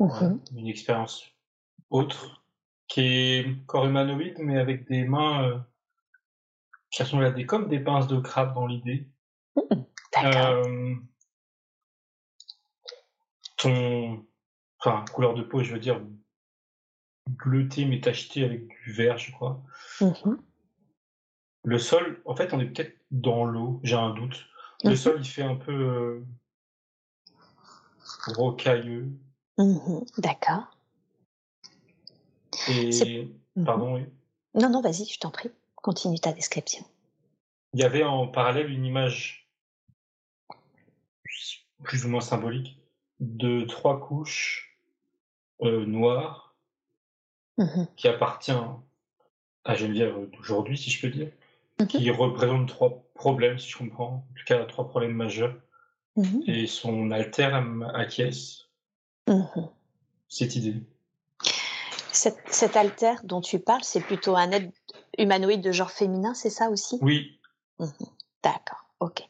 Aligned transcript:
Mhm. 0.00 0.40
une 0.56 0.66
expérience 0.66 1.22
autre, 1.88 2.44
qui 2.88 3.00
est 3.00 3.64
corps 3.66 3.86
humanoïde, 3.86 4.34
mais 4.38 4.58
avec 4.58 4.86
des 4.88 5.04
mains 5.04 5.64
ressemblent 7.02 7.24
à 7.24 7.30
des, 7.30 7.46
comme 7.46 7.68
des 7.68 7.80
pinces 7.80 8.06
de 8.06 8.18
crabe 8.20 8.54
dans 8.54 8.66
l'idée. 8.66 9.08
Euh, 10.22 10.94
ton, 13.56 14.24
enfin, 14.78 15.04
couleur 15.12 15.34
de 15.34 15.42
peau, 15.42 15.62
je 15.62 15.72
veux 15.72 15.80
dire, 15.80 16.00
bleuté 17.28 17.84
mais 17.84 18.00
tacheté 18.00 18.44
avec 18.44 18.68
du 18.68 18.92
vert, 18.92 19.18
je 19.18 19.32
crois. 19.32 19.62
Mhm. 20.00 20.40
Le 21.64 21.78
sol, 21.78 22.22
en 22.26 22.36
fait, 22.36 22.52
on 22.52 22.60
est 22.60 22.66
peut-être 22.66 22.96
dans 23.10 23.44
l'eau, 23.44 23.80
j'ai 23.82 23.96
un 23.96 24.10
doute. 24.10 24.46
Le 24.84 24.90
Mhm. 24.90 24.96
sol, 24.96 25.16
il 25.20 25.28
fait 25.28 25.42
un 25.42 25.56
peu 25.56 25.72
euh, 25.72 26.24
rocailleux. 28.36 29.10
Mhm. 29.58 30.04
D'accord. 30.18 30.76
Et, 32.68 33.34
pardon, 33.64 33.96
oui. 33.96 34.06
Non, 34.54 34.70
non, 34.70 34.80
vas-y, 34.80 35.06
je 35.06 35.18
t'en 35.18 35.30
prie. 35.30 35.50
Continue 35.84 36.18
ta 36.18 36.32
description. 36.32 36.82
Il 37.74 37.80
y 37.80 37.82
avait 37.82 38.04
en 38.04 38.26
parallèle 38.26 38.70
une 38.70 38.86
image 38.86 39.50
plus 41.82 42.06
ou 42.06 42.08
moins 42.08 42.22
symbolique 42.22 42.78
de 43.20 43.66
trois 43.66 44.00
couches 44.00 44.78
euh, 45.60 45.84
noires 45.84 46.56
Mhm. 47.58 47.86
qui 47.96 48.08
appartient 48.08 48.56
à 49.64 49.74
Geneviève 49.74 50.30
d'aujourd'hui, 50.30 50.78
si 50.78 50.90
je 50.90 51.02
peux 51.02 51.10
dire, 51.14 51.30
Mhm. 51.78 51.86
qui 51.86 52.10
représente 52.10 52.66
trois 52.66 53.04
problèmes, 53.14 53.58
si 53.58 53.68
je 53.68 53.76
comprends, 53.76 54.26
en 54.30 54.34
tout 54.34 54.44
cas 54.46 54.64
trois 54.64 54.88
problèmes 54.88 55.12
majeurs, 55.12 55.54
Mhm. 56.16 56.44
et 56.46 56.66
son 56.66 57.10
alter 57.10 57.50
acquiesce 57.92 58.70
cette 60.28 60.56
idée. 60.56 60.82
Cet, 62.24 62.38
cet 62.46 62.74
alter 62.78 63.16
dont 63.24 63.42
tu 63.42 63.58
parles, 63.58 63.84
c'est 63.84 64.00
plutôt 64.00 64.34
un 64.34 64.50
être 64.50 64.72
humanoïde 65.18 65.60
de 65.60 65.72
genre 65.72 65.90
féminin, 65.90 66.32
c'est 66.32 66.48
ça 66.48 66.70
aussi? 66.70 66.96
Oui, 67.02 67.38
D'accord, 68.42 68.86
ok. 69.00 69.28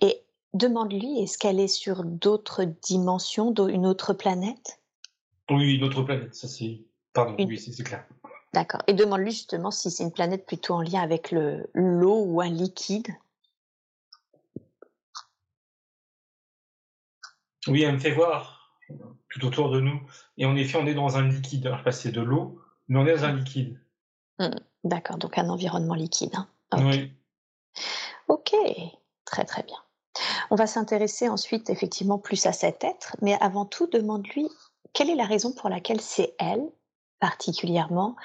Et 0.00 0.24
demande-lui, 0.52 1.20
est-ce 1.22 1.38
qu'elle 1.38 1.60
est 1.60 1.68
sur 1.68 2.02
d'autres 2.02 2.64
dimensions, 2.64 3.54
une 3.68 3.86
autre 3.86 4.12
planète? 4.12 4.80
Oui, 5.48 5.74
une 5.76 5.84
autre 5.84 6.02
planète, 6.02 6.34
ça 6.34 6.48
c'est... 6.48 6.80
Pardon, 7.12 7.36
Une- 7.38 7.48
oui, 7.48 7.60
c'est 7.60 7.70
c'est 7.70 7.84
clair. 7.84 8.04
D'accord. 8.52 8.82
Et 8.88 8.92
demande-lui 8.94 9.30
justement 9.30 9.70
si 9.70 9.92
c'est 9.92 10.02
une 10.02 10.10
planète 10.12 10.46
plutôt 10.46 10.74
en 10.74 10.82
lien 10.82 11.02
avec 11.02 11.30
le 11.30 11.70
l'eau 11.74 12.24
ou 12.24 12.40
un 12.40 12.50
liquide? 12.50 13.06
Oui, 17.68 17.82
elle 17.84 17.94
me 17.94 17.98
fait 18.00 18.10
voir 18.10 18.55
tout 19.30 19.44
autour 19.44 19.70
de 19.70 19.80
nous, 19.80 20.00
et 20.36 20.46
en 20.46 20.56
effet, 20.56 20.78
on 20.78 20.86
est 20.86 20.94
dans 20.94 21.16
un 21.16 21.28
liquide. 21.28 21.66
Alors, 21.66 21.78
je 21.78 21.82
sais 21.82 21.84
pas 21.84 21.92
si 21.92 22.02
c'est 22.02 22.12
de 22.12 22.20
l'eau, 22.20 22.60
mais 22.88 22.98
on 22.98 23.06
est 23.06 23.16
dans 23.16 23.24
un 23.24 23.32
liquide. 23.32 23.80
D'accord, 24.84 25.18
donc 25.18 25.38
un 25.38 25.48
environnement 25.48 25.94
liquide. 25.94 26.34
hein. 26.34 26.48
Oui. 26.72 27.12
Ok, 28.28 28.54
très 29.24 29.44
très 29.44 29.62
bien. 29.62 29.76
On 30.50 30.56
va 30.56 30.66
s'intéresser 30.66 31.28
ensuite 31.28 31.70
effectivement 31.70 32.18
plus 32.18 32.46
à 32.46 32.52
cet 32.52 32.84
être, 32.84 33.16
mais 33.22 33.36
avant 33.40 33.66
tout, 33.66 33.86
demande-lui 33.86 34.48
quelle 34.92 35.10
est 35.10 35.16
la 35.16 35.26
raison 35.26 35.52
pour 35.52 35.68
laquelle 35.68 36.00
c'est 36.00 36.34
elle, 36.38 36.70
particulièrement, 37.20 38.16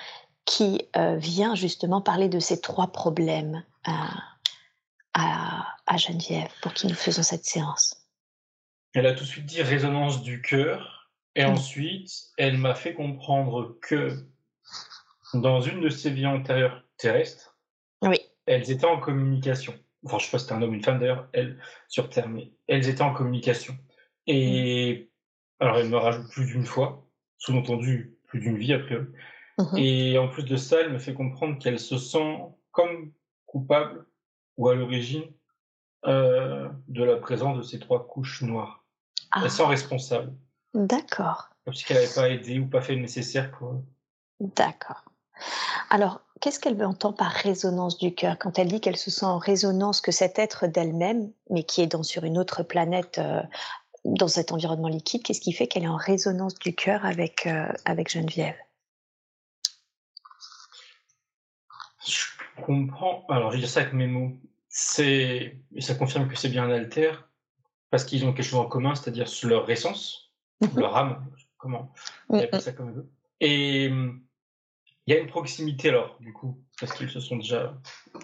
qui 0.45 0.87
euh, 0.95 1.17
vient 1.17 1.55
justement 1.55 2.01
parler 2.01 2.29
de 2.29 2.39
ces 2.39 2.61
trois 2.61 2.87
problèmes 2.87 3.63
à, 3.83 4.07
à, 5.13 5.67
à 5.85 5.97
Geneviève 5.97 6.51
pour 6.61 6.73
qui 6.73 6.87
nous 6.87 6.95
faisons 6.95 7.23
cette 7.23 7.45
séance? 7.45 8.00
Elle 8.93 9.05
a 9.05 9.13
tout 9.13 9.23
de 9.23 9.29
suite 9.29 9.45
dit 9.45 9.61
résonance 9.61 10.21
du 10.21 10.41
cœur, 10.41 11.09
et 11.35 11.45
Mm. 11.45 11.49
ensuite, 11.49 12.11
elle 12.37 12.57
m'a 12.57 12.75
fait 12.75 12.93
comprendre 12.93 13.77
que 13.81 14.09
dans 15.33 15.61
une 15.61 15.79
de 15.81 15.89
ses 15.89 16.09
vies 16.09 16.25
antérieures 16.27 16.83
terrestres, 16.97 17.57
Oui. 18.01 18.17
elles 18.45 18.69
étaient 18.69 18.85
en 18.85 18.99
communication. 18.99 19.73
Enfin, 20.05 20.17
je 20.19 20.25
sais 20.25 20.31
pas 20.31 20.39
si 20.39 20.45
c'était 20.45 20.55
un 20.55 20.61
homme 20.61 20.71
ou 20.71 20.73
une 20.73 20.83
femme 20.83 20.99
d'ailleurs, 20.99 21.29
elles, 21.31 21.61
sur 21.87 22.09
Terre, 22.09 22.27
mais 22.27 22.51
elles 22.67 22.89
étaient 22.89 23.03
en 23.03 23.13
communication. 23.13 23.77
Et 24.27 25.09
alors, 25.59 25.77
elle 25.77 25.89
me 25.89 25.97
rajoute 25.97 26.29
plus 26.31 26.45
d'une 26.45 26.65
fois, 26.65 27.07
sous-entendu 27.37 28.17
plus 28.27 28.39
d'une 28.39 28.57
vie 28.57 28.73
après. 28.73 28.99
Mhm. 29.57 29.77
Et 29.77 30.17
en 30.17 30.27
plus 30.27 30.43
de 30.43 30.57
ça, 30.57 30.81
elle 30.81 30.91
me 30.91 30.99
fait 30.99 31.13
comprendre 31.13 31.59
qu'elle 31.59 31.79
se 31.79 31.97
sent 31.97 32.37
comme 32.71 33.13
coupable 33.45 34.05
ou 34.57 34.67
à 34.69 34.75
l'origine 34.75 35.23
euh, 36.07 36.67
de 36.87 37.03
la 37.03 37.17
présence 37.17 37.57
de 37.57 37.61
ces 37.61 37.79
trois 37.79 38.07
couches 38.07 38.41
noires. 38.41 38.80
Ah, 39.31 39.49
sent 39.49 39.63
responsable. 39.65 40.33
d'accord. 40.73 41.49
Comme 41.65 41.73
si 41.73 41.85
elle 41.89 41.97
n'avait 41.97 42.13
pas 42.13 42.29
aidé 42.29 42.59
ou 42.59 42.67
pas 42.67 42.81
fait 42.81 42.95
le 42.95 43.01
nécessaire 43.01 43.51
pour. 43.51 43.81
D'accord. 44.39 45.05
Alors, 45.89 46.21
qu'est-ce 46.39 46.59
qu'elle 46.59 46.83
entend 46.83 47.13
par 47.13 47.31
résonance 47.31 47.97
du 47.97 48.13
cœur 48.13 48.37
quand 48.37 48.57
elle 48.59 48.67
dit 48.67 48.81
qu'elle 48.81 48.97
se 48.97 49.11
sent 49.11 49.25
en 49.25 49.37
résonance 49.37 50.01
que 50.01 50.11
cet 50.11 50.39
être 50.39 50.67
d'elle-même, 50.67 51.31
mais 51.49 51.63
qui 51.63 51.81
est 51.81 51.87
dans, 51.87 52.03
sur 52.03 52.23
une 52.23 52.37
autre 52.37 52.63
planète, 52.63 53.19
euh, 53.19 53.41
dans 54.03 54.27
cet 54.27 54.51
environnement 54.51 54.87
liquide, 54.87 55.23
qu'est-ce 55.23 55.41
qui 55.41 55.53
fait 55.53 55.67
qu'elle 55.67 55.83
est 55.83 55.87
en 55.87 55.97
résonance 55.97 56.55
du 56.55 56.73
cœur 56.73 57.05
avec, 57.05 57.45
euh, 57.45 57.71
avec 57.85 58.09
Geneviève? 58.09 58.55
Je 62.07 62.25
comprends. 62.63 63.25
Alors, 63.29 63.51
je 63.51 63.57
vais 63.57 63.61
dire 63.61 63.69
ça 63.69 63.81
avec 63.81 63.93
mes 63.93 64.07
mots. 64.07 64.31
C'est 64.69 65.59
ça 65.79 65.95
confirme 65.95 66.27
que 66.27 66.35
c'est 66.35 66.49
bien 66.49 66.63
un 66.63 66.71
alter 66.71 67.11
parce 67.91 68.03
qu'ils 68.05 68.25
ont 68.25 68.33
quelque 68.33 68.45
chose 68.45 68.59
en 68.59 68.65
commun, 68.65 68.95
c'est-à-dire 68.95 69.27
leur 69.43 69.69
essence, 69.69 70.31
leur 70.75 70.95
âme. 70.97 71.27
Comment 71.57 71.93
on 72.29 72.39
appelle 72.39 72.61
ça 72.61 72.71
comme 72.71 72.93
veut. 72.93 73.07
Et 73.39 73.87
hum, 73.91 74.23
il 75.05 75.13
y 75.13 75.17
a 75.17 75.19
une 75.19 75.27
proximité 75.27 75.89
alors, 75.89 76.17
du 76.19 76.33
coup, 76.33 76.59
parce 76.79 76.93
qu'ils 76.93 77.09
se 77.09 77.19
sont 77.19 77.35
déjà 77.35 77.77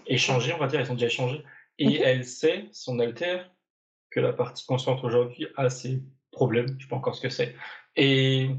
échangés, 0.07 0.53
on 0.53 0.57
va 0.57 0.67
dire, 0.67 0.79
ils 0.81 0.89
ont 0.89 0.95
déjà 0.95 1.07
échangé. 1.07 1.43
Et 1.77 1.99
Mhm. 1.99 2.03
elle 2.03 2.25
sait, 2.25 2.67
son 2.71 2.99
alter, 2.99 3.43
que 4.09 4.19
la 4.19 4.33
partie 4.33 4.65
consciente 4.65 5.03
aujourd'hui 5.03 5.47
a 5.57 5.69
ses 5.69 6.01
problèmes, 6.31 6.67
je 6.79 6.83
sais 6.85 6.89
pas 6.89 6.95
encore 6.95 7.13
ce 7.13 7.21
que 7.21 7.29
c'est. 7.29 7.55
Et 7.95 8.49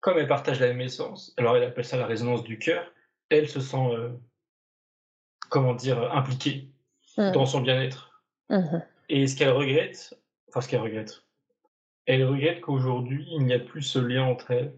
comme 0.00 0.18
elle 0.18 0.26
partage 0.26 0.60
la 0.60 0.66
même 0.68 0.80
essence, 0.80 1.32
alors 1.38 1.56
elle 1.56 1.64
appelle 1.64 1.84
ça 1.84 1.96
la 1.96 2.06
résonance 2.06 2.42
du 2.42 2.58
cœur, 2.58 2.84
elle 3.30 3.48
se 3.48 3.60
sent, 3.60 3.76
euh, 3.92 4.10
comment 5.48 5.74
dire, 5.74 6.12
impliquée 6.12 6.68
Mhm. 7.16 7.32
dans 7.32 7.46
son 7.46 7.60
bien-être. 7.60 8.22
Mhm. 8.50 8.82
Et 9.08 9.26
ce 9.26 9.36
qu'elle 9.36 9.50
regrette, 9.50 10.18
enfin 10.48 10.60
ce 10.60 10.68
qu'elle 10.68 10.80
regrette, 10.80 11.22
elle 12.06 12.24
regrette 12.24 12.60
qu'aujourd'hui, 12.60 13.26
il 13.32 13.44
n'y 13.44 13.54
a 13.54 13.58
plus 13.58 13.82
ce 13.82 13.98
lien 13.98 14.24
entre 14.24 14.50
elles, 14.50 14.74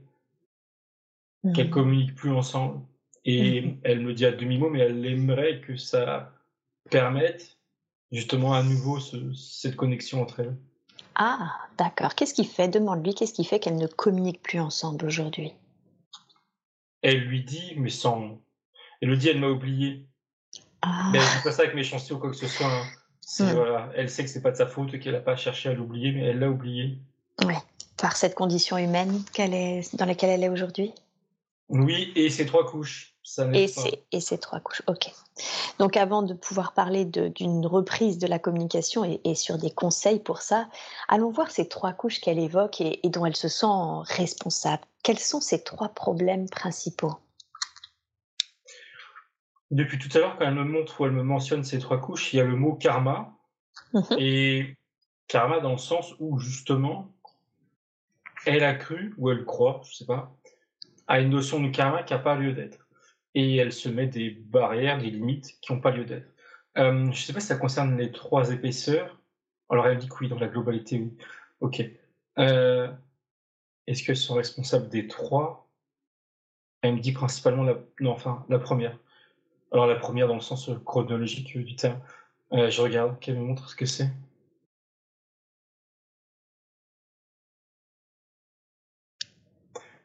qu'elles 1.55 1.67
Mhm. 1.67 1.71
communiquent 1.73 2.15
plus 2.15 2.31
ensemble. 2.33 2.81
Et 3.25 3.61
Mhm. 3.63 3.81
elle 3.85 4.01
me 4.01 4.15
dit 4.15 4.25
à 4.27 4.33
demi-mot, 4.33 4.71
mais 4.71 4.81
elle 4.81 5.05
aimerait 5.05 5.61
que 5.61 5.77
ça 5.77 6.33
permette 6.91 7.59
justement 8.13 8.55
à 8.55 8.63
nouveau 8.63 8.99
ce- 8.99 9.33
cette 9.35 9.77
connexion 9.77 10.23
entre 10.23 10.41
elles. 10.41 10.57
Ah, 11.17 11.57
d'accord. 11.77 12.15
Qu'est-ce 12.15 12.35
qui 12.35 12.45
fait, 12.45 12.69
demande-lui, 12.69 13.15
qu'est-ce 13.15 13.35
qui 13.35 13.45
fait 13.45 13.61
qu'elles 13.61 13.77
ne 13.77 13.87
communiquent 13.87 14.43
plus 14.43 14.59
ensemble 14.61 15.05
aujourd'hui? 15.07 15.53
Elle 17.03 17.21
lui 17.25 17.43
dit, 17.45 17.75
mais 17.77 17.91
sans... 17.91 18.41
Elle 19.01 19.09
lui 19.11 19.19
dit, 19.19 19.29
elle 19.29 19.41
m'a 19.41 19.49
oublié. 19.49 20.07
Ah, 20.83 21.11
Mais 21.13 21.19
elle 21.19 21.25
dit 21.25 21.43
pas 21.45 21.53
ça 21.53 21.63
avec 21.63 21.75
méchanceté 21.75 22.15
ou 22.15 22.19
quoi 22.19 22.31
que 22.31 22.37
ce 22.37 22.47
soit. 22.47 22.67
hein. 22.67 22.85
C'est, 23.33 23.45
Mm. 23.45 23.55
voilà, 23.55 23.89
elle 23.95 24.11
sait 24.11 24.25
que 24.25 24.29
c'est 24.29 24.43
pas 24.43 24.51
de 24.51 24.57
sa 24.57 24.67
faute, 24.67 24.99
qu'elle 24.99 25.13
n'a 25.13 25.21
pas 25.21 25.37
cherché 25.37 25.69
à 25.69 25.73
l'oublier, 25.73 26.11
mais 26.11 26.25
elle 26.25 26.41
l'a 26.41 26.51
oublié. 26.51 26.99
ouais. 27.45 27.55
Par 27.97 28.17
cette 28.17 28.35
condition 28.35 28.77
humaine 28.77 29.23
qu'elle 29.33 29.55
est, 29.55 29.95
dans 29.95 30.05
laquelle 30.05 30.31
elle 30.31 30.43
est 30.43 30.49
aujourd'hui 30.49 30.93
Oui, 31.69 32.13
et 32.17 32.29
ces 32.29 32.45
trois 32.45 32.67
couches. 32.67 33.15
Ça 33.23 33.47
et, 33.53 33.69
ces, 33.69 34.03
et 34.11 34.19
ces 34.21 34.39
trois 34.39 34.59
couches, 34.59 34.83
ok. 34.89 35.13
Donc 35.79 35.97
avant 35.97 36.23
de 36.23 36.35
pouvoir 36.35 36.73
parler 36.73 37.05
d'une 37.05 37.65
reprise 37.67 38.19
de 38.19 38.27
la 38.27 38.41
communication 38.41 39.05
et, 39.05 39.35
sur 39.37 39.59
des 39.59 39.71
conseils 39.71 40.19
pour 40.19 40.43
ça, 40.43 40.69
allons 41.09 41.31
voir 41.31 41.53
ces 41.53 41.69
trois 41.69 41.93
couches 41.93 42.21
qu'elle 42.21 42.41
évoque 42.41 42.81
et, 42.81 42.99
dont 43.05 43.25
elle 43.27 43.37
se 43.37 43.47
sent 43.47 43.67
responsable. 44.07 44.83
Quels 45.05 45.21
sont 45.21 45.41
ces 45.41 45.63
trois 45.63 45.91
problèmes 45.91 46.49
principaux? 46.49 47.15
Depuis 49.71 49.99
tout 49.99 50.09
à 50.17 50.21
l'heure, 50.21 50.37
quand 50.37 50.47
elle 50.47 50.55
me 50.55 50.65
montre 50.65 51.01
ou 51.01 51.07
elle 51.07 51.13
me 51.13 51.23
mentionne 51.23 51.63
ces 51.63 51.79
trois 51.79 52.01
couches, 52.01 52.33
il 52.33 52.39
y 52.39 52.41
a 52.41 52.45
le 52.45 52.57
mot 52.57 52.75
karma. 52.75 53.37
Mhm. 53.93 54.17
Et 54.19 54.77
karma 55.29 55.61
dans 55.61 55.73
le 55.73 55.79
sens 55.79 56.15
où 56.19 56.39
justement, 56.39 57.13
elle 58.47 58.65
a 58.65 58.75
cru, 58.75 59.15
ou 59.17 59.31
elle 59.31 59.45
croit, 59.45 59.81
je 59.85 59.95
sais 59.95 60.07
pas, 60.07 60.35
à 61.07 61.21
une 61.21 61.31
notion 61.31 61.61
de 61.61 61.69
karma 61.69 62.03
qui 62.03 62.13
n'a 62.13 62.19
pas 62.19 62.35
lieu 62.35 62.53
d'être. 62.53 62.89
Et 63.35 63.57
elle 63.57 63.73
se 63.73 63.89
met 63.89 64.07
des 64.07 64.31
barrières, 64.31 64.99
des 64.99 65.11
limites 65.11 65.59
qui 65.61 65.73
n'ont 65.73 65.81
pas 65.81 65.93
lieu 65.93 66.05
d'être. 66.05 66.33
Euh, 66.79 67.05
je 67.05 67.09
ne 67.09 67.15
sais 67.15 67.33
pas 67.33 67.41
si 67.41 67.47
ça 67.47 67.57
concerne 67.57 67.97
les 67.97 68.11
trois 68.11 68.51
épaisseurs. 68.51 69.21
Alors 69.69 69.87
elle 69.87 69.99
dit 69.99 70.09
que 70.09 70.17
oui, 70.21 70.29
dans 70.29 70.39
la 70.39 70.49
globalité, 70.49 70.99
oui. 70.99 71.17
Ok. 71.61 71.83
Euh, 72.39 72.91
est-ce 73.87 74.03
qu'elles 74.03 74.17
sont 74.17 74.35
responsables 74.35 74.89
des 74.89 75.07
trois? 75.07 75.69
Elle 76.83 76.95
me 76.95 77.01
dit 77.01 77.13
principalement 77.13 77.63
la, 77.63 77.75
non, 78.01 78.13
enfin, 78.13 78.45
la 78.49 78.59
première. 78.59 78.99
Alors 79.73 79.87
la 79.87 79.97
première 79.97 80.27
dans 80.27 80.35
le 80.35 80.41
sens 80.41 80.71
chronologique 80.85 81.57
du 81.57 81.77
terme. 81.77 82.01
Euh, 82.53 82.71
je 82.71 82.83
regarde, 82.83 83.19
qu'elle 83.21 83.39
me 83.39 83.45
montre 83.45 83.69
ce 83.69 83.77
que 83.77 83.87
c'est. 83.87 84.11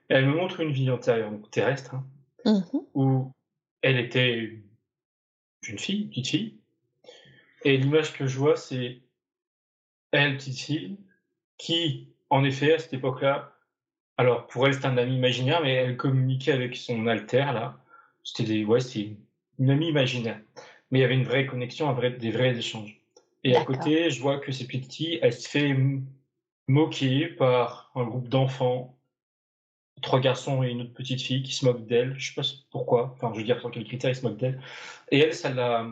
Elle 0.07 0.27
me 0.27 0.35
montre 0.35 0.59
une 0.59 0.71
vie 0.71 0.91
antérieure, 0.91 1.31
donc 1.31 1.49
terrestre, 1.49 1.95
hein, 1.95 2.05
mmh 2.45 2.77
où 2.93 3.31
elle 3.81 3.97
était 3.97 4.63
une 5.67 5.79
fille, 5.79 6.05
petite 6.05 6.27
fille. 6.27 6.59
Et 7.63 7.77
l'image 7.77 8.13
que 8.13 8.27
je 8.27 8.37
vois, 8.37 8.55
c'est 8.55 9.01
elle, 10.11 10.37
petite 10.37 10.59
fille, 10.59 10.97
qui, 11.57 12.13
en 12.29 12.43
effet, 12.43 12.73
à 12.75 12.79
cette 12.79 12.93
époque-là, 12.93 13.57
alors 14.17 14.47
pour 14.47 14.67
elle, 14.67 14.75
c'était 14.75 14.85
un 14.85 14.97
ami 14.97 15.15
imaginaire, 15.15 15.61
mais 15.61 15.73
elle 15.73 15.97
communiquait 15.97 16.51
avec 16.51 16.75
son 16.75 17.07
alter, 17.07 17.51
là. 17.53 17.79
C'était 18.23 18.43
des, 18.43 18.65
ouais, 18.65 18.79
c'était 18.79 19.17
une 19.59 19.69
amie 19.69 19.89
imaginaire. 19.89 20.39
Mais 20.91 20.99
il 20.99 21.01
y 21.01 21.05
avait 21.05 21.15
une 21.15 21.23
vraie 21.23 21.45
connexion, 21.45 21.89
un 21.89 21.93
vrai, 21.93 22.11
des 22.11 22.31
vrais 22.31 22.55
échanges. 22.55 23.01
Et 23.43 23.55
à 23.55 23.63
côté, 23.63 24.09
je 24.09 24.21
vois 24.21 24.39
que 24.39 24.51
cette 24.51 24.67
petite 24.67 24.93
fille, 24.93 25.19
elle 25.21 25.33
se 25.33 25.47
fait 25.47 25.75
moquer 26.67 27.27
par 27.27 27.91
un 27.95 28.03
groupe 28.03 28.27
d'enfants 28.27 28.95
trois 30.01 30.19
garçons 30.19 30.63
et 30.63 30.69
une 30.69 30.81
autre 30.81 30.93
petite 30.93 31.21
fille 31.21 31.43
qui 31.43 31.53
se 31.53 31.65
moquent 31.65 31.85
d'elle. 31.85 32.15
Je 32.17 32.29
sais 32.29 32.35
pas 32.35 32.47
pourquoi. 32.71 33.13
Enfin, 33.15 33.31
je 33.33 33.39
veux 33.39 33.45
dire, 33.45 33.59
sur 33.59 33.71
quels 33.71 33.85
critères 33.85 34.11
ils 34.11 34.15
se 34.15 34.23
moquent 34.23 34.37
d'elle. 34.37 34.61
Et 35.11 35.19
elle, 35.19 35.33
ça 35.33 35.53
la 35.53 35.87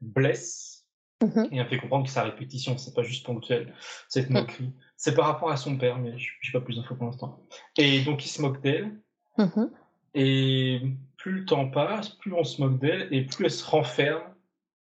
blesse 0.00 0.86
mm-hmm. 1.22 1.48
et 1.52 1.56
elle 1.58 1.66
fait 1.66 1.78
comprendre 1.78 2.04
que 2.04 2.10
sa 2.10 2.22
répétition, 2.22 2.76
c'est 2.78 2.94
pas 2.94 3.02
juste 3.02 3.26
ponctuel, 3.26 3.74
cette 4.08 4.30
mm. 4.30 4.34
moquerie. 4.34 4.72
C'est 4.96 5.14
par 5.14 5.26
rapport 5.26 5.50
à 5.50 5.56
son 5.56 5.76
père, 5.76 5.98
mais 5.98 6.16
je 6.18 6.30
n'ai 6.46 6.52
pas 6.52 6.60
plus 6.60 6.76
d'infos 6.76 6.94
pour 6.94 7.06
l'instant. 7.06 7.40
Et 7.76 8.00
donc, 8.00 8.24
il 8.24 8.28
se 8.28 8.40
moque 8.42 8.60
d'elle. 8.60 8.96
Mm-hmm. 9.38 9.70
Et 10.14 10.82
plus 11.18 11.32
le 11.32 11.44
temps 11.44 11.68
passe, 11.68 12.08
plus 12.08 12.32
on 12.32 12.44
se 12.44 12.60
moque 12.62 12.78
d'elle 12.78 13.08
et 13.12 13.22
plus 13.22 13.44
elle 13.44 13.50
se 13.50 13.64
renferme. 13.64 14.22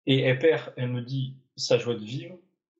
Et 0.07 0.21
elle 0.21 0.39
perd, 0.39 0.73
elle 0.77 0.89
me 0.89 1.01
dit, 1.01 1.35
sa 1.57 1.77
joie 1.77 1.95
de 1.95 2.03
vivre. 2.03 2.37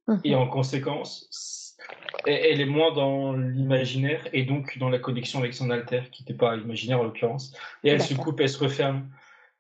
Mm-hmm. 0.08 0.22
Et 0.24 0.36
en 0.36 0.48
conséquence, 0.48 1.78
elle 2.26 2.62
est 2.62 2.66
moins 2.66 2.94
dans 2.94 3.34
l'imaginaire 3.34 4.28
et 4.34 4.44
donc 4.44 4.78
dans 4.78 4.90
la 4.90 5.00
connexion 5.00 5.40
avec 5.40 5.54
son 5.54 5.70
alter, 5.70 6.04
qui 6.12 6.24
n'était 6.24 6.34
pas 6.34 6.56
imaginaire 6.56 7.00
en 7.00 7.04
l'occurrence. 7.04 7.54
Et 7.84 7.90
elle 7.90 8.02
se 8.02 8.14
coupe, 8.14 8.40
elle 8.40 8.50
se 8.50 8.64
referme. 8.64 9.10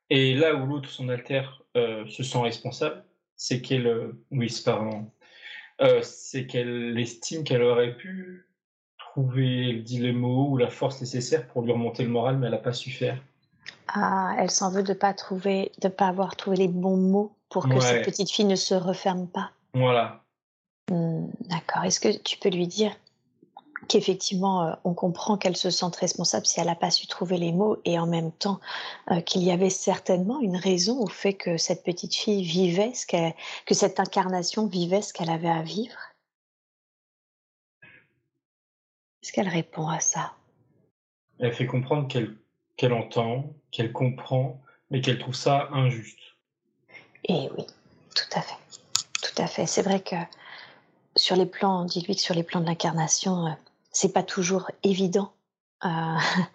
Et 0.09 0.33
là 0.33 0.55
où 0.55 0.65
l'autre, 0.65 0.89
son 0.89 1.09
alter, 1.09 1.43
euh, 1.77 2.05
se 2.07 2.23
sent 2.23 2.39
responsable, 2.39 3.03
c'est 3.35 3.61
qu'elle, 3.61 3.87
euh, 3.87 4.23
oui, 4.29 4.49
c'est 4.49 4.63
pas 4.63 4.75
vraiment, 4.75 5.13
euh, 5.81 6.01
c'est 6.03 6.45
qu'elle 6.45 6.97
estime 6.99 7.43
qu'elle 7.43 7.63
aurait 7.63 7.95
pu 7.95 8.47
trouver, 8.97 9.69
elle 9.69 9.83
dit 9.83 9.99
les 9.99 10.11
mots 10.11 10.49
ou 10.49 10.57
la 10.57 10.69
force 10.69 11.01
nécessaire 11.01 11.47
pour 11.47 11.63
lui 11.63 11.71
remonter 11.71 12.03
le 12.03 12.09
moral, 12.09 12.37
mais 12.37 12.47
elle 12.47 12.51
n'a 12.51 12.57
pas 12.57 12.73
su 12.73 12.91
faire. 12.91 13.21
Ah, 13.93 14.35
elle 14.37 14.51
s'en 14.51 14.71
veut 14.71 14.83
de 14.83 14.93
pas 14.93 15.13
trouver, 15.13 15.71
de 15.81 15.87
pas 15.87 16.07
avoir 16.07 16.35
trouvé 16.35 16.57
les 16.57 16.67
bons 16.67 16.97
mots 16.97 17.35
pour 17.49 17.67
que 17.67 17.79
cette 17.79 18.05
petite 18.05 18.31
fille 18.31 18.45
ne 18.45 18.55
se 18.55 18.73
referme 18.73 19.27
pas. 19.27 19.51
Voilà, 19.73 20.21
Mmh, 20.91 21.27
d'accord. 21.47 21.83
Est-ce 21.85 22.01
que 22.01 22.17
tu 22.17 22.37
peux 22.37 22.49
lui 22.49 22.67
dire 22.67 22.93
qu'effectivement, 23.87 24.63
euh, 24.63 24.73
on 24.83 24.93
comprend 24.93 25.37
qu'elle 25.37 25.55
se 25.55 25.69
sente 25.69 25.95
responsable 25.95 26.45
si 26.45 26.59
elle 26.59 26.67
n'a 26.67 26.75
pas 26.75 26.91
su 26.91 27.07
trouver 27.07 27.37
les 27.37 27.53
mots 27.53 27.77
et 27.85 27.97
en 27.97 28.07
même 28.07 28.31
temps 28.33 28.59
euh, 29.09 29.21
qu'il 29.21 29.41
y 29.43 29.51
avait 29.51 29.69
certainement 29.69 30.41
une 30.41 30.57
raison 30.57 30.99
au 30.99 31.07
fait 31.07 31.33
que 31.33 31.55
cette 31.55 31.83
petite 31.83 32.13
fille 32.13 32.43
vivait 32.43 32.93
ce 32.93 33.05
qu'elle, 33.05 33.33
que 33.65 33.73
cette 33.73 34.01
incarnation 34.01 34.67
vivait 34.67 35.01
ce 35.01 35.13
qu'elle 35.13 35.29
avait 35.29 35.49
à 35.49 35.61
vivre? 35.61 35.97
Est-ce 39.23 39.31
qu'elle 39.31 39.49
répond 39.49 39.87
à 39.87 40.01
ça? 40.01 40.33
Elle 41.39 41.53
fait 41.53 41.67
comprendre 41.67 42.07
qu'elle, 42.09 42.35
qu'elle 42.81 42.93
entend, 42.93 43.53
qu'elle 43.69 43.91
comprend, 43.91 44.59
mais 44.89 45.01
qu'elle 45.01 45.19
trouve 45.19 45.35
ça 45.35 45.69
injuste. 45.71 46.17
Et 47.25 47.47
oui, 47.55 47.67
tout 48.15 48.25
à 48.35 48.41
fait. 48.41 48.55
Tout 49.21 49.39
à 49.39 49.45
fait. 49.45 49.67
C'est 49.67 49.83
vrai 49.83 49.99
que 49.99 50.15
sur 51.15 51.35
les 51.35 51.45
plans, 51.45 51.85
dis-lui 51.85 52.15
que 52.15 52.21
sur 52.23 52.33
les 52.33 52.41
plans 52.41 52.59
de 52.59 52.65
l'incarnation, 52.65 53.45
euh, 53.45 53.51
c'est 53.91 54.11
pas 54.11 54.23
toujours 54.23 54.71
évident 54.81 55.31
euh, 55.85 55.89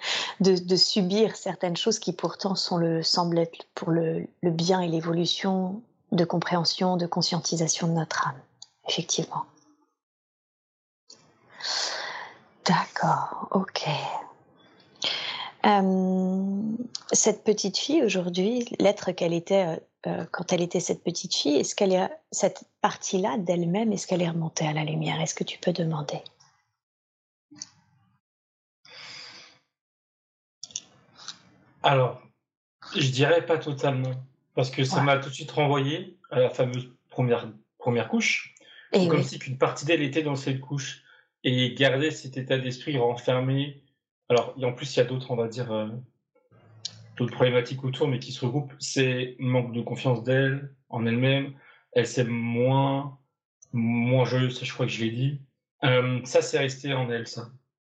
de, 0.40 0.74
subir 0.74 1.36
certaines 1.36 1.76
choses 1.76 2.00
qui 2.00 2.12
pourtant 2.12 2.56
sont 2.56 2.76
le, 2.76 3.04
semblent 3.04 3.38
être 3.38 3.68
pour 3.76 3.92
le, 3.92 4.26
bien 4.42 4.80
et 4.80 4.88
l'évolution 4.88 5.80
de 6.10 6.24
compréhension, 6.24 6.96
de 6.96 7.06
conscientisation 7.06 7.86
de 7.86 7.92
notre 7.92 8.26
âme. 8.26 8.40
Effectivement. 8.88 9.44
D'accord, 12.64 13.46
ok. 13.52 13.88
Euh, 15.66 16.62
cette 17.12 17.42
petite 17.44 17.76
fille 17.76 18.02
aujourd'hui, 18.02 18.66
l'être 18.78 19.10
qu'elle 19.12 19.32
était 19.32 19.80
euh, 20.06 20.24
quand 20.30 20.52
elle 20.52 20.62
était 20.62 20.78
cette 20.78 21.02
petite 21.02 21.34
fille, 21.34 21.56
est-ce 21.56 21.74
qu'elle 21.74 21.92
est 21.92 22.08
cette 22.30 22.64
partie-là 22.80 23.38
d'elle-même, 23.38 23.92
est-ce 23.92 24.06
qu'elle 24.06 24.22
est 24.22 24.28
remontée 24.28 24.66
à 24.66 24.72
la 24.72 24.84
lumière? 24.84 25.20
Est-ce 25.20 25.34
que 25.34 25.42
tu 25.42 25.58
peux 25.58 25.72
demander? 25.72 26.20
Alors, 31.82 32.20
je 32.94 33.10
dirais 33.10 33.44
pas 33.44 33.58
totalement, 33.58 34.14
parce 34.54 34.70
que 34.70 34.84
ça 34.84 35.02
m'a 35.02 35.18
tout 35.18 35.28
de 35.28 35.34
suite 35.34 35.50
renvoyé 35.50 36.18
à 36.30 36.38
la 36.38 36.50
fameuse 36.50 36.92
première 37.10 37.52
première 37.78 38.08
couche, 38.08 38.54
eh 38.92 39.08
comme 39.08 39.22
si 39.22 39.38
qu'une 39.38 39.58
partie 39.58 39.84
d'elle 39.84 40.02
était 40.02 40.22
dans 40.22 40.36
cette 40.36 40.60
couche 40.60 41.02
et 41.44 41.74
gardait 41.74 42.10
cet 42.10 42.36
état 42.36 42.58
d'esprit 42.58 42.98
renfermé. 42.98 43.82
Alors, 44.28 44.54
en 44.62 44.72
plus, 44.72 44.94
il 44.94 44.98
y 44.98 45.02
a 45.02 45.04
d'autres, 45.04 45.30
on 45.30 45.36
va 45.36 45.48
dire. 45.48 45.72
Euh, 45.72 45.88
d'autres 47.16 47.34
problématiques 47.34 47.82
autour, 47.84 48.08
mais 48.08 48.18
qui 48.18 48.32
se 48.32 48.44
regroupent, 48.44 48.74
c'est 48.78 49.36
manque 49.38 49.72
de 49.72 49.80
confiance 49.80 50.22
d'elle, 50.22 50.74
en 50.90 51.06
elle-même. 51.06 51.54
Elle 51.92 52.06
s'aime 52.06 52.28
moins, 52.28 53.18
moins 53.72 54.24
joyeuse, 54.24 54.62
je 54.62 54.72
crois 54.72 54.86
que 54.86 54.92
je 54.92 55.04
l'ai 55.04 55.10
dit. 55.10 55.40
Euh, 55.84 56.20
ça, 56.24 56.42
c'est 56.42 56.58
resté 56.58 56.92
en 56.92 57.10
elle, 57.10 57.26
ça. 57.26 57.48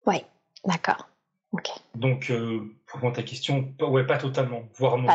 Oui, 0.07 0.25
d'accord. 0.67 1.09
Ok. 1.53 1.69
Donc, 1.95 2.31
euh, 2.31 2.77
pour 2.87 2.97
répondre 2.97 3.15
à 3.15 3.17
ta 3.17 3.23
question, 3.23 3.75
ouais, 3.81 4.05
pas 4.05 4.19
totalement, 4.19 4.65
voire 4.75 4.99
non. 4.99 5.09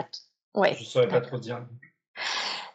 ouais, 0.56 0.74
je 0.74 0.80
ne 0.80 0.86
saurais 0.86 1.08
pas 1.08 1.22
trop 1.22 1.38
dire. 1.38 1.66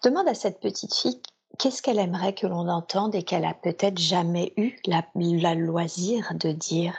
Demande 0.04 0.28
à 0.28 0.34
cette 0.34 0.60
petite 0.60 0.94
fille 0.94 1.20
qu'est-ce 1.58 1.82
qu'elle 1.82 1.98
aimerait 1.98 2.34
que 2.34 2.46
l'on 2.46 2.68
entende 2.68 3.14
et 3.14 3.22
qu'elle 3.22 3.44
a 3.44 3.54
peut-être 3.54 3.98
jamais 3.98 4.52
eu 4.56 4.76
la, 4.86 5.04
la 5.14 5.54
loisir 5.54 6.32
de 6.34 6.52
dire? 6.52 6.94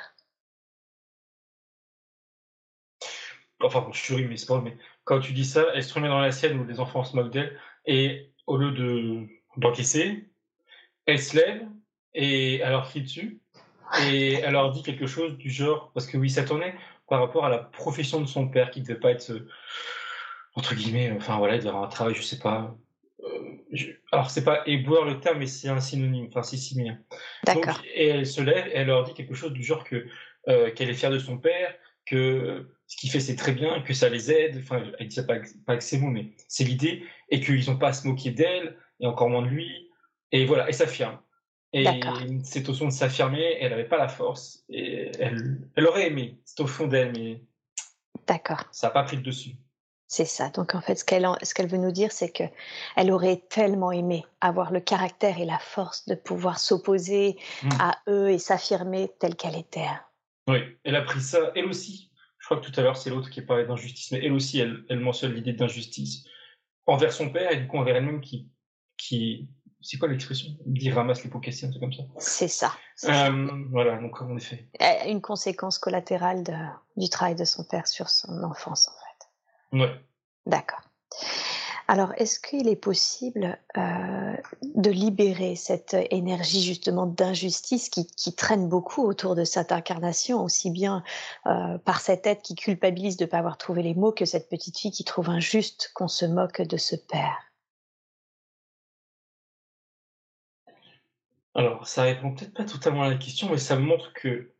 Enfin, 3.65 3.87
je 3.91 3.99
suis 3.99 4.25
mais 4.25 4.37
c'est 4.37 4.47
pas 4.47 4.61
mais 4.61 4.77
quand 5.03 5.19
tu 5.19 5.33
dis 5.33 5.45
ça, 5.45 5.65
elle 5.73 5.83
se 5.83 5.93
remet 5.93 6.07
dans 6.07 6.19
la 6.19 6.31
sienne 6.31 6.59
où 6.59 6.65
les 6.65 6.79
enfants 6.79 7.03
se 7.03 7.15
moquent 7.15 7.31
d'elle, 7.31 7.57
et 7.85 8.31
au 8.47 8.57
lieu 8.57 8.71
de 8.71 9.27
d'encaisser, 9.57 10.25
elle 11.05 11.19
se 11.19 11.37
lève 11.37 11.61
et 12.13 12.57
elle 12.57 12.71
leur 12.71 12.87
crie 12.89 13.01
dessus, 13.01 13.41
et 14.07 14.33
elle 14.33 14.53
leur 14.53 14.71
dit 14.71 14.83
quelque 14.83 15.07
chose 15.07 15.37
du 15.37 15.49
genre, 15.49 15.91
parce 15.93 16.07
que 16.07 16.17
oui, 16.17 16.29
ça 16.29 16.43
tournait 16.43 16.75
par 17.07 17.19
rapport 17.19 17.45
à 17.45 17.49
la 17.49 17.59
profession 17.59 18.21
de 18.21 18.25
son 18.25 18.47
père, 18.47 18.71
qui 18.71 18.81
ne 18.81 18.85
devait 18.85 18.99
pas 18.99 19.11
être, 19.11 19.31
entre 20.55 20.75
guillemets, 20.75 21.11
enfin 21.15 21.37
voilà, 21.37 21.53
avoir 21.55 21.83
un 21.83 21.87
travail, 21.87 22.15
je 22.15 22.21
sais 22.21 22.39
pas. 22.39 22.75
Euh, 23.23 23.57
alors, 24.11 24.29
c'est 24.29 24.43
pas 24.43 24.63
éboueur 24.65 25.05
le 25.05 25.19
terme, 25.19 25.39
mais 25.39 25.45
c'est 25.45 25.69
un 25.69 25.79
synonyme, 25.79 26.27
enfin, 26.29 26.43
c'est 26.43 26.57
similaire. 26.57 26.97
D'accord. 27.43 27.81
Et 27.93 28.07
elle 28.07 28.25
se 28.25 28.41
lève 28.41 28.67
et 28.67 28.75
elle 28.75 28.87
leur 28.87 29.03
dit 29.03 29.13
quelque 29.13 29.35
chose 29.35 29.53
du 29.53 29.63
genre 29.63 29.83
que 29.83 30.07
euh, 30.47 30.71
qu'elle 30.71 30.89
est 30.89 30.95
fière 30.95 31.11
de 31.11 31.19
son 31.19 31.37
père, 31.37 31.73
que 32.05 32.67
ce 32.87 32.97
qu'il 32.97 33.09
fait 33.09 33.19
c'est 33.19 33.35
très 33.35 33.51
bien, 33.51 33.81
que 33.81 33.93
ça 33.93 34.09
les 34.09 34.31
aide, 34.31 34.57
enfin 34.59 34.83
elle 34.99 35.07
dit 35.07 35.21
pas, 35.23 35.37
pas 35.65 35.77
que 35.77 35.83
c'est 35.83 35.97
bon, 35.97 36.07
mais 36.07 36.31
c'est 36.47 36.63
l'idée, 36.63 37.03
et 37.29 37.39
qu'ils 37.39 37.69
n'ont 37.69 37.77
pas 37.77 37.89
à 37.89 37.93
se 37.93 38.07
moquer 38.07 38.31
d'elle, 38.31 38.77
et 38.99 39.07
encore 39.07 39.29
moins 39.29 39.41
de 39.41 39.47
lui, 39.47 39.89
et 40.31 40.45
voilà, 40.45 40.69
et 40.69 40.73
s'affirme. 40.73 41.19
Et 41.73 41.85
c'est 42.43 42.69
au 42.69 42.73
fond 42.73 42.85
de 42.85 42.91
s'affirmer, 42.91 43.57
elle 43.59 43.71
n'avait 43.71 43.87
pas 43.87 43.97
la 43.97 44.07
force, 44.07 44.63
et 44.69 45.11
elle, 45.19 45.67
elle 45.75 45.87
aurait 45.87 46.07
aimé, 46.07 46.39
c'est 46.45 46.61
au 46.61 46.67
fond 46.67 46.87
d'elle, 46.87 47.11
mais 47.11 47.41
D'accord. 48.27 48.63
Ça 48.71 48.87
n'a 48.87 48.93
pas 48.93 49.03
pris 49.03 49.17
le 49.17 49.21
dessus. 49.21 49.51
C'est 50.07 50.25
ça. 50.25 50.49
Donc 50.49 50.75
en 50.75 50.81
fait, 50.81 50.95
ce 50.95 51.05
qu'elle 51.05 51.27
qu'elle 51.55 51.67
veut 51.67 51.77
nous 51.77 51.91
dire, 51.91 52.11
c'est 52.11 52.31
que 52.31 52.43
elle 52.95 53.11
aurait 53.11 53.41
tellement 53.49 53.91
aimé 53.91 54.23
avoir 54.39 54.71
le 54.71 54.79
caractère 54.79 55.39
et 55.39 55.45
la 55.45 55.59
force 55.59 56.05
de 56.05 56.15
pouvoir 56.15 56.59
s'opposer 56.59 57.37
mmh. 57.63 57.69
à 57.79 57.97
eux 58.07 58.29
et 58.29 58.37
s'affirmer 58.37 59.11
telle 59.19 59.35
qu'elle 59.35 59.57
était. 59.57 59.87
Oui, 60.47 60.59
elle 60.83 60.95
a 60.95 61.01
pris 61.01 61.21
ça, 61.21 61.51
elle 61.55 61.65
aussi. 61.65 62.11
Je 62.45 62.49
crois 62.49 62.61
que 62.61 62.69
tout 62.69 62.79
à 62.79 62.83
l'heure, 62.83 62.95
c'est 62.95 63.09
l'autre 63.09 63.31
qui 63.31 63.41
parlait 63.41 63.65
d'injustice, 63.65 64.11
mais 64.11 64.23
elle 64.23 64.31
aussi, 64.31 64.59
elle, 64.59 64.85
elle 64.87 64.99
mentionne 64.99 65.33
l'idée 65.33 65.53
d'injustice 65.53 66.25
envers 66.85 67.11
son 67.11 67.31
père 67.31 67.51
et 67.51 67.57
du 67.57 67.65
coup 67.65 67.79
envers 67.79 67.95
elle-même 67.95 68.21
qui, 68.21 68.51
qui 68.97 69.49
c'est 69.81 69.97
quoi 69.97 70.09
l'expression? 70.09 70.51
Dit 70.67 70.91
ramasse 70.91 71.23
les 71.23 71.31
pots 71.31 71.39
cassés, 71.39 71.65
un 71.65 71.71
truc 71.71 71.81
comme 71.81 71.93
ça. 71.93 72.03
C'est 72.19 72.47
ça. 72.47 72.71
Euh, 73.05 73.47
voilà, 73.71 73.97
donc 73.97 74.21
en 74.21 74.37
effet. 74.37 74.69
Une 75.07 75.21
conséquence 75.21 75.79
collatérale 75.79 76.43
de, 76.43 76.53
du 76.97 77.09
travail 77.09 77.33
de 77.33 77.45
son 77.45 77.63
père 77.63 77.87
sur 77.87 78.09
son 78.09 78.43
enfance, 78.43 78.89
en 78.89 78.91
fait. 78.91 79.81
Ouais. 79.81 79.99
D'accord. 80.45 80.81
Alors, 81.87 82.13
est-ce 82.17 82.39
qu'il 82.39 82.67
est 82.67 82.75
possible 82.75 83.59
euh, 83.77 84.37
de 84.63 84.89
libérer 84.89 85.55
cette 85.55 85.95
énergie 86.09 86.63
justement 86.63 87.05
d'injustice 87.05 87.89
qui, 87.89 88.33
traîne 88.35 88.67
beaucoup 88.67 89.03
autour 89.03 89.35
de 89.35 89.43
cette 89.43 89.71
incarnation, 89.71 90.43
aussi 90.43 90.71
bien 90.71 91.03
euh, 91.45 91.77
par 91.77 92.01
cette 92.01 92.23
tête 92.23 92.41
qui 92.41 92.55
culpabilise 92.55 93.17
de 93.17 93.25
ne 93.25 93.29
pas 93.29 93.37
avoir 93.37 93.59
trouvé 93.59 93.83
les 93.83 93.93
mots 93.93 94.11
que 94.11 94.25
cette 94.25 94.49
petite 94.49 94.79
fille 94.79 94.91
qui 94.91 95.03
trouve 95.03 95.29
injuste 95.29 95.91
qu'on 95.93 96.07
se 96.07 96.25
moque 96.25 96.61
de 96.61 96.77
ce 96.77 96.95
père? 96.95 97.37
Alors, 101.53 101.87
ça 101.87 102.03
répond 102.03 102.33
peut-être 102.33 102.53
pas 102.53 102.65
totalement 102.65 103.03
à 103.03 103.09
la 103.09 103.15
question, 103.15 103.49
mais 103.49 103.59
ça 103.59 103.77
montre 103.77 104.11
que 104.13 104.51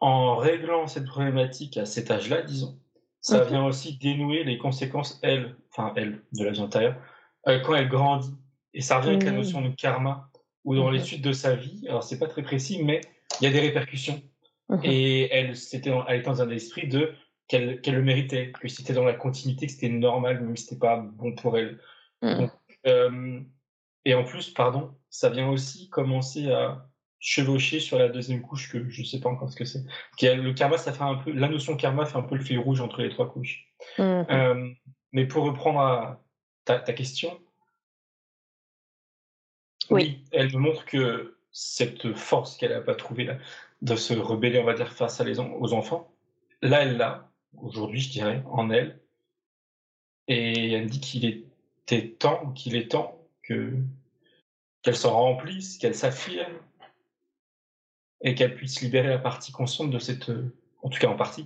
en 0.00 0.36
réglant 0.36 0.88
cette 0.88 1.06
problématique 1.06 1.76
à 1.76 1.86
cet 1.86 2.10
âge-là, 2.10 2.42
disons, 2.42 2.78
ça 3.24 3.42
vient 3.42 3.64
aussi 3.64 3.96
dénouer 3.96 4.44
les 4.44 4.58
conséquences, 4.58 5.18
elle, 5.22 5.56
enfin 5.70 5.94
elle, 5.96 6.20
de 6.32 6.44
la 6.44 6.50
vie 6.50 6.60
antérieure, 6.60 6.96
euh, 7.48 7.58
quand 7.60 7.74
elle 7.74 7.88
grandit. 7.88 8.34
Et 8.74 8.82
ça 8.82 8.98
revient 8.98 9.10
avec 9.10 9.24
la 9.24 9.32
notion 9.32 9.62
de 9.62 9.70
karma, 9.70 10.28
où 10.64 10.76
dans 10.76 10.90
les 10.90 11.00
suites 11.00 11.24
de 11.24 11.32
sa 11.32 11.54
vie, 11.54 11.86
alors 11.88 12.02
c'est 12.02 12.18
pas 12.18 12.26
très 12.26 12.42
précis, 12.42 12.82
mais 12.82 13.00
il 13.40 13.44
y 13.44 13.46
a 13.46 13.50
des 13.50 13.60
répercussions. 13.60 14.20
Mhm. 14.68 14.80
Et 14.82 15.34
elle, 15.34 15.56
c'était 15.56 15.90
elle 16.06 16.16
était 16.16 16.26
dans 16.26 16.42
un 16.42 16.50
esprit 16.50 16.86
de 16.86 17.14
qu'elle 17.48 17.80
le 17.82 18.02
méritait, 18.02 18.52
que 18.52 18.68
c'était 18.68 18.92
dans 18.92 19.04
la 19.04 19.14
continuité, 19.14 19.66
que 19.66 19.72
c'était 19.72 19.88
normal, 19.88 20.42
même 20.42 20.56
si 20.56 20.64
c'était 20.64 20.80
pas 20.80 20.98
bon 20.98 21.34
pour 21.34 21.56
elle. 21.56 21.80
Euh, 22.86 23.40
et 24.04 24.14
en 24.14 24.24
plus, 24.24 24.50
pardon, 24.50 24.94
ça 25.08 25.30
vient 25.30 25.48
aussi 25.48 25.88
commencer 25.88 26.52
à 26.52 26.86
chevaucher 27.26 27.80
sur 27.80 27.98
la 27.98 28.10
deuxième 28.10 28.42
couche 28.42 28.70
que 28.70 28.90
je 28.90 29.00
ne 29.00 29.06
sais 29.06 29.18
pas 29.18 29.30
encore 29.30 29.50
ce 29.50 29.56
que 29.56 29.64
c'est. 29.64 29.82
Le 30.20 30.52
karma, 30.52 30.76
ça 30.76 30.92
fait 30.92 31.02
un 31.02 31.14
peu, 31.14 31.32
la 31.32 31.48
notion 31.48 31.74
karma 31.74 32.04
fait 32.04 32.18
un 32.18 32.22
peu 32.22 32.36
le 32.36 32.44
fil 32.44 32.58
rouge 32.58 32.82
entre 32.82 33.00
les 33.00 33.08
trois 33.08 33.32
couches. 33.32 33.66
Mmh. 33.98 34.02
Euh, 34.02 34.70
mais 35.12 35.24
pour 35.26 35.44
reprendre 35.44 35.80
à 35.80 36.22
ta, 36.66 36.92
question, 36.92 37.40
oui. 39.88 40.22
elle 40.32 40.54
montre 40.54 40.84
que 40.84 41.38
cette 41.50 42.12
force 42.12 42.58
qu'elle 42.58 42.72
n'a 42.72 42.82
pas 42.82 42.94
trouvée 42.94 43.24
là, 43.24 43.38
de 43.80 43.96
se 43.96 44.12
rebeller, 44.12 44.58
on 44.58 44.64
va 44.64 44.74
dire, 44.74 44.92
face 44.92 45.18
à 45.18 45.24
les, 45.24 45.40
aux 45.40 45.72
enfants, 45.72 46.14
là, 46.60 46.82
elle 46.82 46.98
l'a, 46.98 47.30
aujourd'hui, 47.56 48.00
je 48.00 48.10
dirais, 48.10 48.42
en 48.50 48.68
elle. 48.68 49.00
Et 50.28 50.72
elle 50.72 50.90
dit 50.90 51.00
qu'il 51.00 51.24
était 51.24 52.08
temps, 52.10 52.52
qu'il 52.52 52.76
est 52.76 52.90
temps 52.90 53.18
que 53.42 53.72
qu'elle 54.82 54.96
s'en 54.96 55.14
remplisse, 55.14 55.78
qu'elle 55.78 55.94
s'affirme, 55.94 56.52
et 58.24 58.34
qu'elle 58.34 58.56
puisse 58.56 58.80
libérer 58.80 59.08
la 59.08 59.18
partie 59.18 59.52
consciente 59.52 59.90
de 59.90 59.98
cette, 59.98 60.30
en 60.82 60.88
tout 60.88 60.98
cas 60.98 61.08
en 61.08 61.16
partie, 61.16 61.44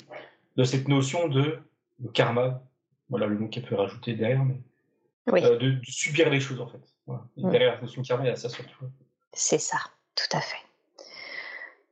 de 0.56 0.64
cette 0.64 0.88
notion 0.88 1.28
de, 1.28 1.58
karma, 2.14 2.62
voilà 3.10 3.26
le 3.26 3.36
mot 3.36 3.48
qu'elle 3.48 3.64
peut 3.64 3.74
rajouter 3.74 4.14
derrière, 4.14 4.44
mais 4.44 4.60
euh, 5.44 5.58
de, 5.58 5.78
subir 5.82 6.30
les 6.30 6.40
choses 6.40 6.60
en 6.60 6.68
fait. 6.68 6.80
Mm. 7.36 7.50
Derrière 7.50 7.74
la 7.74 7.80
notion 7.82 8.02
de 8.02 8.06
karma, 8.06 8.24
il 8.24 8.28
y 8.28 8.30
a 8.30 8.36
ça 8.36 8.48
surtout. 8.48 8.86
C'est 9.32 9.58
ça, 9.58 9.78
tout 10.14 10.36
à 10.36 10.40
fait. 10.40 10.56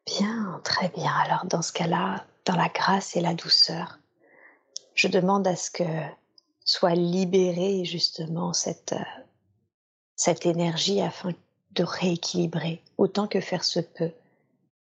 Bien, 0.06 0.60
très 0.62 0.88
bien. 0.88 1.12
Alors 1.12 1.46
dans 1.46 1.62
ce 1.62 1.72
cas-là, 1.72 2.24
dans 2.44 2.56
la 2.56 2.68
grâce 2.68 3.16
et 3.16 3.20
la 3.20 3.34
douceur, 3.34 3.98
je 4.94 5.08
demande 5.08 5.46
à 5.48 5.56
ce 5.56 5.70
que 5.70 5.84
soit 6.64 6.94
libérée 6.94 7.84
justement 7.84 8.52
cette, 8.52 8.92
euh, 8.92 9.22
cette 10.14 10.46
énergie 10.46 11.00
afin 11.00 11.30
de 11.72 11.82
rééquilibrer 11.82 12.82
autant 12.98 13.26
que 13.26 13.40
faire 13.40 13.64
se 13.64 13.80
peut 13.80 14.12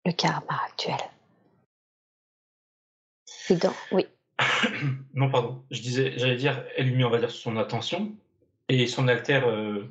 le 0.06 0.12
karma 0.13 0.62
actuel. 0.65 0.98
oui. 3.91 4.06
non, 5.13 5.29
pardon. 5.29 5.63
Je 5.72 5.82
disais, 5.82 6.13
j'allais 6.18 6.36
dire, 6.36 6.63
elle 6.77 6.88
lui 6.88 6.96
met, 6.96 7.03
on 7.03 7.10
va 7.10 7.20
dire, 7.20 7.32
son 7.32 7.58
attention 7.58 8.15
et 8.70 8.88
son 8.88 9.08
alter 9.08 9.41
euh, 9.46 9.84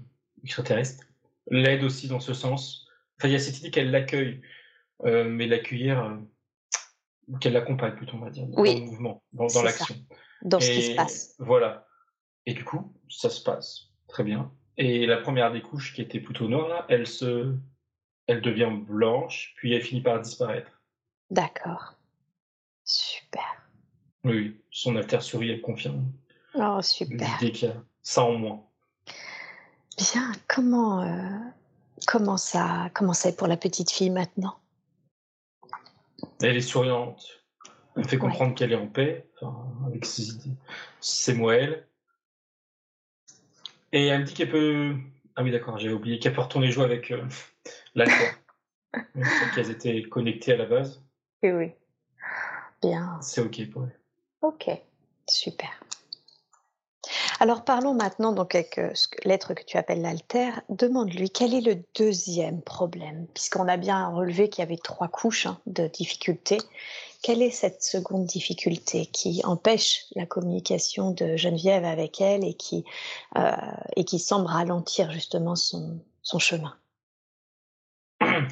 extraterrestre 0.45 1.05
l'aide 1.51 1.85
aussi 1.85 2.09
dans 2.09 2.21
ce 2.21 2.35
sens. 2.35 2.89
Enfin, 3.19 3.29
il 3.29 3.33
y 3.33 3.37
a 3.37 3.39
cette 3.39 3.59
idée 3.59 3.71
qu'elle 3.71 3.91
l'accueille, 3.91 4.41
euh, 5.05 5.25
mais 5.25 5.47
l'accueillir, 5.47 6.05
euh, 6.05 7.37
qu'elle 7.41 7.53
l'accompagne 7.53 7.95
plutôt, 7.95 8.17
on 8.17 8.21
va 8.21 8.31
dire, 8.31 8.47
dans 8.47 8.63
le 8.63 8.81
mouvement, 8.81 9.23
dans, 9.33 9.47
dans 9.47 9.63
l'action. 9.63 9.95
Dans 10.43 10.61
ce 10.61 10.71
qui 10.71 10.83
se 10.83 10.95
passe. 10.95 11.35
Voilà. 11.39 11.87
Et 12.47 12.55
du 12.55 12.65
coup, 12.65 12.95
ça 13.09 13.29
se 13.29 13.43
passe 13.43 13.91
très 14.07 14.25
bien. 14.25 14.53
Et 14.77 15.07
la 15.07 15.17
première 15.17 15.53
des 15.53 15.61
couches, 15.61 15.93
qui 15.93 16.03
était 16.03 16.21
plutôt 16.21 16.49
noire, 16.49 16.69
là, 16.69 16.87
elle, 16.89 17.07
se... 17.07 17.55
elle 18.29 18.43
devient 18.43 18.71
blanche, 18.71 19.55
puis 19.57 19.73
elle 19.73 19.83
finit 19.83 20.03
par 20.03 20.21
disparaître. 20.21 20.71
D'accord. 21.31 21.95
Super. 22.85 23.69
Oui, 24.25 24.61
son 24.71 24.97
alter 24.97 25.21
souris, 25.21 25.51
elle 25.51 25.61
confirme. 25.61 26.05
Oh, 26.55 26.81
super. 26.83 27.39
L'idée 27.41 27.53
qu'il 27.53 27.69
y 27.69 27.73
a 27.73 27.77
ça 28.03 28.23
en 28.23 28.33
moins. 28.33 28.65
Bien, 29.97 30.33
comment, 30.47 31.03
euh, 31.03 31.39
comment 32.07 32.37
ça 32.37 32.91
comment 32.95 33.13
c'est 33.13 33.37
pour 33.37 33.49
la 33.49 33.57
petite 33.57 33.91
fille 33.91 34.11
maintenant? 34.11 34.59
Elle 36.41 36.57
est 36.57 36.61
souriante. 36.61 37.27
Elle 37.97 38.09
fait 38.09 38.19
comprendre 38.19 38.55
qu'elle 38.55 38.73
est 38.73 38.77
en 38.77 38.87
paix, 38.87 39.29
avec 39.87 40.05
ses 40.05 40.31
idées, 40.31 40.55
ses 41.01 41.35
mots 41.35 41.51
elle. 41.51 41.89
Et 43.93 44.07
elle 44.07 44.21
me 44.21 44.25
dit 44.25 44.35
qu'elle 44.35 44.51
peut. 44.51 44.95
Ah 45.35 45.43
oui, 45.43 45.51
d'accord, 45.51 45.79
j'avais 45.79 45.95
oublié 45.95 46.19
qu'elle 46.19 46.35
peut 46.35 46.43
retourner 46.43 46.71
jouer 46.71 46.85
avec 46.85 47.11
euh, 47.11 47.25
l'alcool. 47.95 48.29
qu'elles 49.55 49.71
étaient 49.71 50.03
connectées 50.03 50.53
à 50.53 50.57
la 50.57 50.67
base. 50.67 51.03
Oui, 51.43 51.51
oui. 51.51 51.73
Bien. 52.83 53.19
C'est 53.21 53.41
OK 53.41 53.71
pour 53.71 53.85
elle. 53.85 53.99
OK, 54.43 54.71
super. 55.29 55.71
Alors 57.41 57.65
parlons 57.65 57.95
maintenant 57.95 58.33
donc 58.33 58.55
avec 58.55 58.79
euh, 58.79 58.93
l'être 59.25 59.55
que 59.55 59.63
tu 59.63 59.77
appelles 59.77 60.03
l'alter. 60.03 60.51
Demande-lui 60.69 61.31
quel 61.31 61.55
est 61.55 61.61
le 61.61 61.83
deuxième 61.97 62.63
problème, 62.63 63.27
puisqu'on 63.33 63.69
a 63.69 63.77
bien 63.77 64.09
relevé 64.09 64.49
qu'il 64.49 64.63
y 64.63 64.67
avait 64.67 64.77
trois 64.77 65.09
couches 65.09 65.47
hein, 65.47 65.61
de 65.67 65.87
difficultés. 65.87 66.59
Quelle 67.23 67.43
est 67.43 67.51
cette 67.51 67.83
seconde 67.83 68.27
difficulté 68.27 69.07
qui 69.07 69.41
empêche 69.45 70.07
la 70.15 70.27
communication 70.27 71.13
de 71.13 71.37
Geneviève 71.37 71.85
avec 71.85 72.21
elle 72.21 72.45
et 72.45 72.55
qui, 72.55 72.85
euh, 73.37 73.53
et 73.97 74.05
qui 74.05 74.19
semble 74.19 74.47
ralentir 74.47 75.11
justement 75.13 75.57
son, 75.57 76.01
son 76.23 76.39
chemin? 76.39 76.75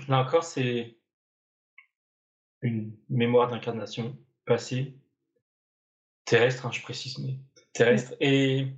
Là 0.09 0.21
encore, 0.21 0.45
c'est 0.45 0.97
une 2.63 2.97
mémoire 3.09 3.49
d'incarnation 3.49 4.17
passée, 4.45 4.95
terrestre, 6.25 6.67
hein, 6.67 6.73
je 6.73 6.83
précise, 6.83 7.19
mais 7.19 7.37
terrestre. 7.73 8.15
Et 8.21 8.69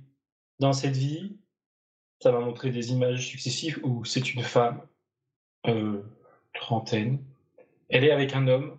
dans 0.59 0.73
cette 0.73 0.97
vie, 0.97 1.37
ça 2.21 2.31
va 2.31 2.39
montrer 2.39 2.71
des 2.71 2.91
images 2.91 3.27
successives 3.27 3.79
où 3.83 4.03
c'est 4.05 4.33
une 4.33 4.43
femme, 4.43 4.81
euh, 5.67 6.01
trentaine, 6.53 7.23
elle 7.89 8.03
est 8.03 8.11
avec 8.11 8.33
un 8.33 8.47
homme 8.47 8.77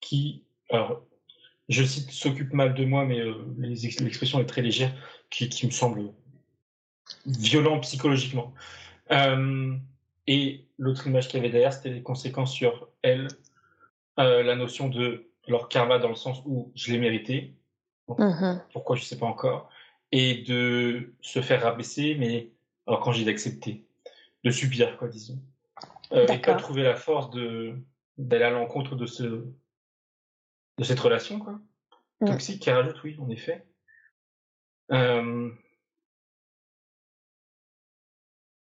qui, 0.00 0.44
alors, 0.70 1.04
je 1.68 1.84
cite, 1.84 2.10
s'occupe 2.10 2.52
mal 2.52 2.74
de 2.74 2.84
moi, 2.84 3.04
mais 3.04 3.20
euh, 3.20 3.34
l'expression 3.58 4.40
est 4.40 4.46
très 4.46 4.62
légère, 4.62 4.92
qui, 5.30 5.48
me 5.66 5.70
semble 5.70 6.12
violent 7.26 7.80
psychologiquement. 7.80 8.52
Euh, 9.10 9.76
et 10.26 10.66
l'autre 10.78 11.06
image 11.06 11.28
qu'il 11.28 11.38
y 11.38 11.40
avait 11.40 11.50
derrière, 11.50 11.72
c'était 11.72 11.90
les 11.90 12.02
conséquences 12.02 12.52
sur 12.52 12.88
elle, 13.02 13.28
euh, 14.18 14.42
la 14.42 14.56
notion 14.56 14.88
de 14.88 15.28
leur 15.48 15.68
karma 15.68 15.98
dans 15.98 16.08
le 16.08 16.14
sens 16.14 16.42
où 16.46 16.70
je 16.74 16.92
l'ai 16.92 16.98
mérité, 16.98 17.54
mmh 18.08 18.58
pourquoi 18.72 18.96
je 18.96 19.02
ne 19.02 19.06
sais 19.06 19.18
pas 19.18 19.26
encore, 19.26 19.70
et 20.10 20.42
de 20.42 21.14
se 21.20 21.40
faire 21.40 21.62
rabaisser, 21.62 22.16
mais 22.18 22.50
alors 22.86 23.00
quand 23.00 23.12
j'ai 23.12 23.24
d'accepter, 23.24 23.84
de 24.44 24.50
subir, 24.50 24.96
quoi, 24.98 25.08
disons. 25.08 25.38
et 26.10 26.38
pas 26.38 26.54
trouver 26.54 26.82
la 26.82 26.94
force 26.94 27.30
d'aller 28.18 28.44
à 28.44 28.50
l'encontre 28.50 28.96
de 28.96 29.06
ce, 29.06 29.22
de 29.22 30.84
cette 30.84 31.00
relation, 31.00 31.38
quoi. 31.38 31.58
Mmh. 32.20 32.26
Toxique 32.26 32.62
qui 32.62 32.70
rajoute, 32.70 33.02
oui, 33.02 33.16
en 33.20 33.28
effet. 33.30 33.66
Euh... 34.92 35.50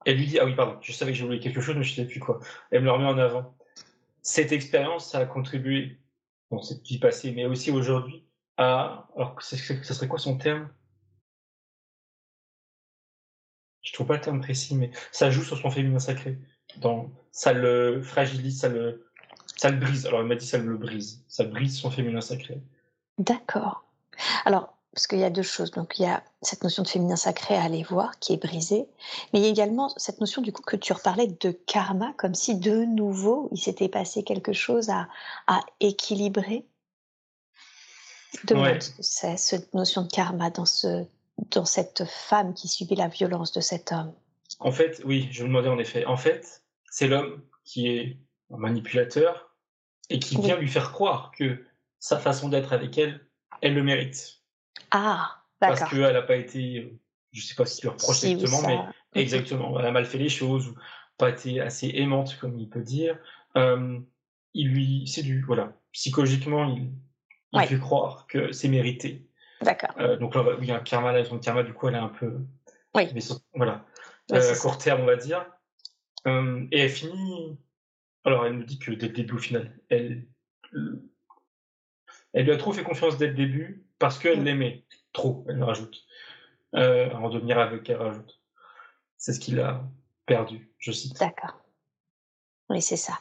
Elle 0.05 0.19
lui 0.19 0.27
dit, 0.27 0.39
ah 0.39 0.45
oui, 0.45 0.55
pardon, 0.55 0.79
je 0.83 0.93
savais 0.93 1.13
que 1.13 1.19
j'ai 1.19 1.25
oublié 1.25 1.41
quelque 1.41 1.61
chose, 1.61 1.77
mais 1.77 1.83
je 1.83 2.01
ne 2.01 2.07
sais 2.07 2.11
plus 2.11 2.21
quoi. 2.21 2.41
Elle 2.71 2.81
me 2.81 2.87
le 2.87 2.93
remet 2.93 3.07
en 3.07 3.19
avant. 3.19 3.57
Cette 4.23 4.53
expérience, 4.53 5.15
a 5.15 5.27
contribué, 5.27 5.99
dans 6.51 6.63
cette 6.63 6.87
vie 6.87 6.99
passée, 6.99 7.33
mais 7.33 7.47
aussi 7.47 7.71
aujourd'hui, 7.71 8.25
à. 8.57 9.09
Alors, 9.17 9.41
ça 9.43 9.57
serait 9.57 10.09
quoi 10.09 10.19
son 10.19 10.37
terme? 10.37 10.69
Je 13.83 13.93
trouve 13.93 14.07
pas 14.07 14.15
le 14.15 14.21
terme 14.21 14.41
précis, 14.41 14.77
mais 14.77 14.91
ça 15.13 15.31
joue 15.31 15.43
sur 15.43 15.59
son 15.59 15.71
féminin 15.71 15.99
sacré. 15.99 16.39
Dans... 16.79 17.11
Ça 17.33 17.53
le 17.53 18.01
fragilise, 18.03 18.61
ça 18.61 18.69
le, 18.69 19.07
ça 19.57 19.71
le 19.71 19.77
brise. 19.77 20.07
Alors, 20.07 20.23
il 20.23 20.27
m'a 20.27 20.37
dit 20.37 20.47
ça 20.47 20.59
le 20.59 20.77
brise. 20.77 21.25
Ça 21.29 21.45
brise 21.45 21.79
son 21.79 21.91
féminin 21.91 22.21
sacré. 22.21 22.63
D'accord. 23.19 23.85
Alors, 24.45 24.79
parce 24.95 25.09
qu'il 25.09 25.19
y 25.19 25.25
a 25.25 25.31
deux 25.31 25.43
choses. 25.43 25.73
Donc, 25.73 25.99
il 25.99 26.03
y 26.03 26.07
a 26.07 26.23
cette 26.41 26.63
notion 26.63 26.85
de 26.85 26.89
féminin 26.89 27.17
sacré 27.17 27.57
à 27.57 27.63
aller 27.65 27.83
voir, 27.83 28.19
qui 28.21 28.33
est 28.33 28.37
brisée, 28.37 28.87
mais 29.33 29.41
il 29.41 29.43
y 29.43 29.47
a 29.47 29.51
également 29.51 29.93
cette 29.97 30.21
notion 30.21 30.41
du 30.41 30.53
coup 30.53 30.63
que 30.63 30.77
tu 30.77 30.93
reparlais 30.93 31.27
de 31.27 31.51
karma, 31.51 32.15
comme 32.17 32.35
si 32.35 32.55
de 32.55 32.85
nouveau 32.85 33.49
il 33.53 33.59
s'était 33.59 33.89
passé 33.89 34.23
quelque 34.23 34.53
chose 34.53 34.91
à, 34.91 35.09
à 35.47 35.61
équilibrer. 35.81 36.65
De 38.45 38.57
cette 39.01 39.75
notion 39.75 40.03
de 40.03 40.09
karma 40.09 40.51
dans, 40.51 40.65
ce, 40.65 41.05
dans 41.51 41.65
cette 41.65 42.05
femme 42.05 42.53
qui 42.53 42.67
subit 42.67 42.97
la 42.97 43.09
violence 43.09 43.53
de 43.53 43.61
cet 43.61 43.93
homme. 43.93 44.13
En 44.59 44.73
fait, 44.73 45.03
oui, 45.05 45.29
je 45.31 45.43
me 45.43 45.49
demandais 45.49 45.69
en 45.69 45.79
effet. 45.79 46.05
En 46.05 46.17
fait, 46.17 46.63
c'est 46.91 47.07
l'homme 47.07 47.43
qui 47.65 47.89
est 47.89 48.19
un 48.53 48.59
manipulateur 48.59 49.55
et 50.11 50.19
qui 50.19 50.37
vient 50.37 50.57
lui 50.57 50.69
faire 50.69 50.93
croire 50.93 51.33
que 51.37 51.65
sa 51.99 52.19
façon 52.19 52.49
d'être 52.49 52.73
avec 52.73 52.99
elle, 52.99 53.27
elle 53.61 53.75
le 53.75 53.83
mérite. 53.83 54.44
Ah, 54.91 55.43
d'accord. 55.61 55.79
Parce 55.79 55.91
qu'elle 55.91 56.13
n'a 56.13 56.23
pas 56.23 56.37
été, 56.37 56.99
je 57.33 57.41
ne 57.41 57.43
sais 57.43 57.55
pas 57.55 57.67
si 57.67 57.81
tu 57.81 57.89
reproches 57.89 58.25
exactement, 58.25 58.67
mais 58.67 59.21
exactement, 59.21 59.79
elle 59.79 59.87
a 59.87 59.91
mal 59.91 60.07
fait 60.07 60.19
les 60.19 60.29
choses, 60.29 60.69
ou 60.69 60.75
pas 61.19 61.31
été 61.31 61.61
assez 61.61 61.91
aimante, 61.95 62.37
comme 62.41 62.59
il 62.59 62.69
peut 62.69 62.83
dire. 62.83 63.19
Euh, 63.57 63.99
il 64.55 64.69
lui 64.69 65.07
séduit, 65.07 65.41
voilà. 65.43 65.73
Psychologiquement, 65.93 66.67
il, 66.67 66.93
il 67.53 67.67
fait 67.67 67.79
croire 67.79 68.27
que 68.27 68.53
c'est 68.53 68.69
mérité. 68.69 69.29
D'accord. 69.63 69.95
Euh, 69.99 70.17
donc 70.17 70.35
là, 70.35 70.45
il 70.61 70.67
y 70.67 70.73
a 70.73 70.77
un 70.77 70.81
karma, 70.81 71.13
là, 71.13 71.25
son 71.25 71.39
karma, 71.39 71.63
du 71.63 71.73
coup, 71.73 71.89
elle 71.89 71.95
est 71.95 71.99
un 71.99 72.09
peu. 72.09 72.39
Oui. 72.95 73.09
voilà. 73.55 73.85
euh, 74.33 74.57
court 74.57 74.79
terme, 74.79 75.03
on 75.03 75.07
va 75.07 75.17
dire. 75.17 75.47
Euh, 76.27 76.67
et 76.71 76.81
elle 76.81 76.91
finit. 76.91 77.59
Alors, 78.25 78.47
elle 78.47 78.55
nous 78.55 78.65
dit 78.65 78.79
que 78.79 78.91
dès 78.93 79.09
le 79.09 79.13
début, 79.13 79.35
au 79.35 79.39
final, 79.39 79.77
elle. 79.89 80.27
Elle 82.33 82.47
lui 82.47 82.53
a 82.53 82.57
trop 82.57 82.73
fait 82.73 82.83
confiance 82.83 83.17
dès 83.17 83.29
le 83.29 83.35
début 83.35 83.84
parce 84.05 84.19
qu'elle 84.19 84.45
l'aimait 84.45 84.85
trop, 85.15 85.47
elle 85.49 85.63
rajoute. 85.63 86.05
Euh, 86.75 87.11
en 87.13 87.31
devenir 87.31 87.59
avec, 87.59 87.89
elle 87.89 87.97
rajoute. 87.97 88.39
C'est 89.17 89.33
ce 89.33 89.41
qu'il 89.41 89.59
a 89.61 89.83
perdu, 90.27 90.71
je 90.77 90.93
cite. 90.93 91.19
D'accord. 91.19 91.59
Oui, 92.69 92.83
c'est 92.83 92.99
ça. 92.99 93.15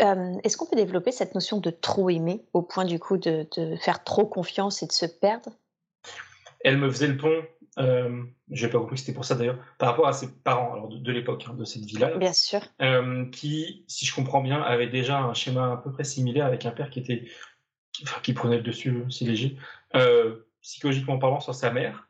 Euh, 0.00 0.38
est-ce 0.42 0.56
qu'on 0.56 0.64
peut 0.64 0.76
développer 0.76 1.12
cette 1.12 1.34
notion 1.34 1.58
de 1.58 1.68
trop 1.68 2.08
aimer 2.08 2.46
au 2.54 2.62
point 2.62 2.86
du 2.86 2.98
coup 2.98 3.18
de, 3.18 3.46
faire 3.82 4.02
trop 4.02 4.24
confiance 4.24 4.82
et 4.82 4.86
de 4.86 4.92
se 4.92 5.04
perdre? 5.04 5.50
Elle 6.64 6.78
me 6.78 6.90
faisait 6.90 7.08
le 7.08 7.18
pont, 7.18 7.44
euh, 7.78 8.22
je 8.50 8.64
n'ai 8.64 8.72
pas 8.72 8.78
compris 8.78 8.94
que 8.94 9.00
c'était 9.00 9.12
pour 9.12 9.26
ça 9.26 9.34
d'ailleurs, 9.34 9.58
par 9.76 9.90
rapport 9.90 10.08
à 10.08 10.14
ses 10.14 10.32
parents 10.32 10.72
alors 10.72 10.88
de, 10.88 11.12
l'époque, 11.12 11.44
hein, 11.46 11.52
de 11.52 11.66
cette 11.66 11.84
vie-là. 11.84 12.16
Bien 12.16 12.32
sûr. 12.32 12.60
Euh, 12.80 13.26
qui, 13.26 13.84
si 13.88 14.06
je 14.06 14.14
comprends 14.14 14.40
bien, 14.40 14.62
avait 14.62 14.88
déjà 14.88 15.18
un 15.18 15.34
schéma 15.34 15.74
à 15.74 15.76
peu 15.76 15.92
près 15.92 16.04
similaire 16.04 16.46
avec 16.46 16.64
un 16.64 16.70
père 16.70 16.88
qui 16.88 17.00
était 17.00 17.28
qui 18.22 18.32
prenait 18.32 18.56
le 18.56 18.62
dessus, 18.62 19.04
c'est 19.10 19.24
léger, 19.24 19.56
euh, 19.94 20.40
psychologiquement 20.60 21.18
parlant, 21.18 21.40
sur 21.40 21.54
sa 21.54 21.70
mère. 21.70 22.08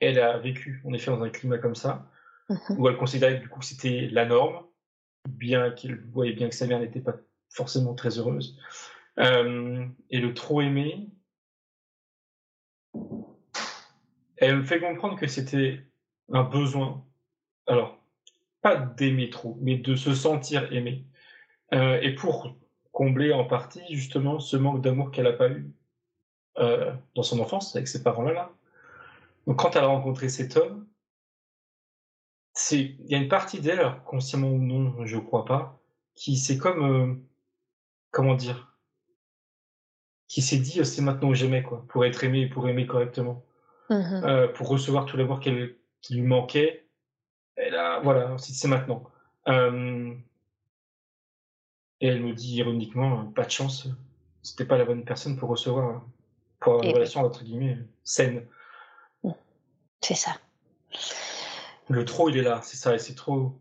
Elle 0.00 0.18
a 0.18 0.38
vécu, 0.38 0.82
en 0.84 0.92
effet, 0.92 1.10
dans 1.10 1.22
un 1.22 1.30
climat 1.30 1.58
comme 1.58 1.74
ça, 1.74 2.10
mhm. 2.48 2.78
où 2.78 2.88
elle 2.88 2.96
considérait 2.96 3.36
que 3.36 3.42
du 3.42 3.48
coup 3.48 3.62
c'était 3.62 4.08
la 4.10 4.24
norme, 4.24 4.64
bien 5.28 5.70
qu'il 5.70 5.96
voyait 5.96 6.32
bien 6.32 6.48
que 6.48 6.54
sa 6.54 6.66
mère 6.66 6.80
n'était 6.80 7.00
pas 7.00 7.16
forcément 7.50 7.94
très 7.94 8.18
heureuse. 8.18 8.58
Euh, 9.18 9.86
et 10.08 10.20
le 10.20 10.32
trop 10.34 10.62
aimé, 10.62 11.08
elle 14.36 14.58
me 14.58 14.62
fait 14.62 14.80
comprendre 14.80 15.18
que 15.18 15.26
c'était 15.26 15.84
un 16.32 16.44
besoin. 16.44 17.04
Alors, 17.66 17.98
pas 18.62 18.76
d'aimer 18.76 19.30
trop, 19.30 19.58
mais 19.60 19.76
de 19.76 19.94
se 19.94 20.14
sentir 20.14 20.72
aimé. 20.72 21.04
Euh, 21.72 22.00
et 22.00 22.14
pour 22.14 22.56
combler 23.00 23.32
en 23.32 23.46
partie 23.46 23.80
justement 23.96 24.40
ce 24.40 24.58
manque 24.58 24.82
d'amour 24.82 25.10
qu'elle 25.10 25.24
n'a 25.24 25.32
pas 25.32 25.48
eu 25.48 25.72
euh, 26.58 26.92
dans 27.14 27.22
son 27.22 27.40
enfance 27.40 27.74
avec 27.74 27.88
ses 27.88 28.02
parents-là. 28.02 28.34
Là. 28.34 28.50
Donc 29.46 29.58
quand 29.58 29.74
elle 29.74 29.84
a 29.84 29.86
rencontré 29.86 30.28
cet 30.28 30.58
homme, 30.58 30.86
il 32.72 33.06
y 33.06 33.14
a 33.14 33.18
une 33.18 33.28
partie 33.28 33.58
d'elle, 33.58 33.90
consciemment 34.04 34.50
ou 34.50 34.58
non, 34.58 35.06
je 35.06 35.16
crois 35.16 35.46
pas, 35.46 35.80
qui 36.14 36.36
c'est 36.36 36.58
comme 36.58 36.82
euh, 36.84 37.14
comment 38.10 38.34
dire, 38.34 38.76
qui 40.28 40.42
s'est 40.42 40.58
dit 40.58 40.84
c'est 40.84 41.00
maintenant 41.00 41.30
que 41.30 41.36
j'aimais 41.36 41.62
quoi, 41.62 41.86
pour 41.88 42.04
être 42.04 42.22
aimé 42.22 42.42
et 42.42 42.48
pour 42.50 42.68
aimer 42.68 42.86
correctement, 42.86 43.42
mmh 43.88 43.94
euh, 43.94 44.46
pour 44.48 44.68
recevoir 44.68 45.06
tout 45.06 45.16
l'amour 45.16 45.40
qui 45.40 45.50
lui 45.50 46.22
manquait. 46.22 46.86
Et 47.56 47.70
là, 47.70 48.00
voilà, 48.00 48.36
c'est 48.36 48.68
maintenant. 48.68 49.10
Et 52.00 52.08
elle 52.08 52.22
me 52.22 52.32
dit 52.32 52.56
ironiquement, 52.56 53.26
pas 53.26 53.44
de 53.44 53.50
chance, 53.50 53.88
c'était 54.42 54.64
pas 54.64 54.78
la 54.78 54.84
bonne 54.84 55.04
personne 55.04 55.36
pour 55.36 55.50
recevoir, 55.50 56.02
pour 56.58 56.74
avoir 56.74 56.86
une 56.86 56.94
relation 56.94 57.22
entre 57.22 57.44
guillemets 57.44 57.78
saine. 58.04 58.46
C'est 60.00 60.14
ça. 60.14 60.32
Le 61.88 62.04
trop, 62.04 62.30
il 62.30 62.38
est 62.38 62.42
là, 62.42 62.60
c'est 62.62 62.76
ça, 62.76 62.94
et 62.94 62.98
c'est 62.98 63.14
trop. 63.14 63.60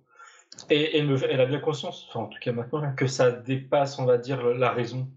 Et 0.69 0.97
elle, 0.97 1.07
me, 1.07 1.21
elle 1.29 1.41
a 1.41 1.45
bien 1.45 1.59
conscience, 1.59 2.05
enfin 2.07 2.21
en 2.21 2.27
tout 2.27 2.39
cas 2.39 2.51
maintenant, 2.51 2.93
que 2.95 3.07
ça 3.07 3.31
dépasse, 3.31 3.99
on 3.99 4.05
va 4.05 4.17
dire, 4.17 4.43
la 4.43 4.71
raison. 4.71 5.09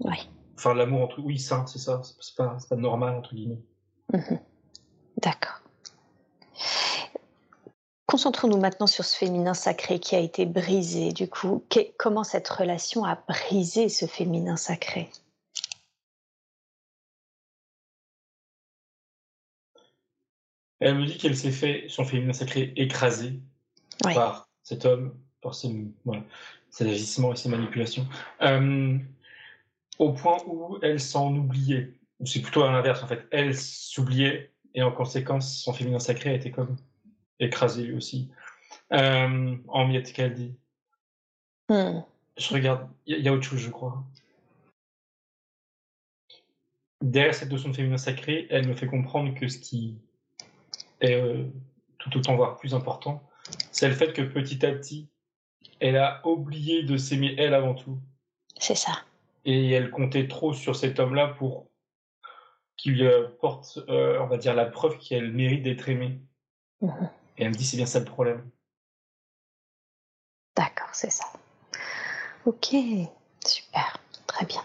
Ouais. 0.00 0.18
Enfin, 0.56 0.74
l'amour 0.74 1.02
entre. 1.02 1.20
Oui, 1.20 1.38
ça, 1.38 1.64
c'est 1.66 1.78
ça, 1.78 2.00
c'est 2.02 2.36
pas, 2.36 2.56
pas 2.68 2.76
normal, 2.76 3.14
entre 3.14 3.34
guillemets. 3.34 3.62
Mmh 4.12 4.36
D'accord. 5.18 5.51
Concentrons-nous 8.12 8.58
maintenant 8.58 8.86
sur 8.86 9.06
ce 9.06 9.16
féminin 9.16 9.54
sacré 9.54 9.98
qui 9.98 10.14
a 10.14 10.18
été 10.18 10.44
brisé. 10.44 11.14
Du 11.14 11.30
coup, 11.30 11.64
comment 11.96 12.24
cette 12.24 12.46
relation 12.46 13.06
a 13.06 13.14
brisé 13.14 13.88
ce 13.88 14.04
féminin 14.04 14.58
sacré? 14.58 15.08
Elle 20.80 20.98
me 20.98 21.06
dit 21.06 21.16
qu'elle 21.16 21.34
s'est 21.34 21.52
fait 21.52 21.86
son 21.88 22.04
féminin 22.04 22.34
sacré 22.34 22.74
écrasé 22.76 23.40
par 24.02 24.46
cet 24.62 24.84
homme, 24.84 25.18
par 25.40 25.54
ses, 25.54 25.74
agissements 26.80 27.32
et 27.32 27.36
ses 27.36 27.48
manipulations, 27.48 28.06
euh, 28.42 28.98
au 29.98 30.12
point 30.12 30.36
où 30.46 30.76
elle 30.82 31.00
s'en 31.00 31.34
oubliait. 31.34 31.94
Ou 32.20 32.26
c'est 32.26 32.42
plutôt 32.42 32.62
à 32.62 32.72
l'inverse 32.72 33.02
en 33.02 33.06
fait. 33.06 33.26
Elle 33.30 33.56
s'oubliait 33.56 34.52
et 34.74 34.82
en 34.82 34.92
conséquence, 34.92 35.56
son 35.62 35.72
féminin 35.72 35.98
sacré 35.98 36.28
a 36.28 36.34
été 36.34 36.50
comme 36.50 36.76
écrasé 37.42 37.82
lui 37.84 37.94
aussi, 37.94 38.30
euh, 38.92 39.56
en 39.68 39.88
dit. 39.88 40.54
Hmm. 41.68 42.00
Je 42.36 42.54
regarde, 42.54 42.88
il 43.06 43.20
y, 43.20 43.28
a 43.28 43.32
autre 43.32 43.44
chose, 43.44 43.60
je 43.60 43.70
crois. 43.70 44.02
Derrière 47.02 47.34
cette 47.34 47.50
notion 47.50 47.70
de 47.70 47.74
féminin 47.74 47.98
sacré, 47.98 48.46
elle 48.50 48.66
me 48.66 48.74
fait 48.74 48.86
comprendre 48.86 49.34
que 49.34 49.48
ce 49.48 49.58
qui 49.58 49.98
est 51.00 51.14
euh, 51.14 51.44
tout 51.98 52.16
autant, 52.16 52.36
voire 52.36 52.56
plus 52.56 52.74
important, 52.74 53.22
c'est 53.70 53.88
le 53.88 53.94
fait 53.94 54.12
que 54.12 54.22
petit 54.22 54.64
à 54.64 54.72
petit, 54.72 55.08
elle 55.80 55.96
a 55.96 56.26
oublié 56.26 56.84
de 56.84 56.96
s'aimer 56.96 57.34
elle 57.38 57.54
avant 57.54 57.74
tout. 57.74 57.98
C'est 58.58 58.74
ça. 58.74 58.92
Et 59.44 59.70
elle 59.70 59.90
comptait 59.90 60.28
trop 60.28 60.54
sur 60.54 60.76
cet 60.76 61.00
homme-là 61.00 61.28
pour 61.28 61.68
qu'il 62.76 63.06
porte, 63.40 63.78
euh, 63.88 64.18
on 64.20 64.26
va 64.26 64.38
dire, 64.38 64.54
la 64.54 64.66
preuve 64.66 64.98
qu'elle 64.98 65.32
mérite 65.32 65.62
d'être 65.62 65.88
aimée. 65.88 66.20
Mhm. 66.80 67.10
Et 67.38 67.44
elle 67.44 67.50
me 67.50 67.54
dit 67.54 67.64
c'est 67.64 67.76
bien 67.76 67.86
ça 67.86 67.98
le 67.98 68.04
problème. 68.04 68.48
D'accord, 70.56 70.90
c'est 70.92 71.10
ça. 71.10 71.24
Ok, 72.44 72.74
super, 73.46 73.98
très 74.26 74.46
bien. 74.46 74.64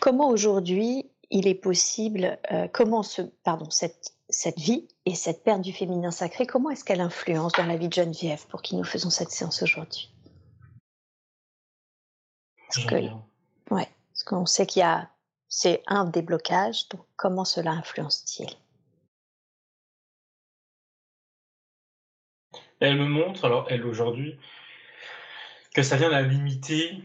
Comment 0.00 0.28
aujourd'hui 0.28 1.10
il 1.30 1.48
est 1.48 1.54
possible, 1.54 2.38
euh, 2.52 2.68
comment 2.68 3.02
ce, 3.02 3.22
pardon, 3.42 3.70
cette, 3.70 4.14
cette 4.28 4.58
vie 4.58 4.86
et 5.06 5.14
cette 5.14 5.42
perte 5.42 5.62
du 5.62 5.72
féminin 5.72 6.10
sacré, 6.10 6.46
comment 6.46 6.70
est-ce 6.70 6.84
qu'elle 6.84 7.00
influence 7.00 7.52
dans 7.52 7.66
la 7.66 7.76
vie 7.76 7.88
de 7.88 7.94
Geneviève 7.94 8.46
pour 8.48 8.62
qui 8.62 8.76
nous 8.76 8.84
faisons 8.84 9.10
cette 9.10 9.30
séance 9.30 9.62
aujourd'hui? 9.62 10.14
Parce, 12.68 12.86
que, 12.86 12.94
ouais, 12.94 13.88
parce 14.10 14.24
qu'on 14.24 14.46
sait 14.46 14.66
qu'il 14.66 14.80
y 14.80 14.84
a, 14.84 15.10
c'est 15.48 15.82
un 15.86 16.04
déblocage, 16.04 16.88
donc 16.90 17.02
comment 17.16 17.44
cela 17.44 17.72
influence-t-il? 17.72 18.48
Elle 22.82 22.98
me 22.98 23.06
montre, 23.06 23.44
alors 23.44 23.66
elle 23.70 23.86
aujourd'hui, 23.86 24.36
que 25.72 25.84
ça 25.84 25.96
vient 25.96 26.08
la 26.08 26.22
limiter, 26.22 27.00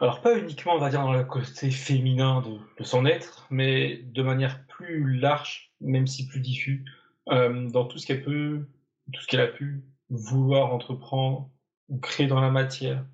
alors 0.00 0.22
pas 0.22 0.36
uniquement, 0.36 0.74
on 0.74 0.78
va 0.78 0.90
dire, 0.90 1.02
dans 1.02 1.12
le 1.12 1.22
côté 1.22 1.70
féminin 1.70 2.42
de, 2.42 2.82
son 2.82 3.06
être, 3.06 3.46
mais 3.48 3.98
de 3.98 4.24
manière 4.24 4.66
plus 4.66 5.14
large, 5.14 5.70
même 5.80 6.08
si 6.08 6.26
plus 6.26 6.40
diffus, 6.40 6.84
euh, 7.28 7.70
dans 7.70 7.84
tout 7.84 7.98
ce 7.98 8.08
qu'elle 8.08 8.24
peut, 8.24 8.66
tout 9.12 9.22
ce 9.22 9.28
qu'elle 9.28 9.40
a 9.40 9.46
pu 9.46 9.84
vouloir 10.08 10.74
entreprendre 10.74 11.48
ou 11.88 11.98
créer 11.98 12.26
dans 12.26 12.40
la 12.40 12.50
matière, 12.50 13.06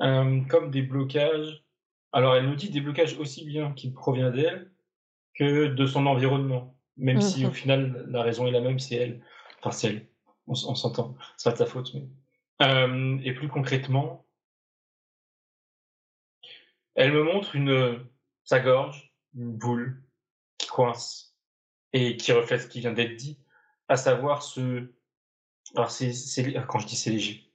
euh, 0.00 0.40
comme 0.48 0.70
des 0.70 0.80
blocages 0.80 1.64
Alors, 2.14 2.34
elle 2.34 2.46
nous 2.46 2.56
dit 2.56 2.70
des 2.70 2.80
blocages 2.80 3.18
aussi 3.18 3.44
bien 3.44 3.72
qui 3.72 3.90
proviennent 3.90 4.32
d'elle 4.32 4.70
que 5.34 5.66
de 5.66 5.86
son 5.86 6.06
environnement. 6.06 6.78
Même 6.96 7.20
si 7.20 7.44
au 7.44 7.48
mhm. 7.48 7.54
final, 7.54 8.06
la 8.08 8.22
raison 8.22 8.46
est 8.46 8.52
la 8.52 8.62
même, 8.62 8.78
c'est 8.78 8.96
elle. 8.96 9.20
Enfin, 9.60 9.70
c'est 9.70 9.88
elle. 9.88 10.08
On, 10.48 10.54
s'entend. 10.54 11.14
C'est 11.36 11.50
pas 11.50 11.52
de 11.52 11.58
sa 11.58 11.66
faute. 11.66 11.92
Mais... 11.94 12.08
Euh, 12.62 13.18
et 13.22 13.32
plus 13.32 13.48
concrètement, 13.48 14.24
elle 16.94 17.12
me 17.12 17.22
montre 17.22 17.56
sa 18.44 18.60
gorge, 18.60 19.12
une 19.34 19.52
boule 19.52 20.02
qui 20.58 20.66
coince 20.66 21.36
et 21.92 22.16
qui 22.16 22.32
reflète 22.32 22.62
ce 22.62 22.66
qui 22.66 22.80
vient 22.80 22.92
d'être 22.92 23.14
dit, 23.16 23.38
à 23.88 23.96
savoir 23.96 24.42
ce. 24.42 24.90
Alors, 25.76 25.90
c'est, 25.90 26.12
quand 26.66 26.78
je 26.78 26.86
dis 26.86 26.96
c'est 26.96 27.10
léger, 27.10 27.52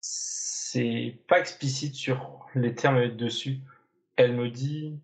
c'est 0.00 1.18
pas 1.28 1.40
explicite 1.40 1.94
sur 1.94 2.46
les 2.54 2.74
termes 2.74 3.08
dessus. 3.08 3.60
Elle 4.16 4.34
me 4.34 4.48
dit. 4.48 4.98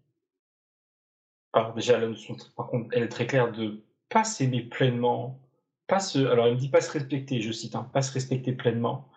Alors, 1.52 1.72
déjà, 1.74 1.98
elle 1.98 3.02
est 3.02 3.08
très 3.08 3.26
claire 3.26 3.50
de 3.50 3.82
pas 4.08 4.24
s'aimer 4.24 4.62
pleinement. 4.62 5.40
Pas 5.88 6.00
se, 6.00 6.18
alors, 6.18 6.46
elle 6.46 6.54
me 6.54 6.58
dit 6.58 6.68
pas 6.68 6.82
se 6.82 6.92
respecter, 6.92 7.40
je 7.40 7.50
cite, 7.50 7.74
hein, 7.74 7.90
pas 7.92 8.02
se 8.02 8.12
respecter 8.12 8.52
pleinement. 8.52 9.10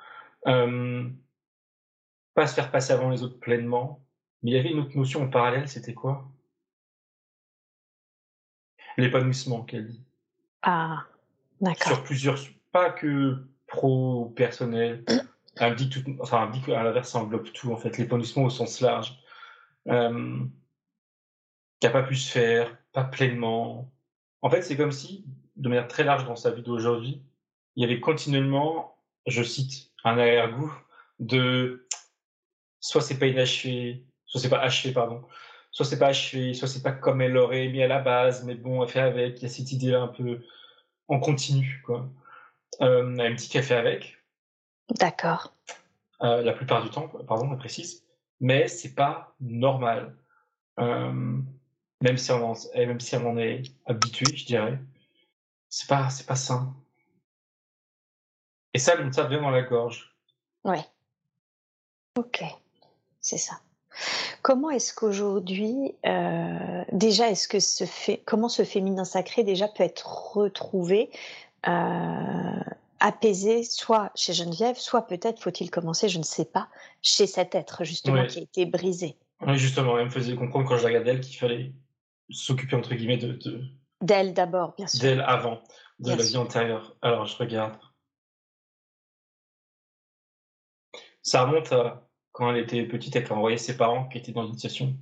Euh, 0.47 1.07
pas 2.33 2.47
se 2.47 2.55
faire 2.55 2.71
passer 2.71 2.93
avant 2.93 3.09
les 3.09 3.23
autres 3.23 3.39
pleinement. 3.39 4.03
Mais 4.41 4.51
il 4.51 4.53
y 4.55 4.57
avait 4.57 4.71
une 4.71 4.79
autre 4.79 4.97
notion 4.97 5.21
en 5.21 5.29
parallèle, 5.29 5.67
c'était 5.67 5.93
quoi? 5.93 6.31
L'épanouissement, 8.97 9.63
qu'elle 9.63 9.87
dit. 9.87 10.03
Ah, 10.61 11.05
d'accord. 11.59 11.87
Sur 11.87 12.03
plusieurs, 12.03 12.39
pas 12.71 12.89
que 12.89 13.45
pro-personnel. 13.67 15.03
elle 15.57 15.75
dit 15.75 15.89
tout, 15.89 16.03
enfin, 16.21 16.45
elle 16.45 16.51
dit 16.51 16.61
qu'à 16.61 16.83
l'inverse, 16.83 17.11
ça 17.11 17.19
englobe 17.19 17.51
tout, 17.51 17.71
en 17.71 17.77
fait. 17.77 17.97
L'épanouissement 17.97 18.45
au 18.45 18.49
sens 18.49 18.79
large. 18.79 19.19
Euh, 19.87 20.45
qui 21.79 21.87
n'a 21.87 21.91
pas 21.91 22.03
pu 22.03 22.15
se 22.15 22.31
faire, 22.31 22.77
pas 22.93 23.03
pleinement. 23.03 23.91
En 24.41 24.49
fait, 24.49 24.61
c'est 24.61 24.77
comme 24.77 24.91
si, 24.91 25.25
de 25.61 25.69
manière 25.69 25.87
très 25.87 26.03
large 26.03 26.25
dans 26.25 26.35
sa 26.35 26.51
vie 26.51 26.63
d'aujourd'hui, 26.63 27.21
il 27.75 27.83
y 27.83 27.85
avait 27.85 27.99
continuellement, 27.99 28.97
je 29.27 29.43
cite, 29.43 29.91
un 30.03 30.17
arrière-goût 30.17 30.73
de 31.19 31.87
soit 32.79 33.01
c'est 33.01 33.19
pas 33.19 33.27
inachevé, 33.27 34.03
soit 34.25 34.41
c'est 34.41 34.49
pas 34.49 34.59
achevé, 34.59 34.91
pardon, 34.91 35.21
soit 35.69 35.85
c'est 35.85 35.99
pas 35.99 36.07
achevé, 36.07 36.55
soit 36.55 36.67
c'est 36.67 36.81
pas 36.81 36.91
comme 36.91 37.21
elle 37.21 37.33
l'aurait 37.33 37.67
mis 37.67 37.83
à 37.83 37.87
la 37.87 37.99
base, 37.99 38.43
mais 38.43 38.55
bon, 38.55 38.83
elle 38.83 38.89
fait 38.89 38.99
avec, 38.99 39.39
il 39.39 39.43
y 39.43 39.45
a 39.45 39.49
cette 39.49 39.71
idée-là 39.71 40.01
un 40.01 40.07
peu 40.07 40.41
en 41.07 41.19
continu, 41.19 41.81
quoi. 41.85 42.09
Euh, 42.81 43.15
elle 43.19 43.33
me 43.33 43.35
dit 43.35 43.47
qu'elle 43.47 43.63
fait 43.63 43.75
avec. 43.75 44.17
D'accord. 44.99 45.53
Euh, 46.23 46.41
la 46.41 46.53
plupart 46.53 46.83
du 46.83 46.89
temps, 46.89 47.07
pardon, 47.27 47.49
elle 47.51 47.57
précise, 47.57 48.03
mais 48.39 48.67
c'est 48.67 48.95
pas 48.95 49.35
normal. 49.39 50.15
Euh, 50.79 51.39
même 52.01 52.17
si 52.17 52.31
on 52.31 52.51
en, 52.51 52.55
même 52.75 52.99
si 52.99 53.15
on 53.15 53.29
en 53.29 53.37
est 53.37 53.63
habitué, 53.85 54.25
je 54.35 54.45
dirais, 54.45 54.79
c'est 55.71 55.87
pas, 55.87 56.09
c'est 56.09 56.27
pas 56.27 56.35
sain. 56.35 56.75
Et 58.73 58.79
ça, 58.79 58.93
ça 59.11 59.23
vient 59.23 59.41
dans 59.41 59.49
la 59.49 59.63
gorge. 59.63 60.15
Ouais. 60.63 60.85
Ok, 62.17 62.43
c'est 63.19 63.37
ça. 63.37 63.59
Comment 64.41 64.69
est-ce 64.69 64.93
qu'aujourd'hui, 64.93 65.95
euh, 66.05 66.83
déjà, 66.91 67.29
est-ce 67.29 67.47
que 67.47 67.59
ce 67.59 67.85
fait, 67.85 68.21
comment 68.25 68.49
ce 68.49 68.63
féminin 68.63 69.05
sacré 69.05 69.43
déjà 69.43 69.67
peut 69.67 69.83
être 69.83 70.35
retrouvé, 70.35 71.09
euh, 71.67 72.59
apaisé, 72.99 73.63
soit 73.63 74.11
chez 74.13 74.33
Geneviève, 74.33 74.77
soit 74.77 75.07
peut-être 75.07 75.39
faut-il 75.39 75.71
commencer, 75.71 76.09
je 76.09 76.19
ne 76.19 76.23
sais 76.23 76.45
pas, 76.45 76.67
chez 77.01 77.27
cet 77.27 77.55
être 77.55 77.83
justement 77.85 78.25
qui 78.27 78.39
a 78.39 78.43
été 78.43 78.65
brisé? 78.65 79.15
Oui, 79.41 79.57
justement, 79.57 79.97
elle 79.97 80.05
me 80.05 80.11
faisait 80.11 80.35
comprendre 80.35 80.67
quand 80.67 80.77
je 80.77 80.85
regardais 80.85 81.11
elle 81.11 81.21
qu'il 81.21 81.37
fallait 81.37 81.71
s'occuper 82.29 82.75
entre 82.75 82.93
guillemets 82.93 83.17
de, 83.17 83.37
d'elle 84.01 84.33
d'abord, 84.33 84.73
bien 84.75 84.87
sûr. 84.87 85.01
D'elle 85.01 85.21
avant, 85.21 85.61
de 85.99 86.09
la 86.09 86.23
vie 86.23 86.37
antérieure. 86.37 86.95
Alors 87.01 87.25
je 87.25 87.37
regarde. 87.37 87.77
Ça 91.21 91.45
remonte 91.45 91.71
à 91.71 92.07
quand 92.31 92.49
elle 92.51 92.61
était 92.61 92.83
petite, 92.85 93.15
elle 93.15 93.27
a 93.27 93.33
envoyé 93.33 93.57
ses 93.57 93.77
parents 93.77 94.07
qui 94.07 94.17
étaient 94.17 94.31
dans 94.31 94.47
une 94.47 94.53
situation. 94.53 94.95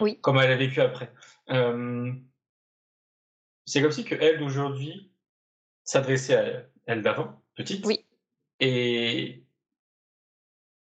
Oui. 0.00 0.20
Comme 0.20 0.38
elle 0.38 0.52
a 0.52 0.56
vécu 0.56 0.80
après. 0.80 1.12
Euh, 1.50 2.12
c'est 3.64 3.82
comme 3.82 3.92
si 3.92 4.04
que 4.04 4.14
elle 4.14 4.38
d'aujourd'hui 4.38 5.10
s'adressait 5.84 6.36
à 6.36 6.62
elle 6.86 7.02
d'avant, 7.02 7.42
petite. 7.54 7.84
Oui. 7.84 8.04
Et 8.60 9.44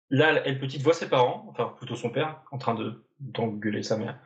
là, 0.09 0.41
elle 0.45 0.59
petite 0.59 0.81
voit 0.81 0.93
ses 0.93 1.09
parents, 1.09 1.45
enfin 1.49 1.73
plutôt 1.77 1.95
son 1.95 2.09
père, 2.09 2.43
en 2.51 2.57
train 2.57 2.75
de 2.75 3.03
d'engueuler 3.19 3.83
sa 3.83 3.97
mère. 3.97 4.19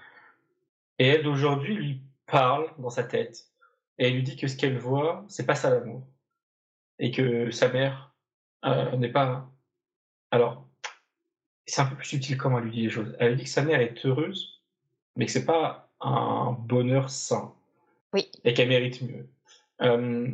Et 0.97 1.07
elle 1.07 1.23
d'aujourd'hui 1.23 1.75
lui 1.75 2.01
parle 2.29 2.71
dans 2.77 2.89
sa 2.89 3.03
tête 3.03 3.49
et 3.99 4.07
elle 4.07 4.13
lui 4.13 4.23
dit 4.23 4.37
que 4.37 4.47
ce 4.47 4.55
qu'elle 4.55 4.77
voit, 4.77 5.25
c'est 5.27 5.45
pas 5.45 5.55
ça 5.55 5.69
l'amour. 5.69 6.07
Et 6.99 7.11
que 7.11 7.51
sa 7.51 7.69
mère 7.69 8.15
euh, 8.65 8.95
n'est 8.95 9.11
pas. 9.11 9.51
Alors, 10.31 10.67
c'est 11.65 11.81
un 11.81 11.85
peu 11.85 11.95
plus 11.95 12.05
subtil 12.05 12.37
comment 12.37 12.59
elle 12.59 12.65
lui 12.65 12.71
dit 12.71 12.81
les 12.83 12.89
choses. 12.89 13.15
Elle 13.19 13.31
lui 13.31 13.37
dit 13.37 13.43
que 13.43 13.49
sa 13.49 13.61
mère 13.61 13.81
est 13.81 14.05
heureuse, 14.05 14.63
mais 15.15 15.25
que 15.25 15.31
c'est 15.31 15.45
pas 15.45 15.91
un 15.99 16.53
bonheur 16.53 17.09
sain. 17.09 17.53
Oui. 18.13 18.31
Et 18.43 18.53
qu'elle 18.53 18.69
mérite 18.69 19.01
mieux. 19.01 19.29
Euh, 19.81 20.31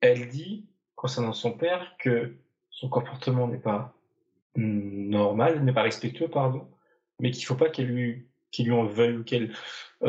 elle 0.00 0.28
dit, 0.28 0.66
concernant 0.96 1.32
son 1.32 1.52
père, 1.52 1.96
que 1.98 2.34
son 2.70 2.88
comportement 2.88 3.46
n'est 3.48 3.58
pas 3.58 3.94
normal, 4.56 5.64
n'est 5.64 5.72
pas 5.72 5.82
respectueux, 5.82 6.28
pardon, 6.28 6.68
mais 7.20 7.30
qu'il 7.30 7.44
faut 7.44 7.54
pas 7.54 7.70
qu'elle 7.70 7.86
lui, 7.86 8.28
qu'il 8.50 8.66
lui 8.66 8.72
en 8.72 8.84
veuille 8.84 9.18
ou 9.18 9.24
qu'elle 9.24 9.54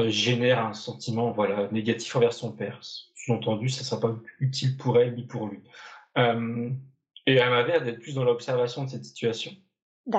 génère 0.08 0.66
un 0.66 0.74
sentiment 0.74 1.32
voilà, 1.32 1.70
négatif 1.72 2.16
envers 2.16 2.34
son 2.34 2.52
père. 2.52 2.80
Sous-entendu, 2.82 3.70
ça 3.70 3.82
ne 3.82 3.86
sera 3.86 4.00
pas 4.02 4.16
utile 4.40 4.78
pour 4.78 5.00
elle 5.00 5.16
ni 5.16 5.24
pour 5.24 5.48
lui. 5.48 5.60
Euh, 6.18 6.70
et 7.26 7.36
elle 7.36 7.50
m'avait 7.50 7.82
d'être 7.82 8.00
plus 8.00 8.16
dans 8.16 8.24
l'observation 8.24 8.84
de 8.84 8.90
cette 8.90 9.06
situation 9.06 9.52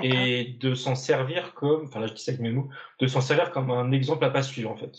et 0.03 0.57
de 0.61 0.75
s'en 0.75 0.95
servir 0.95 1.55
comme, 1.55 1.85
enfin 1.85 2.01
là 2.01 2.09
je 2.09 2.15
dis 2.15 2.23
ça 2.23 2.33
avec 2.33 2.41
mes 2.41 2.51
mots, 2.51 2.69
de 2.99 3.07
s'en 3.07 3.21
servir 3.21 3.53
comme 3.53 3.71
un 3.71 3.93
exemple 3.93 4.25
à 4.25 4.31
pas 4.31 4.43
suivre 4.43 4.71
en 4.71 4.77
fait. 4.77 4.97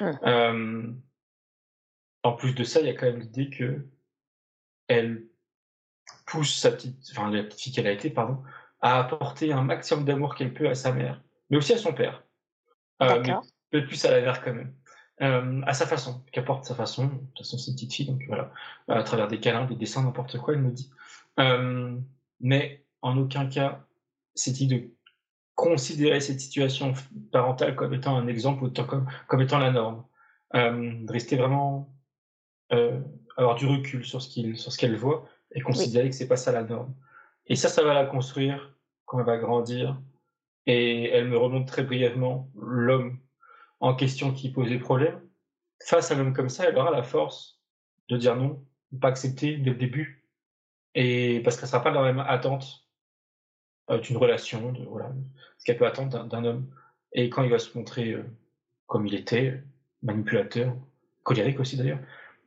Hum. 0.00 0.18
Euh, 0.24 0.92
en 2.22 2.32
plus 2.32 2.54
de 2.54 2.64
ça, 2.64 2.80
il 2.80 2.86
y 2.86 2.90
a 2.90 2.94
quand 2.94 3.06
même 3.06 3.20
l'idée 3.20 3.48
que 3.48 3.86
elle 4.88 5.26
pousse 6.26 6.54
sa 6.54 6.70
petite, 6.70 6.96
enfin 7.12 7.30
la 7.30 7.42
petite 7.44 7.60
fille 7.60 7.72
qu'elle 7.72 7.86
a 7.86 7.92
été, 7.92 8.10
pardon, 8.10 8.42
à 8.80 8.98
apporter 8.98 9.52
un 9.52 9.62
maximum 9.62 10.04
d'amour 10.04 10.34
qu'elle 10.34 10.52
peut 10.52 10.68
à 10.68 10.74
sa 10.74 10.92
mère, 10.92 11.22
mais 11.48 11.56
aussi 11.56 11.72
à 11.72 11.78
son 11.78 11.94
père. 11.94 12.22
Euh, 13.02 13.22
mais 13.24 13.32
peut-être 13.70 13.86
plus 13.86 14.04
à 14.04 14.10
la 14.10 14.20
mère 14.20 14.42
quand 14.42 14.54
même. 14.54 14.72
Euh, 15.22 15.62
à 15.66 15.72
sa 15.72 15.86
façon, 15.86 16.22
qu'apporte 16.32 16.64
sa 16.64 16.74
façon. 16.74 17.06
De 17.06 17.10
toute 17.10 17.38
façon, 17.38 17.58
c'est 17.58 17.70
une 17.70 17.76
petite 17.76 17.94
fille, 17.94 18.06
donc 18.06 18.22
voilà. 18.28 18.52
À 18.88 19.02
travers 19.02 19.28
des 19.28 19.40
câlins, 19.40 19.64
des 19.64 19.76
dessins, 19.76 20.02
n'importe 20.02 20.38
quoi, 20.38 20.54
elle 20.54 20.60
me 20.60 20.70
dit. 20.70 20.90
Euh, 21.40 21.96
mais 22.40 22.84
en 23.02 23.16
aucun 23.18 23.46
cas, 23.46 23.84
c'est 24.34 24.66
de 24.66 24.90
considérer 25.54 26.20
cette 26.20 26.40
situation 26.40 26.92
parentale 27.32 27.74
comme 27.74 27.94
étant 27.94 28.16
un 28.16 28.26
exemple 28.28 28.64
ou 28.64 28.70
comme, 28.70 29.08
comme 29.26 29.40
étant 29.40 29.58
la 29.58 29.70
norme. 29.70 30.04
Euh, 30.54 30.92
de 31.04 31.12
rester 31.12 31.36
vraiment 31.36 31.92
euh, 32.72 33.00
avoir 33.36 33.56
du 33.56 33.66
recul 33.66 34.04
sur 34.04 34.22
ce 34.22 34.28
qu'il 34.28 34.56
sur 34.56 34.70
ce 34.72 34.78
qu'elle 34.78 34.96
voit 34.96 35.28
et 35.52 35.60
considérer 35.60 36.08
que 36.08 36.14
c'est 36.14 36.28
pas 36.28 36.36
ça 36.36 36.52
la 36.52 36.62
norme. 36.62 36.94
Et 37.46 37.56
ça, 37.56 37.68
ça 37.68 37.82
va 37.82 37.94
la 37.94 38.06
construire 38.06 38.74
quand 39.06 39.18
elle 39.18 39.26
va 39.26 39.38
grandir. 39.38 40.00
Et 40.66 41.10
elle 41.10 41.28
me 41.28 41.38
remonte 41.38 41.66
très 41.66 41.82
brièvement 41.82 42.50
l'homme 42.56 43.18
en 43.86 43.94
question 43.94 44.32
qui 44.32 44.50
posait 44.50 44.78
problème. 44.78 45.20
Face 45.84 46.10
à 46.10 46.16
un 46.16 46.20
homme 46.20 46.32
comme 46.32 46.48
ça, 46.48 46.68
elle 46.68 46.76
aura 46.76 46.90
la 46.90 47.02
force 47.02 47.60
de 48.08 48.16
dire 48.16 48.36
non, 48.36 48.64
de 48.92 48.98
pas 48.98 49.08
accepter 49.08 49.56
dès 49.56 49.70
le 49.70 49.76
début. 49.76 50.24
Et 50.94 51.40
parce 51.44 51.56
qu'elle 51.56 51.68
sera 51.68 51.82
pas 51.82 51.92
dans 51.92 52.02
la 52.02 52.12
même 52.12 52.24
attente 52.26 52.88
euh, 53.90 53.98
d'une 53.98 54.16
relation, 54.16 54.72
de 54.72 54.80
ce 55.58 55.64
qu'elle 55.64 55.76
peut 55.76 55.86
attendre 55.86 56.24
d'un 56.26 56.44
homme. 56.44 56.70
Et 57.12 57.30
quand 57.30 57.42
il 57.42 57.50
va 57.50 57.58
se 57.58 57.76
montrer 57.76 58.12
euh, 58.12 58.24
comme 58.86 59.06
il 59.06 59.14
était, 59.14 59.62
manipulateur, 60.02 60.74
colérique 61.22 61.60
aussi 61.60 61.76
d'ailleurs, 61.76 62.00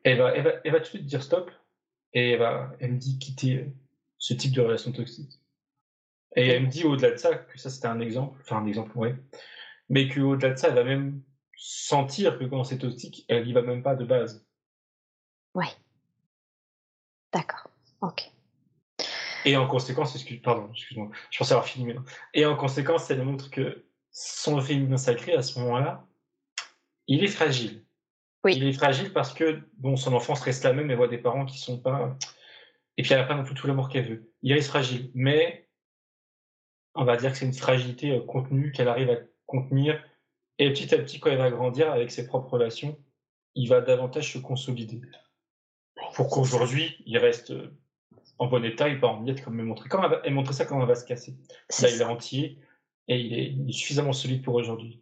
elle 0.03 0.17
va, 0.17 0.35
elle, 0.35 0.43
va, 0.43 0.51
elle 0.63 0.71
va 0.71 0.79
tout 0.79 0.85
de 0.85 0.89
suite 0.89 1.05
dire 1.05 1.23
stop 1.23 1.51
et 2.13 2.31
elle, 2.31 2.39
va, 2.39 2.71
elle 2.79 2.93
me 2.93 2.97
dit 2.97 3.19
quitter 3.19 3.57
euh, 3.57 3.65
ce 4.17 4.33
type 4.33 4.53
de 4.53 4.61
relation 4.61 4.91
toxique. 4.91 5.39
Et 6.35 6.47
elle 6.47 6.63
me 6.63 6.67
dit 6.69 6.83
au-delà 6.83 7.11
de 7.11 7.17
ça, 7.17 7.35
que 7.35 7.57
ça 7.57 7.69
c'était 7.69 7.87
un 7.87 7.99
exemple, 7.99 8.39
enfin 8.41 8.57
un 8.57 8.65
exemple, 8.65 8.97
ouais, 8.97 9.15
mais 9.89 10.07
qu'au-delà 10.07 10.51
de 10.51 10.57
ça, 10.57 10.69
elle 10.69 10.75
va 10.75 10.83
même 10.83 11.21
sentir 11.59 12.39
que 12.39 12.45
quand 12.45 12.63
c'est 12.63 12.77
toxique, 12.77 13.25
elle 13.27 13.47
y 13.47 13.53
va 13.53 13.61
même 13.61 13.83
pas 13.83 13.95
de 13.95 14.05
base. 14.05 14.47
Ouais. 15.53 15.67
D'accord. 17.33 17.69
Ok. 18.01 18.31
Et 19.45 19.57
en 19.57 19.67
conséquence, 19.67 20.15
excuse, 20.15 20.41
pardon, 20.41 20.69
excuse-moi, 20.71 21.09
je 21.29 21.37
pensais 21.37 21.53
avoir 21.53 21.67
fini 21.67 21.85
maintenant. 21.85 22.05
Et 22.33 22.45
en 22.45 22.55
conséquence, 22.55 23.11
elle 23.11 23.23
montre 23.23 23.49
que 23.49 23.85
son 24.11 24.59
féminin 24.61 24.97
sacré, 24.97 25.33
à 25.33 25.41
ce 25.41 25.59
moment-là, 25.59 26.07
il 27.07 27.23
est 27.23 27.27
fragile. 27.27 27.85
Oui. 28.43 28.53
Il 28.55 28.63
est 28.65 28.73
fragile 28.73 29.11
parce 29.11 29.33
que 29.33 29.61
bon, 29.77 29.97
son 29.97 30.13
enfance 30.13 30.41
reste 30.41 30.63
la 30.63 30.73
même, 30.73 30.89
elle 30.89 30.97
voit 30.97 31.07
des 31.09 31.17
parents 31.17 31.45
qui 31.45 31.57
sont 31.57 31.79
pas. 31.79 32.17
Et 32.97 33.03
puis 33.03 33.13
elle 33.13 33.19
n'a 33.19 33.25
pas 33.25 33.35
non 33.35 33.43
plus 33.43 33.53
tout 33.53 33.67
l'amour 33.67 33.89
qu'elle 33.89 34.07
veut. 34.07 34.33
Il 34.41 34.53
reste 34.53 34.69
fragile, 34.69 35.11
mais 35.13 35.69
on 36.95 37.03
va 37.03 37.17
dire 37.17 37.31
que 37.31 37.37
c'est 37.37 37.45
une 37.45 37.53
fragilité 37.53 38.11
euh, 38.11 38.21
contenue 38.21 38.71
qu'elle 38.71 38.87
arrive 38.87 39.27
contenir. 39.45 40.01
Et 40.59 40.71
petit 40.71 40.93
à 40.93 40.97
petit, 40.97 41.19
quand 41.19 41.31
il 41.31 41.37
va 41.37 41.49
grandir 41.49 41.91
avec 41.91 42.11
ses 42.11 42.27
propres 42.27 42.51
relations, 42.51 42.97
il 43.55 43.67
va 43.69 43.79
davantage 43.79 44.33
se 44.33 44.37
consolider. 44.37 45.01
Pour 46.13 46.29
qu'aujourd'hui, 46.29 46.97
il 47.05 47.17
reste 47.17 47.53
en 48.37 48.47
bon 48.47 48.63
état 48.63 48.89
et 48.89 48.99
pas 48.99 49.07
en 49.07 49.21
miettes, 49.21 49.43
comme 49.43 49.59
elle 49.59 49.65
montrer. 49.65 49.89
Comment 49.89 50.09
elle, 50.23 50.33
montrer 50.33 50.53
ça 50.53 50.65
quand 50.65 50.81
on 50.81 50.85
va 50.85 50.95
se 50.95 51.05
casser? 51.05 51.37
Là, 51.81 51.89
il 51.89 52.01
est 52.01 52.05
entier 52.05 52.59
et 53.07 53.19
il 53.19 53.69
est, 53.69 53.71
suffisamment 53.71 54.13
solide 54.13 54.43
pour 54.43 54.55
aujourd'hui. 54.55 55.01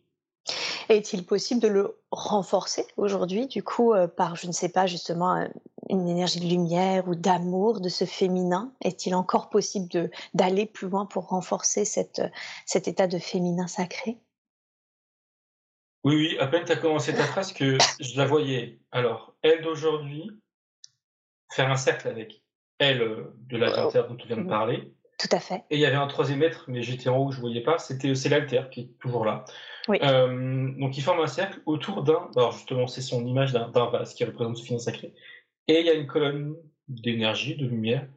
Est-il 0.89 1.25
possible 1.25 1.59
de 1.59 1.67
le 1.67 1.99
renforcer 2.11 2.85
aujourd'hui, 2.95 3.47
du 3.47 3.61
coup, 3.61 3.93
euh, 3.93 4.07
par, 4.07 4.35
je 4.35 4.47
ne 4.47 4.53
sais 4.53 4.69
pas, 4.69 4.85
justement, 4.85 5.35
euh, 5.35 5.47
une 5.89 6.07
énergie 6.07 6.39
de 6.39 6.45
lumière 6.45 7.07
ou 7.09 7.15
d'amour, 7.15 7.81
de 7.81 7.89
ce 7.89 8.05
féminin? 8.05 8.71
Est-il 8.81 9.13
encore 9.13 9.49
possible 9.49 10.09
d'aller 10.33 10.65
plus 10.65 10.87
loin 10.87 11.05
pour 11.05 11.27
renforcer 11.27 11.83
cette, 11.83 12.21
cet 12.65 12.87
état 12.87 13.07
de 13.07 13.17
féminin 13.17 13.67
sacré? 13.67 14.17
Oui, 16.03 16.15
oui, 16.15 16.37
à 16.39 16.47
peine 16.47 16.63
tu 16.65 16.71
as 16.71 16.77
commencé 16.77 17.13
ta 17.13 17.23
phrase 17.23 17.53
que 17.53 17.77
je 17.99 18.17
la 18.17 18.25
voyais. 18.25 18.79
Alors, 18.91 19.35
elle 19.41 19.61
d'aujourd'hui, 19.61 20.31
faire 21.51 21.69
un 21.69 21.75
cercle 21.75 22.07
avec 22.07 22.43
elle 22.79 23.01
euh, 23.01 23.35
de 23.47 23.57
la 23.57 23.87
oh, 23.87 23.91
dont 24.07 24.15
tu 24.15 24.27
viens 24.27 24.37
de 24.37 24.43
mm. 24.43 24.47
parler. 24.47 24.93
Tout 25.17 25.29
à 25.31 25.39
fait. 25.39 25.63
Et 25.71 25.77
il 25.77 25.79
y 25.79 25.85
avait 25.85 25.95
un 25.95 26.07
troisième 26.07 26.43
être, 26.43 26.65
mais 26.67 26.83
j'étais 26.83 27.09
en 27.09 27.17
haut, 27.17 27.31
je 27.31 27.37
ne 27.37 27.41
voyais 27.41 27.61
pas. 27.61 27.79
C'était 27.79 28.13
c'est 28.13 28.29
l'alter 28.29 28.69
qui 28.69 28.81
est 28.81 28.99
toujours 28.99 29.25
là. 29.25 29.45
Oui. 29.87 29.97
Euh, 30.03 30.71
donc 30.77 30.95
il 30.97 31.01
forme 31.01 31.21
un 31.21 31.27
cercle 31.27 31.59
autour 31.65 32.03
d'un. 32.03 32.29
Alors 32.35 32.51
justement, 32.51 32.85
c'est 32.85 33.01
son 33.01 33.25
image 33.25 33.51
d'un 33.51 33.89
vase 33.89 34.13
qui 34.13 34.23
représente 34.25 34.57
ce 34.57 34.63
film 34.63 34.77
sacré. 34.77 35.13
Et 35.67 35.79
il 35.79 35.85
y 35.85 35.89
a 35.89 35.93
une 35.93 36.05
colonne 36.05 36.55
d'énergie, 36.87 37.55
de 37.55 37.65
lumière, 37.65 38.07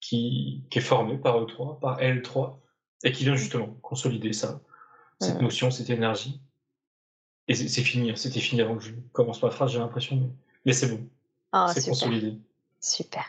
qui, 0.00 0.64
qui, 0.70 0.78
est 0.78 0.82
formée 0.82 1.16
par 1.16 1.40
E3, 1.40 1.78
par 1.78 2.00
L3, 2.00 2.56
et 3.04 3.12
qui 3.12 3.24
vient 3.24 3.36
justement 3.36 3.68
consolider 3.80 4.32
ça, 4.32 4.60
cette 5.20 5.40
notion, 5.40 5.70
cette 5.70 5.88
énergie. 5.88 6.40
Et 7.46 7.54
c'est 7.54 7.82
fini, 7.82 8.16
c'était 8.16 8.40
fini 8.40 8.62
avant 8.62 8.76
que 8.76 8.84
je 8.84 8.92
commence 9.12 9.42
ma 9.42 9.50
phrase, 9.50 9.72
j'ai 9.72 9.78
l'impression, 9.78 10.32
mais, 10.64 10.72
c'est 10.72 10.88
bon. 10.88 11.06
Ah, 11.52 11.70
c'est 11.74 11.86
consolidé. 11.86 12.38
Super. 12.80 13.28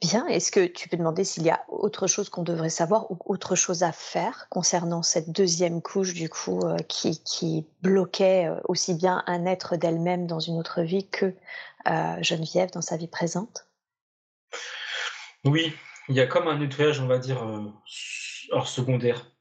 Bien, 0.00 0.26
est-ce 0.28 0.52
que 0.52 0.64
tu 0.64 0.88
peux 0.88 0.96
demander 0.96 1.24
s'il 1.24 1.42
y 1.42 1.50
a 1.50 1.64
autre 1.68 2.06
chose 2.06 2.28
qu'on 2.28 2.44
devrait 2.44 2.70
savoir 2.70 3.10
ou 3.10 3.18
autre 3.24 3.56
chose 3.56 3.82
à 3.82 3.90
faire 3.90 4.46
concernant 4.48 5.02
cette 5.02 5.32
deuxième 5.32 5.82
couche 5.82 6.14
du 6.14 6.28
coup 6.28 6.60
euh, 6.60 6.76
qui, 6.86 7.20
qui, 7.24 7.66
bloquait 7.82 8.46
euh, 8.46 8.60
aussi 8.68 8.94
bien 8.94 9.24
un 9.26 9.44
être 9.44 9.76
d'elle-même 9.76 10.28
dans 10.28 10.38
une 10.38 10.56
autre 10.56 10.82
vie 10.82 11.08
que 11.08 11.34
euh, 11.88 12.22
Geneviève 12.22 12.70
dans 12.70 12.80
sa 12.80 12.96
vie 12.96 13.08
présente? 13.08 13.66
Oui, 15.44 15.74
il 16.08 16.14
y 16.14 16.20
a 16.20 16.26
comme 16.26 16.46
un 16.46 16.58
nettoyage, 16.58 17.00
on 17.00 17.08
va 17.08 17.18
dire, 17.18 17.44
hors 18.52 18.68
secondaire. 18.68 19.32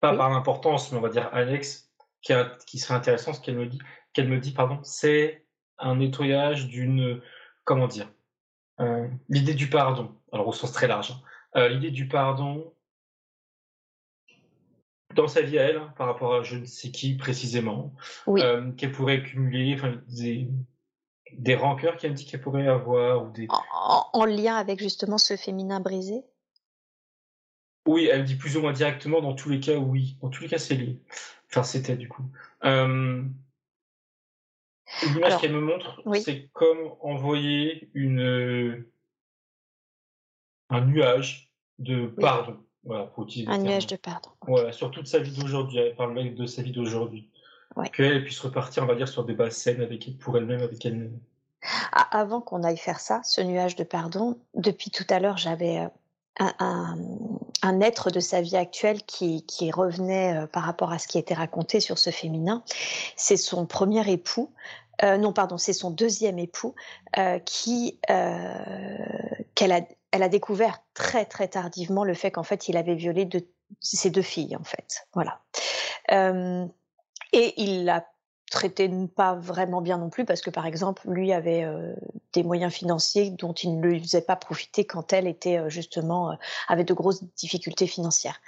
Pas 0.00 0.16
par 0.16 0.30
l'importance, 0.30 0.90
mais 0.90 0.98
on 0.98 1.00
va 1.00 1.08
dire 1.08 1.30
annexe, 1.32 1.85
qui, 2.26 2.32
qui 2.66 2.78
serait 2.78 2.94
intéressant, 2.94 3.32
ce 3.32 3.40
qu'elle 3.40 3.56
me 3.56 3.66
dit, 3.66 3.78
qu'elle 4.12 4.28
me 4.28 4.40
dit, 4.40 4.52
pardon, 4.52 4.80
c'est 4.82 5.46
un 5.78 5.96
nettoyage 5.96 6.66
d'une, 6.66 7.20
comment 7.64 7.86
dire, 7.86 8.10
euh, 8.80 9.08
l'idée 9.28 9.54
du 9.54 9.70
pardon, 9.70 10.14
alors 10.32 10.48
au 10.48 10.52
sens 10.52 10.72
très 10.72 10.88
large, 10.88 11.12
hein. 11.12 11.60
euh, 11.60 11.68
l'idée 11.68 11.90
du 11.90 12.08
pardon 12.08 12.72
dans 15.14 15.28
sa 15.28 15.40
vie 15.40 15.58
à 15.58 15.62
elle, 15.62 15.76
hein, 15.78 15.94
par 15.96 16.08
rapport 16.08 16.34
à 16.34 16.42
je 16.42 16.56
ne 16.56 16.66
sais 16.66 16.90
qui 16.90 17.14
précisément, 17.14 17.94
euh, 18.28 18.70
qu'elle 18.72 18.92
pourrait 18.92 19.22
cumuler, 19.22 19.76
des, 20.08 20.48
des 21.32 21.54
rancœurs 21.54 21.96
qu'elle 21.96 22.12
dit 22.12 22.26
qu'elle 22.26 22.42
pourrait 22.42 22.68
avoir. 22.68 23.24
Ou 23.24 23.30
des... 23.30 23.46
en, 24.12 24.24
lien 24.26 24.56
avec 24.56 24.80
justement 24.80 25.16
ce 25.16 25.36
féminin 25.36 25.80
brisé? 25.80 26.22
Oui, 27.86 28.08
elle 28.12 28.24
dit 28.24 28.34
plus 28.34 28.56
ou 28.56 28.60
moins 28.60 28.72
directement, 28.72 29.22
dans 29.22 29.34
tous 29.34 29.48
les 29.48 29.60
cas, 29.60 29.76
oui. 29.76 30.16
Dans 30.20 30.28
tous 30.28 30.42
les 30.42 30.48
cas, 30.48 30.58
c'est 30.58 30.74
lié. 30.74 31.00
Enfin, 31.50 31.62
c'était 31.62 31.96
du 31.96 32.08
coup. 32.08 32.24
L'image 35.02 35.38
qu'elle 35.40 35.52
me 35.52 35.60
montre, 35.60 36.02
c'est 36.20 36.48
comme 36.52 36.92
envoyer 37.00 37.90
une, 37.94 38.84
un 40.70 40.80
nuage 40.82 41.50
de 41.78 42.06
pardon. 42.06 42.58
Voilà, 42.84 43.12
un 43.48 43.58
nuage 43.58 43.88
de 43.88 43.96
pardon. 43.96 44.30
Voilà, 44.46 44.70
sur 44.70 44.92
toute 44.92 45.08
sa 45.08 45.18
vie 45.18 45.36
d'aujourd'hui. 45.36 45.78
Elle 45.78 45.96
parle 45.96 46.14
même 46.14 46.34
de 46.36 46.46
sa 46.46 46.62
vie 46.62 46.70
d'aujourd'hui. 46.70 47.30
Qu'elle 47.92 48.22
puisse 48.24 48.40
repartir, 48.40 48.84
on 48.84 48.86
va 48.86 48.94
dire, 48.94 49.08
sur 49.08 49.24
des 49.24 49.34
bases 49.34 49.56
saines 49.56 49.82
avec, 49.82 50.16
pour 50.18 50.38
elle-même, 50.38 50.62
avec 50.62 50.86
elle-même. 50.86 51.18
Ah, 51.92 52.08
avant 52.16 52.40
qu'on 52.40 52.62
aille 52.62 52.78
faire 52.78 53.00
ça, 53.00 53.22
ce 53.24 53.40
nuage 53.40 53.74
de 53.74 53.84
pardon, 53.84 54.38
depuis 54.54 54.90
tout 54.90 55.04
à 55.10 55.18
l'heure, 55.18 55.36
j'avais 55.36 55.88
un, 56.38 57.80
être 57.80 58.10
de 58.10 58.20
sa 58.20 58.40
vie 58.40 58.56
actuelle 58.56 59.02
qui, 59.02 59.42
revenait 59.72 60.36
euh, 60.36 60.46
par 60.46 60.62
rapport 60.62 60.92
à 60.92 60.98
ce 60.98 61.08
qui 61.08 61.18
était 61.18 61.34
raconté 61.34 61.80
sur 61.80 61.98
ce 61.98 62.10
féminin. 62.10 62.62
C'est 63.16 63.36
son 63.36 63.66
premier 63.66 64.10
époux, 64.10 64.52
euh, 65.02 65.16
non 65.16 65.32
pardon, 65.32 65.58
c'est 65.58 65.72
son 65.72 65.90
deuxième 65.90 66.38
époux 66.38 66.74
euh, 67.18 67.38
qui 67.40 67.98
qu'elle 69.54 69.72
a, 69.72 69.80
elle 70.10 70.22
a 70.22 70.28
découvert 70.28 70.78
très 70.94 71.24
très 71.24 71.48
tardivement 71.48 72.04
le 72.04 72.14
fait 72.14 72.30
qu'en 72.30 72.42
fait 72.42 72.68
il 72.68 72.76
avait 72.76 72.94
violé 72.94 73.28
ses 73.80 74.10
deux 74.10 74.22
filles 74.22 74.56
en 74.56 74.64
fait, 74.64 75.06
voilà. 75.12 75.40
Et 77.32 77.60
il 77.60 77.84
l'a 77.84 78.06
traité 78.50 78.88
pas 79.14 79.34
vraiment 79.34 79.80
bien 79.80 79.98
non 79.98 80.08
plus 80.08 80.24
parce 80.24 80.40
que 80.40 80.50
par 80.50 80.66
exemple 80.66 81.08
lui 81.10 81.32
avait 81.32 81.64
euh, 81.64 81.94
des 82.32 82.42
moyens 82.42 82.72
financiers 82.72 83.30
dont 83.30 83.52
il 83.52 83.80
ne 83.80 83.86
lui 83.86 84.00
faisait 84.00 84.22
pas 84.22 84.36
profiter 84.36 84.86
quand 84.86 85.12
elle 85.12 85.26
était 85.26 85.58
euh, 85.58 85.68
justement 85.68 86.30
euh, 86.30 86.34
avait 86.68 86.84
de 86.84 86.94
grosses 86.94 87.24
difficultés 87.34 87.86
financières. 87.86 88.40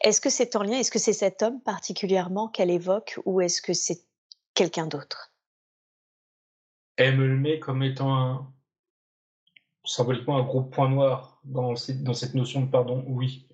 Est-ce 0.00 0.20
que 0.20 0.30
c'est 0.30 0.56
en 0.56 0.62
lien 0.62 0.78
Est-ce 0.78 0.90
que 0.90 0.98
c'est 0.98 1.12
cet 1.12 1.42
homme 1.42 1.60
particulièrement 1.60 2.48
qu'elle 2.48 2.70
évoque 2.70 3.20
ou 3.24 3.40
est-ce 3.40 3.62
que 3.62 3.72
c'est 3.72 4.02
quelqu'un 4.54 4.86
d'autre? 4.86 5.32
Elle 6.96 7.16
me 7.16 7.26
le 7.26 7.36
met 7.36 7.60
comme 7.60 7.82
étant 7.82 8.16
un, 8.16 8.52
symboliquement 9.84 10.38
un 10.38 10.42
gros 10.42 10.62
point 10.62 10.88
noir 10.88 11.40
dans, 11.44 11.74
dans 12.00 12.14
cette 12.14 12.34
notion 12.34 12.62
de 12.62 12.70
pardon. 12.70 13.04
Oui, 13.06 13.46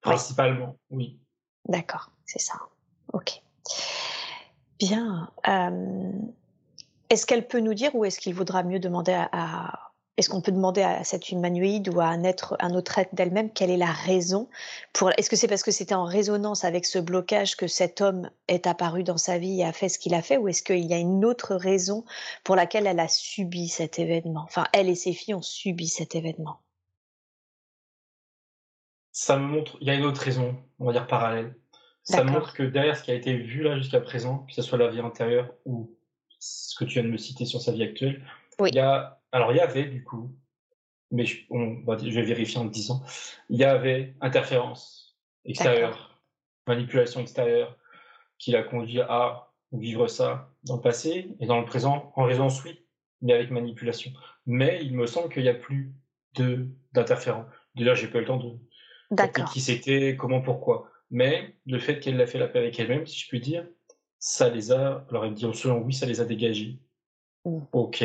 principalement, 0.00 0.76
oui. 0.90 1.18
D'accord, 1.66 2.10
c'est 2.24 2.40
ça. 2.40 2.54
Ok. 3.12 3.42
Bien. 4.80 5.30
Euh, 5.46 6.10
est-ce 7.10 7.26
qu'elle 7.26 7.46
peut 7.46 7.60
nous 7.60 7.74
dire 7.74 7.94
ou 7.94 8.04
est-ce 8.06 8.18
qu'il 8.18 8.34
vaudra 8.34 8.62
mieux 8.62 8.80
demander 8.80 9.12
à, 9.12 9.92
est-ce 10.16 10.30
qu'on 10.30 10.40
peut 10.40 10.52
demander 10.52 10.80
à 10.80 11.04
cette 11.04 11.30
humanoïde 11.30 11.88
ou 11.94 12.00
à 12.00 12.06
un 12.06 12.24
être, 12.24 12.56
un 12.60 12.74
autre 12.74 12.98
être 12.98 13.14
d'elle-même 13.14 13.52
quelle 13.52 13.70
est 13.70 13.76
la 13.76 13.92
raison 13.92 14.48
pour 14.94 15.10
Est-ce 15.18 15.28
que 15.28 15.36
c'est 15.36 15.48
parce 15.48 15.62
que 15.62 15.70
c'était 15.70 15.94
en 15.94 16.04
résonance 16.04 16.64
avec 16.64 16.86
ce 16.86 16.98
blocage 16.98 17.56
que 17.56 17.66
cet 17.66 18.00
homme 18.00 18.30
est 18.48 18.66
apparu 18.66 19.04
dans 19.04 19.18
sa 19.18 19.36
vie 19.36 19.60
et 19.60 19.64
a 19.64 19.72
fait 19.72 19.90
ce 19.90 19.98
qu'il 19.98 20.14
a 20.14 20.22
fait, 20.22 20.38
ou 20.38 20.48
est-ce 20.48 20.62
qu'il 20.62 20.86
y 20.86 20.94
a 20.94 20.98
une 20.98 21.26
autre 21.26 21.54
raison 21.54 22.04
pour 22.42 22.56
laquelle 22.56 22.86
elle 22.86 23.00
a 23.00 23.08
subi 23.08 23.68
cet 23.68 23.98
événement? 23.98 24.44
Enfin, 24.44 24.64
elle 24.72 24.88
et 24.88 24.94
ses 24.94 25.12
filles 25.12 25.34
ont 25.34 25.42
subi 25.42 25.88
cet 25.88 26.14
événement. 26.14 26.60
Ça 29.12 29.36
me 29.36 29.46
montre. 29.46 29.76
Il 29.82 29.88
y 29.88 29.90
a 29.90 29.94
une 29.94 30.06
autre 30.06 30.22
raison, 30.22 30.56
on 30.78 30.86
va 30.86 30.92
dire 30.92 31.06
parallèle. 31.06 31.54
Ça 32.02 32.24
montre 32.24 32.54
que 32.54 32.62
derrière 32.62 32.96
ce 32.96 33.02
qui 33.02 33.10
a 33.10 33.14
été 33.14 33.34
vu 33.36 33.62
là 33.62 33.76
jusqu'à 33.76 34.00
présent, 34.00 34.38
que 34.46 34.54
ce 34.54 34.62
soit 34.62 34.78
la 34.78 34.88
vie 34.88 35.00
antérieure 35.00 35.52
ou 35.64 35.96
ce 36.38 36.74
que 36.78 36.84
tu 36.84 36.94
viens 36.94 37.04
de 37.04 37.08
me 37.08 37.18
citer 37.18 37.44
sur 37.44 37.60
sa 37.60 37.72
vie 37.72 37.82
actuelle, 37.82 38.24
il 38.66 38.74
y 38.74 38.78
a, 38.78 39.20
alors 39.32 39.52
il 39.52 39.56
y 39.56 39.60
avait 39.60 39.84
du 39.84 40.02
coup, 40.02 40.34
mais 41.10 41.24
je, 41.24 41.44
on 41.50 41.82
va, 41.84 41.96
je 41.98 42.10
vais 42.10 42.22
vérifier 42.22 42.58
en 42.58 42.68
te 42.68 42.72
disant, 42.72 43.02
il 43.48 43.58
y 43.58 43.64
avait 43.64 44.14
interférence 44.20 45.18
extérieure, 45.44 46.20
manipulation 46.66 47.20
extérieure, 47.20 47.76
qui 48.38 48.52
l'a 48.52 48.62
conduit 48.62 49.00
à 49.00 49.50
vivre 49.72 50.08
ça 50.08 50.50
dans 50.64 50.76
le 50.76 50.82
passé 50.82 51.36
et 51.38 51.46
dans 51.46 51.58
le 51.58 51.64
présent, 51.64 52.12
en 52.16 52.24
résonance 52.24 52.62
oui, 52.64 52.84
mais 53.22 53.34
avec 53.34 53.50
manipulation. 53.50 54.12
Mais 54.46 54.80
il 54.82 54.94
me 54.94 55.06
semble 55.06 55.32
qu'il 55.32 55.42
n'y 55.42 55.48
a 55.48 55.54
plus 55.54 55.94
d'interférents. 56.92 57.46
D'ailleurs, 57.74 57.96
j'ai 57.96 58.08
pas 58.08 58.18
eu 58.18 58.22
le 58.22 58.26
temps 58.26 58.38
de 58.38 58.58
qui 59.52 59.60
c'était, 59.60 60.16
comment, 60.16 60.40
pourquoi. 60.40 60.90
Mais 61.10 61.56
le 61.66 61.78
fait 61.78 62.00
qu'elle 62.00 62.16
l'a 62.16 62.26
fait 62.26 62.38
la 62.38 62.48
paix 62.48 62.60
avec 62.60 62.78
elle-même, 62.78 63.06
si 63.06 63.18
je 63.18 63.28
puis 63.28 63.40
dire, 63.40 63.66
ça 64.18 64.48
les 64.48 64.72
a. 64.72 65.04
Alors 65.10 65.24
elle 65.24 65.34
dit 65.34 65.46
selon 65.54 65.82
oui, 65.82 65.92
ça 65.92 66.06
les 66.06 66.20
a 66.20 66.24
dégagés. 66.24 66.78
Mmh. 67.44 67.58
Ok. 67.72 68.04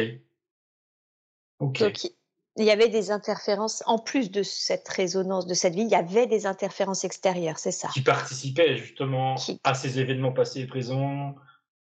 Ok. 1.59 1.79
Donc, 1.79 2.11
il 2.57 2.65
y 2.65 2.71
avait 2.71 2.89
des 2.89 3.11
interférences, 3.11 3.83
en 3.85 3.99
plus 3.99 4.31
de 4.31 4.41
cette 4.41 4.87
résonance 4.87 5.45
de 5.45 5.53
cette 5.53 5.75
vie, 5.75 5.81
il 5.81 5.89
y 5.89 5.95
avait 5.95 6.25
des 6.25 6.45
interférences 6.45 7.03
extérieures, 7.03 7.59
c'est 7.59 7.71
ça? 7.71 7.89
Qui 7.89 8.01
participaient 8.01 8.77
justement 8.77 9.35
à 9.63 9.73
ces 9.73 9.99
événements 9.99 10.31
passés 10.31 10.61
et 10.61 10.67
présents, 10.67 11.35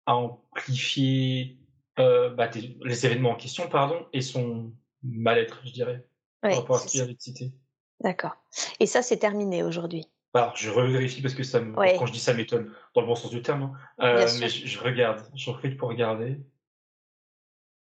à 0.05 0.15
amplifier 0.15 1.59
euh, 1.99 2.29
bah, 2.29 2.49
les 2.53 3.05
événements 3.05 3.31
en 3.31 3.35
question, 3.35 3.67
pardon, 3.67 4.05
et 4.13 4.21
son 4.21 4.71
mal-être, 5.03 5.61
je 5.65 5.71
dirais, 5.71 6.07
oui, 6.43 6.51
par 6.51 6.59
rapport 6.59 6.75
à 6.77 6.79
ce 6.79 6.87
qu'il 6.87 7.01
avait 7.01 7.15
cité. 7.19 7.51
D'accord. 7.99 8.37
Et 8.79 8.85
ça, 8.85 9.01
c'est 9.01 9.17
terminé 9.17 9.63
aujourd'hui? 9.63 10.07
Alors, 10.33 10.55
je 10.55 10.69
revérifie 10.69 11.21
parce 11.21 11.35
que 11.35 11.43
ça 11.43 11.59
me... 11.59 11.73
quand 11.97 12.05
je 12.07 12.11
dis 12.11 12.19
ça 12.19 12.33
m'étonne, 12.33 12.73
dans 12.95 13.01
le 13.01 13.07
bon 13.07 13.15
sens 13.15 13.29
du 13.29 13.41
terme, 13.41 13.63
hein. 13.63 13.73
euh, 14.01 14.27
mais 14.39 14.49
je, 14.49 14.79
regarde, 14.79 15.21
je 15.35 15.51
recule 15.51 15.77
pour 15.77 15.89
regarder. 15.89 16.39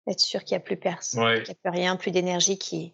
Être 0.05 0.19
sûr 0.19 0.43
qu'il 0.43 0.55
n'y 0.55 0.61
a 0.61 0.63
plus 0.63 0.77
personne, 0.77 1.23
qu'il 1.43 1.43
n'y 1.43 1.51
a 1.51 1.55
plus 1.55 1.71
rien, 1.71 1.95
plus 1.95 2.11
d'énergie 2.11 2.57
qui. 2.57 2.91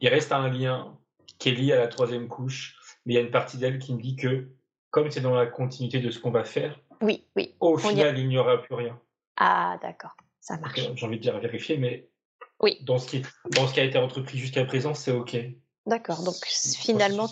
Il 0.00 0.08
reste 0.08 0.32
un 0.32 0.48
lien 0.48 0.98
qui 1.38 1.50
est 1.50 1.52
lié 1.52 1.72
à 1.72 1.78
la 1.78 1.88
troisième 1.88 2.28
couche, 2.28 2.76
mais 3.06 3.14
il 3.14 3.16
y 3.16 3.18
a 3.18 3.22
une 3.22 3.30
partie 3.30 3.58
d'elle 3.58 3.78
qui 3.78 3.94
me 3.94 4.00
dit 4.00 4.16
que 4.16 4.48
comme 4.90 5.10
c'est 5.10 5.20
dans 5.20 5.34
la 5.34 5.46
continuité 5.46 6.00
de 6.00 6.10
ce 6.10 6.18
qu'on 6.18 6.32
va 6.32 6.44
faire, 6.44 6.80
oui, 7.00 7.24
oui. 7.36 7.54
au 7.60 7.78
final, 7.78 8.18
il 8.18 8.28
n'y 8.28 8.38
aura 8.38 8.60
plus 8.60 8.74
rien. 8.74 9.00
Ah, 9.36 9.78
d'accord, 9.80 10.16
ça 10.40 10.58
marche. 10.58 10.80
J'ai 10.94 11.06
envie 11.06 11.16
de 11.16 11.22
dire 11.22 11.38
vérifier, 11.38 11.78
mais 11.78 12.08
oui. 12.60 12.78
dans, 12.82 12.98
ce 12.98 13.08
qui, 13.08 13.22
dans 13.56 13.66
ce 13.68 13.72
qui 13.72 13.80
a 13.80 13.84
été 13.84 13.98
entrepris 13.98 14.36
jusqu'à 14.36 14.64
présent, 14.64 14.94
c'est 14.94 15.12
OK. 15.12 15.36
D'accord, 15.86 16.22
donc 16.24 16.34
finalement, 16.44 17.28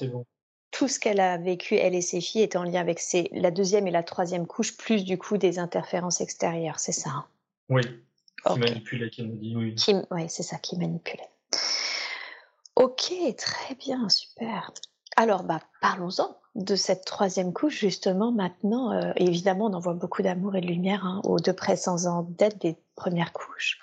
tout 0.70 0.88
ce 0.88 0.98
qu'elle 0.98 1.20
a 1.20 1.38
vécu, 1.38 1.76
elle 1.76 1.94
et 1.94 2.00
ses 2.00 2.20
filles, 2.20 2.42
est 2.42 2.56
en 2.56 2.62
lien 2.62 2.80
avec 2.80 3.00
la 3.32 3.50
deuxième 3.50 3.86
et 3.86 3.90
la 3.90 4.02
troisième 4.02 4.46
couche, 4.46 4.76
plus 4.76 5.04
du 5.04 5.18
coup 5.18 5.38
des 5.38 5.58
interférences 5.58 6.20
extérieures, 6.20 6.78
c'est 6.78 6.92
ça 6.92 7.10
hein? 7.10 7.24
Oui, 7.70 7.82
qui 8.46 8.58
manipulait, 8.58 9.10
qui 9.10 9.26
me 9.26 9.36
dit 9.36 9.54
oui. 9.56 9.74
Oui, 10.10 10.24
c'est 10.28 10.42
ça, 10.42 10.56
qui 10.58 10.78
manipulait. 10.78 11.28
Ok, 12.76 13.12
très 13.36 13.74
bien, 13.74 14.08
super. 14.08 14.72
Alors, 15.16 15.42
bah, 15.42 15.60
parlons-en 15.80 16.36
de 16.54 16.76
cette 16.76 17.04
troisième 17.04 17.52
couche, 17.52 17.78
justement, 17.78 18.32
maintenant. 18.32 18.92
Euh, 18.92 19.12
évidemment, 19.16 19.66
on 19.66 19.74
envoie 19.74 19.94
beaucoup 19.94 20.22
d'amour 20.22 20.56
et 20.56 20.60
de 20.60 20.66
lumière 20.66 21.04
hein, 21.04 21.20
aux 21.24 21.40
deux 21.40 21.52
présents 21.52 22.22
d'être 22.22 22.58
des 22.58 22.76
premières 22.94 23.32
couches. 23.32 23.80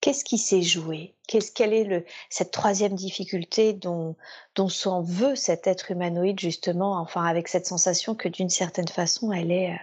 Qu'est-ce 0.00 0.24
qui 0.24 0.38
s'est 0.38 0.62
joué? 0.62 1.14
Qu'est-ce 1.28 1.52
Quelle 1.52 1.74
est 1.74 1.84
le, 1.84 2.04
cette 2.30 2.50
troisième 2.50 2.94
difficulté 2.94 3.72
dont, 3.72 4.16
dont 4.54 4.68
s'en 4.68 5.02
veut 5.02 5.36
cet 5.36 5.66
être 5.66 5.90
humanoïde, 5.90 6.40
justement, 6.40 6.98
enfin, 6.98 7.24
avec 7.24 7.48
cette 7.48 7.66
sensation 7.66 8.14
que 8.14 8.28
d'une 8.28 8.48
certaine 8.48 8.88
façon, 8.88 9.32
elle 9.32 9.52
est, 9.52 9.72
euh, 9.72 9.78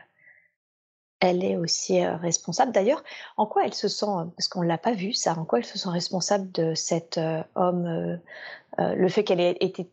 elle 1.19 1.43
est 1.43 1.55
aussi 1.55 2.03
euh, 2.03 2.15
responsable? 2.17 2.71
D'ailleurs, 2.71 3.03
en 3.37 3.45
quoi 3.45 3.65
elle 3.65 3.75
se 3.75 3.87
sent, 3.87 4.05
parce 4.35 4.47
qu'on 4.47 4.63
ne 4.63 4.67
l'a 4.67 4.79
pas 4.79 4.93
vu 4.93 5.13
ça, 5.13 5.33
en 5.37 5.45
quoi 5.45 5.59
elle 5.59 5.65
se 5.65 5.77
sent 5.77 5.89
responsable 5.89 6.51
de 6.51 6.73
cet 6.73 7.19
homme, 7.55 8.19
le 8.77 9.09
fait 9.09 9.23
qu'elle 9.23 9.39
ait 9.39 9.57
été 9.59 9.89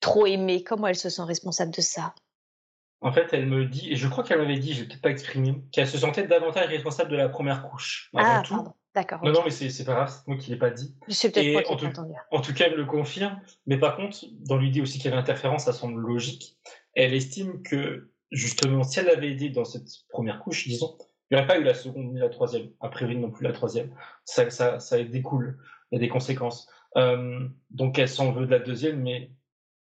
trop 0.00 0.26
aimée 0.26 0.62
Comment 0.62 0.86
elle 0.86 0.96
se 0.96 1.10
sent 1.10 1.22
responsable 1.22 1.72
de 1.72 1.80
ça? 1.80 2.14
En 3.00 3.12
fait, 3.12 3.32
elle 3.32 3.46
me 3.46 3.64
dit, 3.64 3.92
et 3.92 3.96
je 3.96 4.08
crois 4.08 4.24
qu'elle 4.24 4.38
m'avait 4.38 4.58
dit, 4.58 4.72
je 4.72 4.80
vais 4.80 4.88
peut-être 4.88 5.02
pas 5.02 5.10
exprimé, 5.10 5.62
qu'elle 5.70 5.86
se 5.86 5.98
sentait 5.98 6.26
davantage 6.26 6.66
responsable 6.68 7.10
de 7.10 7.16
la 7.16 7.28
première 7.28 7.62
couche. 7.62 8.10
ah, 8.16 8.42
pardon. 8.48 8.74
D'accord. 8.98 9.24
Non, 9.24 9.30
non, 9.30 9.42
mais 9.44 9.50
c'est 9.50 9.84
pas 9.84 9.94
grave, 9.94 10.12
c'est 10.12 10.26
moi 10.26 10.36
qui 10.36 10.50
l'ai 10.50 10.56
pas 10.56 10.70
dit. 10.70 10.92
C'est 11.06 11.30
peut-être 11.30 11.52
moi 11.52 11.62
qui 11.62 11.72
en, 11.72 11.76
tout, 11.76 12.00
en 12.32 12.40
tout 12.40 12.52
cas, 12.52 12.64
elle 12.66 12.72
me 12.72 12.78
le 12.78 12.84
confirme. 12.84 13.40
Mais 13.66 13.78
par 13.78 13.94
contre, 13.94 14.24
dans 14.40 14.56
l'idée 14.56 14.80
aussi 14.80 14.98
qu'il 14.98 15.08
y 15.08 15.12
avait 15.12 15.22
interférence, 15.22 15.66
ça 15.66 15.72
semble 15.72 16.00
logique. 16.00 16.58
Elle 16.94 17.14
estime 17.14 17.62
que, 17.62 18.10
justement, 18.32 18.82
si 18.82 18.98
elle 18.98 19.08
avait 19.08 19.30
aidé 19.30 19.50
dans 19.50 19.64
cette 19.64 19.88
première 20.08 20.40
couche, 20.40 20.66
disons, 20.66 20.98
il 21.30 21.36
n'y 21.36 21.38
aurait 21.38 21.46
pas 21.46 21.60
eu 21.60 21.62
la 21.62 21.74
seconde 21.74 22.12
ni 22.12 22.18
la 22.18 22.28
troisième. 22.28 22.70
A 22.80 22.88
priori, 22.88 23.16
non 23.16 23.30
plus 23.30 23.44
la 23.44 23.52
troisième. 23.52 23.94
Ça, 24.24 24.50
ça, 24.50 24.80
ça 24.80 25.00
découle. 25.04 25.60
Il 25.92 25.94
y 25.94 25.98
a 25.98 26.00
des 26.00 26.08
conséquences. 26.08 26.68
Euh, 26.96 27.46
donc, 27.70 28.00
elle 28.00 28.08
s'en 28.08 28.32
veut 28.32 28.46
de 28.46 28.50
la 28.50 28.58
deuxième, 28.58 29.00
mais 29.00 29.30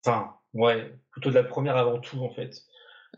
Enfin, 0.04 0.34
ouais, 0.54 0.94
plutôt 1.10 1.30
de 1.30 1.34
la 1.34 1.44
première 1.44 1.76
avant 1.76 1.98
tout, 1.98 2.18
en 2.20 2.30
fait. 2.30 2.62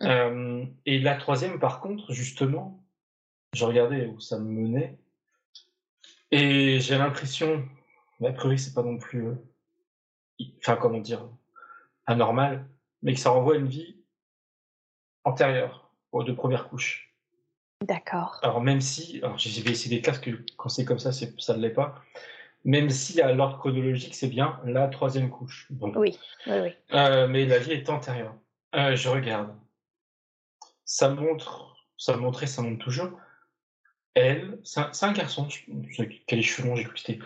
Mmh. 0.00 0.06
Euh, 0.06 0.64
et 0.86 0.98
la 0.98 1.16
troisième, 1.16 1.58
par 1.58 1.80
contre, 1.80 2.12
justement, 2.12 2.84
je 3.54 3.64
regardais 3.64 4.06
où 4.06 4.20
ça 4.20 4.38
me 4.38 4.50
menait, 4.50 4.98
et 6.34 6.80
j'ai 6.80 6.98
l'impression, 6.98 7.64
a 8.24 8.32
priori, 8.32 8.58
c'est 8.58 8.74
pas 8.74 8.82
non 8.82 8.98
plus, 8.98 9.28
euh, 9.28 9.34
enfin, 10.58 10.74
comment 10.74 10.98
dire, 10.98 11.28
anormal, 12.06 12.66
mais 13.02 13.14
que 13.14 13.20
ça 13.20 13.30
renvoie 13.30 13.54
à 13.54 13.58
une 13.58 13.68
vie 13.68 14.02
antérieure 15.22 15.92
aux 16.10 16.24
deux 16.24 16.34
premières 16.34 16.68
couches. 16.68 17.14
D'accord. 17.82 18.40
Alors, 18.42 18.60
même 18.60 18.80
si, 18.80 19.20
alors 19.22 19.38
j'ai 19.38 19.70
essayé 19.70 19.94
des 19.94 20.02
classes 20.02 20.18
que 20.18 20.44
quand 20.56 20.68
c'est 20.68 20.84
comme 20.84 20.98
ça, 20.98 21.12
ça 21.12 21.56
ne 21.56 21.62
l'est 21.62 21.70
pas, 21.70 22.02
même 22.64 22.90
si 22.90 23.20
à 23.20 23.32
l'ordre 23.32 23.58
chronologique, 23.58 24.16
c'est 24.16 24.26
bien 24.26 24.60
la 24.64 24.88
troisième 24.88 25.30
couche. 25.30 25.68
oui, 25.70 26.18
oui, 26.48 26.52
oui. 26.62 26.70
Euh, 26.94 27.28
mais 27.28 27.46
la 27.46 27.58
vie 27.60 27.72
est 27.72 27.88
antérieure. 27.88 28.34
Euh, 28.74 28.96
je 28.96 29.08
regarde. 29.08 29.54
Ça 30.84 31.10
montre, 31.10 31.76
ça 31.96 32.16
montrait, 32.16 32.48
ça 32.48 32.60
montre 32.60 32.82
toujours. 32.82 33.12
Elle, 34.14 34.60
c'est 34.62 35.04
un, 35.04 35.12
garçon, 35.12 35.48
quel 36.26 36.38
est 36.38 36.42
cheveux 36.42 36.68
longs, 36.68 36.76
j'ai 36.76 36.84
cru 36.84 36.94
que 36.94 37.00
c'était 37.00 37.18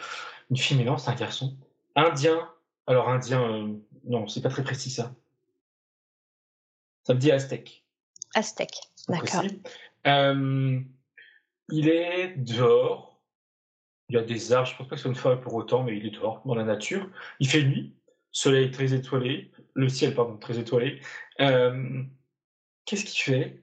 une 0.50 0.56
fille, 0.56 0.76
mais 0.76 0.84
non, 0.84 0.96
c'est 0.96 1.10
un 1.10 1.14
garçon. 1.14 1.56
Indien, 1.94 2.50
alors 2.86 3.10
indien, 3.10 3.42
euh, 3.42 3.74
non, 4.04 4.26
c'est 4.26 4.40
pas 4.40 4.48
très 4.48 4.64
précis 4.64 4.90
ça. 4.90 5.14
Ça 7.04 7.14
me 7.14 7.18
dit 7.18 7.30
aztèque. 7.30 7.84
Aztèque, 8.34 8.80
d'accord. 9.08 9.44
il 11.70 11.88
est 11.88 12.36
dehors, 12.36 13.20
il 14.08 14.14
y 14.14 14.18
a 14.18 14.22
des 14.22 14.52
arbres, 14.52 14.68
je 14.68 14.76
pense 14.76 14.88
pas 14.88 14.96
que 14.96 14.96
ce 14.96 15.02
soit 15.02 15.10
une 15.10 15.16
forêt 15.16 15.40
pour 15.40 15.54
autant, 15.54 15.82
mais 15.82 15.96
il 15.96 16.06
est 16.06 16.10
dehors, 16.10 16.42
dans 16.46 16.54
la 16.54 16.64
nature. 16.64 17.10
Il 17.40 17.48
fait 17.48 17.62
nuit, 17.62 17.94
soleil 18.32 18.70
très 18.70 18.94
étoilé, 18.94 19.50
le 19.74 19.88
ciel, 19.88 20.14
pardon, 20.14 20.38
très 20.38 20.58
étoilé. 20.58 21.00
Euh, 21.40 22.02
qu'est-ce 22.84 23.04
qu'il 23.04 23.34
fait? 23.34 23.62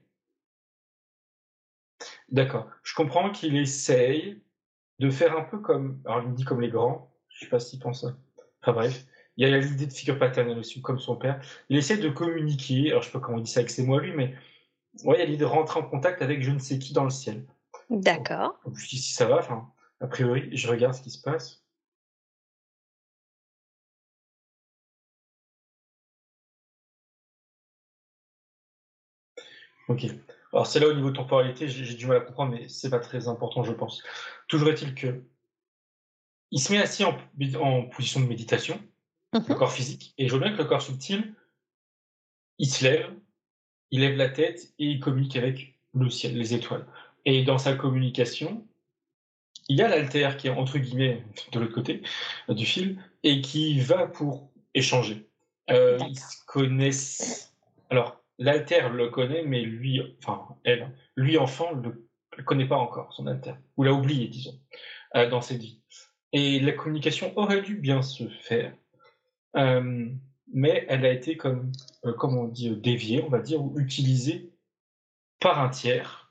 D'accord. 2.28 2.68
Je 2.82 2.94
comprends 2.94 3.30
qu'il 3.30 3.56
essaye 3.56 4.42
de 4.98 5.10
faire 5.10 5.36
un 5.36 5.44
peu 5.44 5.58
comme. 5.58 6.00
Alors, 6.04 6.22
il 6.22 6.30
me 6.30 6.34
dit 6.34 6.44
comme 6.44 6.60
les 6.60 6.70
grands, 6.70 7.12
je 7.28 7.40
sais 7.40 7.48
pas 7.48 7.60
s'il 7.60 7.78
pense 7.78 8.02
ça. 8.02 8.16
Enfin, 8.62 8.72
bref. 8.72 9.06
Il 9.36 9.46
y 9.46 9.52
a 9.52 9.58
l'idée 9.58 9.86
de 9.86 9.92
figure 9.92 10.18
paternelle 10.18 10.58
aussi, 10.58 10.80
comme 10.80 10.98
son 10.98 11.16
père. 11.16 11.40
Il 11.68 11.76
essaie 11.76 11.98
de 11.98 12.08
communiquer, 12.08 12.90
alors 12.90 13.02
je 13.02 13.08
sais 13.08 13.12
pas 13.12 13.20
comment 13.20 13.36
on 13.36 13.40
dit 13.40 13.50
ça 13.50 13.60
avec 13.60 13.70
ses 13.70 13.84
mots 13.84 13.98
lui, 13.98 14.12
mais 14.12 14.34
ouais, 15.04 15.16
il 15.16 15.20
y 15.20 15.22
a 15.22 15.26
l'idée 15.26 15.38
de 15.38 15.44
rentrer 15.44 15.78
en 15.80 15.82
contact 15.84 16.22
avec 16.22 16.42
je 16.42 16.50
ne 16.50 16.58
sais 16.58 16.78
qui 16.78 16.94
dans 16.94 17.04
le 17.04 17.10
ciel. 17.10 17.44
D'accord. 17.90 18.58
Je 18.74 18.88
dis 18.88 18.98
si 18.98 19.12
ça 19.14 19.26
va, 19.26 19.38
enfin, 19.38 19.70
a 20.00 20.06
priori, 20.06 20.48
je 20.56 20.68
regarde 20.68 20.94
ce 20.94 21.02
qui 21.02 21.10
se 21.10 21.20
passe. 21.20 21.62
Ok. 29.88 30.06
Alors 30.52 30.66
c'est 30.66 30.80
là 30.80 30.88
au 30.88 30.94
niveau 30.94 31.10
de 31.10 31.16
temporalité, 31.16 31.68
j'ai 31.68 31.94
du 31.94 32.06
mal 32.06 32.18
à 32.18 32.20
comprendre, 32.20 32.52
mais 32.52 32.68
c'est 32.68 32.90
pas 32.90 33.00
très 33.00 33.28
important, 33.28 33.62
je 33.64 33.72
pense. 33.72 34.02
Toujours 34.48 34.68
est-il 34.68 34.94
que 34.94 35.22
il 36.52 36.60
se 36.60 36.72
met 36.72 36.78
assis 36.78 37.04
en, 37.04 37.18
position 37.88 38.20
de 38.20 38.26
méditation, 38.26 38.80
le 39.32 39.40
mmh 39.40 39.54
corps 39.56 39.72
physique, 39.72 40.14
et 40.16 40.28
je 40.28 40.36
vois 40.36 40.46
bien 40.46 40.52
que 40.52 40.62
le 40.62 40.68
corps 40.68 40.80
subtil, 40.80 41.34
il 42.58 42.70
se 42.70 42.84
lève, 42.84 43.12
il 43.90 44.00
lève 44.00 44.16
la 44.16 44.28
tête 44.28 44.72
et 44.78 44.86
il 44.86 45.00
communique 45.00 45.36
avec 45.36 45.76
le 45.94 46.08
ciel, 46.08 46.36
les 46.36 46.54
étoiles. 46.54 46.86
Et 47.24 47.42
dans 47.42 47.58
sa 47.58 47.74
communication, 47.74 48.66
il 49.68 49.76
y 49.78 49.82
a 49.82 49.88
l'alter 49.88 50.36
qui 50.38 50.46
est 50.46 50.50
entre 50.50 50.78
guillemets 50.78 51.24
de 51.52 51.60
l'autre 51.60 51.74
côté 51.74 52.02
euh, 52.48 52.54
du 52.54 52.64
fil 52.64 53.02
et 53.22 53.40
qui 53.40 53.80
va 53.80 54.06
pour 54.06 54.50
échanger. 54.74 55.28
Euh, 55.70 55.98
ils 56.08 56.18
se 56.18 56.44
connaissent. 56.46 57.52
Alors, 57.90 58.22
l'alter 58.38 58.88
le 58.90 59.08
connaît, 59.08 59.44
mais 59.44 59.62
lui, 59.62 60.00
enfin, 60.18 60.56
elle, 60.64 60.92
lui 61.16 61.38
enfant, 61.38 61.74
ne 61.74 61.88
le, 61.88 62.42
connaît 62.44 62.68
pas 62.68 62.76
encore, 62.76 63.12
son 63.12 63.26
alter, 63.26 63.54
ou 63.76 63.82
l'a 63.82 63.92
oublié, 63.92 64.28
disons, 64.28 64.58
euh, 65.14 65.28
dans 65.28 65.40
cette 65.40 65.60
vie. 65.60 65.82
Et 66.32 66.60
la 66.60 66.72
communication 66.72 67.32
aurait 67.36 67.62
dû 67.62 67.76
bien 67.76 68.02
se 68.02 68.28
faire, 68.28 68.74
mais 69.54 70.84
elle 70.88 71.06
a 71.06 71.12
été 71.12 71.38
comme, 71.38 71.72
comme 72.18 72.36
on 72.36 72.44
dit, 72.44 72.76
déviée, 72.76 73.22
on 73.22 73.30
va 73.30 73.40
dire, 73.40 73.62
ou 73.62 73.78
utilisée 73.78 74.52
par 75.40 75.60
un 75.60 75.70
tiers 75.70 76.26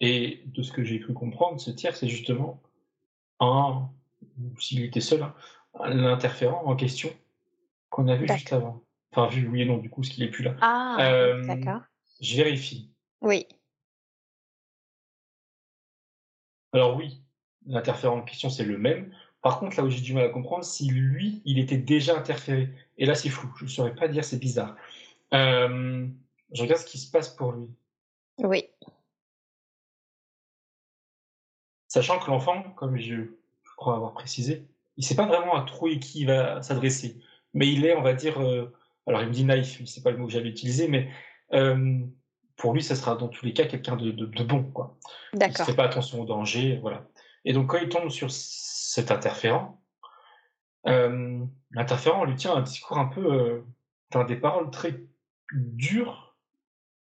et 0.00 0.42
de 0.46 0.62
ce 0.62 0.72
que 0.72 0.84
j'ai 0.84 1.00
cru 1.00 1.14
comprendre, 1.14 1.60
ce 1.60 1.70
tiers, 1.70 1.96
c'est 1.96 2.08
justement 2.08 2.62
un, 3.40 3.88
s'il 4.58 4.84
était 4.84 5.00
seul, 5.00 5.26
l'interférent 5.84 6.64
en 6.64 6.76
question 6.76 7.10
qu'on 7.90 8.08
a 8.08 8.16
vu 8.16 8.26
juste 8.28 8.52
avant. 8.52 8.82
Enfin, 9.16 9.34
vu 9.34 9.48
oui 9.48 9.62
et 9.62 9.64
non, 9.64 9.78
du 9.78 9.88
coup, 9.88 10.02
ce 10.02 10.10
qu'il 10.10 10.24
est 10.24 10.30
plus 10.30 10.44
là. 10.44 10.54
Ah, 10.60 10.98
euh, 11.00 11.42
d'accord. 11.46 11.80
Je 12.20 12.36
vérifie. 12.36 12.90
Oui. 13.22 13.46
Alors 16.74 16.96
oui, 16.96 17.22
l'interférent 17.64 18.18
en 18.18 18.22
question, 18.22 18.50
c'est 18.50 18.64
le 18.64 18.76
même. 18.76 19.10
Par 19.40 19.58
contre, 19.58 19.78
là 19.78 19.84
où 19.84 19.88
j'ai 19.88 20.02
du 20.02 20.12
mal 20.12 20.24
à 20.24 20.28
comprendre, 20.28 20.64
si 20.64 20.90
lui, 20.90 21.40
il 21.46 21.58
était 21.58 21.78
déjà 21.78 22.18
interféré. 22.18 22.68
Et 22.98 23.06
là, 23.06 23.14
c'est 23.14 23.30
flou. 23.30 23.50
Je 23.56 23.64
ne 23.64 23.70
saurais 23.70 23.94
pas 23.94 24.08
dire, 24.08 24.22
c'est 24.22 24.38
bizarre. 24.38 24.76
Euh, 25.32 26.06
je 26.52 26.62
regarde 26.62 26.80
ce 26.82 26.86
qui 26.86 26.98
se 26.98 27.10
passe 27.10 27.30
pour 27.30 27.52
lui. 27.52 27.68
Oui. 28.38 28.64
Sachant 31.88 32.18
que 32.18 32.30
l'enfant, 32.30 32.62
comme 32.76 32.98
je, 32.98 33.30
crois 33.76 33.96
avoir 33.96 34.12
précisé, 34.12 34.66
il 34.98 35.02
ne 35.02 35.06
sait 35.06 35.16
pas 35.16 35.26
vraiment 35.26 35.54
à 35.54 35.62
trop 35.62 35.88
qui 35.88 36.20
il 36.20 36.26
va 36.26 36.60
s'adresser. 36.60 37.18
Mais 37.54 37.72
il 37.72 37.86
est, 37.86 37.96
on 37.96 38.02
va 38.02 38.12
dire, 38.12 38.42
euh, 38.42 38.74
alors 39.06 39.22
il 39.22 39.28
me 39.28 39.32
dit 39.32 39.44
naïf, 39.44 39.80
c'est 39.84 40.02
pas 40.02 40.10
le 40.10 40.16
mot 40.16 40.26
que 40.26 40.32
j'allais 40.32 40.48
utiliser, 40.48 40.88
mais 40.88 41.10
euh, 41.52 42.00
pour 42.56 42.72
lui, 42.72 42.82
ça 42.82 42.96
sera 42.96 43.14
dans 43.14 43.28
tous 43.28 43.44
les 43.44 43.52
cas 43.52 43.66
quelqu'un 43.66 43.96
de, 43.96 44.10
bon. 44.44 44.64
Quoi. 44.64 44.98
D'accord. 45.32 45.56
Il 45.58 45.60
ne 45.60 45.66
fait 45.66 45.76
pas 45.76 45.84
attention 45.84 46.20
au 46.20 46.24
danger, 46.24 46.78
voilà. 46.80 47.06
Et 47.44 47.52
donc 47.52 47.70
quand 47.70 47.78
il 47.78 47.88
tombe 47.88 48.10
sur 48.10 48.30
cet 48.30 49.10
interférent, 49.10 49.80
euh, 50.86 51.44
l'interférent 51.70 52.24
lui 52.24 52.36
tient 52.36 52.54
un 52.54 52.62
discours 52.62 52.98
un 52.98 53.06
peu, 53.06 53.64
dans 54.10 54.24
des 54.24 54.36
paroles 54.36 54.70
très 54.70 55.00
dures, 55.52 56.36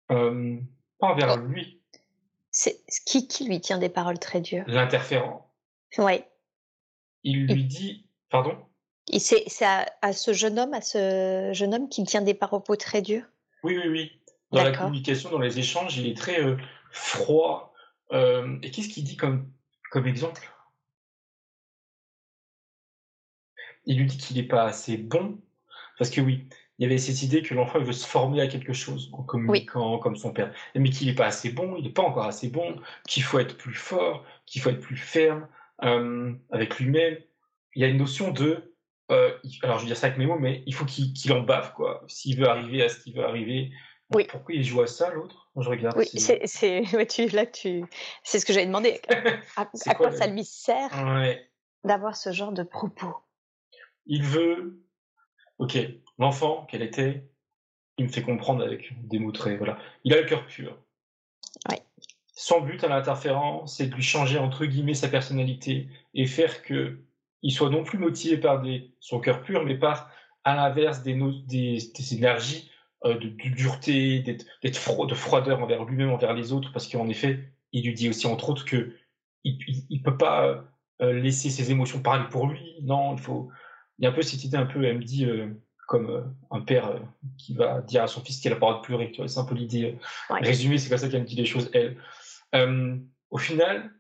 pas 0.07 1.07
envers 1.07 1.37
oh. 1.37 1.45
lui, 1.45 1.81
c'est 2.51 2.83
qui, 3.05 3.27
qui 3.27 3.47
lui 3.47 3.61
tient 3.61 3.77
des 3.77 3.89
paroles 3.89 4.19
très 4.19 4.41
dures? 4.41 4.65
L'interférent. 4.67 5.53
Oui. 5.97 6.21
Il 7.23 7.47
lui 7.47 7.63
dit, 7.63 8.07
pardon? 8.29 8.57
C'est 9.17 9.45
à, 9.61 9.85
à, 10.01 10.13
ce 10.13 10.33
jeune 10.33 10.59
homme, 10.59 10.73
à 10.73 10.81
ce 10.81 11.51
jeune 11.53 11.73
homme 11.73 11.89
qui 11.89 12.03
tient 12.03 12.21
des 12.21 12.33
paroles 12.33 12.61
très 12.77 13.01
dures. 13.01 13.25
Oui, 13.63 13.77
oui, 13.77 13.89
oui. 13.89 14.21
Dans 14.51 14.63
la 14.63 14.71
communication, 14.71 15.29
dans 15.29 15.39
les 15.39 15.59
échanges, 15.59 15.97
il 15.97 16.07
est 16.07 16.17
très 16.17 16.41
euh, 16.41 16.57
froid. 16.91 17.73
Euh, 18.11 18.57
et 18.61 18.71
qu'est-ce 18.71 18.89
qu'il 18.89 19.03
dit 19.03 19.15
comme, 19.15 19.49
comme 19.91 20.07
exemple? 20.07 20.41
Il 23.85 23.97
lui 23.97 24.05
dit 24.05 24.17
qu'il 24.17 24.37
n'est 24.37 24.47
pas 24.47 24.63
assez 24.63 24.97
bon. 24.97 25.39
Parce 25.97 26.09
que 26.09 26.19
oui, 26.19 26.47
il 26.77 26.83
y 26.83 26.85
avait 26.85 26.97
cette 26.97 27.21
idée 27.21 27.41
que 27.43 27.53
l'enfant 27.53 27.79
veut 27.79 27.93
se 27.93 28.07
former 28.07 28.41
à 28.41 28.47
quelque 28.47 28.73
chose 28.73 29.09
en 29.13 29.23
communiquant 29.23 29.99
comme 29.99 30.15
son 30.15 30.33
père, 30.33 30.51
mais 30.75 30.89
qu'il 30.89 31.07
n'est 31.07 31.15
pas 31.15 31.27
assez 31.27 31.51
bon, 31.51 31.75
il 31.77 31.83
n'est 31.83 31.91
pas 31.91 32.01
encore 32.01 32.25
assez 32.25 32.49
bon, 32.49 32.75
qu'il 33.07 33.21
faut 33.21 33.37
être 33.37 33.55
plus 33.55 33.75
fort, 33.75 34.25
qu'il 34.47 34.61
faut 34.61 34.71
être 34.71 34.79
plus 34.79 34.97
ferme 34.97 35.47
euh, 35.83 36.33
avec 36.49 36.79
lui-même. 36.79 37.17
Il 37.75 37.83
y 37.83 37.85
a 37.85 37.87
une 37.87 37.97
notion 37.97 38.31
de, 38.31 38.70
euh, 39.11 39.31
alors 39.63 39.77
je 39.77 39.83
vais 39.83 39.87
dire 39.87 39.97
ça 39.97 40.07
avec 40.07 40.17
mes 40.17 40.25
mots, 40.25 40.39
mais 40.39 40.63
il 40.65 40.73
faut 40.73 40.85
qu'il 40.85 41.33
en 41.33 41.41
bave 41.41 41.73
quoi, 41.73 42.03
s'il 42.07 42.37
veut 42.37 42.47
arriver 42.47 42.83
à 42.83 42.89
ce 42.89 42.99
qu'il 42.99 43.15
veut 43.15 43.25
arriver. 43.25 43.71
Oui. 44.13 44.25
Pourquoi 44.29 44.55
il 44.55 44.63
joue 44.63 44.81
à 44.81 44.87
ça 44.87 45.09
l'autre? 45.11 45.49
Je 45.57 45.69
regarde. 45.69 45.97
Oui, 45.97 46.07
c'est 46.07 46.41
tu 47.09 47.27
là 47.29 47.45
tu, 47.45 47.83
c'est 48.23 48.39
ce 48.39 48.45
que 48.45 48.53
j'avais 48.53 48.67
demandé. 48.67 49.01
À, 49.57 49.95
quoi, 49.95 50.11
ça 50.11 50.27
lui 50.27 50.43
sert 50.43 50.89
d'avoir 51.83 52.15
ce 52.15 52.31
genre 52.31 52.51
de 52.51 52.63
propos? 52.63 53.15
Il 54.05 54.23
veut 54.23 54.81
Ok, 55.61 55.77
l'enfant, 56.17 56.65
quel 56.67 56.81
était 56.81 57.29
Il 57.99 58.05
me 58.05 58.09
fait 58.09 58.23
comprendre 58.23 58.63
avec 58.63 58.91
des 59.07 59.19
mots 59.19 59.31
très. 59.31 59.57
Voilà. 59.57 59.77
Il 60.03 60.11
a 60.11 60.19
le 60.19 60.25
cœur 60.25 60.47
pur. 60.47 60.75
Son 62.33 62.61
but 62.61 62.83
à 62.83 62.87
l'interférent, 62.87 63.67
c'est 63.67 63.85
de 63.85 63.93
lui 63.93 64.01
changer 64.01 64.39
entre 64.39 64.65
guillemets 64.65 64.95
sa 64.95 65.07
personnalité 65.07 65.87
et 66.15 66.25
faire 66.25 66.63
que 66.63 66.97
il 67.43 67.51
soit 67.51 67.69
non 67.69 67.83
plus 67.83 67.97
motivé 67.97 68.37
par 68.37 68.61
des, 68.61 68.93
son 68.99 69.19
cœur 69.19 69.41
pur, 69.41 69.63
mais 69.65 69.75
par, 69.75 70.09
à 70.43 70.55
l'inverse, 70.55 71.03
des, 71.03 71.15
des, 71.47 72.13
énergies 72.13 72.69
euh, 73.05 73.17
de, 73.17 73.29
dureté, 73.29 74.19
d'être, 74.19 74.45
de 74.63 75.15
froideur 75.15 75.61
envers 75.61 75.85
lui-même, 75.85 76.11
envers 76.11 76.33
les 76.33 76.53
autres, 76.53 76.71
parce 76.71 76.87
qu'en 76.87 77.07
effet, 77.09 77.51
il 77.71 77.85
lui 77.85 77.93
dit 77.93 78.09
aussi 78.09 78.27
entre 78.27 78.49
autres 78.49 78.65
que 78.65 78.93
il, 79.43 79.57
il, 79.89 80.03
peut 80.03 80.17
pas 80.17 80.65
euh, 81.01 81.13
laisser 81.13 81.49
ses 81.49 81.71
émotions 81.71 81.99
parler 81.99 82.25
pour 82.29 82.47
lui. 82.47 82.77
Non, 82.83 83.15
il 83.15 83.21
faut, 83.21 83.49
il 84.01 84.05
y 84.05 84.07
a 84.07 84.09
un 84.09 84.13
peu 84.13 84.23
cette 84.23 84.43
idée, 84.43 84.57
un 84.57 84.65
peu, 84.65 84.83
elle 84.83 84.97
me 84.97 85.03
dit, 85.03 85.25
euh, 85.25 85.47
comme 85.87 86.09
euh, 86.09 86.21
un 86.49 86.61
père 86.61 86.87
euh, 86.87 86.99
qui 87.37 87.53
va 87.53 87.81
dire 87.81 88.01
à 88.01 88.07
son 88.07 88.21
fils 88.21 88.39
qu'il 88.39 88.51
a 88.51 88.55
pas 88.55 88.65
le 88.67 88.71
droit 88.71 88.81
de 88.81 88.85
pleurer. 88.85 89.11
C'est 89.27 89.39
un 89.39 89.45
peu 89.45 89.53
l'idée 89.53 89.99
résumée, 90.29 90.79
c'est 90.79 90.89
comme 90.89 90.97
ça 90.97 91.07
qu'elle 91.07 91.21
me 91.21 91.27
dit 91.27 91.35
les 91.35 91.45
choses, 91.45 91.69
elle. 91.73 91.97
au 93.29 93.37
final, 93.37 93.91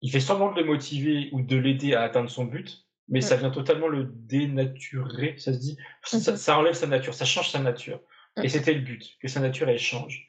il 0.00 0.12
fait 0.12 0.20
semblant 0.20 0.52
de 0.52 0.60
le 0.60 0.64
motiver 0.64 1.28
ou 1.32 1.42
de 1.42 1.56
l'aider 1.56 1.94
à 1.94 2.02
atteindre 2.02 2.30
son 2.30 2.44
but, 2.44 2.87
mais 3.08 3.20
ça 3.20 3.36
vient 3.36 3.50
totalement 3.50 3.88
le 3.88 4.04
dénaturer, 4.04 5.36
ça 5.38 5.52
se 5.52 5.58
dit. 5.58 5.78
ça, 6.04 6.18
mm-hmm. 6.18 6.52
enlève 6.52 6.74
sa 6.74 6.86
nature, 6.86 7.14
ça 7.14 7.24
change 7.24 7.50
sa 7.50 7.58
nature. 7.58 8.00
Et 8.42 8.48
c'était 8.48 8.74
le 8.74 8.80
but, 8.80 9.16
que 9.20 9.28
sa 9.28 9.40
nature, 9.40 9.68
elle 9.68 9.78
change. 9.78 10.28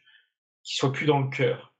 Qu'il 0.64 0.76
soit 0.76 0.92
plus 0.92 1.06
dans 1.06 1.20
le 1.20 1.30
cœur, 1.30 1.76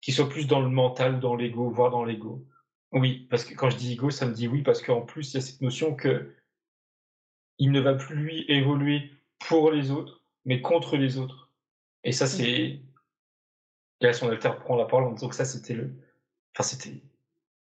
qu'il 0.00 0.14
soit 0.14 0.28
plus 0.28 0.46
dans 0.46 0.60
le 0.60 0.68
mental 0.68 1.20
dans 1.20 1.34
l'ego, 1.34 1.70
voire 1.70 1.90
dans 1.90 2.04
l'ego. 2.04 2.46
Oui, 2.92 3.26
parce 3.28 3.44
que 3.44 3.54
quand 3.54 3.70
je 3.70 3.76
dis 3.76 3.92
ego, 3.94 4.10
ça 4.10 4.26
me 4.26 4.32
dit 4.32 4.48
oui, 4.48 4.62
parce 4.62 4.80
qu'en 4.82 5.02
plus, 5.02 5.32
il 5.32 5.34
y 5.34 5.38
a 5.38 5.40
cette 5.40 5.60
notion 5.60 5.94
que 5.94 6.34
il 7.58 7.70
ne 7.70 7.80
va 7.80 7.94
plus 7.94 8.16
lui 8.16 8.44
évoluer 8.48 9.10
pour 9.40 9.70
les 9.70 9.90
autres, 9.90 10.24
mais 10.44 10.60
contre 10.60 10.96
les 10.96 11.18
autres. 11.18 11.50
Et 12.02 12.12
ça, 12.12 12.26
c'est. 12.26 12.82
Et 14.00 14.06
là, 14.06 14.12
son 14.12 14.28
alter 14.28 14.50
prend 14.60 14.76
la 14.76 14.84
parole 14.84 15.04
en 15.04 15.12
disant 15.12 15.28
que 15.28 15.36
ça, 15.36 15.44
c'était 15.44 15.74
le. 15.74 15.94
Enfin, 16.54 16.62
c'était. 16.68 17.02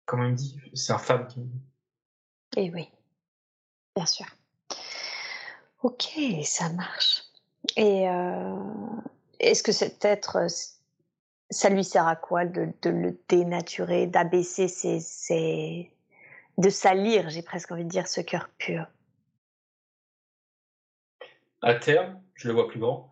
Comment 0.07 0.25
il 0.25 0.33
me 0.33 0.37
dit 0.37 0.61
C'est 0.75 0.93
un 0.93 0.99
femme 0.99 1.27
qui 1.27 1.41
me 1.41 1.47
dit. 1.47 1.61
Eh 2.57 2.71
oui, 2.71 2.91
bien 3.95 4.07
sûr. 4.07 4.27
Ok, 5.83 6.19
ça 6.45 6.69
marche. 6.71 7.23
Et 7.77 8.09
euh, 8.09 8.55
est-ce 9.39 9.63
que 9.63 9.73
cet 9.73 10.05
être, 10.05 10.47
ça 11.51 11.71
lui 11.71 11.85
sert 11.85 12.07
à 12.07 12.17
quoi 12.17 12.45
de, 12.45 12.73
le 12.85 13.19
dénaturer, 13.29 14.07
d'abaisser 14.07 14.69
ses, 14.69 15.93
de 16.59 16.71
salir, 16.71 17.31
j'ai 17.31 17.43
presque 17.43 17.71
envie 17.73 17.85
de 17.85 17.89
dire, 17.89 18.09
ce 18.09 18.21
cœur 18.21 18.51
pur? 18.59 18.87
À 21.63 21.75
terme, 21.75 22.21
je 22.35 22.49
le 22.49 22.55
vois 22.55 22.69
plus 22.69 22.81
grand, 22.81 23.11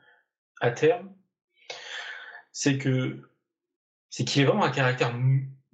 à 0.60 0.70
terme, 0.70 1.14
c'est 2.52 2.78
que 2.78 3.30
c'est 4.10 4.24
qu'il 4.24 4.42
est 4.42 4.46
vraiment 4.46 4.64
un 4.64 4.70
caractère 4.70 5.14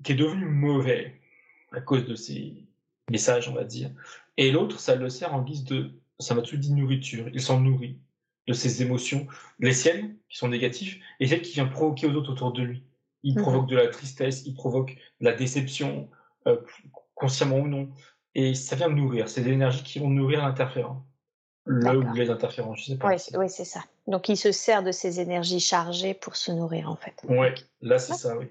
qui 0.02 0.12
est 0.12 0.16
devenu 0.16 0.44
mauvais 0.44 1.20
à 1.72 1.80
cause 1.80 2.04
de 2.04 2.16
ses 2.16 2.63
messages, 3.11 3.48
on 3.48 3.55
va 3.55 3.64
dire. 3.64 3.90
Et 4.36 4.50
l'autre, 4.50 4.80
ça 4.80 4.94
le 4.94 5.09
sert 5.09 5.34
en 5.34 5.42
guise 5.42 5.64
de, 5.64 5.92
ça 6.18 6.34
m'a 6.34 6.42
tout 6.42 6.57
dit 6.57 6.72
nourriture. 6.72 7.28
Il 7.32 7.40
s'en 7.40 7.61
nourrit 7.61 7.98
de 8.46 8.52
ses 8.52 8.82
émotions, 8.82 9.26
les 9.59 9.72
siennes 9.72 10.16
qui 10.28 10.36
sont 10.36 10.48
négatives 10.48 11.00
et 11.20 11.26
celles 11.26 11.42
qui 11.42 11.52
viennent 11.52 11.70
provoquer 11.70 12.07
aux 12.07 12.14
autres 12.14 12.32
autour 12.32 12.52
de 12.52 12.62
lui. 12.62 12.84
Il 13.22 13.38
mmh 13.38 13.42
provoque 13.42 13.68
de 13.68 13.76
la 13.76 13.88
tristesse, 13.88 14.44
il 14.44 14.55
provoque 14.55 14.96
de 15.20 15.24
la 15.24 15.32
déception, 15.32 16.11
euh, 16.46 16.61
consciemment 17.14 17.57
ou 17.57 17.68
non. 17.68 17.88
Et 18.34 18.55
ça 18.55 18.76
vient 18.76 18.88
nourrir. 18.88 19.28
C'est 19.28 19.42
des 19.42 19.52
énergies 19.52 19.82
qui 19.82 19.98
vont 19.98 20.11
nourrir 20.11 20.42
l'interférent 20.42 21.07
le 21.66 21.98
ou 21.98 22.12
les 22.12 22.30
interférences, 22.30 22.80
je 22.80 22.84
sais 22.92 22.98
pas. 22.98 23.09
Oui, 23.34 23.48
c'est 23.48 23.64
ça. 23.64 23.80
Donc 24.07 24.28
il 24.28 24.36
se 24.36 24.52
sert 24.52 24.82
de 24.82 24.92
ces 24.92 25.20
énergies 25.20 25.61
chargées 25.61 26.14
pour 26.14 26.36
se 26.36 26.52
nourrir 26.52 26.90
en 26.90 26.96
fait. 26.96 27.14
Oui, 27.28 27.48
là 27.80 27.98
c'est 27.98 28.14
ça, 28.14 28.36
oui. 28.36 28.46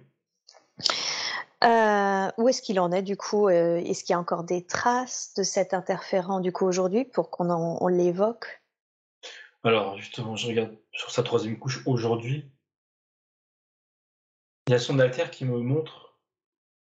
Euh, 1.64 2.30
où 2.38 2.50
est-ce 2.50 2.62
qu'il 2.62 2.80
en 2.80 2.92
est 2.92 3.04
du 3.04 3.16
coup 3.16 3.48
euh, 3.48 3.78
Est-ce 3.78 4.04
qu'il 4.04 4.14
y 4.14 4.16
a 4.16 4.20
encore 4.20 4.44
des 4.44 4.66
traces 4.66 5.34
de 5.36 5.44
cet 5.44 5.74
interférent 5.74 6.42
du 6.42 6.52
coup 6.52 6.66
aujourd'hui 6.66 7.06
pour 7.06 7.30
qu'on 7.30 7.50
on 7.50 7.88
l'évoque? 7.88 8.62
Alors 9.64 9.98
justement, 9.98 10.36
je 10.36 10.48
regarde 10.48 10.76
sur 10.92 11.10
sa 11.12 11.24
troisième 11.24 11.58
couche 11.58 11.82
aujourd'hui. 11.86 12.52
Il 14.68 14.72
y 14.72 14.76
a 14.76 14.80
son 14.80 15.00
alter 15.00 15.30
qui 15.32 15.46
me 15.46 15.58
montre 15.60 16.18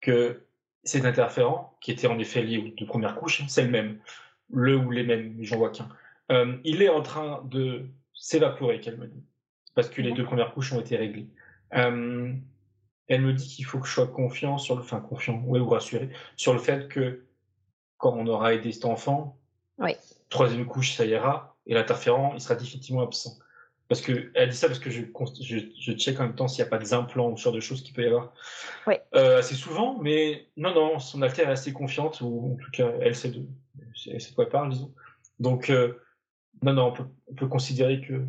que 0.00 0.46
cet 0.82 1.04
interférent, 1.04 1.76
qui 1.80 1.92
était 1.92 2.06
en 2.06 2.18
effet 2.18 2.42
lié 2.42 2.58
aux 2.58 2.68
deux 2.68 2.86
premières 2.86 3.16
couches, 3.16 3.42
c'est 3.48 3.62
le 3.62 3.70
même. 3.70 4.00
Le 4.50 4.76
ou 4.76 4.90
les 4.90 5.04
mêmes, 5.04 5.36
j'en 5.40 5.56
vois 5.56 5.70
qu'un. 5.70 5.88
Euh, 6.30 6.58
il 6.64 6.82
est 6.82 6.90
en 6.90 7.02
train 7.02 7.42
de 7.44 7.86
s'évaporer, 8.12 8.80
qu'elle 8.80 8.98
me 8.98 9.06
dit, 9.06 9.24
parce 9.74 9.88
que 9.88 10.02
les 10.02 10.12
deux 10.12 10.24
premières 10.24 10.52
couches 10.52 10.72
ont 10.72 10.80
été 10.80 10.96
réglées. 10.96 11.28
Euh, 11.74 12.34
elle 13.08 13.22
me 13.22 13.32
dit 13.32 13.46
qu'il 13.46 13.64
faut 13.64 13.78
que 13.78 13.86
je 13.86 13.92
sois 13.92 14.06
confiant 14.06 14.58
sur 14.58 14.76
le, 14.76 14.82
enfin 14.82 15.00
confiant, 15.00 15.42
oui, 15.46 15.60
ou 15.60 15.68
rassuré 15.68 16.10
sur 16.36 16.52
le 16.52 16.58
fait 16.58 16.88
que 16.88 17.24
quand 17.98 18.14
on 18.14 18.26
aura 18.26 18.54
aidé 18.54 18.72
cet 18.72 18.84
enfant, 18.84 19.38
troisième 20.28 20.66
couche, 20.66 20.94
ça 20.94 21.04
ira, 21.04 21.56
et 21.66 21.74
l'interférent, 21.74 22.32
il 22.34 22.40
sera 22.40 22.54
définitivement 22.54 23.02
absent. 23.02 23.38
Parce 23.88 24.00
que 24.00 24.30
elle 24.34 24.48
dit 24.48 24.56
ça 24.56 24.66
parce 24.66 24.78
que 24.78 24.90
je, 24.90 25.02
je, 25.42 25.58
je 25.78 25.92
check 25.92 26.18
en 26.18 26.24
même 26.24 26.34
temps 26.34 26.48
s'il 26.48 26.64
n'y 26.64 26.68
a 26.68 26.70
pas 26.70 26.78
des 26.78 26.94
implants 26.94 27.30
ou 27.30 27.36
ce 27.36 27.42
genre 27.42 27.52
de 27.52 27.60
choses 27.60 27.82
qu'il 27.82 27.94
peut 27.94 28.02
y 28.02 28.06
avoir. 28.06 28.32
Euh, 29.14 29.38
assez 29.38 29.54
souvent, 29.54 29.98
mais 30.00 30.48
non, 30.56 30.74
non, 30.74 30.98
son 30.98 31.20
alter 31.20 31.42
est 31.42 31.46
assez 31.46 31.72
confiante, 31.72 32.20
ou 32.22 32.54
en 32.54 32.56
tout 32.56 32.70
cas, 32.70 32.90
elle 33.00 33.14
sait 33.14 33.28
de, 33.28 33.46
elle 34.10 34.20
sait 34.20 34.30
de 34.30 34.34
quoi 34.34 34.44
elle 34.44 34.50
parle, 34.50 34.70
disons. 34.70 34.92
Donc, 35.38 35.70
non, 36.62 36.72
non, 36.72 36.94
on 37.28 37.34
peut, 37.34 37.46
considérer 37.46 38.00
que 38.00 38.26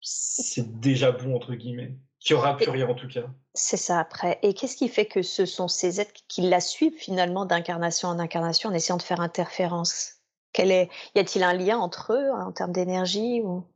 c'est 0.00 0.80
déjà 0.80 1.12
bon, 1.12 1.34
entre 1.36 1.54
guillemets. 1.54 1.94
Qu'il 2.24 2.36
n'y 2.36 2.40
aura 2.40 2.56
plus 2.56 2.70
rien, 2.70 2.88
en 2.88 2.94
tout 2.94 3.06
cas. 3.06 3.24
C'est 3.52 3.76
ça, 3.76 4.00
après. 4.00 4.38
Et 4.42 4.54
qu'est-ce 4.54 4.76
qui 4.76 4.88
fait 4.88 5.04
que 5.04 5.20
ce 5.20 5.44
sont 5.44 5.68
ces 5.68 6.00
êtres 6.00 6.22
qui 6.26 6.40
la 6.40 6.58
suivent, 6.58 6.96
finalement, 6.96 7.44
d'incarnation 7.44 8.08
en 8.08 8.18
incarnation, 8.18 8.70
en 8.70 8.72
essayant 8.72 8.96
de 8.96 9.02
faire 9.02 9.20
interférence? 9.20 10.22
Quel 10.54 10.70
est... 10.70 10.88
Y 11.14 11.18
a-t-il 11.18 11.44
un 11.44 11.52
lien 11.52 11.76
entre 11.76 12.14
eux, 12.14 12.30
en 12.30 12.50
termes 12.50 12.72
d'énergie 12.72 13.42
ou... 13.42 13.66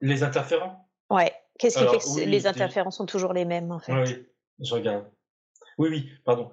Les 0.00 0.22
interférents? 0.22 0.88
Ouais. 1.10 1.34
Qu'est-ce 1.58 1.76
qui 1.76 1.88
fait 1.88 2.24
que 2.24 2.30
les 2.30 2.46
interférents 2.46 2.92
sont 2.92 3.06
toujours 3.06 3.32
les 3.32 3.44
mêmes, 3.44 3.72
en 3.72 3.80
fait? 3.80 3.92
Oui, 3.92 4.26
je 4.60 4.74
regarde. 4.74 5.10
Oui, 5.76 5.88
oui, 5.88 6.12
pardon. 6.24 6.52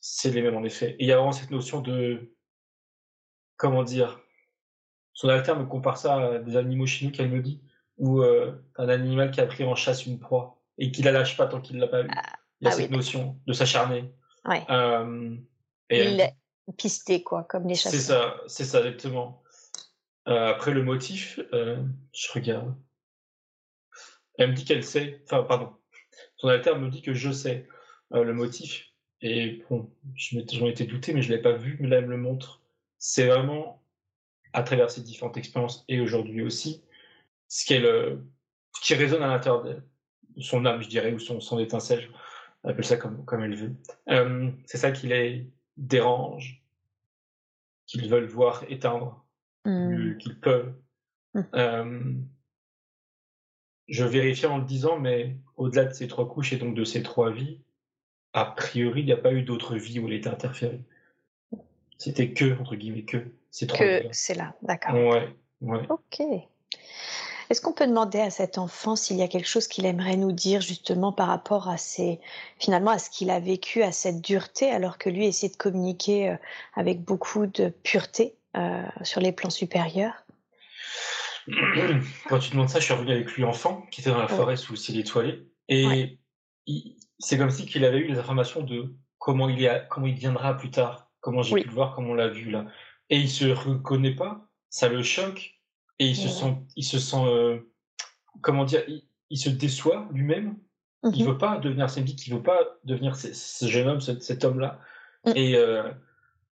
C'est 0.00 0.30
les 0.30 0.40
mêmes, 0.40 0.56
en 0.56 0.64
effet. 0.64 0.92
Et 0.92 1.04
il 1.04 1.06
y 1.08 1.12
a 1.12 1.16
vraiment 1.16 1.32
cette 1.32 1.50
notion 1.50 1.82
de... 1.82 2.34
Comment 3.58 3.84
dire? 3.84 4.18
Son 5.12 5.28
alter 5.28 5.54
me 5.56 5.66
compare 5.66 5.98
ça 5.98 6.16
à 6.16 6.38
des 6.38 6.56
animaux 6.56 6.86
chimiques, 6.86 7.20
elle 7.20 7.30
me 7.30 7.42
dit, 7.42 7.62
ou 7.98 8.22
euh, 8.22 8.64
un 8.76 8.88
animal 8.88 9.30
qui 9.30 9.42
a 9.42 9.46
pris 9.46 9.64
en 9.64 9.74
chasse 9.74 10.06
une 10.06 10.18
proie 10.18 10.55
et 10.78 10.90
qui 10.90 11.02
la 11.02 11.12
lâche 11.12 11.36
pas 11.36 11.46
tant 11.46 11.60
qu'il 11.60 11.78
l'a 11.78 11.88
pas 11.88 12.02
eu. 12.02 12.08
Ah, 12.10 12.22
il 12.60 12.64
y 12.64 12.68
a 12.68 12.72
ah 12.72 12.76
cette 12.76 12.90
notion 12.90 13.38
de 13.46 13.52
s'acharner. 13.52 14.12
Ouais. 14.44 14.64
Euh, 14.70 15.36
il 15.90 16.16
l'a 16.16 16.32
pisté, 16.76 17.22
quoi, 17.22 17.44
comme 17.44 17.68
les 17.68 17.74
chasseurs. 17.74 17.92
C'est 17.92 18.06
ça, 18.06 18.36
c'est 18.46 18.64
ça, 18.64 18.78
exactement. 18.78 19.42
Euh, 20.28 20.48
après, 20.48 20.72
le 20.72 20.82
motif, 20.82 21.38
euh, 21.52 21.82
je 22.12 22.32
regarde. 22.32 22.74
Elle 24.38 24.50
me 24.50 24.54
dit 24.54 24.64
qu'elle 24.64 24.84
sait, 24.84 25.22
enfin, 25.24 25.42
pardon. 25.44 25.72
Son 26.36 26.48
alter 26.48 26.74
me 26.74 26.90
dit 26.90 27.02
que 27.02 27.14
je 27.14 27.30
sais 27.30 27.68
euh, 28.12 28.24
le 28.24 28.34
motif. 28.34 28.86
Et 29.22 29.64
bon, 29.70 29.90
j'en 30.14 30.66
étais 30.66 30.84
douté, 30.84 31.14
mais 31.14 31.22
je 31.22 31.32
l'ai 31.32 31.40
pas 31.40 31.52
vu, 31.52 31.76
mais 31.80 31.88
là, 31.88 31.98
elle 31.98 32.06
me 32.06 32.10
le 32.10 32.16
montre. 32.18 32.60
C'est 32.98 33.26
vraiment 33.26 33.82
à 34.52 34.62
travers 34.62 34.90
ces 34.90 35.02
différentes 35.02 35.36
expériences 35.36 35.84
et 35.88 36.00
aujourd'hui 36.00 36.42
aussi, 36.42 36.82
ce, 37.48 37.64
qui 37.64 38.94
résonne 38.94 39.22
à 39.22 39.28
l'intérieur 39.28 39.62
de 39.62 39.82
son 40.38 40.64
âme, 40.66 40.82
je 40.82 40.88
dirais, 40.88 41.12
ou 41.12 41.18
son, 41.18 41.40
son 41.40 41.58
étincelle, 41.58 42.08
on 42.64 42.70
appelle 42.70 42.84
ça 42.84 42.96
comme, 42.96 43.24
comme 43.24 43.42
elle 43.42 43.56
veut. 43.56 43.74
Euh, 44.08 44.50
c'est 44.64 44.78
ça 44.78 44.90
qui 44.90 45.06
les 45.06 45.48
dérange, 45.76 46.62
qu'ils 47.86 48.08
veulent 48.08 48.26
voir 48.26 48.64
éteindre, 48.68 49.24
mmh. 49.64 50.16
qu'ils 50.18 50.38
peuvent. 50.38 50.74
Mmh. 51.34 51.40
Euh, 51.54 52.12
je 53.88 54.04
vérifiais 54.04 54.48
en 54.48 54.58
le 54.58 54.64
disant, 54.64 54.98
mais 54.98 55.36
au-delà 55.56 55.84
de 55.84 55.92
ces 55.92 56.08
trois 56.08 56.28
couches 56.28 56.52
et 56.52 56.56
donc 56.56 56.74
de 56.74 56.84
ces 56.84 57.02
trois 57.02 57.30
vies, 57.30 57.60
a 58.32 58.44
priori, 58.44 59.00
il 59.00 59.06
n'y 59.06 59.12
a 59.12 59.16
pas 59.16 59.32
eu 59.32 59.42
d'autres 59.42 59.76
vies 59.76 60.00
où 60.00 60.08
il 60.08 60.14
était 60.14 60.28
interféré. 60.28 60.82
C'était 61.98 62.32
que, 62.32 62.58
entre 62.60 62.76
guillemets, 62.76 63.04
que 63.04 63.18
ces 63.50 63.66
trois 63.66 63.78
Que 63.78 64.02
c'est 64.12 64.34
là, 64.34 64.54
d'accord. 64.62 64.94
Ouais, 64.94 65.34
ouais. 65.62 65.86
Ok. 65.88 66.22
Est-ce 67.48 67.60
qu'on 67.60 67.72
peut 67.72 67.86
demander 67.86 68.20
à 68.20 68.30
cet 68.30 68.58
enfant 68.58 68.96
s'il 68.96 69.16
y 69.16 69.22
a 69.22 69.28
quelque 69.28 69.48
chose 69.48 69.68
qu'il 69.68 69.86
aimerait 69.86 70.16
nous 70.16 70.32
dire 70.32 70.60
justement 70.60 71.12
par 71.12 71.28
rapport 71.28 71.68
à 71.68 71.76
ces, 71.76 72.20
finalement 72.58 72.90
à 72.90 72.98
ce 72.98 73.10
qu'il 73.10 73.30
a 73.30 73.40
vécu, 73.40 73.82
à 73.82 73.92
cette 73.92 74.20
dureté, 74.20 74.70
alors 74.70 74.98
que 74.98 75.10
lui 75.10 75.26
essaie 75.26 75.48
de 75.48 75.56
communiquer 75.56 76.30
euh, 76.30 76.36
avec 76.74 77.02
beaucoup 77.02 77.46
de 77.46 77.68
pureté 77.68 78.34
euh, 78.56 78.82
sur 79.02 79.20
les 79.20 79.32
plans 79.32 79.50
supérieurs? 79.50 80.24
Quand 82.28 82.40
tu 82.40 82.50
demandes 82.50 82.68
ça, 82.68 82.80
je 82.80 82.86
suis 82.86 82.94
revenu 82.94 83.12
avec 83.12 83.30
lui 83.32 83.44
enfant, 83.44 83.86
qui 83.92 84.00
était 84.00 84.10
dans 84.10 84.18
la 84.18 84.26
forêt 84.26 84.56
sous 84.56 84.72
le 84.72 84.76
ciel 84.76 84.98
étoilé, 84.98 85.46
et 85.68 86.18
c'est 87.18 87.38
comme 87.38 87.50
si 87.50 87.66
qu'il 87.66 87.84
avait 87.84 87.98
eu 87.98 88.08
les 88.08 88.18
informations 88.18 88.62
de 88.62 88.94
comment 89.18 89.48
il, 89.48 89.64
est, 89.64 89.86
comment 89.88 90.06
il 90.06 90.14
viendra 90.14 90.56
plus 90.56 90.70
tard, 90.70 91.10
comment 91.20 91.42
j'ai 91.42 91.54
pu 91.54 91.68
le 91.68 91.74
voir, 91.74 91.94
comment 91.94 92.10
on 92.10 92.14
l'a 92.14 92.28
vu 92.28 92.50
là. 92.50 92.66
Et 93.10 93.18
il 93.18 93.30
se 93.30 93.46
reconnaît 93.46 94.14
pas, 94.14 94.48
ça 94.70 94.88
le 94.88 95.02
choque, 95.02 95.55
et 95.98 96.06
il 96.08 96.16
se 96.16 96.28
sent, 96.28 96.56
il 96.76 96.84
se 96.84 96.98
sent, 96.98 97.24
euh, 97.24 97.58
comment 98.40 98.64
dire, 98.64 98.82
il, 99.30 99.38
se 99.38 99.48
déçoit 99.48 100.08
lui-même. 100.12 100.56
Il 101.12 101.24
mmh 101.24 101.28
veut 101.28 101.38
pas 101.38 101.58
devenir 101.58 101.88
Sembic, 101.88 102.26
il 102.26 102.34
veut 102.34 102.42
pas 102.42 102.58
devenir 102.84 103.14
ce, 103.16 103.66
jeune 103.66 103.86
homme, 103.86 104.00
cet 104.00 104.44
homme-là. 104.44 104.80
Mmh. 105.24 105.32
Et 105.36 105.54
euh, 105.54 105.88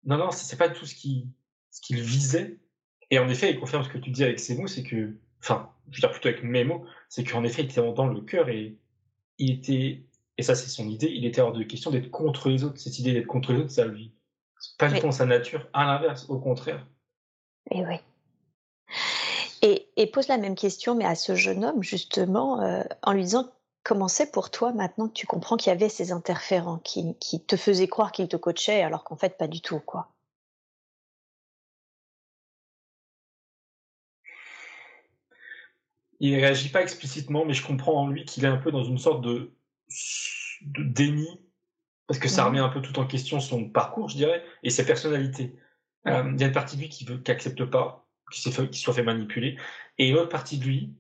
non, 0.05 0.17
non, 0.17 0.31
c'est 0.31 0.57
pas 0.57 0.69
tout 0.69 0.85
ce 0.85 0.93
qu'il 0.93 1.27
ce 1.73 1.81
qu'il 1.81 1.99
visait. 2.01 2.59
Et 3.09 3.19
en 3.19 3.27
effet, 3.27 3.51
il 3.51 3.59
confirme 3.59 3.83
ce 3.83 3.89
que 3.89 3.97
tu 3.97 4.11
dis 4.11 4.23
avec 4.23 4.39
ces 4.39 4.55
mots, 4.55 4.67
c'est 4.67 4.83
que, 4.83 5.17
enfin, 5.39 5.71
je 5.89 5.97
veux 5.97 6.01
dire 6.01 6.11
plutôt 6.11 6.29
avec 6.29 6.43
mes 6.43 6.63
mots, 6.63 6.85
c'est 7.09 7.23
qu'en 7.23 7.43
effet, 7.43 7.63
il 7.63 7.65
était 7.65 7.81
dans 7.93 8.07
le 8.07 8.21
cœur 8.21 8.49
et 8.49 8.77
il 9.39 9.51
était, 9.51 10.05
et 10.37 10.43
ça 10.43 10.55
c'est 10.55 10.69
son 10.69 10.87
idée, 10.87 11.07
il 11.07 11.25
était 11.25 11.41
hors 11.41 11.51
de 11.51 11.63
question 11.63 11.91
d'être 11.91 12.11
contre 12.11 12.49
les 12.49 12.63
autres. 12.63 12.79
Cette 12.79 12.99
idée 12.99 13.13
d'être 13.13 13.27
contre 13.27 13.53
les 13.53 13.59
autres, 13.59 13.71
ça 13.71 13.85
lui, 13.85 14.13
pas 14.77 14.89
du 14.89 14.99
tout 14.99 15.11
sa 15.11 15.25
nature. 15.25 15.67
À 15.73 15.85
l'inverse, 15.85 16.29
au 16.29 16.39
contraire. 16.39 16.85
Et 17.71 17.83
oui. 17.83 17.95
Et, 19.65 20.07
pose 20.07 20.27
la 20.27 20.37
même 20.37 20.55
question, 20.55 20.93
mais 20.93 21.05
à 21.05 21.15
ce 21.15 21.35
jeune 21.35 21.63
homme, 21.63 21.81
justement, 21.81 22.61
euh, 22.61 22.83
en 23.01 23.13
lui 23.13 23.23
disant 23.23 23.49
comment 23.83 24.09
c'est 24.09 24.29
pour 24.29 24.51
toi 24.51 24.73
maintenant 24.73 25.07
que 25.07 25.13
tu 25.13 25.25
comprends 25.25 25.55
qu'il 25.55 25.69
y 25.69 25.73
avait 25.73 25.87
ces 25.87 26.11
interférents 26.11 26.79
qui, 26.79 27.15
te 27.47 27.55
faisaient 27.55 27.87
croire 27.87 28.11
qu'ils 28.11 28.27
te 28.27 28.35
coachaient 28.35 28.81
alors 28.83 29.05
qu'en 29.05 29.15
fait 29.15 29.37
pas 29.37 29.47
du 29.47 29.61
tout, 29.61 29.79
quoi? 29.79 30.09
Il 36.19 36.35
réagit 36.35 36.69
pas 36.69 36.81
explicitement, 36.81 37.45
mais 37.45 37.53
je 37.53 37.65
comprends 37.65 38.01
en 38.01 38.07
lui 38.07 38.25
qu'il 38.25 38.43
est 38.43 38.49
un 38.49 38.57
peu 38.57 38.71
dans 38.71 38.83
une 38.83 38.97
sorte 38.97 39.21
de, 39.21 39.53
déni, 40.61 41.41
parce 42.07 42.19
que 42.19 42.27
ça 42.27 42.43
mmh. 42.43 42.47
remet 42.47 42.59
un 42.59 42.69
peu 42.69 42.81
tout 42.81 42.99
en 42.99 43.05
question 43.07 43.39
son 43.39 43.69
parcours, 43.69 44.09
je 44.09 44.17
dirais, 44.17 44.43
et 44.61 44.69
sa 44.69 44.83
personnalité. 44.83 45.55
Euh, 46.07 46.29
il 46.33 46.39
y 46.39 46.43
a 46.43 46.47
une 46.47 46.53
partie 46.53 46.75
de 46.75 46.81
lui 46.81 46.89
qui 46.89 47.05
veut, 47.05 47.17
qui 47.17 47.31
accepte 47.31 47.63
pas 47.65 48.02
qui, 48.31 48.51
soit 48.51 48.93
fait 48.93 49.03
manipuler. 49.03 49.57
Et 49.97 50.09
une 50.09 50.17
autre 50.17 50.29
partie 50.29 50.57
de 50.57 50.65
lui, 50.65 50.93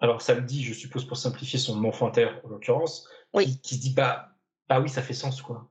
alors 0.00 0.22
ça 0.22 0.34
me 0.34 0.40
dit, 0.40 0.64
je 0.64 0.74
suppose 0.74 1.04
pour 1.04 1.16
simplifier 1.16 1.58
son 1.58 1.82
enfant 1.84 2.08
intérieur 2.08 2.40
en 2.44 2.48
l'occurrence, 2.48 3.08
qui, 3.62 3.76
se 3.76 3.80
dit 3.80 3.92
bah, 3.94 4.36
bah 4.68 4.80
oui, 4.80 4.88
ça 4.88 5.02
fait 5.02 5.14
sens 5.14 5.42
quoi. 5.42 5.68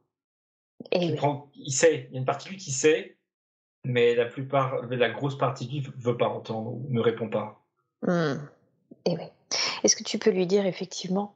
Et 0.92 1.06
il, 1.06 1.16
prend, 1.16 1.52
il 1.56 1.74
sait, 1.74 2.08
il 2.10 2.14
y 2.14 2.18
a 2.18 2.20
une 2.20 2.26
partie 2.26 2.48
de 2.48 2.54
lui 2.54 2.60
qui 2.60 2.72
sait, 2.72 3.18
mais 3.84 4.16
la 4.16 4.26
plupart, 4.26 4.82
la 4.86 5.10
grosse 5.10 5.38
partie 5.38 5.66
de 5.68 5.72
lui 5.72 5.88
veut 5.98 6.18
pas 6.18 6.30
entendre 6.30 6.72
ou 6.72 6.88
ne 6.90 7.02
répond 7.02 7.30
pas. 7.30 7.62
Mmh. 8.04 8.36
Et 9.06 9.18
oui. 9.18 9.26
Est-ce 9.84 9.96
que 9.96 10.04
tu 10.04 10.20
peux 10.20 10.30
lui 10.30 10.48
dire 10.48 10.66
effectivement 10.66 11.36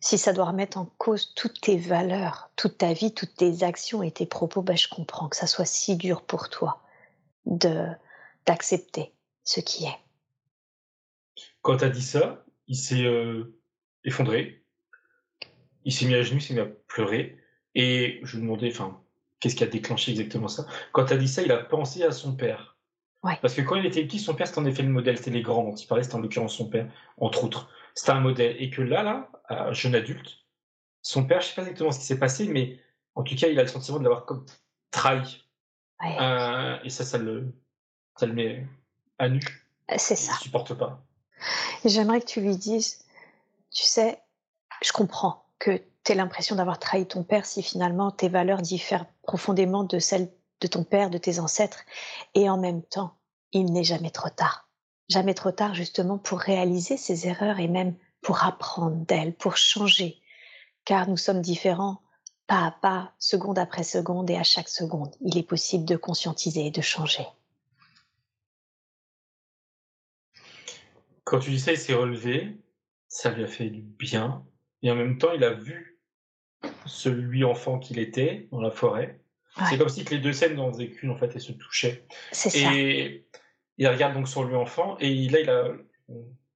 si 0.00 0.18
ça 0.18 0.32
doit 0.32 0.46
remettre 0.46 0.78
en 0.78 0.88
cause 0.98 1.32
toutes 1.34 1.60
tes 1.60 1.78
valeurs, 1.78 2.50
toute 2.56 2.76
ta 2.76 2.92
vie, 2.92 3.14
toutes 3.14 3.36
tes 3.36 3.62
actions 3.62 4.02
et 4.02 4.10
tes 4.10 4.26
propos, 4.26 4.60
bah, 4.60 4.74
je 4.74 4.88
comprends 4.88 5.28
que 5.28 5.36
ça 5.36 5.46
soit 5.46 5.64
si 5.64 5.96
dur 5.96 6.22
pour 6.22 6.48
toi 6.48 6.82
de 7.46 7.86
d'accepter 8.46 9.12
ce 9.44 9.60
qui 9.60 9.84
est. 9.84 9.98
Quand 11.62 11.78
tu 11.78 11.84
as 11.84 11.90
dit 11.90 12.02
ça, 12.02 12.44
il 12.66 12.76
s'est 12.76 13.04
euh, 13.04 13.58
effondré, 14.04 14.64
il 15.84 15.92
s'est 15.92 16.06
mis 16.06 16.14
à 16.14 16.22
genoux, 16.22 16.38
il 16.38 16.42
s'est 16.42 16.54
mis 16.54 16.60
à 16.60 16.66
pleurer, 16.66 17.38
et 17.74 18.20
je 18.22 18.36
lui 18.36 18.42
demandais, 18.42 18.70
enfin, 18.70 19.00
qu'est-ce 19.40 19.56
qui 19.56 19.64
a 19.64 19.68
déclenché 19.68 20.10
exactement 20.10 20.48
ça? 20.48 20.66
Quand 20.92 21.06
tu 21.06 21.12
as 21.12 21.16
dit 21.16 21.28
ça, 21.28 21.42
il 21.42 21.52
a 21.52 21.58
pensé 21.58 22.02
à 22.02 22.12
son 22.12 22.34
père. 22.34 22.76
Parce 23.40 23.54
que 23.54 23.62
quand 23.62 23.76
il 23.76 23.86
était 23.86 24.04
petit, 24.04 24.18
son 24.18 24.34
père, 24.34 24.48
c'était 24.48 24.58
en 24.58 24.66
effet 24.66 24.82
le 24.82 24.88
modèle, 24.88 25.16
c'était 25.16 25.30
les 25.30 25.42
grands 25.42 25.62
dont 25.62 25.76
il 25.76 25.86
parlait, 25.86 26.02
c'était 26.02 26.16
en 26.16 26.20
l'occurrence 26.20 26.56
son 26.56 26.68
père, 26.68 26.90
entre 27.18 27.44
autres. 27.44 27.68
C'était 27.94 28.10
un 28.10 28.20
modèle. 28.20 28.56
Et 28.58 28.68
que 28.68 28.82
là, 28.82 29.04
là, 29.04 29.72
jeune 29.72 29.94
adulte, 29.94 30.38
son 31.02 31.24
père, 31.24 31.40
je 31.40 31.46
sais 31.46 31.54
pas 31.54 31.62
exactement 31.62 31.92
ce 31.92 32.00
qui 32.00 32.04
s'est 32.04 32.18
passé, 32.18 32.48
mais 32.48 32.80
en 33.14 33.22
tout 33.22 33.36
cas, 33.36 33.46
il 33.46 33.58
a 33.60 33.62
le 33.62 33.68
sentiment 33.68 33.98
de 33.98 34.02
l'avoir 34.02 34.26
comme 34.26 34.44
trahi. 34.90 35.44
Euh, 36.04 36.78
et 36.82 36.90
ça, 36.90 37.04
ça 37.04 37.18
le, 37.18 37.54
ça 38.16 38.26
le 38.26 38.34
met 38.34 38.66
à 39.18 39.28
nu. 39.28 39.40
Euh, 39.90 39.94
c'est 39.98 40.16
ça. 40.16 40.32
Il 40.40 40.44
supporte 40.44 40.74
pas. 40.74 41.02
J'aimerais 41.84 42.20
que 42.20 42.26
tu 42.26 42.40
lui 42.40 42.56
dises, 42.56 43.04
tu 43.70 43.84
sais, 43.84 44.20
je 44.82 44.92
comprends 44.92 45.44
que 45.58 45.82
tu 46.04 46.12
aies 46.12 46.14
l'impression 46.14 46.56
d'avoir 46.56 46.78
trahi 46.78 47.06
ton 47.06 47.24
père 47.24 47.46
si 47.46 47.62
finalement 47.62 48.10
tes 48.10 48.28
valeurs 48.28 48.62
diffèrent 48.62 49.06
profondément 49.22 49.84
de 49.84 49.98
celles 49.98 50.30
de 50.60 50.68
ton 50.68 50.84
père, 50.84 51.10
de 51.10 51.18
tes 51.18 51.40
ancêtres, 51.40 51.80
et 52.34 52.48
en 52.48 52.56
même 52.56 52.82
temps, 52.82 53.16
il 53.50 53.72
n'est 53.72 53.84
jamais 53.84 54.10
trop 54.10 54.28
tard. 54.28 54.68
Jamais 55.08 55.34
trop 55.34 55.50
tard 55.50 55.74
justement 55.74 56.18
pour 56.18 56.38
réaliser 56.38 56.96
ces 56.96 57.26
erreurs 57.26 57.58
et 57.58 57.68
même 57.68 57.96
pour 58.20 58.44
apprendre 58.44 59.04
d'elles, 59.04 59.34
pour 59.34 59.56
changer. 59.56 60.22
Car 60.84 61.08
nous 61.08 61.16
sommes 61.16 61.42
différents 61.42 62.00
pas 62.46 62.66
à 62.66 62.70
pas, 62.70 63.12
seconde 63.18 63.58
après 63.58 63.82
seconde 63.82 64.30
et 64.30 64.36
à 64.36 64.42
chaque 64.42 64.68
seconde. 64.68 65.14
Il 65.20 65.36
est 65.38 65.42
possible 65.42 65.84
de 65.84 65.96
conscientiser 65.96 66.66
et 66.66 66.70
de 66.70 66.80
changer. 66.80 67.26
Quand 71.32 71.38
tu 71.38 71.48
dis 71.48 71.60
ça, 71.60 71.72
il 71.72 71.78
s'est 71.78 71.94
relevé, 71.94 72.58
ça 73.08 73.30
lui 73.30 73.42
a 73.42 73.46
fait 73.46 73.70
du 73.70 73.80
bien, 73.80 74.44
et 74.82 74.90
en 74.90 74.94
même 74.94 75.16
temps, 75.16 75.32
il 75.32 75.42
a 75.44 75.54
vu 75.54 75.98
celui 76.84 77.42
enfant 77.42 77.78
qu'il 77.78 77.98
était 77.98 78.48
dans 78.52 78.60
la 78.60 78.70
forêt. 78.70 79.18
C'est 79.66 79.78
comme 79.78 79.88
si 79.88 80.04
les 80.04 80.18
deux 80.18 80.34
scènes 80.34 80.56
n'en 80.56 80.70
faisaient 80.70 80.90
qu'une, 80.90 81.08
en 81.08 81.16
fait, 81.16 81.34
et 81.34 81.38
se 81.38 81.52
touchaient. 81.52 82.04
C'est 82.32 82.50
ça. 82.50 82.74
Et 82.74 83.24
il 83.78 83.88
regarde 83.88 84.12
donc 84.12 84.28
sur 84.28 84.44
lui 84.44 84.54
enfant, 84.54 84.98
et 84.98 85.26
là, 85.30 85.40
il 85.40 85.48
a 85.48 85.68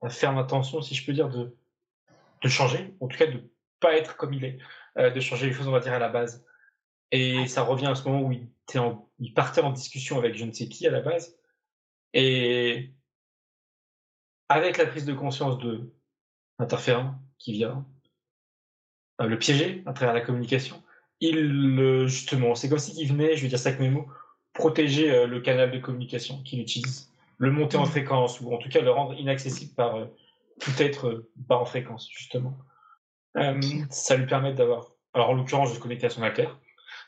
la 0.02 0.10
ferme 0.10 0.36
intention, 0.36 0.82
si 0.82 0.94
je 0.94 1.06
peux 1.06 1.14
dire, 1.14 1.30
de, 1.30 1.56
de 2.42 2.48
changer, 2.50 2.94
en 3.00 3.08
tout 3.08 3.16
cas 3.16 3.28
de 3.28 3.50
pas 3.80 3.96
être 3.96 4.18
comme 4.18 4.34
il 4.34 4.44
est, 4.44 4.58
euh, 4.98 5.08
de 5.08 5.20
changer 5.20 5.46
les 5.46 5.54
choses, 5.54 5.68
on 5.68 5.72
va 5.72 5.80
dire, 5.80 5.94
à 5.94 5.98
la 5.98 6.10
base. 6.10 6.44
Et 7.12 7.46
ça 7.46 7.62
revient 7.62 7.86
à 7.86 7.94
ce 7.94 8.06
moment 8.06 8.20
où 8.20 8.32
il, 8.32 8.46
il 9.20 9.32
partait 9.32 9.62
en 9.62 9.72
discussion 9.72 10.18
avec 10.18 10.34
je 10.34 10.44
ne 10.44 10.52
sais 10.52 10.68
qui 10.68 10.86
à 10.86 10.90
la 10.90 11.00
base. 11.00 11.34
Et 12.12 12.92
avec 14.48 14.78
la 14.78 14.86
prise 14.86 15.04
de 15.04 15.12
conscience 15.12 15.58
de 15.58 15.92
l'interférent 16.58 17.14
qui 17.38 17.52
vient 17.52 17.86
euh, 19.20 19.26
le 19.26 19.38
piéger 19.38 19.82
à 19.86 19.92
travers 19.92 20.14
la 20.14 20.20
communication, 20.20 20.82
il 21.20 22.06
justement, 22.06 22.54
c'est 22.54 22.68
comme 22.68 22.78
s'il 22.78 23.08
venait, 23.08 23.36
je 23.36 23.42
vais 23.42 23.48
dire 23.48 23.58
ça 23.58 23.70
avec 23.70 23.80
mes 23.80 23.88
mots, 23.88 24.06
protéger 24.52 25.10
euh, 25.10 25.26
le 25.26 25.40
canal 25.40 25.70
de 25.70 25.78
communication 25.78 26.42
qu'il 26.42 26.60
utilise, 26.60 27.12
le 27.38 27.50
monter 27.50 27.76
en 27.76 27.84
mmh. 27.84 27.90
fréquence 27.90 28.40
ou 28.40 28.52
en 28.54 28.58
tout 28.58 28.68
cas 28.68 28.80
le 28.80 28.90
rendre 28.90 29.14
inaccessible 29.14 29.74
par 29.74 29.96
euh, 29.96 30.06
tout 30.60 30.72
être 30.78 31.26
pas 31.48 31.56
en 31.56 31.64
fréquence 31.64 32.08
justement. 32.10 32.56
ça 33.90 34.16
lui 34.16 34.26
permet 34.26 34.54
d'avoir, 34.54 34.86
alors 35.12 35.30
en 35.30 35.34
l'occurrence, 35.34 35.70
je 35.70 35.74
se 35.74 35.80
connecter 35.80 36.06
à 36.06 36.10
son 36.10 36.22
alter, 36.22 36.48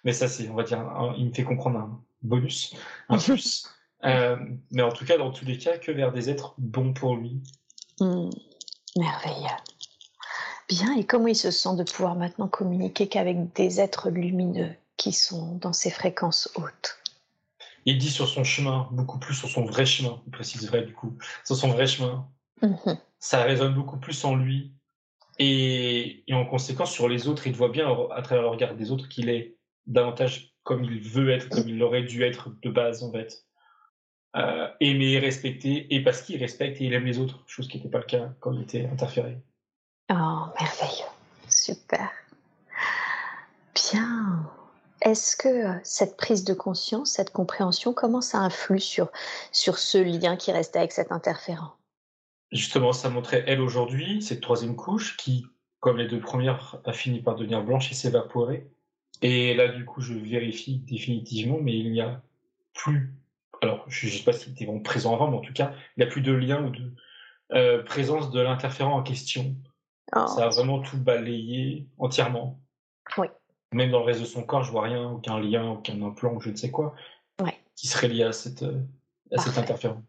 mais 0.04 0.12
ça 0.12 0.28
c'est, 0.28 0.48
on 0.48 0.54
va 0.54 0.62
dire, 0.62 0.84
il 1.16 1.26
me 1.26 1.32
fait 1.32 1.44
comprendre 1.44 1.78
un 1.78 2.04
bonus, 2.22 2.74
un 3.08 3.18
plus. 3.18 3.68
Euh, 4.04 4.36
mais 4.70 4.82
en 4.82 4.92
tout 4.92 5.04
cas, 5.04 5.18
dans 5.18 5.30
tous 5.30 5.44
les 5.44 5.58
cas, 5.58 5.78
que 5.78 5.90
vers 5.90 6.12
des 6.12 6.30
êtres 6.30 6.54
bons 6.58 6.92
pour 6.92 7.16
lui. 7.16 7.40
Hmm. 8.00 8.30
merveilleux. 8.96 9.56
Bien, 10.68 10.96
et 10.96 11.04
comment 11.04 11.26
il 11.26 11.36
se 11.36 11.50
sent 11.50 11.76
de 11.76 11.82
pouvoir 11.82 12.14
maintenant 12.14 12.46
communiquer 12.46 13.08
qu'avec 13.08 13.52
des 13.54 13.80
êtres 13.80 14.10
lumineux 14.10 14.70
qui 14.96 15.12
sont 15.12 15.56
dans 15.56 15.72
ces 15.72 15.90
fréquences 15.90 16.50
hautes? 16.54 16.98
Il 17.86 17.98
dit 17.98 18.10
sur 18.10 18.28
son 18.28 18.44
chemin, 18.44 18.88
beaucoup 18.92 19.18
plus 19.18 19.34
sur 19.34 19.48
son 19.48 19.64
vrai 19.64 19.86
chemin, 19.86 20.20
il 20.26 20.30
précise 20.30 20.66
vrai 20.68 20.82
du 20.82 20.92
coup, 20.92 21.16
sur 21.44 21.56
son 21.56 21.68
vrai 21.68 21.86
chemin. 21.86 22.28
Mhm. 22.62 22.98
Ça 23.18 23.42
résonne 23.42 23.74
beaucoup 23.74 23.96
plus 23.96 24.24
en 24.24 24.36
lui. 24.36 24.72
Et, 25.40 26.24
et, 26.26 26.34
en 26.34 26.44
conséquence, 26.44 26.92
sur 26.92 27.08
les 27.08 27.28
autres, 27.28 27.46
il 27.46 27.54
voit 27.54 27.68
bien 27.68 27.88
à 28.10 28.22
travers 28.22 28.42
le 28.42 28.48
regard 28.48 28.74
des 28.74 28.90
autres 28.90 29.08
qu'il 29.08 29.28
est 29.28 29.56
davantage 29.86 30.52
comme 30.64 30.84
il 30.84 31.00
veut 31.00 31.30
être, 31.30 31.48
comme 31.48 31.68
il 31.68 31.82
aurait 31.82 32.02
dû 32.02 32.24
être 32.24 32.50
de 32.60 32.70
base 32.70 33.02
en 33.02 33.10
fait 33.10 33.47
euh, 34.36 34.68
aimer, 34.80 35.18
respecter, 35.18 35.92
et 35.94 36.02
parce 36.02 36.22
qu'il 36.22 36.38
respecte 36.38 36.80
et 36.80 36.84
il 36.84 36.92
aime 36.92 37.04
les 37.04 37.18
autres, 37.18 37.42
chose 37.46 37.68
qui 37.68 37.78
n'était 37.78 37.88
pas 37.88 37.98
le 37.98 38.04
cas 38.04 38.28
quand 38.40 38.52
il 38.52 38.62
était 38.62 38.86
interféré. 38.86 39.38
Oh, 40.10 40.46
merveilleux. 40.60 41.06
Super. 41.48 42.10
Bien. 43.74 44.50
Est-ce 45.02 45.36
que 45.36 45.48
euh, 45.48 45.80
cette 45.84 46.16
prise 46.16 46.44
de 46.44 46.54
conscience, 46.54 47.12
cette 47.12 47.30
compréhension, 47.30 47.92
comment 47.92 48.20
ça 48.20 48.38
influe 48.38 48.80
sur, 48.80 49.10
sur 49.52 49.78
ce 49.78 49.98
lien 49.98 50.36
qui 50.36 50.50
restait 50.50 50.80
avec 50.80 50.92
cet 50.92 51.12
interférent? 51.12 51.74
Justement, 52.50 52.92
ça 52.92 53.08
montrait 53.08 53.44
elle 53.46 53.60
aujourd'hui, 53.60 54.22
cette 54.22 54.40
troisième 54.40 54.74
couche, 54.74 55.16
qui, 55.16 55.46
comme 55.80 55.98
les 55.98 56.08
deux 56.08 56.20
premières, 56.20 56.80
a 56.84 56.92
fini 56.92 57.20
par 57.20 57.36
devenir 57.36 57.62
blanche 57.62 57.90
et 57.92 57.94
s'évaporer. 57.94 58.68
Et 59.22 59.54
là, 59.54 59.68
du 59.68 59.84
coup, 59.84 60.00
je 60.00 60.14
vérifie 60.14 60.78
définitivement, 60.78 61.58
mais 61.60 61.78
il 61.78 61.92
n'y 61.92 62.00
a 62.00 62.22
plus. 62.74 63.12
Alors, 63.62 63.84
je 63.88 64.06
ne 64.06 64.10
sais 64.12 64.22
pas 64.22 64.32
s'il 64.32 64.52
était 64.52 64.64
vraiment 64.64 64.82
présent 64.82 65.14
avant, 65.14 65.30
mais 65.30 65.36
en 65.36 65.40
tout 65.40 65.52
cas, 65.52 65.72
il 65.96 66.00
n'y 66.00 66.04
a 66.04 66.10
plus 66.10 66.22
de 66.22 66.32
lien 66.32 66.64
ou 66.64 66.70
de 66.70 66.94
euh, 67.52 67.82
présence 67.82 68.30
de 68.30 68.40
l'interférent 68.40 68.96
en 68.96 69.02
question. 69.02 69.56
Oh. 70.14 70.26
Ça 70.26 70.46
a 70.46 70.48
vraiment 70.48 70.80
tout 70.80 70.98
balayé 70.98 71.88
entièrement. 71.98 72.60
Oui. 73.16 73.26
Même 73.72 73.90
dans 73.90 74.00
le 74.00 74.04
reste 74.04 74.20
de 74.20 74.26
son 74.26 74.42
corps, 74.42 74.62
je 74.62 74.70
vois 74.70 74.82
rien, 74.82 75.10
aucun 75.10 75.38
lien, 75.40 75.70
aucun 75.70 76.00
implant 76.02 76.34
ou 76.34 76.40
je 76.40 76.50
ne 76.50 76.56
sais 76.56 76.70
quoi, 76.70 76.94
qui 77.76 77.86
serait 77.86 78.08
lié 78.08 78.24
à, 78.24 78.32
cette, 78.32 78.64
euh, 78.64 78.80
à 79.32 79.38
cet 79.40 79.56
interférent. 79.56 80.02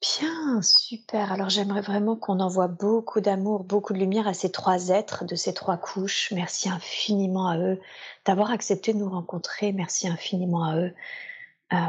Bien, 0.00 0.62
super. 0.62 1.30
Alors 1.30 1.48
j'aimerais 1.48 1.80
vraiment 1.80 2.16
qu'on 2.16 2.40
envoie 2.40 2.68
beaucoup 2.68 3.20
d'amour, 3.20 3.64
beaucoup 3.64 3.92
de 3.92 3.98
lumière 3.98 4.26
à 4.26 4.34
ces 4.34 4.50
trois 4.50 4.88
êtres 4.88 5.24
de 5.24 5.36
ces 5.36 5.54
trois 5.54 5.76
couches. 5.76 6.32
Merci 6.32 6.68
infiniment 6.68 7.48
à 7.48 7.58
eux 7.58 7.80
d'avoir 8.24 8.50
accepté 8.50 8.94
de 8.94 8.98
nous 8.98 9.10
rencontrer. 9.10 9.72
Merci 9.72 10.08
infiniment 10.08 10.64
à 10.64 10.76
eux 10.76 10.94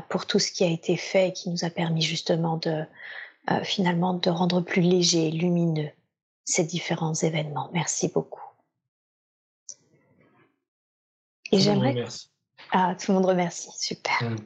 pour 0.09 0.25
tout 0.25 0.39
ce 0.39 0.51
qui 0.51 0.63
a 0.63 0.67
été 0.67 0.95
fait 0.95 1.29
et 1.29 1.33
qui 1.33 1.49
nous 1.49 1.65
a 1.65 1.69
permis 1.69 2.01
justement 2.01 2.57
de 2.57 2.85
euh, 3.51 3.61
finalement 3.63 4.13
de 4.13 4.29
rendre 4.29 4.61
plus 4.61 4.81
léger, 4.81 5.29
lumineux 5.29 5.89
ces 6.45 6.63
différents 6.63 7.13
événements. 7.13 7.69
Merci 7.73 8.07
beaucoup. 8.07 8.41
Et 11.51 11.59
j'aimerais. 11.59 12.05
Ah, 12.71 12.95
tout 12.95 13.11
le 13.11 13.15
monde 13.15 13.25
remercie. 13.25 13.69
Super. 13.77 14.21
Mm. 14.21 14.37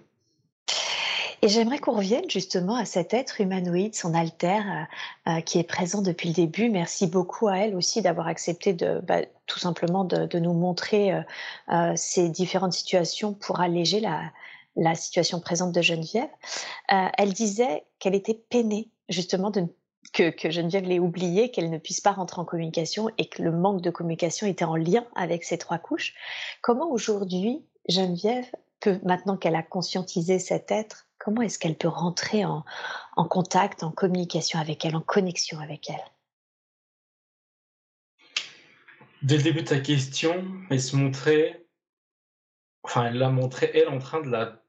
Et 1.44 1.48
j'aimerais 1.48 1.78
qu'on 1.78 1.96
revienne 1.96 2.28
justement 2.28 2.76
à 2.76 2.86
cet 2.86 3.14
être 3.14 3.40
humanoïde, 3.40 3.94
son 3.94 4.16
alter, 4.16 4.48
euh, 4.48 5.32
euh, 5.38 5.42
qui 5.42 5.60
est 5.60 5.64
présent 5.64 6.02
depuis 6.02 6.30
le 6.30 6.34
début. 6.34 6.70
Merci 6.70 7.06
beaucoup 7.06 7.48
à 7.48 7.58
elle 7.60 7.76
aussi 7.76 8.02
d'avoir 8.02 8.26
accepté 8.26 8.74
de, 8.74 9.00
bah, 9.04 9.22
tout 9.46 9.60
simplement 9.60 10.04
de, 10.04 10.40
nous 10.40 10.54
montrer 10.54 11.14
euh, 11.70 11.94
ces 11.96 12.30
différentes 12.30 12.74
situations 12.74 13.34
pour 13.34 13.60
alléger 13.60 14.00
la, 14.00 14.32
la 14.78 14.96
situation 14.96 15.40
présente 15.40 15.74
de 15.74 15.82
Geneviève. 15.82 16.30
elle 16.88 17.34
disait 17.34 17.84
qu'elle 18.00 18.16
était 18.16 18.40
peinée 18.50 18.90
justement 19.10 19.52
que, 20.14 20.30
que, 20.30 20.50
Geneviève 20.50 20.86
l'ait 20.86 21.00
oublié, 21.00 21.52
qu'elle 21.52 21.70
ne 21.70 21.78
puisse 21.78 22.02
pas 22.02 22.12
rentrer 22.12 22.42
en 22.42 22.46
communication 22.46 23.10
et 23.18 23.28
que 23.28 23.42
le 23.42 23.52
manque 23.52 23.82
de 23.82 23.90
communication 23.90 24.48
était 24.48 24.66
en 24.66 24.76
lien 24.76 25.06
avec 25.16 25.44
ces 25.44 25.58
trois 25.58 25.78
couches. 25.78 26.14
Comment 26.62 26.90
aujourd'hui 26.90 27.66
Geneviève 27.90 28.50
peut, 28.80 29.00
maintenant 29.04 29.38
qu'elle 29.38 29.56
a 29.56 29.64
conscientisé 29.64 30.40
cet 30.40 30.72
être, 30.72 31.08
comment 31.18 31.42
est-ce 31.42 31.60
qu'elle 31.60 31.78
peut 31.78 31.88
rentrer 31.88 32.46
en, 32.46 32.64
contact, 33.16 33.84
en 33.84 33.92
communication 33.92 34.60
avec 34.60 34.86
elle, 34.86 34.96
en 34.96 35.02
connexion 35.02 35.60
avec 35.60 35.90
elle? 35.90 35.96
Dès 39.24 39.38
le 39.38 39.44
début 39.44 39.62
de 39.64 39.68
ta 39.68 39.80
question, 39.80 40.46
elle 40.70 40.82
se 40.82 40.96
montrait, 40.96 41.66
enfin, 42.84 43.06
elle 43.06 43.18
l'a 43.18 43.30
montré, 43.30 43.72
elle, 43.74 43.90
en 43.90 43.98
train 43.98 44.22
de 44.22 44.30
la 44.30 44.62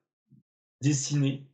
dessiner, 0.81 1.47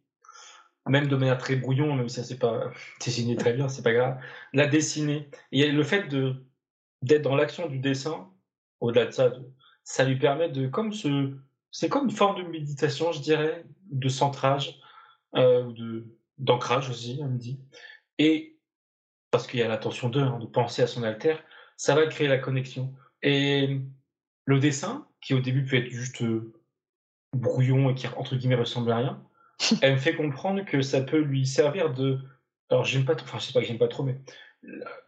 même 0.87 1.09
de 1.09 1.17
manière 1.17 1.39
très 1.39 1.57
brouillon, 1.57 1.95
même 1.95 2.09
si 2.09 2.25
c'est 2.25 2.39
pas 2.39 2.71
dessiné 3.05 3.37
très 3.37 3.53
bien, 3.53 3.69
c'est 3.69 3.83
pas 3.83 3.93
grave, 3.93 4.19
la 4.53 4.67
dessiner. 4.67 5.29
Et 5.53 5.71
le 5.71 5.85
fait 5.85 6.09
de 6.09 6.45
d'être 7.03 7.23
dans 7.23 7.37
l'action 7.37 7.69
du 7.69 7.79
dessin, 7.79 8.31
au-delà 8.81 9.07
de 9.07 9.11
ça, 9.11 9.33
ça 9.85 10.05
lui 10.05 10.19
permet 10.19 10.49
de, 10.49 10.67
comme 10.67 10.93
ce, 10.93 11.37
c'est 11.71 11.91
comme 11.91 12.05
une 12.05 12.11
forme 12.11 12.43
de 12.43 12.49
méditation, 12.49 13.13
je 13.13 13.21
dirais, 13.21 13.65
de 13.91 14.09
centrage, 14.09 14.81
euh, 15.37 15.71
de 15.73 16.07
d'ancrage 16.39 16.91
aussi, 16.91 17.19
on 17.21 17.29
me 17.29 17.39
dit. 17.39 17.61
Et 18.19 18.59
parce 19.31 19.47
qu'il 19.47 19.61
y 19.61 19.63
a 19.63 19.69
l'attention 19.69 20.09
d'eux, 20.09 20.21
hein, 20.21 20.39
de 20.39 20.47
penser 20.47 20.83
à 20.83 20.87
son 20.87 21.03
alter, 21.03 21.37
ça 21.77 21.95
va 21.95 22.07
créer 22.07 22.29
la 22.29 22.39
connexion. 22.39 22.95
Et 23.23 23.81
le 24.45 24.61
dessin, 24.61 25.09
qui 25.21 25.35
au 25.35 25.41
début 25.41 25.65
peut 25.65 25.77
être 25.77 25.91
juste 25.91 26.23
euh, 26.23 26.54
brouillon 27.35 27.91
et 27.91 27.95
qui 27.95 28.07
entre 28.09 28.37
guillemets 28.37 28.55
ressemble 28.55 28.93
à 28.93 28.97
rien, 28.97 29.23
elle 29.83 29.95
me 29.95 29.99
fait 29.99 30.15
comprendre 30.15 30.65
que 30.65 30.83
ça 30.83 31.01
peut 31.01 31.21
lui 31.21 31.47
servir 31.47 31.93
de. 31.93 32.19
Alors 32.71 32.85
j'aime 32.85 33.05
pas 33.05 33.15
trop, 33.15 33.27
enfin 33.27 33.39
je 33.39 33.45
sais 33.45 33.53
pas 33.53 33.61
que 33.61 33.67
j'aime 33.67 33.79
pas 33.79 33.89
trop, 33.89 34.03
mais 34.03 34.21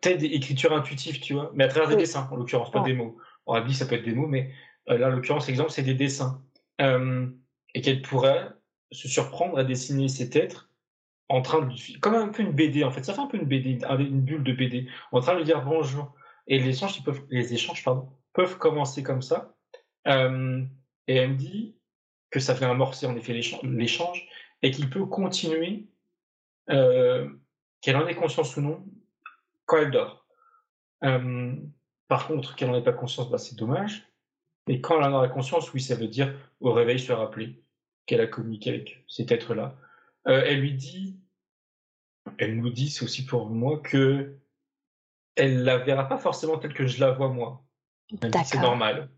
peut-être 0.01 0.18
d'écriture 0.18 0.72
intuitive, 0.72 1.20
tu 1.20 1.33
vois, 1.33 1.51
mais 1.55 1.64
à 1.64 1.68
travers 1.68 1.89
des 1.89 1.97
dessins, 1.97 2.29
en 2.31 2.37
l'occurrence, 2.37 2.70
pas 2.70 2.83
des 2.83 2.93
mots. 2.93 3.16
On 3.47 3.59
dit 3.61 3.74
ça 3.74 3.87
peut 3.87 3.95
être 3.95 4.05
des 4.05 4.14
mots, 4.14 4.27
mais 4.27 4.53
euh, 4.89 4.99
là, 4.99 5.09
en 5.09 5.11
l'occurrence, 5.11 5.47
l'exemple, 5.47 5.70
c'est 5.70 5.83
des 5.83 5.95
dessins. 5.95 6.43
et 6.79 7.81
qu'elle 7.81 8.03
pourrait 8.03 8.51
se 8.93 9.09
surprendre 9.09 9.59
à 9.59 9.64
dessiner 9.64 10.09
cet 10.09 10.37
être 10.37 10.70
en 11.29 11.43
train 11.43 11.61
de 11.62 11.74
comme 12.01 12.14
un 12.14 12.29
peu 12.29 12.43
une 12.43 12.53
BD 12.53 12.85
en 12.85 12.91
fait 12.91 13.05
ça 13.05 13.14
fait 13.14 13.20
un 13.20 13.27
peu 13.27 13.37
une 13.37 13.47
BD 13.47 13.79
une 13.99 14.20
bulle 14.20 14.45
de 14.45 14.53
BD 14.53 14.89
en 15.12 15.20
train 15.20 15.33
de 15.33 15.39
lui 15.39 15.45
dire 15.45 15.64
bonjour 15.64 16.14
et 16.47 16.59
les 16.59 16.68
échanges 16.68 17.03
peuvent 17.03 17.22
les 17.31 17.53
échanges 17.53 17.83
pardon 17.83 18.09
peuvent 18.33 18.59
commencer 18.59 19.03
comme 19.03 19.22
ça 19.22 19.55
euh, 20.07 20.64
et 21.09 21.16
elle 21.16 21.31
me 21.31 21.37
dit 21.37 21.76
que 22.37 22.43
ça 22.43 22.55
fait 22.55 22.66
amorcer 22.66 23.07
en 23.07 23.16
effet 23.16 23.32
l'échange 23.62 24.28
et 24.61 24.70
qu'il 24.70 24.91
peut 24.91 25.07
continuer 25.07 25.87
euh, 26.68 27.26
qu'elle 27.80 27.97
en 27.97 28.07
ait 28.07 28.14
conscience 28.14 28.55
ou 28.59 28.61
non 28.61 28.84
quand 29.64 29.78
elle 29.78 29.91
dort 29.91 30.26
euh, 31.05 31.55
par 32.09 32.26
contre 32.26 32.55
qu'elle 32.55 32.68
n'en 32.68 32.76
ait 32.76 32.84
pas 32.84 32.93
conscience 32.93 33.30
bah, 33.30 33.39
c'est 33.39 33.57
dommage 33.57 34.07
et 34.66 34.82
quand 34.82 34.99
elle 34.99 35.05
en 35.05 35.14
aura 35.14 35.28
conscience 35.28 35.72
oui 35.72 35.80
ça 35.80 35.95
veut 35.95 36.09
dire 36.09 36.34
au 36.61 36.74
réveil 36.74 36.99
se 36.99 37.11
rappeler 37.11 37.62
qu'elle 38.05 38.20
a 38.20 38.26
communiqué 38.26 38.68
avec 38.68 39.05
cet 39.09 39.32
être-là. 39.32 39.74
Euh, 40.28 40.43
elle 40.47 40.61
lui 40.61 40.74
dit, 40.74 41.18
elle 42.39 42.57
nous 42.57 42.70
dit, 42.70 42.91
c'est 42.91 43.05
aussi 43.05 43.24
pour 43.24 43.51
moi, 43.51 43.80
que 43.80 44.37
elle 45.34 45.64
la 45.64 45.78
verra 45.78 46.09
pas 46.09 46.18
forcément 46.18 46.59
telle 46.59 46.74
que 46.74 46.87
je 46.87 47.01
la 47.01 47.12
vois 47.12 47.28
moi. 47.28 47.64
C'est 48.45 48.59
normal. 48.61 49.11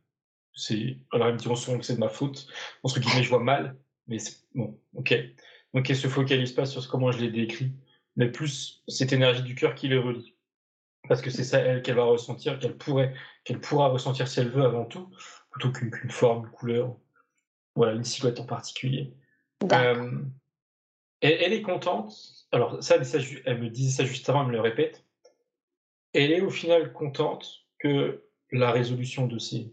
C'est, 0.59 0.99
alors 1.13 1.29
elle 1.29 1.35
me 1.35 1.39
dit, 1.39 1.47
on 1.47 1.79
que 1.79 1.85
c'est 1.85 1.95
de 1.95 2.01
ma 2.01 2.09
faute. 2.09 2.49
Entre 2.83 2.99
guillemets, 2.99 3.23
je 3.23 3.29
vois 3.29 3.39
mal, 3.39 3.77
mais 4.09 4.19
bon, 4.55 4.77
ok. 4.95 5.15
Donc 5.73 5.89
elle 5.89 5.97
se 5.97 6.09
focalise 6.09 6.53
pas 6.53 6.67
sur 6.67 6.87
comment 6.89 7.13
je 7.13 7.19
l'ai 7.19 7.31
décrit, 7.31 7.73
mais 8.17 8.29
plus 8.29 8.83
cette 8.89 9.13
énergie 9.13 9.43
du 9.43 9.55
cœur 9.55 9.77
qui 9.77 9.87
le 9.87 10.01
relie. 10.01 10.35
Parce 11.09 11.23
que 11.23 11.31
c'est 11.31 11.45
ça, 11.45 11.61
elle, 11.61 11.83
qu'elle 11.83 11.95
va 11.95 12.05
ressentir, 12.05 12.59
qu'elle 12.59 12.77
pourrait, 12.77 13.15
qu'elle 13.45 13.61
pourra 13.61 13.89
ressentir 13.89 14.27
si 14.27 14.41
elle 14.41 14.49
veut 14.49 14.65
avant 14.65 14.85
tout, 14.85 15.09
plutôt 15.53 15.71
qu'une 15.71 16.11
forme, 16.11 16.47
une 16.47 16.51
couleur, 16.51 16.97
voilà, 17.77 17.93
une 17.93 18.05
silhouette 18.05 18.41
en 18.41 18.47
particulier. 18.47 19.15
Euh, 19.73 20.23
elle, 21.21 21.53
est 21.53 21.63
contente. 21.63 22.13
Alors, 22.51 22.83
ça, 22.83 22.97
elle 23.45 23.61
me 23.61 23.69
disait 23.69 24.03
ça 24.03 24.05
juste 24.05 24.29
avant, 24.29 24.43
elle 24.43 24.49
me 24.49 24.53
le 24.53 24.61
répète. 24.61 25.05
Elle 26.13 26.33
est 26.33 26.41
au 26.41 26.51
final 26.51 26.93
contente 26.93 27.65
que 27.79 28.25
la 28.51 28.73
résolution 28.73 29.29
de 29.29 29.39
ces 29.39 29.73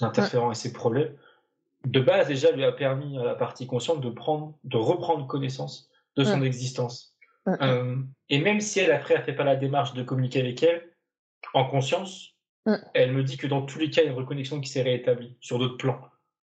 interférents 0.00 0.52
et 0.52 0.54
ces 0.54 0.72
problèmes, 0.72 1.14
de 1.84 2.00
base 2.00 2.28
déjà, 2.28 2.50
lui 2.50 2.64
a 2.64 2.72
permis 2.72 3.18
à 3.18 3.24
la 3.24 3.34
partie 3.34 3.66
consciente 3.66 4.00
de, 4.00 4.10
prendre, 4.10 4.58
de 4.64 4.76
reprendre 4.76 5.26
connaissance 5.26 5.90
de 6.16 6.24
son 6.24 6.42
existence. 6.42 7.14
Euh, 7.46 7.96
et 8.28 8.40
même 8.40 8.60
si 8.60 8.80
elle, 8.80 8.92
après, 8.92 9.14
a 9.14 9.22
fait 9.22 9.32
pas 9.32 9.44
la 9.44 9.56
démarche 9.56 9.94
de 9.94 10.02
communiquer 10.02 10.40
avec 10.40 10.62
elle, 10.62 10.92
en 11.54 11.64
conscience, 11.64 12.34
elle 12.92 13.12
me 13.12 13.22
dit 13.22 13.36
que 13.36 13.46
dans 13.46 13.62
tous 13.62 13.78
les 13.78 13.90
cas, 13.90 14.02
il 14.02 14.06
y 14.06 14.08
a 14.08 14.12
une 14.12 14.18
reconnexion 14.18 14.60
qui 14.60 14.68
s'est 14.68 14.82
réétablie 14.82 15.36
sur 15.40 15.58
d'autres 15.58 15.76
plans. 15.76 16.00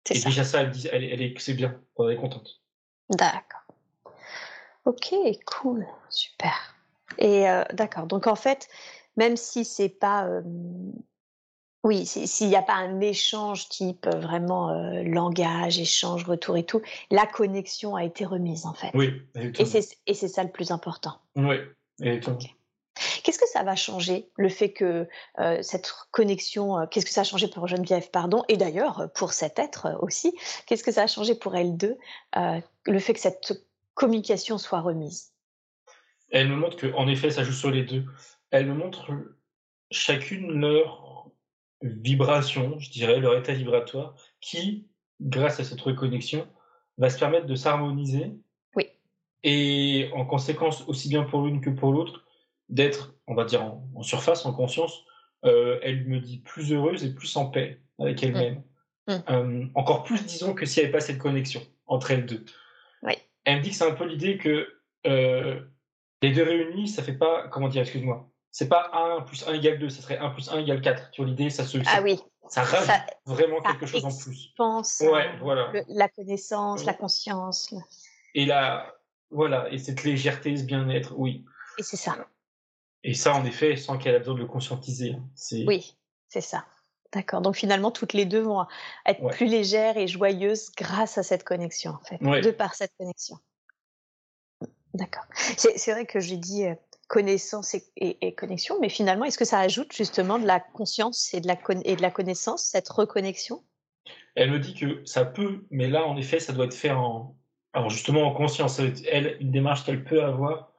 Et 0.10 0.20
déjà 0.20 0.43
ça, 0.43 0.62
elle, 0.62 0.72
dit, 0.72 0.88
elle, 0.91 1.22
est, 1.22 1.39
c'est 1.39 1.53
bien, 1.53 1.80
on 1.97 2.10
est 2.10 2.16
contente. 2.16 2.62
D'accord. 3.10 3.62
Ok, 4.86 5.14
cool, 5.45 5.86
super. 6.10 6.76
Et 7.18 7.49
euh, 7.49 7.64
d'accord, 7.74 8.08
donc 8.08 8.28
en 8.28 8.36
fait, 8.36 8.68
même 9.18 9.38
si 9.38 9.66
c'est 9.66 9.89
pas... 9.89 10.26
Euh, 10.28 10.41
oui, 11.86 12.05
s'il 12.05 12.49
n'y 12.49 12.55
a 12.57 12.61
pas 12.61 12.73
un 12.73 12.99
échange 12.99 13.69
type 13.69 14.05
euh, 14.07 14.19
vraiment 14.19 14.73
langage, 15.03 15.79
échange, 15.79 16.25
retour 16.25 16.57
et 16.57 16.65
tout, 16.65 16.81
la 17.09 17.25
connexion 17.25 17.95
a 17.95 18.03
été 18.03 18.25
remise 18.25 18.65
en 18.65 18.73
fait. 18.73 18.91
Oui, 18.93 19.21
et 19.36 20.13
c'est 20.13 20.27
ça 20.27 20.43
le 20.43 20.51
plus 20.51 20.71
important. 20.71 21.17
Oui, 21.38 21.55
exactement. 22.01 22.51
Qu'est-ce 23.23 23.39
que 23.39 23.47
ça 23.47 23.63
va 23.63 23.75
changer, 23.75 24.29
le 24.38 24.49
fait 24.49 24.71
que 24.71 25.07
euh, 25.39 25.61
cette 25.61 25.91
connexion, 26.11 26.79
euh, 26.79 26.86
qu'est-ce 26.86 27.05
que 27.05 27.11
ça 27.11 27.21
a 27.21 27.23
changé 27.25 27.47
pour 27.47 27.67
Geneviève, 27.67 28.09
pardon, 28.09 28.43
et 28.47 28.55
d'ailleurs 28.55 29.09
pour 29.15 29.33
cet 29.33 29.59
être 29.59 29.97
aussi, 30.01 30.33
qu'est-ce 30.65 30.83
que 30.83 30.91
ça 30.91 31.03
a 31.03 31.07
changé 31.07 31.36
pour 31.36 31.55
elles 31.55 31.75
deux, 31.75 31.97
euh, 32.38 32.61
le 32.86 32.99
fait 32.99 33.13
que 33.13 33.19
cette 33.19 33.65
communication 33.95 34.57
soit 34.57 34.79
remise? 34.79 35.33
Elle 36.31 36.49
me 36.49 36.55
montre 36.55 36.89
qu'en 36.89 37.07
effet, 37.07 37.31
ça 37.31 37.43
joue 37.43 37.51
sur 37.53 37.69
les 37.69 37.83
deux. 37.83 38.05
Elle 38.51 38.67
me 38.67 38.73
montre 38.73 39.11
chacune 39.91 40.51
leur 40.53 41.14
vibration, 41.86 42.79
je 42.79 42.89
dirais, 42.89 43.19
leur 43.19 43.38
état 43.38 43.53
vibratoire, 43.53 44.15
qui, 44.41 44.88
grâce 45.21 45.59
à 45.59 45.63
cette 45.63 45.81
reconnexion, 45.81 46.47
va 46.97 47.09
se 47.09 47.19
permettre 47.19 47.45
de 47.45 47.55
s'harmoniser. 47.55 48.31
Oui. 48.75 48.86
Et 49.43 50.09
en 50.13 50.25
conséquence, 50.25 50.83
aussi 50.88 51.09
bien 51.09 51.23
pour 51.23 51.43
l'une 51.43 51.61
que 51.61 51.69
pour 51.69 51.91
l'autre, 51.91 52.25
d'être, 52.69 53.15
on 53.27 53.36
va 53.36 53.45
dire, 53.45 53.63
en, 53.63 54.01
surface, 54.01 54.45
en 54.45 54.53
conscience, 54.53 55.05
euh, 55.45 55.79
elle 55.83 56.05
me 56.07 56.19
dit 56.19 56.39
plus 56.39 56.73
heureuse 56.73 57.03
et 57.03 57.13
plus 57.13 57.36
en 57.36 57.47
paix 57.47 57.81
avec 57.99 58.21
mmh. 58.21 58.25
elle-même. 58.25 58.63
Mmh. 59.07 59.13
Euh, 59.29 59.65
encore 59.75 60.03
plus, 60.03 60.25
disons, 60.25 60.53
que 60.53 60.65
s'il 60.65 60.81
n'y 60.81 60.86
avait 60.86 60.93
pas 60.93 61.01
cette 61.01 61.19
connexion 61.19 61.61
entre 61.86 62.11
elles 62.11 62.25
deux. 62.25 62.43
Oui. 63.03 63.13
Elle 63.43 63.59
me 63.59 63.63
dit 63.63 63.69
que 63.69 63.75
c'est 63.75 63.88
un 63.88 63.93
peu 63.93 64.05
l'idée 64.05 64.38
que 64.38 64.67
euh, 65.05 65.61
Les 66.21 66.31
deux 66.31 66.43
réunis, 66.43 66.88
ça 66.88 67.03
fait 67.03 67.13
pas, 67.13 67.47
comment 67.49 67.67
dire, 67.67 67.83
excuse-moi, 67.83 68.27
c'est 68.56 68.70
pas 68.70 68.89
1 68.93 69.24
plus 69.24 69.45
1 69.45 69.53
égale 69.56 69.80
2, 69.80 69.89
ça 69.89 70.01
serait 70.01 70.18
1 70.18 70.30
plus 70.30 70.49
1 70.49 70.60
égale 70.60 70.80
4. 70.80 71.12
Tu 71.12 71.22
vois 71.22 71.30
l'idée, 71.30 71.49
ça 71.49 71.66
se. 71.66 71.78
Ah 71.88 72.01
oui. 72.01 72.18
Ça 72.47 72.64
rajoute 72.64 72.89
vraiment 73.26 73.62
quelque 73.62 73.86
chose 73.86 74.06
en 74.06 74.16
plus. 74.16 74.53
Pense, 74.56 75.01
ouais, 75.01 75.38
voilà. 75.41 75.74
la 75.89 76.08
connaissance, 76.08 76.86
la 76.86 76.93
conscience. 76.93 77.74
Et 78.34 78.45
la, 78.45 78.95
voilà, 79.30 79.70
et 79.72 79.78
cette 79.78 80.06
légèreté, 80.06 80.56
ce 80.56 80.64
bien-être, 80.64 81.16
oui. 81.18 81.43
Et 81.78 81.84
c'est 81.84 81.97
ça. 81.97 82.16
Et 83.03 83.14
ça, 83.14 83.34
en 83.34 83.43
effet, 83.43 83.76
sans 83.76 83.97
qu'elle 83.97 84.16
ait 84.16 84.20
besoin 84.20 84.36
de 84.36 84.39
le 84.39 84.45
conscientiser. 84.45 85.16
Hein. 85.16 85.64
Oui, 85.68 85.97
c'est 86.30 86.39
ça. 86.39 86.64
D'accord. 87.12 87.41
Donc 87.41 87.58
finalement, 87.58 87.91
toutes 87.91 88.14
les 88.14 88.26
deux 88.26 88.41
vont 88.41 88.66
être 89.06 89.28
plus 89.32 89.47
légères 89.47 89.97
et 89.97 90.08
joyeuses 90.08 90.72
grâce 90.78 91.18
à 91.18 91.24
cette 91.24 91.43
connexion, 91.43 91.91
en 91.91 92.06
fait, 92.06 92.24
de 92.24 92.51
par 92.51 92.74
cette 92.74 92.93
connexion. 92.97 93.38
D'accord. 94.93 95.26
C'est 95.58 95.91
vrai 95.91 96.06
que 96.06 96.22
j'ai 96.22 96.38
dit 96.38 96.68
euh, 96.68 96.76
connaissance 97.08 97.76
et, 97.97 98.36
connexion, 98.36 98.78
mais 98.82 98.89
finalement, 98.89 99.26
est-ce 99.26 99.38
que 99.38 99.45
ça 99.45 99.60
ajoute 99.60 99.93
justement 99.93 100.39
de 100.39 100.45
la 100.45 100.60
conscience 100.60 101.34
et 101.34 101.39
de 101.39 101.47
la, 101.47 101.58
et 101.84 101.95
de 101.95 102.01
la 102.01 102.12
connaissance, 102.12 102.64
cette 102.64 102.89
reconnexion? 102.89 103.64
Elle 104.36 104.51
me 104.51 104.60
dit 104.60 104.74
que 104.74 105.06
ça 105.06 105.24
peut, 105.24 105.66
mais 105.70 105.88
là, 105.88 106.06
en 106.06 106.18
effet, 106.18 106.39
ça 106.39 106.51
doit 106.51 106.66
être 106.66 106.74
fait 106.74 106.91
en, 106.91 107.36
alors 107.74 107.89
justement 107.89 108.24
en 108.24 108.34
conscience. 108.34 108.80
Elle, 108.80 109.38
une 109.39 109.51
démarche 109.51 109.86
qu'elle 109.86 110.03
peut 110.03 110.24
avoir 110.24 110.74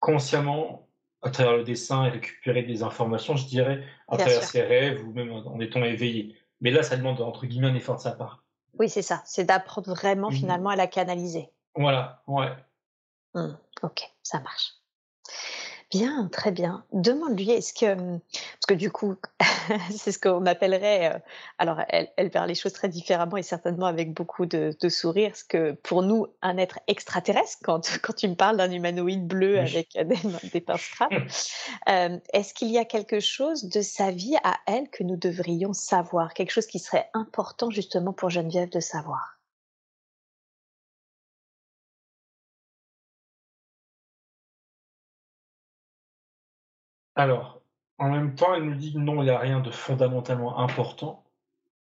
consciemment 0.00 0.88
à 1.22 1.30
travers 1.30 1.56
le 1.56 1.64
dessin 1.64 2.06
et 2.06 2.10
récupérer 2.10 2.62
des 2.62 2.82
informations, 2.82 3.36
je 3.36 3.46
dirais, 3.46 3.84
à 4.08 4.16
travers 4.16 4.42
ses 4.42 4.62
rêves 4.62 5.06
ou 5.06 5.12
même 5.12 5.30
en 5.30 5.60
étant 5.60 5.84
éveillé. 5.84 6.36
Mais 6.60 6.70
là, 6.70 6.82
ça 6.82 6.96
demande 6.96 7.20
entre 7.20 7.46
guillemets 7.46 7.68
un 7.68 7.74
effort 7.74 7.96
de 7.96 8.00
sa 8.00 8.12
part. 8.12 8.44
Oui, 8.78 8.88
c'est 8.88 9.02
ça. 9.02 9.22
C'est 9.24 9.44
d'apprendre 9.44 9.94
vraiment 9.94 10.30
mmh. 10.30 10.34
finalement 10.34 10.70
à 10.70 10.76
la 10.76 10.86
canaliser. 10.86 11.48
Voilà, 11.74 12.22
ouais. 12.26 12.52
Mmh. 13.34 13.52
ok, 13.82 14.02
ça 14.22 14.40
marche. 14.40 14.72
Bien, 15.92 16.30
très 16.32 16.52
bien. 16.52 16.84
Demande-lui, 16.94 17.50
est-ce 17.50 17.74
que, 17.74 17.92
hum, 17.92 18.20
parce 18.30 18.66
que 18.66 18.72
du 18.72 18.90
coup, 18.90 19.14
c'est 19.90 20.10
ce 20.10 20.18
qu'on 20.18 20.46
appellerait, 20.46 21.14
euh, 21.14 21.18
alors 21.58 21.82
elle, 21.90 22.08
elle 22.16 22.30
les 22.48 22.54
choses 22.54 22.72
très 22.72 22.88
différemment 22.88 23.36
et 23.36 23.42
certainement 23.42 23.84
avec 23.84 24.14
beaucoup 24.14 24.46
de, 24.46 24.74
de 24.80 24.88
sourire, 24.88 25.36
ce 25.36 25.44
que 25.44 25.72
pour 25.72 26.02
nous, 26.02 26.28
un 26.40 26.56
être 26.56 26.80
extraterrestre, 26.86 27.58
quand, 27.62 27.98
quand 28.02 28.14
tu 28.14 28.26
me 28.26 28.34
parles 28.34 28.56
d'un 28.56 28.70
humanoïde 28.70 29.26
bleu 29.26 29.58
avec 29.58 29.92
des, 29.92 30.16
des 30.50 30.60
pinces 30.62 30.98
euh, 31.90 32.18
est-ce 32.32 32.54
qu'il 32.54 32.70
y 32.70 32.78
a 32.78 32.86
quelque 32.86 33.20
chose 33.20 33.64
de 33.64 33.82
sa 33.82 34.10
vie 34.10 34.36
à 34.44 34.56
elle 34.66 34.88
que 34.88 35.04
nous 35.04 35.16
devrions 35.16 35.74
savoir, 35.74 36.32
quelque 36.32 36.52
chose 36.52 36.66
qui 36.66 36.78
serait 36.78 37.10
important 37.12 37.68
justement 37.68 38.14
pour 38.14 38.30
Geneviève 38.30 38.70
de 38.70 38.80
savoir? 38.80 39.41
Alors, 47.14 47.62
en 47.98 48.10
même 48.10 48.34
temps, 48.34 48.54
elle 48.54 48.64
me 48.64 48.74
dit 48.74 48.92
que 48.92 48.98
non, 48.98 49.22
il 49.22 49.26
n'y 49.26 49.30
a 49.30 49.38
rien 49.38 49.60
de 49.60 49.70
fondamentalement 49.70 50.58
important. 50.58 51.24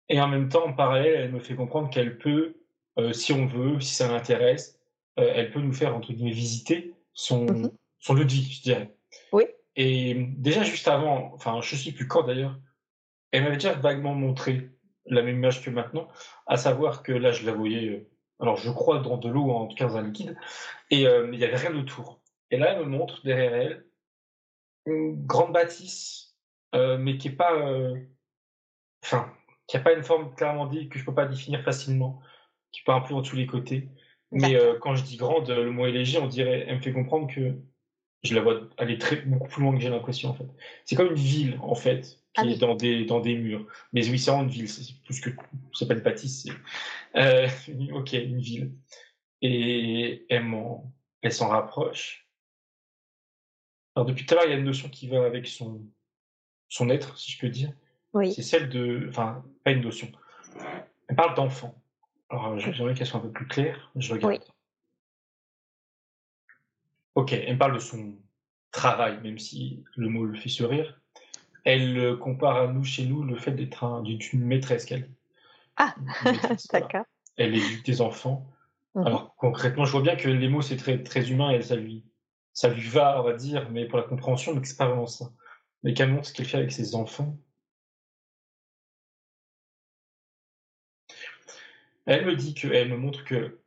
Et 0.09 0.21
en 0.21 0.29
même 0.29 0.49
temps, 0.49 0.67
en 0.67 0.73
parallèle, 0.73 1.15
elle 1.15 1.33
me 1.33 1.41
fait 1.41 1.55
comprendre 1.55 1.91
qu'elle 1.91 2.19
peut, 2.19 2.57
euh, 2.99 3.13
si 3.13 3.33
on 3.33 3.47
veut, 3.47 3.81
si 3.81 3.95
ça 3.95 4.09
l'intéresse, 4.09 4.79
euh, 5.19 5.33
elle 5.35 5.51
peut 5.51 5.61
nous 5.61 5.73
faire, 5.73 5.95
entre 5.95 6.13
guillemets, 6.13 6.33
visiter 6.33 6.95
son, 7.13 7.47
son 7.99 8.15
lieu 8.15 8.25
de 8.25 8.33
vie, 8.33 8.51
je 8.53 8.63
dirais. 8.63 8.95
Oui. 9.33 9.45
Et 9.77 10.15
déjà, 10.37 10.63
juste 10.63 10.89
avant, 10.89 11.33
enfin, 11.35 11.61
je 11.63 11.75
ne 11.75 11.81
sais 11.81 11.93
plus 11.93 12.09
quand 12.09 12.25
d'ailleurs, 12.25 12.59
elle 13.31 13.45
m'avait 13.45 13.57
déjà 13.57 13.73
vaguement 13.75 14.15
montré 14.15 14.71
la 15.07 15.23
même 15.23 15.37
image 15.37 15.63
que 15.63 15.71
maintenant, 15.71 16.09
à 16.47 16.57
savoir 16.57 17.03
que 17.03 17.13
là, 17.13 17.33
je 17.33 17.47
la 17.47 17.53
voyais, 17.53 17.89
euh, 17.89 18.09
alors 18.41 18.57
je 18.57 18.71
crois 18.71 18.99
dans 18.99 19.17
de 19.17 19.29
l'eau, 19.29 19.51
en 19.51 19.67
tout 19.67 19.77
cas 19.77 19.87
dans 19.87 19.97
un 19.97 20.03
liquide, 20.03 20.37
et 20.91 21.03
il 21.03 21.31
n'y 21.31 21.45
avait 21.45 21.57
rien 21.57 21.75
autour. 21.77 22.21
Et 22.51 22.59
là, 22.59 22.73
elle 22.73 22.81
me 22.81 22.85
montre 22.85 23.23
derrière 23.25 23.55
elle 23.55 23.87
une 24.87 25.27
grande 25.27 25.53
bâtisse, 25.53 26.35
euh, 26.75 26.99
mais 26.99 27.19
qui 27.19 27.29
est 27.29 27.33
pas, 27.33 27.55
euh, 27.55 27.97
enfin, 29.05 29.33
qui 29.67 29.77
a 29.77 29.81
pas 29.81 29.93
une 29.93 30.03
forme 30.03 30.35
clairement 30.35 30.67
dit 30.67 30.89
que 30.89 30.99
je 30.99 31.05
peux 31.05 31.15
pas 31.15 31.27
définir 31.27 31.63
facilement, 31.63 32.21
qui 32.73 32.83
part 32.83 32.97
un 32.97 33.07
peu 33.07 33.15
en 33.15 33.23
tous 33.23 33.37
les 33.37 33.47
côtés. 33.47 33.89
Mais 34.31 34.57
euh, 34.57 34.79
quand 34.81 34.95
je 34.95 35.05
dis 35.05 35.17
grande, 35.17 35.51
le 35.51 35.71
mot 35.71 35.87
est 35.87 35.93
léger, 35.93 36.19
on 36.19 36.27
dirait, 36.27 36.65
elle 36.67 36.77
me 36.77 36.81
fait 36.83 36.93
comprendre 36.93 37.33
que 37.33 37.55
je 38.23 38.35
la 38.35 38.41
vois 38.41 38.61
aller 38.79 38.99
très 38.99 39.17
beaucoup 39.17 39.49
plus 39.49 39.63
loin 39.63 39.75
que 39.75 39.81
j'ai 39.81 39.91
l'impression 39.91 40.31
en 40.31 40.35
fait. 40.35 40.47
C'est 40.85 40.97
comme 40.97 41.09
une 41.09 41.15
ville 41.15 41.59
en 41.61 41.75
fait 41.75 42.21
qui 42.35 42.41
ah 42.41 42.47
est 42.47 42.59
dans 42.59 42.75
des 42.75 43.05
dans 43.05 43.21
des 43.21 43.37
murs. 43.37 43.67
Mais 43.93 44.09
oui, 44.09 44.19
c'est 44.19 44.31
vraiment 44.31 44.45
une 44.45 44.51
ville. 44.51 44.69
C'est 44.69 44.95
plus 45.05 45.21
que 45.21 45.31
c'est 45.75 45.89
pas 45.89 45.95
une 45.95 46.01
bâtisse. 46.01 46.47
Euh, 47.17 47.49
ok, 47.93 48.13
une 48.13 48.41
ville. 48.41 48.73
Et 49.43 50.25
elle 50.31 50.47
elle 51.23 51.33
s'en 51.33 51.49
rapproche. 51.49 52.22
Alors 53.95 54.07
depuis 54.07 54.25
tout 54.25 54.35
à 54.35 54.39
l'heure, 54.39 54.47
il 54.47 54.51
y 54.51 54.55
a 54.55 54.59
une 54.59 54.65
notion 54.65 54.89
qui 54.89 55.09
va 55.09 55.25
avec 55.25 55.47
son, 55.47 55.81
son 56.69 56.89
être, 56.89 57.19
si 57.19 57.33
je 57.33 57.39
peux 57.39 57.49
dire. 57.49 57.73
Oui. 58.15 58.33
C'est 58.33 58.43
celle 58.43 58.69
de. 58.69 59.07
Enfin, 59.09 59.45
pas 59.65 59.73
une 59.73 59.83
notion. 59.83 60.11
Elle 61.09 61.17
parle 61.17 61.35
d'enfant. 61.35 61.75
Alors 62.31 62.59
j'aimerais 62.59 62.95
qu'elle 62.95 63.07
soit 63.07 63.21
un 63.21 63.23
peu 63.23 63.31
plus 63.31 63.47
claire. 63.47 63.91
Je 63.97 64.13
regarde. 64.13 64.33
Oui. 64.33 64.41
Ok, 67.15 67.33
elle 67.33 67.59
parle 67.59 67.75
de 67.75 67.79
son 67.79 68.15
travail, 68.71 69.21
même 69.23 69.39
si 69.39 69.85
le 69.97 70.09
mot 70.09 70.25
le 70.25 70.39
fait 70.39 70.49
sourire. 70.49 70.99
Elle 71.65 72.17
compare 72.19 72.57
à 72.57 72.67
nous, 72.67 72.85
chez 72.85 73.05
nous, 73.05 73.23
le 73.23 73.37
fait 73.37 73.53
d'être 73.53 74.03
une 74.33 74.45
maîtresse 74.45 74.87
qu'elle 74.87 75.11
Ah, 75.77 75.95
d'accord. 76.73 77.05
Elle 77.37 77.55
éduque 77.55 77.85
des 77.85 78.01
enfants. 78.01 78.47
Mmh 78.95 79.07
Alors 79.07 79.37
concrètement, 79.37 79.85
je 79.85 79.93
vois 79.93 80.03
bien 80.03 80.17
que 80.17 80.29
les 80.29 80.49
mots 80.49 80.63
c'est 80.63 80.77
très, 80.77 81.03
très 81.03 81.31
humain 81.31 81.51
et 81.51 81.63
ça 81.63 81.77
lui 81.77 82.05
ça 82.53 82.69
lui 82.69 82.87
va, 82.89 83.21
on 83.21 83.25
va 83.25 83.33
dire, 83.35 83.69
mais 83.71 83.87
pour 83.87 83.99
la 83.99 84.05
compréhension, 84.05 84.55
mais 84.55 84.65
c'est 84.65 84.77
pas 84.77 84.87
vraiment 84.87 85.07
ça. 85.07 85.31
Mais 85.83 85.95
qu'elle 85.95 86.13
montre 86.13 86.27
ce 86.29 86.35
qu'elle 86.35 86.47
fait 86.47 86.59
avec 86.59 86.73
ses 86.73 86.95
enfants. 86.95 87.37
Elle 92.07 92.27
me 92.27 92.35
dit 92.35 92.55
que, 92.55 92.69
elle 92.69 92.89
me 92.91 92.97
montre 92.97 93.25
que 93.25 93.59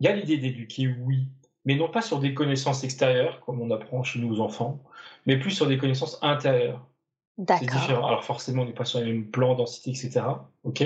il 0.00 0.06
y 0.06 0.08
a 0.08 0.16
l'idée 0.16 0.36
d'éduquer, 0.36 0.88
oui, 0.88 1.28
mais 1.64 1.76
non 1.76 1.88
pas 1.88 2.02
sur 2.02 2.18
des 2.18 2.34
connaissances 2.34 2.82
extérieures, 2.82 3.40
comme 3.40 3.60
on 3.60 3.70
apprend 3.70 4.02
chez 4.02 4.18
nous 4.18 4.34
aux 4.34 4.40
enfants, 4.40 4.82
mais 5.26 5.38
plus 5.38 5.52
sur 5.52 5.68
des 5.68 5.78
connaissances 5.78 6.18
intérieures. 6.22 6.84
C'est 7.48 7.60
différent. 7.60 8.06
Alors 8.06 8.24
forcément, 8.24 8.62
on 8.62 8.66
n'est 8.66 8.72
pas 8.72 8.84
sur 8.84 8.98
les 9.00 9.06
mêmes 9.06 9.30
plans, 9.30 9.54
densité, 9.54 9.90
etc. 9.90 10.22
Ok? 10.64 10.82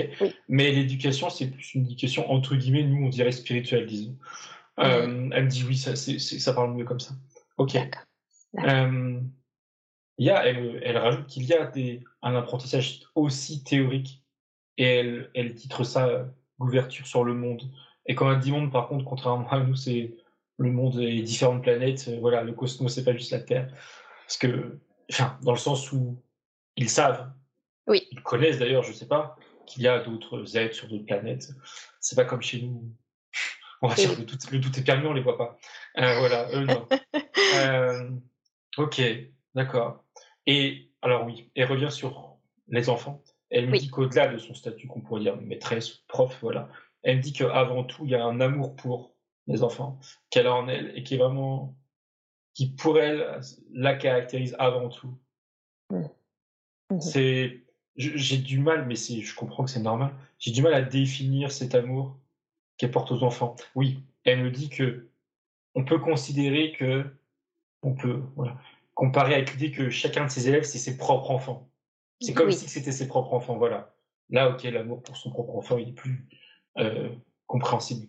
Mais 0.47 0.71
l'éducation, 0.71 1.29
c'est 1.29 1.47
plus 1.47 1.73
une 1.73 1.85
éducation 1.85 2.31
entre 2.31 2.55
guillemets, 2.55 2.83
nous 2.83 3.05
on 3.05 3.09
dirait 3.09 3.31
spirituelle, 3.31 3.85
disons. 3.85 4.15
Euh, 4.79 5.29
elle 5.33 5.45
me 5.45 5.49
dit 5.49 5.65
oui, 5.67 5.75
ça, 5.75 5.95
ça 5.95 6.53
parle 6.53 6.75
mieux 6.75 6.85
comme 6.85 6.99
ça. 6.99 7.13
Ok. 7.57 7.75
Euh, 8.59 9.19
il 10.17 10.25
y 10.25 10.29
a, 10.29 10.45
elle, 10.45 10.79
elle 10.83 10.97
rajoute 10.97 11.27
qu'il 11.27 11.43
y 11.43 11.53
a 11.53 11.65
des, 11.67 12.03
un 12.21 12.35
apprentissage 12.35 13.01
aussi 13.13 13.63
théorique 13.63 14.23
et 14.77 14.85
elle, 14.85 15.31
elle 15.35 15.53
titre 15.53 15.83
ça 15.83 16.27
l'ouverture 16.59 17.05
sur 17.05 17.23
le 17.23 17.33
monde. 17.33 17.63
Et 18.05 18.15
quand 18.15 18.31
elle 18.31 18.39
dit 18.39 18.51
monde, 18.51 18.71
par 18.71 18.87
contre, 18.87 19.05
contrairement 19.05 19.49
à 19.49 19.59
nous, 19.59 19.75
c'est 19.75 20.15
le 20.57 20.71
monde 20.71 20.99
et 20.99 21.21
différentes 21.21 21.63
planètes. 21.63 22.07
Euh, 22.07 22.19
voilà, 22.19 22.43
le 22.43 22.53
cosmos, 22.53 22.93
c'est 22.93 23.03
pas 23.03 23.13
juste 23.13 23.31
la 23.31 23.39
Terre. 23.39 23.67
Parce 24.25 24.37
que, 24.37 24.79
enfin, 25.11 25.37
dans 25.43 25.51
le 25.51 25.57
sens 25.57 25.91
où 25.91 26.21
ils 26.75 26.89
savent, 26.89 27.31
oui. 27.87 28.07
ils 28.11 28.21
connaissent 28.21 28.59
d'ailleurs, 28.59 28.83
je 28.83 28.93
sais 28.93 29.07
pas, 29.07 29.35
qu'il 29.65 29.83
y 29.83 29.87
a 29.87 29.99
d'autres 29.99 30.57
êtres 30.57 30.75
sur 30.75 30.87
d'autres 30.87 31.05
planètes. 31.05 31.49
C'est 31.99 32.15
pas 32.15 32.25
comme 32.25 32.41
chez 32.41 32.61
nous. 32.61 32.91
On 33.81 33.87
va 33.87 33.95
dire 33.95 34.15
que 34.15 34.21
le 34.21 34.61
tout 34.61 34.79
est 34.79 34.83
permis, 34.83 35.05
on 35.05 35.13
les 35.13 35.21
voit 35.21 35.37
pas. 35.37 35.57
Euh, 35.97 36.17
voilà, 36.19 36.49
eux 36.53 36.65
non. 36.65 36.87
Euh, 37.55 38.09
ok, 38.77 39.01
d'accord. 39.55 40.03
Et 40.45 40.91
alors 41.01 41.25
oui, 41.25 41.51
elle 41.55 41.67
revient 41.67 41.91
sur 41.91 42.37
les 42.67 42.89
enfants. 42.89 43.23
Elle 43.49 43.69
me 43.69 43.77
dit 43.77 43.89
qu'au-delà 43.89 44.27
de 44.27 44.37
son 44.37 44.53
statut 44.53 44.87
qu'on 44.87 45.01
pourrait 45.01 45.21
dire 45.21 45.37
maîtresse, 45.37 45.89
prof, 46.07 46.37
voilà, 46.41 46.69
elle 47.03 47.17
me 47.17 47.21
dit 47.21 47.33
qu'avant 47.33 47.83
tout, 47.83 48.05
il 48.05 48.11
y 48.11 48.15
a 48.15 48.25
un 48.25 48.41
amour 48.41 48.75
pour 48.75 49.15
les 49.47 49.63
enfants 49.63 49.99
qu'elle 50.29 50.47
a 50.47 50.53
en 50.53 50.67
elle 50.67 50.91
et 50.95 51.03
qui 51.03 51.15
est 51.15 51.17
vraiment, 51.17 51.77
qui 52.53 52.67
pour 52.67 52.99
elle 52.99 53.39
la 53.71 53.95
caractérise 53.95 54.55
avant 54.59 54.89
tout. 54.89 55.17
Mmh. 55.89 56.03
Mmh. 56.89 57.01
C'est, 57.01 57.63
j'ai 57.95 58.37
du 58.37 58.59
mal, 58.59 58.85
mais 58.85 58.95
c'est, 58.95 59.21
je 59.21 59.35
comprends 59.35 59.63
que 59.63 59.69
c'est 59.69 59.79
normal. 59.79 60.13
J'ai 60.39 60.51
du 60.51 60.61
mal 60.61 60.73
à 60.73 60.81
définir 60.81 61.51
cet 61.51 61.75
amour 61.75 62.19
qu'elle 62.77 62.91
porte 62.91 63.11
aux 63.11 63.23
enfants. 63.23 63.55
Oui, 63.75 64.03
elle 64.23 64.43
me 64.43 64.51
dit 64.51 64.69
que 64.69 65.09
on 65.75 65.85
peut 65.85 65.99
considérer 65.99 66.71
que 66.73 67.05
on 67.83 67.93
peut 67.93 68.21
voilà, 68.35 68.57
comparer 68.93 69.35
avec 69.35 69.51
l'idée 69.53 69.71
que 69.71 69.89
chacun 69.89 70.25
de 70.25 70.31
ses 70.31 70.47
élèves, 70.47 70.63
c'est 70.63 70.79
ses 70.79 70.97
propres 70.97 71.31
enfants. 71.31 71.69
C'est 72.19 72.33
comme 72.33 72.51
si 72.51 72.67
c'était 72.67 72.91
ses 72.91 73.07
propres 73.07 73.33
enfants, 73.33 73.57
voilà. 73.57 73.93
Là, 74.29 74.49
ok, 74.49 74.63
l'amour 74.63 75.03
pour 75.03 75.15
son 75.15 75.29
propre 75.29 75.55
enfant, 75.55 75.77
il 75.77 75.89
est 75.89 75.93
plus 75.93 76.27
euh, 76.77 77.09
compréhensible. 77.45 78.07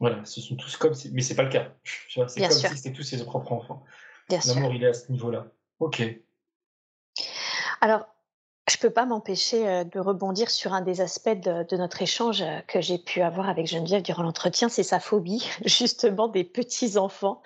Voilà, 0.00 0.24
ce 0.24 0.40
sont 0.40 0.56
tous 0.56 0.76
comme 0.76 0.94
si... 0.94 1.12
Mais 1.12 1.20
c'est 1.22 1.36
pas 1.36 1.44
le 1.44 1.50
cas. 1.50 1.72
C'est 2.26 2.40
comme 2.40 2.50
si 2.50 2.66
c'était 2.76 2.92
tous 2.92 3.02
ses 3.02 3.24
propres 3.24 3.52
enfants. 3.52 3.84
L'amour, 4.46 4.74
il 4.74 4.82
est 4.82 4.88
à 4.88 4.94
ce 4.94 5.12
niveau-là. 5.12 5.46
Ok. 5.78 6.02
Alors, 7.80 8.11
je 8.72 8.78
peux 8.78 8.90
pas 8.90 9.04
m'empêcher 9.04 9.68
euh, 9.68 9.84
de 9.84 10.00
rebondir 10.00 10.50
sur 10.50 10.72
un 10.72 10.80
des 10.80 11.00
aspects 11.00 11.28
de, 11.28 11.76
notre 11.76 12.00
échange 12.00 12.42
euh, 12.42 12.60
que 12.66 12.80
j'ai 12.80 12.98
pu 12.98 13.20
avoir 13.20 13.48
avec 13.48 13.66
Geneviève 13.66 14.02
durant 14.02 14.22
l'entretien, 14.22 14.68
c'est 14.68 14.82
sa 14.82 14.98
phobie 14.98 15.46
justement 15.64 16.28
des 16.28 16.44
petits 16.44 16.96
enfants. 16.96 17.42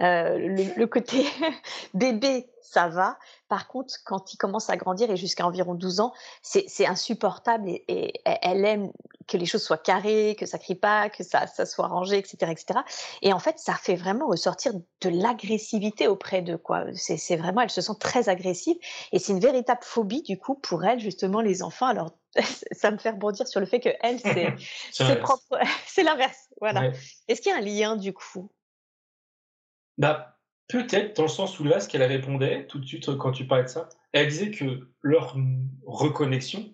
Euh, 0.00 0.38
le, 0.76 0.86
côté 0.86 1.26
bébé, 1.94 2.48
ça 2.62 2.88
va. 2.88 3.18
Par 3.50 3.66
contre, 3.66 3.94
quand 4.04 4.32
il 4.32 4.36
commence 4.36 4.70
à 4.70 4.76
grandir 4.76 5.10
et 5.10 5.16
jusqu'à 5.16 5.44
environ 5.44 5.74
12 5.74 5.98
ans, 5.98 6.14
c'est 6.40 6.86
insupportable 6.86 7.68
et, 7.68 8.12
elle 8.24 8.64
aime 8.64 8.92
que 9.26 9.36
les 9.36 9.44
choses 9.44 9.64
soient 9.64 9.76
carrées, 9.76 10.36
que 10.38 10.46
ça 10.46 10.56
crie 10.56 10.76
pas, 10.76 11.10
que 11.10 11.24
ça, 11.24 11.48
ça 11.48 11.66
soit 11.66 11.88
rangé, 11.88 12.16
etc., 12.16 12.52
etc. 12.52 12.78
Et 13.22 13.32
en 13.32 13.40
fait, 13.40 13.58
ça 13.58 13.74
fait 13.74 13.96
vraiment 13.96 14.28
ressortir 14.28 14.72
de 14.74 15.08
l'agressivité 15.08 16.06
auprès 16.06 16.42
de 16.42 16.54
quoi. 16.54 16.84
C'est 16.94 17.36
vraiment, 17.36 17.62
elle 17.62 17.70
se 17.70 17.80
sent 17.80 17.94
très 17.98 18.28
agressive 18.28 18.76
et 19.10 19.18
c'est 19.18 19.32
une 19.32 19.40
véritable 19.40 19.82
phobie 19.82 20.22
du 20.22 20.38
coup 20.38 20.54
pour 20.54 20.84
elle 20.84 21.00
justement 21.00 21.40
les 21.40 21.64
enfants. 21.64 21.86
Alors 21.86 22.12
ça 22.70 22.92
me 22.92 22.98
fait 22.98 23.10
rebondir 23.10 23.48
sur 23.48 23.58
le 23.58 23.66
fait 23.66 23.80
que 23.80 23.90
elle 24.00 24.20
c'est 24.20 24.54
c'est 25.88 26.04
l'inverse. 26.04 26.48
Voilà. 26.60 26.92
Est-ce 27.26 27.40
qu'il 27.40 27.50
y 27.50 27.54
a 27.54 27.58
un 27.58 27.60
lien 27.60 27.96
du 27.96 28.12
coup? 28.12 28.48
Bah, 29.98 30.39
Peut-être, 30.70 31.16
dans 31.16 31.24
le 31.24 31.28
sens 31.28 31.58
où 31.58 31.64
là, 31.64 31.80
ce 31.80 31.88
qu'elle 31.88 32.02
répondait 32.02 32.66
tout 32.66 32.78
de 32.78 32.86
suite 32.86 33.16
quand 33.16 33.32
tu 33.32 33.46
parlais 33.46 33.64
de 33.64 33.68
ça, 33.68 33.88
elle 34.12 34.28
disait 34.28 34.50
que 34.50 34.88
leur 35.02 35.36
reconnexion 35.84 36.72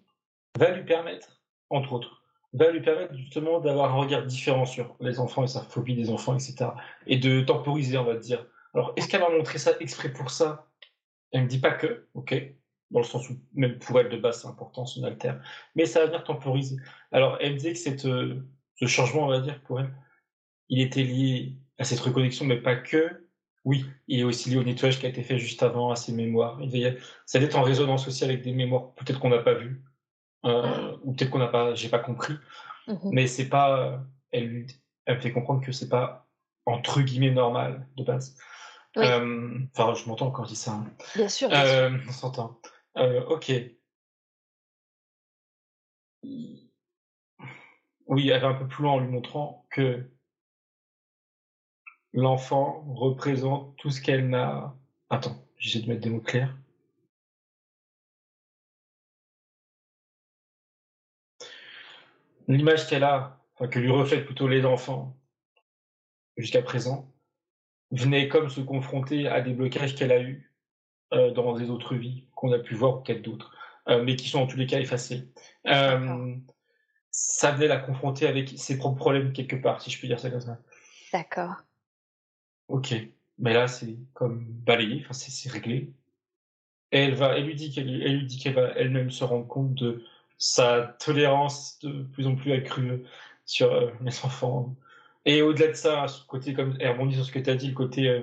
va 0.59 0.71
lui 0.71 0.85
permettre, 0.85 1.41
entre 1.71 1.95
autres, 1.95 2.23
va 2.53 2.71
lui 2.71 2.83
permettre 2.83 3.15
justement 3.15 3.61
d'avoir 3.61 3.95
un 3.95 3.97
regard 3.97 4.25
différent 4.25 4.67
sur 4.67 4.97
les 5.01 5.19
enfants 5.19 5.45
et 5.45 5.49
sa 5.49 5.63
phobie 5.63 5.95
des 5.95 6.11
enfants, 6.11 6.35
etc. 6.35 6.71
Et 7.07 7.17
de 7.17 7.41
temporiser, 7.41 7.97
on 7.97 8.05
va 8.05 8.17
dire. 8.17 8.47
Alors, 8.75 8.93
est-ce 8.97 9.09
qu'elle 9.09 9.21
va 9.21 9.31
montrer 9.31 9.59
ça 9.59 9.73
exprès 9.81 10.13
pour 10.13 10.31
ça? 10.31 10.67
Elle 11.33 11.45
ne 11.45 11.49
dit 11.49 11.59
pas 11.59 11.73
que, 11.73 12.07
ok, 12.15 12.35
dans 12.91 13.01
le 13.01 13.05
sens 13.05 13.29
où 13.31 13.37
même 13.55 13.79
pour 13.79 13.99
elle 13.99 14.09
de 14.09 14.17
base 14.17 14.43
c'est 14.43 14.49
important, 14.49 14.87
son 14.87 15.03
alter, 15.05 15.33
mais 15.75 15.87
ça 15.87 16.01
va 16.01 16.07
venir 16.07 16.25
temporiser. 16.25 16.77
Alors, 17.13 17.37
elle 17.41 17.57
disait 17.57 17.73
que 17.73 18.09
euh, 18.09 18.47
ce 18.77 18.87
changement, 18.87 19.25
on 19.25 19.29
va 19.29 19.41
dire, 19.41 19.61
pour 19.63 19.81
elle, 19.81 19.91
il 20.69 20.81
était 20.81 21.03
lié 21.03 21.57
à 21.79 21.85
cette 21.85 22.01
reconnexion, 22.01 22.45
mais 22.45 22.57
pas 22.57 22.77
que, 22.77 23.26
oui, 23.67 23.85
il 24.07 24.21
est 24.21 24.25
aussi 24.25 24.49
lié 24.49 24.57
au 24.57 24.63
nettoyage 24.63 25.01
qui 25.01 25.07
a 25.07 25.09
été 25.09 25.25
fait 25.25 25.41
juste 25.41 25.65
avant, 25.65 25.91
à 25.91 25.97
ses 25.97 26.13
mémoires. 26.13 26.57
Il 26.63 26.99
ça 27.27 27.41
doit 27.41 27.49
être 27.49 27.59
en 27.59 27.63
résonance 27.63 28.07
aussi 28.07 28.23
avec 28.23 28.43
des 28.43 28.53
mémoires 28.53 28.95
peut-être 28.95 29.19
qu'on 29.19 29.29
n'a 29.29 29.41
pas 29.41 29.55
vues, 29.55 29.83
euh, 30.45 30.97
ou 31.03 31.13
peut-être 31.13 31.31
qu'on 31.31 31.41
n'a 31.41 31.49
pas, 31.49 31.75
j'ai 31.75 31.89
pas 31.89 31.99
compris. 31.99 32.35
Mhm. 32.87 33.11
Mais 33.11 33.27
c'est 33.27 33.49
pas, 33.49 34.05
elle, 34.31 34.67
elle 35.05 35.17
me 35.17 35.21
fait 35.21 35.33
comprendre 35.33 35.65
que 35.65 35.73
c'est 35.73 35.89
pas 35.89 36.29
entre 36.65 37.01
guillemets 37.03 37.33
normal 37.33 37.89
de 37.97 38.05
base. 38.05 38.39
Euh, 38.99 39.59
enfin, 39.77 39.95
je 39.95 40.09
m'entends 40.09 40.31
quand 40.31 40.45
je 40.45 40.51
dis 40.51 40.57
ça. 40.57 40.71
Hein. 40.71 40.87
Bien 41.17 41.29
sûr. 41.29 41.49
Euh, 41.53 41.91
on 42.09 42.13
s'entend. 42.13 42.61
ok. 42.95 43.53
Oui, 48.07 48.29
elle 48.29 48.41
va 48.41 48.49
un 48.49 48.55
peu 48.55 48.69
plus 48.69 48.85
loin 48.85 48.93
en 48.93 49.01
lui 49.01 49.09
montrant 49.09 49.67
que 49.71 50.09
l'enfant 52.17 52.83
représente 52.89 53.77
tout 53.77 53.91
ce 53.91 54.01
qu'elle 54.01 54.29
n'a. 54.29 54.75
Attends, 55.11 55.47
j'essaie 55.59 55.85
de 55.85 55.89
mettre 55.89 56.01
des 56.01 56.11
mots 56.11 56.21
clairs. 56.21 56.57
L'image 62.49 62.89
qu'elle 62.89 63.05
a, 63.05 63.41
enfin 63.55 63.69
que 63.69 63.79
lui 63.79 63.91
reflètent 63.91 64.25
plutôt 64.25 64.49
les 64.49 64.65
enfants 64.65 65.17
jusqu'à 66.37 66.63
présent, 66.63 67.13
venait 67.91 68.29
comme 68.29 68.49
se 68.49 68.61
confronter 68.61 69.29
à 69.29 69.41
des 69.41 69.53
blocages 69.53 69.95
qu'elle 69.95 70.13
a 70.13 70.21
eus 70.21 70.53
euh, 71.13 71.31
dans 71.33 71.55
des 71.55 71.71
autres 71.71 71.95
vies 71.95 72.29
qu'on 72.35 72.53
a 72.53 72.59
pu 72.59 72.75
voir 72.75 72.99
ou 72.99 73.03
peut-être 73.03 73.23
d'autres, 73.23 73.55
euh, 73.89 74.03
mais 74.03 74.17
qui 74.17 74.29
sont 74.29 74.41
en 74.41 74.47
tous 74.47 74.57
les 74.57 74.67
cas 74.67 74.81
effacés. 74.81 75.29
Euh, 75.67 76.35
ça 77.11 77.53
venait 77.53 77.69
la 77.69 77.79
confronter 77.79 78.27
avec 78.27 78.51
ses 78.57 78.79
propres 78.79 78.97
problèmes 78.97 79.33
quelque 79.33 79.57
part, 79.57 79.81
si 79.81 79.91
je 79.91 80.01
peux 80.01 80.07
dire 80.07 80.21
ça 80.21 80.31
comme 80.31 80.41
ça. 80.41 80.59
D'accord. 81.13 81.57
OK. 82.69 82.95
Mais 83.39 83.53
là, 83.53 83.69
c'est 83.69 83.97
comme 84.15 84.45
balayé, 84.47 85.03
enfin, 85.05 85.13
c'est 85.13 85.51
réglé. 85.51 85.93
Et 86.93 87.01
elle 87.01 87.15
va, 87.15 87.37
elle 87.37 87.47
lui 87.47 87.55
dit 87.55 87.71
qu'elle, 87.71 87.89
elle 88.03 88.19
lui 88.19 88.27
dit 88.27 88.39
qu'elle 88.39 88.55
va 88.55 88.69
elle-même 88.77 89.11
se 89.11 89.25
rendre 89.25 89.47
compte 89.47 89.75
de 89.75 90.05
sa 90.39 90.97
tolérance 90.99 91.79
de 91.81 92.05
plus 92.05 92.27
en 92.27 92.37
plus 92.37 92.53
accrue 92.53 93.05
sur 93.45 93.73
euh, 93.73 93.91
les 94.03 94.25
enfants. 94.25 94.75
Et 95.25 95.43
au-delà 95.43 95.69
de 95.69 95.75
ça, 95.75 96.07
ce 96.09 96.25
côté, 96.27 96.55
comme 96.55 96.77
elle 96.81 96.93
rebondit 96.93 97.17
sur 97.17 97.25
ce 97.25 97.33
que 97.33 97.39
tu 97.39 97.51
as 97.51 97.57
dit, 97.57 97.69
le 97.69 97.75
côté 97.75 98.09
euh, 98.09 98.23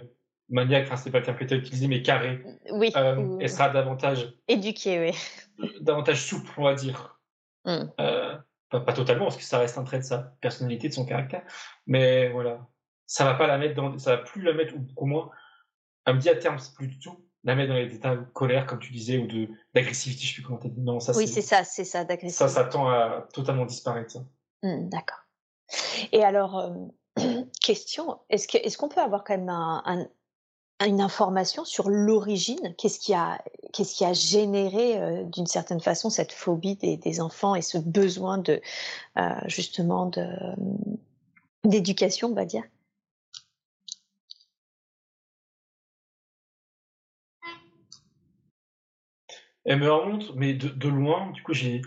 maniaque, 0.50 0.86
enfin, 0.88 0.96
c'est 0.96 1.12
pas 1.12 1.20
le 1.20 1.26
terme 1.26 1.38
que 1.38 1.46
tu 1.46 1.54
as 1.54 1.58
utilisé, 1.58 1.88
mais 1.88 2.02
carré. 2.02 2.42
Oui. 2.72 2.92
Euh, 2.96 3.38
elle 3.40 3.50
sera 3.50 3.70
davantage. 3.70 4.34
Éduquée, 4.48 5.12
oui. 5.60 5.70
Davantage 5.82 6.26
souple, 6.26 6.50
on 6.58 6.64
va 6.64 6.76
dire. 6.76 7.20
Pas, 7.64 8.80
pas, 8.80 8.94
totalement, 8.94 9.26
parce 9.26 9.38
que 9.38 9.44
ça 9.44 9.60
reste 9.60 9.78
un 9.78 9.84
trait 9.84 10.00
de 10.00 10.04
sa 10.04 10.18
personnalité, 10.42 10.90
de 10.90 10.94
son 10.94 11.06
caractère. 11.06 11.44
Mais 11.86 12.30
voilà 12.30 12.68
ça 13.08 13.26
va 13.26 13.34
pas 13.36 13.48
la 13.48 13.58
mettre 13.58 13.76
dans, 13.76 13.98
ça 13.98 14.16
va 14.16 14.22
plus 14.22 14.42
la 14.42 14.54
mettre, 14.54 14.76
ou 14.76 14.86
au 14.96 15.06
moins, 15.06 15.30
elle 16.06 16.16
me 16.16 16.20
dit 16.20 16.30
à 16.30 16.36
terme, 16.36 16.60
c'est 16.60 16.74
plus 16.74 16.88
du 16.88 17.00
tout 17.00 17.18
la 17.44 17.56
mettre 17.56 17.70
dans 17.70 17.78
les 17.78 17.94
états 17.94 18.16
de 18.16 18.24
colère, 18.34 18.66
comme 18.66 18.80
tu 18.80 18.94
disais, 18.94 19.18
ou 19.18 19.28
de 19.28 19.50
d'agressivité, 19.74 20.22
je 20.22 20.28
sais 20.28 20.34
plus 20.36 20.44
comment 20.44 20.60
t'as 20.60 20.70
dit. 20.70 20.82
Non, 20.82 21.00
ça, 21.00 21.16
oui, 21.16 21.28
c'est 21.28 21.42
ça, 21.42 21.64
c'est 21.64 21.84
ça, 21.84 22.06
d'agressivité. 22.06 22.38
Ça, 22.38 22.48
ça 22.48 22.64
tend 22.64 22.88
à 22.88 23.28
totalement 23.34 23.66
disparaître. 23.66 24.18
Mmh, 24.64 24.90
d'accord. 24.90 25.20
Et 26.12 26.24
alors, 26.24 26.60
euh, 26.60 27.44
question, 27.62 28.20
est-ce 28.30 28.48
que 28.48 28.58
est-ce 28.58 28.78
qu'on 28.78 28.90
peut 28.90 29.02
avoir 29.02 29.24
quand 29.24 29.38
même 29.38 29.50
un, 29.50 30.08
une 30.86 31.02
information 31.02 31.66
sur 31.66 31.90
l'origine? 31.90 32.76
Qu'est-ce 32.78 33.00
qui 33.00 33.14
a 33.14 33.44
qu'est-ce 33.74 33.96
qui 33.96 34.06
a 34.06 34.14
généré 34.14 35.02
euh, 35.02 35.24
d'une 35.24 35.48
certaine 35.48 35.82
façon 35.82 36.10
cette 36.10 36.32
phobie 36.32 36.76
des, 36.76 36.96
des, 36.96 37.20
enfants 37.20 37.56
et 37.56 37.62
ce 37.62 37.78
besoin 37.78 38.38
de 38.38 38.62
euh, 39.18 39.30
justement 39.48 40.06
de 40.06 40.26
d'éducation, 41.66 42.30
on 42.30 42.36
va 42.36 42.46
dire? 42.46 42.64
Elle 49.66 49.80
me 49.80 49.92
remonte, 49.92 50.36
mais 50.36 50.54
de, 50.54 50.90
loin, 50.90 51.32
du 51.32 51.42
coup, 51.42 51.54
j'ai 51.54 51.82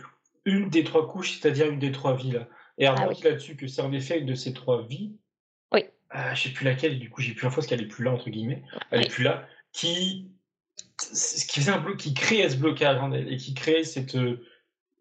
une 0.45 0.71
des 0.71 0.85
trois 0.85 1.09
couches, 1.09 1.39
c'est-à-dire 1.39 1.71
une 1.71 1.79
des 1.79 1.93
trois 1.93 2.17
vies 2.17 2.33
là. 2.33 2.49
Et 2.79 2.85
elle 2.85 2.95
ah 2.97 3.09
là-dessus 3.25 3.57
que 3.57 3.67
c'est 3.67 3.83
en 3.83 3.93
effet 3.93 4.21
une 4.21 4.27
de 4.27 4.35
ces 4.35 4.53
trois 4.53 4.83
vies. 4.83 5.17
Oui. 5.73 5.85
Euh, 6.15 6.35
je 6.35 6.43
sais 6.43 6.51
plus 6.51 6.65
laquelle, 6.65 6.99
du 6.99 7.11
coup, 7.11 7.21
j'ai 7.21 7.35
plus 7.35 7.45
l'info 7.45 7.57
parce 7.57 7.67
qu'elle 7.67 7.83
est 7.83 7.89
plus 7.89 8.05
là, 8.05 8.13
entre 8.13 8.29
guillemets. 8.29 8.63
Elle 8.91 9.05
est 9.05 9.11
plus 9.11 9.25
là. 9.25 9.47
Qui, 9.73 10.31
qui 10.99 11.61
faisait 11.61 11.73
un 11.73 11.79
bloc, 11.79 11.97
qui 11.97 12.15
créait 12.15 12.49
ce 12.49 12.57
blocage 12.57 12.99
en 12.99 13.13
elle 13.13 13.33
et 13.33 13.37
qui 13.37 13.55
créait 13.55 13.85
cette, 13.85 14.15
euh, 14.15 14.47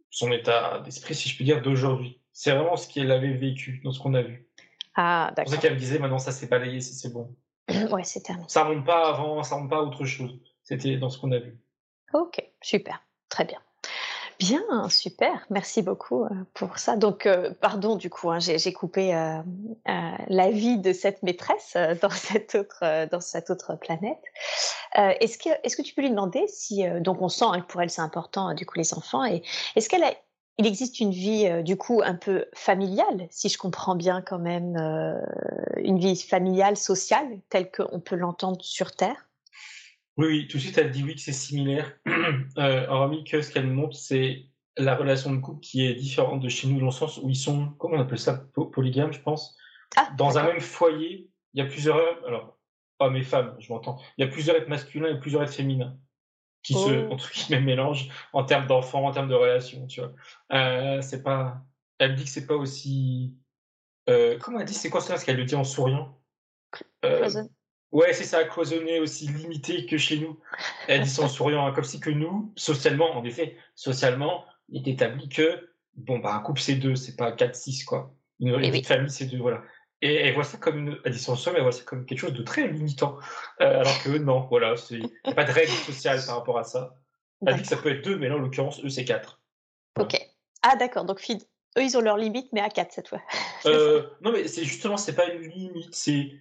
son 0.10 0.32
état 0.32 0.80
d'esprit, 0.80 1.16
si 1.16 1.30
je 1.30 1.38
peux 1.38 1.44
dire, 1.44 1.62
d'aujourd'hui. 1.62 2.22
C'est 2.32 2.52
vraiment 2.52 2.78
ce 2.78 2.88
qu'elle 2.88 3.12
avait 3.12 3.34
vécu 3.34 3.82
dans 3.84 3.92
ce 3.92 4.00
qu'on 4.00 4.14
a 4.14 4.22
vu. 4.22 4.48
Ah, 4.96 5.34
d'accord. 5.36 5.36
C'est 5.38 5.44
pour 5.44 5.54
ça 5.54 5.58
qu'elle 5.58 5.74
me 5.74 5.80
disait, 5.80 6.00
maintenant 6.00 6.20
ça 6.20 6.32
s'est 6.32 6.48
balayé, 6.48 6.80
c'est 6.80 7.12
bon. 7.12 7.36
ouais, 7.92 8.04
c'est 8.04 8.22
terminé. 8.22 8.48
Ça 8.48 8.64
remonte 8.64 8.86
pas 8.86 9.10
avant, 9.10 9.44
ça 9.44 9.56
remonte 9.56 9.70
pas 9.70 9.78
à 9.78 9.82
autre 9.82 10.06
chose. 10.06 10.40
C'était 10.64 10.98
dans 10.98 11.10
ce 11.10 11.20
qu'on 11.20 11.32
a 11.32 11.40
vu. 11.40 11.58
Ok, 12.16 12.41
super, 12.61 13.03
très 13.28 13.43
bien. 13.43 13.59
Bien, 14.39 14.88
super, 14.88 15.45
merci 15.49 15.82
beaucoup 15.82 16.24
euh, 16.24 16.30
pour 16.53 16.78
ça. 16.78 16.95
Donc, 16.95 17.26
euh, 17.26 17.51
pardon, 17.59 17.97
du 17.97 18.09
coup, 18.09 18.32
hein, 18.32 18.39
j'ai 18.39 18.72
coupé 18.72 19.13
euh, 19.13 19.41
la 20.30 20.49
vie 20.49 20.78
de 20.78 20.93
cette 20.93 21.24
maîtresse 21.24 21.76
dans 22.01 22.09
cette 22.09 22.55
autre, 22.55 23.09
dans 23.11 23.20
cette 23.20 23.49
autre 23.49 23.76
planète. 23.76 24.22
est-ce 24.95 25.38
que, 25.38 25.49
est-ce 25.63 25.76
que 25.76 25.82
tu 25.82 25.93
peux 25.93 26.03
lui 26.03 26.09
demander 26.09 26.45
si, 26.47 26.86
donc, 27.01 27.22
on 27.22 27.28
sent 27.28 27.47
hein, 27.49 27.59
que 27.59 27.66
pour 27.66 27.82
elle 27.82 27.89
c'est 27.89 28.01
important, 28.01 28.53
du 28.53 28.66
coup, 28.66 28.78
les 28.78 28.93
enfants, 28.93 29.26
et 29.26 29.43
est-ce 29.76 29.89
qu'elle 29.89 30.03
a, 30.05 30.13
il 30.57 30.66
existe 30.66 31.01
une 31.01 31.11
vie, 31.11 31.63
du 31.63 31.76
coup, 31.76 32.01
un 32.01 32.16
peu 32.16 32.45
familiale, 32.53 33.28
si 33.30 33.49
je 33.49 33.57
comprends 33.57 33.95
bien 33.95 34.22
quand 34.22 34.39
même, 34.39 34.78
une 35.76 35.99
vie 35.99 36.16
familiale, 36.16 36.78
sociale, 36.78 37.28
telle 37.49 37.70
qu'on 37.70 37.99
peut 37.99 38.16
l'entendre 38.16 38.63
sur 38.63 38.93
Terre? 38.93 39.25
Oui, 40.18 40.28
oui, 40.28 40.47
tout 40.47 40.57
de 40.57 40.61
suite, 40.61 40.78
elle 40.78 40.91
dit 40.91 41.03
oui 41.03 41.16
que 41.16 41.22
c'est 41.22 41.34
similaire. 41.34 41.91
euh, 42.57 42.88
hormis 42.88 43.24
que 43.24 43.41
ce 43.41 43.51
qu'elle 43.51 43.68
montre, 43.68 43.95
c'est 43.95 44.45
la 44.78 44.95
relation 44.95 45.34
de 45.34 45.39
couple 45.39 45.59
qui 45.59 45.86
est 45.86 45.95
différente 45.95 46.41
de 46.41 46.49
chez 46.49 46.68
nous, 46.68 46.80
dans 46.80 46.86
le 46.86 46.91
sens 46.91 47.18
où 47.18 47.30
ils 47.30 47.36
sont, 47.36 47.70
comment 47.78 47.97
on 47.97 48.01
appelle 48.01 48.20
ça, 48.20 48.45
polygames, 48.74 49.13
je 49.13 49.22
pense. 49.22 49.57
Ah, 49.95 50.09
dans 50.18 50.38
un 50.38 50.43
même 50.43 50.59
foyer, 50.59 51.30
il 51.53 51.59
y 51.59 51.61
a 51.61 51.66
plusieurs, 51.66 51.97
alors, 52.26 52.57
hommes 52.99 53.16
et 53.16 53.24
femmes, 53.24 53.55
je 53.59 53.72
m'entends, 53.72 53.99
il 54.18 54.26
y 54.26 54.28
a 54.28 54.32
plusieurs 54.32 54.55
êtres 54.57 54.70
masculins 54.70 55.09
et 55.09 55.20
plusieurs 55.20 55.43
êtres 55.43 55.53
féminins 55.53 55.97
qui 56.63 56.74
se, 56.74 57.05
oh. 57.07 57.13
entre 57.13 57.32
guillemets, 57.32 57.61
mélangent 57.61 58.09
en 58.34 58.43
termes 58.43 58.66
d'enfants, 58.66 59.05
en 59.05 59.11
termes 59.11 59.30
de 59.30 59.36
relations, 59.36 59.86
tu 59.86 60.01
vois. 60.01 60.13
Euh, 60.51 61.01
c'est 61.01 61.22
pas, 61.22 61.61
elle 61.99 62.16
dit 62.16 62.24
que 62.24 62.30
c'est 62.30 62.47
pas 62.47 62.55
aussi, 62.55 63.36
euh, 64.09 64.38
comment 64.39 64.59
elle 64.59 64.66
dit, 64.66 64.74
c'est 64.74 64.89
quoi 64.89 65.01
ça, 65.01 65.18
ce 65.18 65.26
qu'elle 65.26 65.38
le 65.38 65.45
dit 65.45 65.55
en 65.55 65.63
souriant? 65.63 66.20
Euh, 67.05 67.30
Ouais, 67.96 68.12
c'est 68.12 68.26
ça, 68.26 68.43
cloisonné 68.43 69.00
aussi 69.00 69.30
limité 69.30 69.86
que 69.86 69.98
chez 69.98 70.20
nous. 70.20 70.38
Elle 70.89 71.04
dit 71.04 71.20
en 71.22 71.30
souriant, 71.30 71.66
hein, 71.66 71.72
comme 71.72 71.86
si 71.86 72.02
que 72.02 72.10
nous, 72.10 72.52
socialement, 72.58 73.16
en 73.16 73.24
effet, 73.24 73.56
socialement, 73.74 74.43
il 74.68 74.86
est 74.86 74.91
établi 74.91 75.30
que, 75.30 75.70
bon, 75.96 76.20
bah, 76.20 76.34
un 76.36 76.39
couple, 76.39 76.60
c'est 76.60 76.76
deux, 76.76 76.98
c'est 76.98 77.16
pas 77.16 77.32
quatre, 77.32 77.56
six, 77.56 77.86
quoi. 77.86 78.14
Une, 78.41 78.50
une 78.50 78.84
famille, 78.84 79.10
c'est 79.10 79.28
deux, 79.28 79.38
voilà. 79.38 79.64
Et 80.02 80.14
elle 80.14 80.34
voit 80.34 80.43
ça 80.43 80.58
comme 80.58 80.78
une, 80.78 80.98
elle 81.06 81.14
dit 81.14 81.20
son 81.20 81.38
elle 81.56 81.62
voit 81.62 81.72
ça 81.72 81.84
comme 81.84 82.06
quelque 82.06 82.20
chose 82.20 82.34
de 82.34 82.43
très 82.43 82.68
limitant. 82.68 83.18
Euh, 83.62 83.80
alors 83.80 84.04
que 84.04 84.10
non, 84.18 84.46
voilà, 84.50 84.76
il 84.89 85.00
n'y 85.00 85.12
a 85.24 85.34
pas 85.34 85.46
de 85.46 85.54
règle 85.54 85.72
sociale 85.72 86.20
par 86.28 86.36
rapport 86.36 86.60
à 86.60 86.66
ça. 86.66 86.98
Elle 87.48 87.56
dit 87.56 87.62
que 87.62 87.68
ça 87.70 87.78
peut 87.78 87.91
être 87.91 88.04
deux, 88.04 88.18
mais 88.18 88.28
là, 88.28 88.36
en 88.36 88.39
l'occurrence, 88.39 88.84
eux, 88.84 88.89
c'est 88.89 89.06
quatre. 89.06 89.41
Ok. 89.98 90.20
Ah, 90.64 90.76
d'accord. 90.76 91.06
Donc, 91.06 91.26
eux, 91.32 91.82
ils 91.82 91.98
ont 91.98 92.02
leur 92.02 92.18
limite, 92.18 92.50
mais 92.52 92.60
à 92.60 92.70
quatre 92.70 92.91
cette 92.91 93.08
fois. 93.08 93.22
Euh, 93.68 94.04
non, 94.22 94.32
mais 94.32 94.48
c'est 94.48 94.64
justement, 94.64 94.96
c'est 94.96 95.16
pas 95.16 95.26
une 95.26 95.41
limite. 95.41 95.96
C'est, 95.96 96.34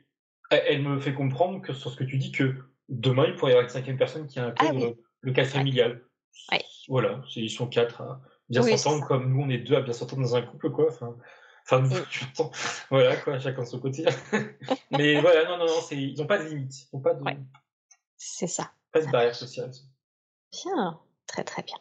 elle 0.56 0.82
me 0.82 0.98
fait 1.00 1.14
comprendre 1.14 1.60
que 1.60 1.72
sur 1.72 1.90
ce 1.90 1.96
que 1.96 2.04
tu 2.04 2.18
dis 2.18 2.32
que 2.32 2.54
demain, 2.88 3.26
il 3.26 3.34
pourrait 3.34 3.52
y 3.52 3.54
avoir 3.54 3.64
une 3.64 3.72
cinquième 3.72 3.96
personne 3.96 4.26
qui 4.26 4.40
intègre 4.40 4.94
ah 4.96 5.02
le 5.20 5.32
cas 5.32 5.44
familial. 5.44 6.02
Voilà, 6.88 7.22
ils 7.36 7.50
sont 7.50 7.66
quatre 7.66 8.02
à 8.02 8.20
bien 8.48 8.62
s'entendre, 8.62 9.06
comme 9.06 9.32
nous, 9.32 9.42
on 9.42 9.48
est 9.48 9.58
deux 9.58 9.74
à 9.74 9.80
bien 9.80 9.92
s'entendre 9.92 10.22
dans 10.22 10.36
un 10.36 10.42
couple, 10.42 10.70
quoi. 10.70 10.88
Enfin, 10.88 11.16
enfin 11.64 11.80
nous, 11.80 11.90
voilà, 12.90 13.16
quoi, 13.16 13.38
chacun 13.38 13.62
de 13.62 13.66
son 13.66 13.80
côté. 13.80 14.04
mais 14.90 15.20
voilà, 15.20 15.48
non, 15.48 15.58
non, 15.58 15.66
non, 15.66 15.80
ils 15.90 16.14
n'ont 16.18 16.26
pas 16.26 16.38
de 16.38 16.48
limite. 16.48 16.88
Ils 16.92 17.00
pas 17.00 17.14
de. 17.14 17.24
C'est 18.16 18.46
ça. 18.46 18.72
Pas 18.92 19.00
de 19.00 19.10
barrière 19.10 19.34
sociale. 19.34 19.70
Bien, 20.52 21.00
très 21.26 21.42
très 21.42 21.62
bien. 21.62 21.78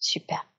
Super. 0.00 0.49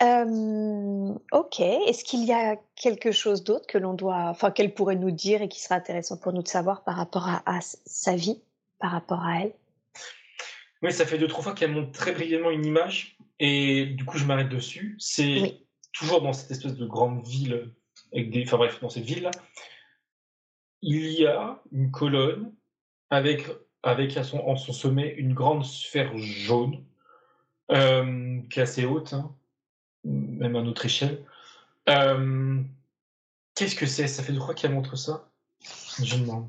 Ok. 0.00 1.60
Est-ce 1.60 2.04
qu'il 2.04 2.24
y 2.24 2.32
a 2.32 2.56
quelque 2.74 3.12
chose 3.12 3.44
d'autre 3.44 3.66
que 3.66 3.78
l'on 3.78 3.94
doit, 3.94 4.28
enfin, 4.28 4.50
qu'elle 4.50 4.74
pourrait 4.74 4.96
nous 4.96 5.10
dire 5.10 5.42
et 5.42 5.48
qui 5.48 5.60
serait 5.60 5.76
intéressant 5.76 6.16
pour 6.16 6.32
nous 6.32 6.42
de 6.42 6.48
savoir 6.48 6.84
par 6.84 6.96
rapport 6.96 7.28
à, 7.28 7.60
sa 7.60 8.16
vie, 8.16 8.40
par 8.78 8.90
rapport 8.90 9.22
à 9.22 9.42
elle? 9.42 9.52
Oui, 10.82 10.92
ça 10.92 11.06
fait 11.06 11.18
deux 11.18 11.26
trois 11.26 11.42
fois 11.42 11.54
qu'elle 11.54 11.72
montre 11.72 11.92
très 11.92 12.12
brièvement 12.12 12.50
une 12.50 12.66
image 12.66 13.16
et 13.40 13.86
du 13.86 14.04
coup 14.04 14.18
je 14.18 14.24
m'arrête 14.24 14.50
dessus. 14.50 14.96
C'est 14.98 15.62
toujours 15.92 16.20
dans 16.20 16.34
cette 16.34 16.50
espèce 16.50 16.74
de 16.74 16.86
grande 16.86 17.26
ville 17.26 17.72
avec 18.12 18.30
des, 18.30 18.44
enfin 18.44 18.58
bref, 18.58 18.80
dans 18.80 18.90
cette 18.90 19.04
ville 19.04 19.22
là, 19.22 19.30
il 20.82 21.10
y 21.12 21.26
a 21.26 21.62
une 21.72 21.90
colonne 21.90 22.52
avec 23.08 23.46
avec 23.82 24.16
à 24.16 24.24
son, 24.24 24.38
en 24.40 24.56
son 24.56 24.72
sommet 24.72 25.14
une 25.16 25.32
grande 25.32 25.64
sphère 25.64 26.16
jaune 26.18 26.84
euh, 27.70 28.40
qui 28.50 28.58
est 28.58 28.62
assez 28.62 28.84
haute, 28.84 29.12
hein, 29.12 29.34
même 30.06 30.56
à 30.56 30.62
notre 30.62 30.86
échelle. 30.86 31.24
Euh, 31.88 32.62
qu'est-ce 33.54 33.74
que 33.74 33.86
c'est? 33.86 34.08
Ça 34.08 34.22
fait 34.22 34.32
deux 34.32 34.40
fois 34.40 34.54
qu'elle 34.54 34.72
montre 34.72 34.96
ça? 34.96 35.28
Je 36.02 36.16
demande. 36.16 36.48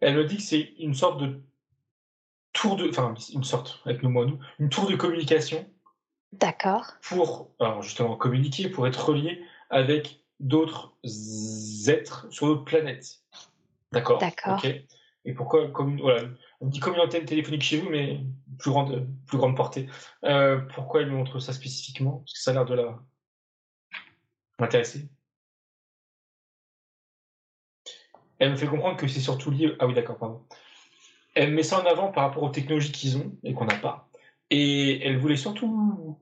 Elle 0.00 0.16
me 0.16 0.24
dit 0.24 0.36
que 0.36 0.42
c'est 0.42 0.74
une 0.78 0.94
sorte 0.94 1.20
de 1.20 1.40
tour 2.52 2.76
de, 2.76 2.88
enfin 2.88 3.14
une 3.32 3.44
sorte 3.44 3.80
avec 3.84 4.02
le 4.02 4.08
mot 4.08 4.24
nous, 4.24 4.38
une 4.58 4.68
tour 4.68 4.90
de 4.90 4.96
communication. 4.96 5.68
D'accord. 6.32 6.94
Pour, 7.02 7.50
alors 7.60 7.82
justement 7.82 8.16
communiquer, 8.16 8.68
pour 8.68 8.86
être 8.86 9.08
relié 9.08 9.44
avec 9.70 10.20
d'autres 10.40 10.92
êtres 11.86 12.26
sur 12.30 12.46
d'autres 12.46 12.64
planètes. 12.64 13.20
D'accord. 13.92 14.18
D'accord. 14.18 14.60
Et 15.24 15.34
pourquoi 15.34 15.70
comme, 15.70 16.00
voilà, 16.00 16.28
on 16.62 16.68
dit 16.68 16.80
communauté 16.80 17.22
téléphonique 17.24 17.62
chez 17.62 17.80
vous, 17.80 17.90
mais 17.90 18.20
plus 18.58 18.70
grande, 18.70 19.08
plus 19.26 19.36
grande 19.36 19.56
portée. 19.56 19.88
Euh, 20.24 20.58
pourquoi 20.74 21.02
elle 21.02 21.10
me 21.10 21.16
montre 21.16 21.40
ça 21.40 21.52
spécifiquement? 21.52 22.18
Parce 22.18 22.32
que 22.34 22.38
ça 22.38 22.52
a 22.52 22.54
l'air 22.54 22.64
de 22.64 22.74
la 22.74 23.02
m'intéresser. 24.60 25.08
Elle 28.38 28.52
me 28.52 28.56
fait 28.56 28.68
comprendre 28.68 28.96
que 28.96 29.08
c'est 29.08 29.20
surtout 29.20 29.50
lié. 29.50 29.74
Ah 29.80 29.86
oui, 29.86 29.94
d'accord, 29.94 30.18
pardon. 30.18 30.46
Elle 31.34 31.52
met 31.52 31.64
ça 31.64 31.82
en 31.82 31.86
avant 31.86 32.12
par 32.12 32.24
rapport 32.24 32.44
aux 32.44 32.50
technologies 32.50 32.92
qu'ils 32.92 33.16
ont 33.16 33.36
et 33.42 33.54
qu'on 33.54 33.64
n'a 33.64 33.78
pas. 33.78 34.08
Et 34.50 35.04
elle 35.04 35.18
voulait 35.18 35.36
surtout 35.36 36.18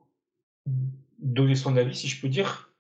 donner 1.18 1.54
son 1.54 1.76
avis, 1.76 1.94
si 1.94 2.08
je 2.08 2.20
peux 2.20 2.28
dire, 2.28 2.72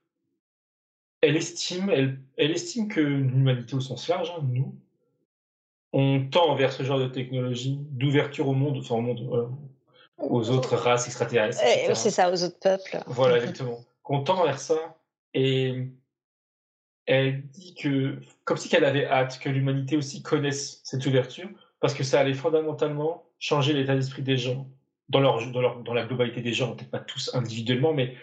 elle 1.20 1.36
estime, 1.36 1.90
elle 1.90 2.50
estime 2.50 2.88
que 2.88 3.00
l'humanité 3.00 3.74
au 3.74 3.80
sens 3.80 4.08
large, 4.08 4.30
hein, 4.30 4.42
nous, 4.44 4.78
on 5.92 6.26
tend 6.30 6.54
vers 6.54 6.72
ce 6.72 6.82
genre 6.82 6.98
de 6.98 7.08
technologie 7.08 7.78
d'ouverture 7.90 8.48
au 8.48 8.54
monde, 8.54 8.78
enfin 8.78 8.96
au 8.96 9.00
monde, 9.00 9.50
aux 10.18 10.50
autres 10.50 10.76
races 10.76 11.06
extraterrestres. 11.06 11.62
Eh, 11.64 11.94
c'est 11.94 12.10
ça, 12.10 12.30
aux 12.30 12.44
autres 12.44 12.58
peuples. 12.60 12.98
Voilà, 13.06 13.36
exactement. 13.38 13.80
On 14.04 14.22
tend 14.22 14.44
vers 14.44 14.58
ça 14.58 14.96
et 15.34 15.86
elle 17.06 17.42
dit 17.48 17.74
que, 17.74 18.20
comme 18.44 18.56
si 18.56 18.68
qu'elle 18.68 18.84
avait 18.84 19.06
hâte 19.06 19.38
que 19.38 19.48
l'humanité 19.48 19.96
aussi 19.96 20.22
connaisse 20.22 20.80
cette 20.84 21.04
ouverture, 21.06 21.48
parce 21.80 21.94
que 21.94 22.04
ça 22.04 22.20
allait 22.20 22.34
fondamentalement 22.34 23.24
changer 23.38 23.72
l'état 23.72 23.94
d'esprit 23.94 24.22
des 24.22 24.36
gens, 24.36 24.68
dans, 25.08 25.20
leur, 25.20 25.44
dans, 25.50 25.60
leur, 25.60 25.82
dans 25.82 25.94
la 25.94 26.04
globalité 26.04 26.40
des 26.40 26.52
gens, 26.52 26.74
peut-être 26.74 26.90
pas 26.90 27.00
tous 27.00 27.34
individuellement, 27.34 27.92
mais 27.92 28.14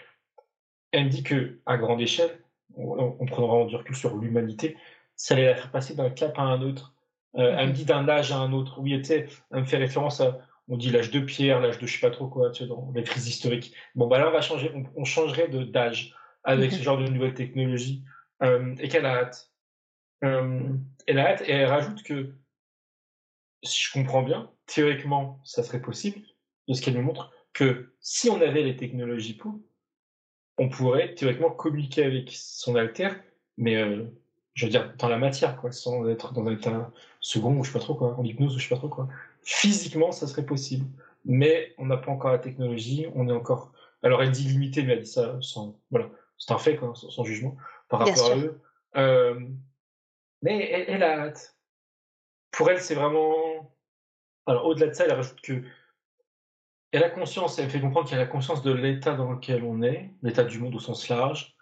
elle 0.92 1.04
me 1.04 1.10
dit 1.10 1.22
que 1.22 1.58
à 1.66 1.76
grande 1.76 2.00
échelle, 2.00 2.38
on, 2.76 3.26
prendra 3.26 3.54
vraiment 3.54 3.66
du 3.66 3.76
recul 3.76 3.96
sur 3.96 4.16
l'humanité, 4.16 4.76
ça 5.16 5.34
allait 5.34 5.46
la 5.46 5.54
faire 5.54 5.70
passer 5.70 5.94
d'un 5.94 6.10
cap 6.10 6.38
à 6.38 6.42
un 6.42 6.62
autre. 6.62 6.94
Euh, 7.38 7.54
elle 7.56 7.68
me 7.68 7.72
dit 7.72 7.84
d'un 7.84 8.08
âge 8.08 8.32
à 8.32 8.38
un 8.38 8.52
autre. 8.52 8.80
Oui, 8.80 8.96
tu 8.98 9.04
sais, 9.04 9.26
elle 9.52 9.60
me 9.60 9.64
fait 9.64 9.76
référence 9.76 10.20
à, 10.20 10.38
on 10.68 10.76
dit 10.76 10.90
l'âge 10.90 11.10
de 11.10 11.20
pierre, 11.20 11.60
l'âge 11.60 11.78
de 11.78 11.86
je 11.86 11.92
sais 11.92 12.06
pas 12.06 12.14
trop 12.14 12.28
quoi, 12.28 12.50
tu 12.50 12.62
sais, 12.62 12.68
dans 12.68 12.92
les 12.94 13.02
crises 13.02 13.28
historiques. 13.28 13.74
Bon, 13.94 14.06
bah 14.06 14.18
là, 14.18 14.28
on 14.28 14.32
va 14.32 14.40
changer, 14.40 14.70
on, 14.96 15.04
changerait 15.04 15.48
de 15.48 15.62
d'âge 15.62 16.14
avec 16.44 16.72
ce 16.72 16.82
genre 16.82 16.98
de 16.98 17.06
nouvelles 17.06 17.34
technologies 17.34 18.04
euh, 18.42 18.74
et 18.78 18.88
qu'elle 18.88 19.06
a 19.06 19.16
hâte. 19.16 19.52
Euh, 20.24 20.60
elle 21.06 21.18
a 21.18 21.28
hâte 21.28 21.42
et 21.46 21.52
elle 21.52 21.68
rajoute 21.68 22.02
que, 22.02 22.34
si 23.62 23.84
je 23.84 23.92
comprends 23.92 24.22
bien, 24.22 24.50
théoriquement, 24.66 25.40
ça 25.44 25.62
serait 25.62 25.80
possible, 25.80 26.20
de 26.68 26.74
ce 26.74 26.82
qu'elle 26.82 26.94
nous 26.94 27.02
montre, 27.02 27.32
que 27.52 27.94
si 28.00 28.28
on 28.30 28.40
avait 28.40 28.62
les 28.62 28.76
technologies 28.76 29.34
pour, 29.34 29.58
on 30.58 30.68
pourrait 30.68 31.14
théoriquement 31.14 31.50
communiquer 31.50 32.04
avec 32.04 32.30
son 32.32 32.74
alter, 32.76 33.10
mais 33.56 33.76
euh, 33.76 34.04
je 34.58 34.66
veux 34.66 34.70
dire 34.72 34.92
dans 34.98 35.08
la 35.08 35.18
matière, 35.18 35.56
quoi, 35.56 35.70
sans 35.70 36.08
être 36.08 36.32
dans 36.32 36.44
un 36.44 36.52
état 36.52 36.90
second 37.20 37.56
ou 37.56 37.62
je 37.62 37.70
sais 37.70 37.78
pas 37.78 37.84
trop 37.84 37.94
quoi, 37.94 38.18
en 38.18 38.24
hypnose 38.24 38.56
ou 38.56 38.58
je 38.58 38.64
sais 38.64 38.74
pas 38.74 38.78
trop 38.78 38.88
quoi. 38.88 39.08
Physiquement, 39.42 40.10
ça 40.10 40.26
serait 40.26 40.44
possible, 40.44 40.84
mais 41.24 41.74
on 41.78 41.86
n'a 41.86 41.96
pas 41.96 42.10
encore 42.10 42.32
la 42.32 42.40
technologie, 42.40 43.06
on 43.14 43.28
est 43.28 43.32
encore. 43.32 43.72
Alors 44.02 44.20
elle 44.20 44.32
dit 44.32 44.48
limité, 44.48 44.82
mais 44.82 44.94
elle 44.94 45.02
dit 45.02 45.10
ça 45.10 45.38
sans 45.40 45.78
voilà, 45.92 46.10
c'est 46.38 46.50
un 46.50 46.58
fait 46.58 46.74
quoi, 46.74 46.92
sans, 46.96 47.22
jugement 47.22 47.56
par 47.88 48.00
rapport 48.00 48.32
à 48.32 48.36
eux. 48.36 48.60
Euh, 48.96 49.38
mais 50.42 50.68
elle, 50.72 50.84
elle, 50.88 51.02
a 51.04 51.20
hâte. 51.20 51.56
Pour 52.50 52.68
elle, 52.68 52.80
c'est 52.80 52.96
vraiment. 52.96 53.72
Alors 54.46 54.66
au-delà 54.66 54.88
de 54.88 54.92
ça, 54.92 55.04
elle 55.04 55.12
rajoute 55.12 55.40
que 55.40 55.62
elle 56.90 57.04
a 57.04 57.10
conscience, 57.10 57.60
elle 57.60 57.70
fait 57.70 57.80
comprendre 57.80 58.10
qu'elle 58.10 58.18
a 58.18 58.26
conscience 58.26 58.62
de 58.62 58.72
l'état 58.72 59.14
dans 59.14 59.30
lequel 59.30 59.62
on 59.62 59.82
est, 59.82 60.10
l'état 60.22 60.42
du 60.42 60.58
monde 60.58 60.74
au 60.74 60.80
sens 60.80 61.08
large, 61.08 61.54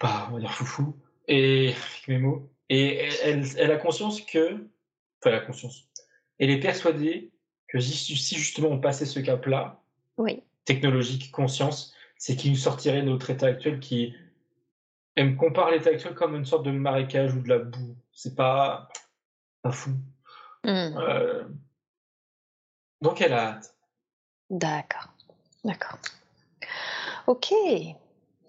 pas, 0.00 0.26
on 0.30 0.34
va 0.34 0.40
dire 0.40 0.52
foufou, 0.52 0.96
et 1.30 1.74
mes 2.08 2.18
mots, 2.18 2.50
et 2.68 2.96
elle, 3.24 3.46
elle, 3.56 3.70
a 3.70 3.76
conscience 3.76 4.20
que, 4.20 4.54
enfin, 4.54 5.26
elle 5.26 5.34
a 5.34 5.40
conscience, 5.40 5.88
elle 6.38 6.50
est 6.50 6.60
persuadée 6.60 7.30
que 7.68 7.78
si, 7.78 8.14
justement 8.34 8.68
on 8.68 8.80
passait 8.80 9.06
ce 9.06 9.20
cap-là, 9.20 9.80
oui. 10.18 10.42
technologique, 10.64 11.30
conscience, 11.30 11.94
c'est 12.18 12.34
qu'il 12.36 12.50
nous 12.50 12.58
sortirait 12.58 13.02
de 13.02 13.06
notre 13.08 13.30
état 13.30 13.46
actuel 13.46 13.78
qui 13.78 14.14
elle 15.14 15.30
me 15.30 15.36
compare 15.36 15.70
l'état 15.70 15.90
actuel 15.90 16.14
comme 16.14 16.34
une 16.34 16.44
sorte 16.44 16.64
de 16.64 16.70
marécage 16.70 17.34
ou 17.34 17.40
de 17.40 17.48
la 17.48 17.58
boue. 17.58 17.96
C'est 18.12 18.34
pas, 18.34 18.88
pas 19.62 19.72
fou. 19.72 19.90
Mmh. 20.64 20.68
Euh, 20.68 21.44
donc 23.00 23.20
elle 23.20 23.32
a 23.32 23.54
hâte. 23.54 23.74
D'accord, 24.50 25.12
d'accord. 25.64 25.98
Ok, 27.26 27.52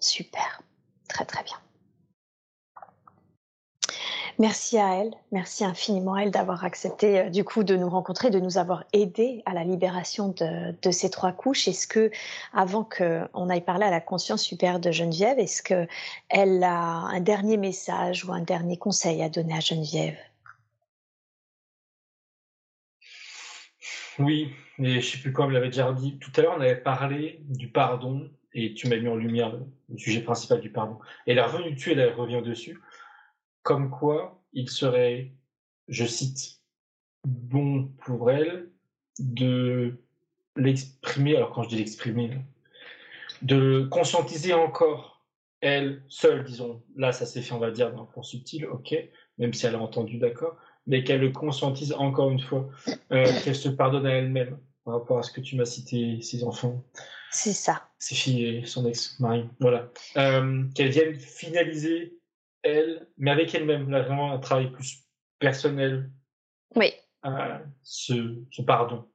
super, 0.00 0.62
très 1.08 1.24
très 1.24 1.44
bien. 1.44 1.61
Merci 4.38 4.78
à 4.78 4.96
elle, 4.96 5.14
merci 5.30 5.64
infiniment 5.64 6.14
à 6.14 6.22
elle 6.22 6.30
d'avoir 6.30 6.64
accepté 6.64 7.20
euh, 7.20 7.30
du 7.30 7.44
coup 7.44 7.64
de 7.64 7.76
nous 7.76 7.88
rencontrer, 7.88 8.30
de 8.30 8.40
nous 8.40 8.56
avoir 8.56 8.84
aidé 8.92 9.42
à 9.44 9.52
la 9.52 9.62
libération 9.62 10.28
de, 10.28 10.90
ces 10.90 11.10
trois 11.10 11.32
couches. 11.32 11.68
Est-ce 11.68 11.86
que, 11.86 12.10
avant 12.52 12.84
qu'on 12.84 13.48
aille 13.50 13.64
parler 13.64 13.84
à 13.84 13.90
la 13.90 14.00
conscience 14.00 14.42
supérieure 14.42 14.80
de 14.80 14.90
Geneviève, 14.90 15.38
est-ce 15.38 15.62
qu'elle 15.62 16.64
a 16.64 16.72
un 16.72 17.20
dernier 17.20 17.56
message 17.58 18.24
ou 18.24 18.32
un 18.32 18.40
dernier 18.40 18.76
conseil 18.76 19.22
à 19.22 19.28
donner 19.28 19.54
à 19.54 19.60
Geneviève? 19.60 20.16
Oui, 24.18 24.52
mais 24.78 25.00
je 25.00 25.12
sais 25.12 25.18
plus 25.18 25.32
quoi, 25.32 25.46
on 25.46 25.48
l'avait 25.48 25.68
déjà 25.68 25.92
dit. 25.92 26.18
Tout 26.18 26.32
à 26.36 26.42
l'heure, 26.42 26.54
on 26.56 26.60
avait 26.60 26.76
parlé 26.76 27.40
du 27.48 27.68
pardon 27.68 28.30
et 28.54 28.74
tu 28.74 28.88
m'as 28.88 28.96
mis 28.96 29.08
en 29.08 29.16
lumière 29.16 29.52
le, 29.88 29.98
sujet 29.98 30.20
principal 30.20 30.60
du 30.60 30.70
pardon. 30.70 30.98
Et 31.26 31.32
elle 31.32 31.38
est 31.38 31.42
revenue 31.42 31.72
dessus, 31.72 31.92
elle 31.92 32.12
revient 32.14 32.42
dessus. 32.44 32.80
Comme 33.62 33.90
quoi, 33.90 34.42
il 34.52 34.68
serait, 34.68 35.32
je 35.88 36.04
cite, 36.04 36.60
bon 37.24 37.88
pour 38.04 38.30
elle 38.30 38.70
de 39.18 39.94
l'exprimer, 40.56 41.36
alors 41.36 41.52
quand 41.52 41.62
je 41.62 41.68
dis 41.70 41.76
l'exprimer, 41.76 42.30
de 43.42 43.86
conscientiser 43.90 44.52
encore 44.52 45.12
elle 45.60 46.02
seule, 46.08 46.44
disons, 46.44 46.82
là 46.96 47.12
ça 47.12 47.24
s'est 47.24 47.40
fait, 47.40 47.54
on 47.54 47.58
va 47.58 47.70
dire, 47.70 47.92
d'un 47.92 48.04
point 48.04 48.22
subtil, 48.22 48.66
ok, 48.66 48.94
même 49.38 49.54
si 49.54 49.66
elle 49.66 49.76
a 49.76 49.80
entendu, 49.80 50.18
d'accord, 50.18 50.56
mais 50.86 51.04
qu'elle 51.04 51.20
le 51.20 51.30
conscientise 51.30 51.92
encore 51.92 52.30
une 52.30 52.40
fois, 52.40 52.68
euh, 53.12 53.24
qu'elle 53.44 53.54
se 53.54 53.68
pardonne 53.68 54.06
à 54.06 54.10
elle-même 54.10 54.58
par 54.84 54.94
rapport 54.94 55.18
à 55.18 55.22
ce 55.22 55.30
que 55.30 55.40
tu 55.40 55.56
m'as 55.56 55.64
cité, 55.64 56.20
ses 56.20 56.42
enfants. 56.42 56.82
C'est 57.30 57.52
ça. 57.52 57.88
Ses 57.98 58.14
filles 58.14 58.44
et 58.44 58.66
son 58.66 58.84
ex-mari. 58.86 59.48
Voilà. 59.60 59.88
Euh, 60.16 60.64
qu'elle 60.74 60.90
vienne 60.90 61.14
finaliser, 61.14 62.18
elle, 62.62 63.08
mais 63.16 63.30
avec 63.30 63.54
elle-même. 63.54 63.90
Là, 63.90 64.02
vraiment 64.02 64.32
un 64.32 64.38
travail 64.38 64.70
plus 64.70 65.04
personnel. 65.38 66.10
Oui. 66.74 66.92
ce 67.82 68.62
pardon. 68.62 69.11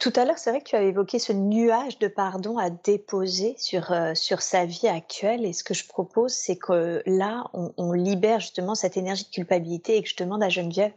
Tout 0.00 0.12
à 0.16 0.24
l'heure, 0.24 0.38
c'est 0.38 0.50
vrai 0.50 0.60
que 0.60 0.68
tu 0.68 0.76
avais 0.76 0.88
évoqué 0.88 1.18
ce 1.18 1.32
nuage 1.32 1.98
de 1.98 2.08
pardon 2.08 2.58
à 2.58 2.70
déposer 2.70 3.54
sur, 3.58 3.92
euh, 3.92 4.14
sur 4.14 4.40
sa 4.40 4.64
vie 4.64 4.88
actuelle. 4.88 5.44
Et 5.44 5.52
ce 5.52 5.64
que 5.64 5.74
je 5.74 5.86
propose, 5.86 6.32
c'est 6.32 6.56
que 6.56 7.02
là, 7.06 7.44
on, 7.52 7.92
libère 7.92 8.40
justement 8.40 8.74
cette 8.74 8.96
énergie 8.96 9.24
de 9.24 9.30
culpabilité 9.30 9.96
et 9.96 10.02
que 10.02 10.08
je 10.08 10.16
demande 10.16 10.42
à 10.42 10.48
Geneviève, 10.48 10.92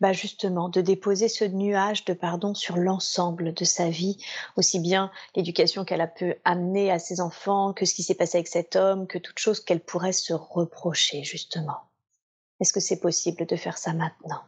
bah 0.00 0.12
justement, 0.12 0.68
de 0.68 0.80
déposer 0.80 1.28
ce 1.28 1.44
nuage 1.44 2.04
de 2.04 2.12
pardon 2.12 2.54
sur 2.54 2.76
l'ensemble 2.76 3.54
de 3.54 3.64
sa 3.64 3.88
vie, 3.88 4.18
aussi 4.56 4.80
bien 4.80 5.10
l'éducation 5.34 5.84
qu'elle 5.84 6.00
a 6.00 6.06
pu 6.06 6.34
amener 6.44 6.90
à 6.90 6.98
ses 6.98 7.20
enfants, 7.20 7.72
que 7.72 7.86
ce 7.86 7.94
qui 7.94 8.02
s'est 8.02 8.14
passé 8.14 8.38
avec 8.38 8.48
cet 8.48 8.76
homme, 8.76 9.06
que 9.06 9.18
toute 9.18 9.38
chose 9.38 9.60
qu'elle 9.60 9.80
pourrait 9.80 10.12
se 10.12 10.32
reprocher, 10.32 11.24
justement. 11.24 11.78
Est-ce 12.60 12.72
que 12.72 12.80
c'est 12.80 13.00
possible 13.00 13.46
de 13.46 13.56
faire 13.56 13.78
ça 13.78 13.92
maintenant? 13.92 14.42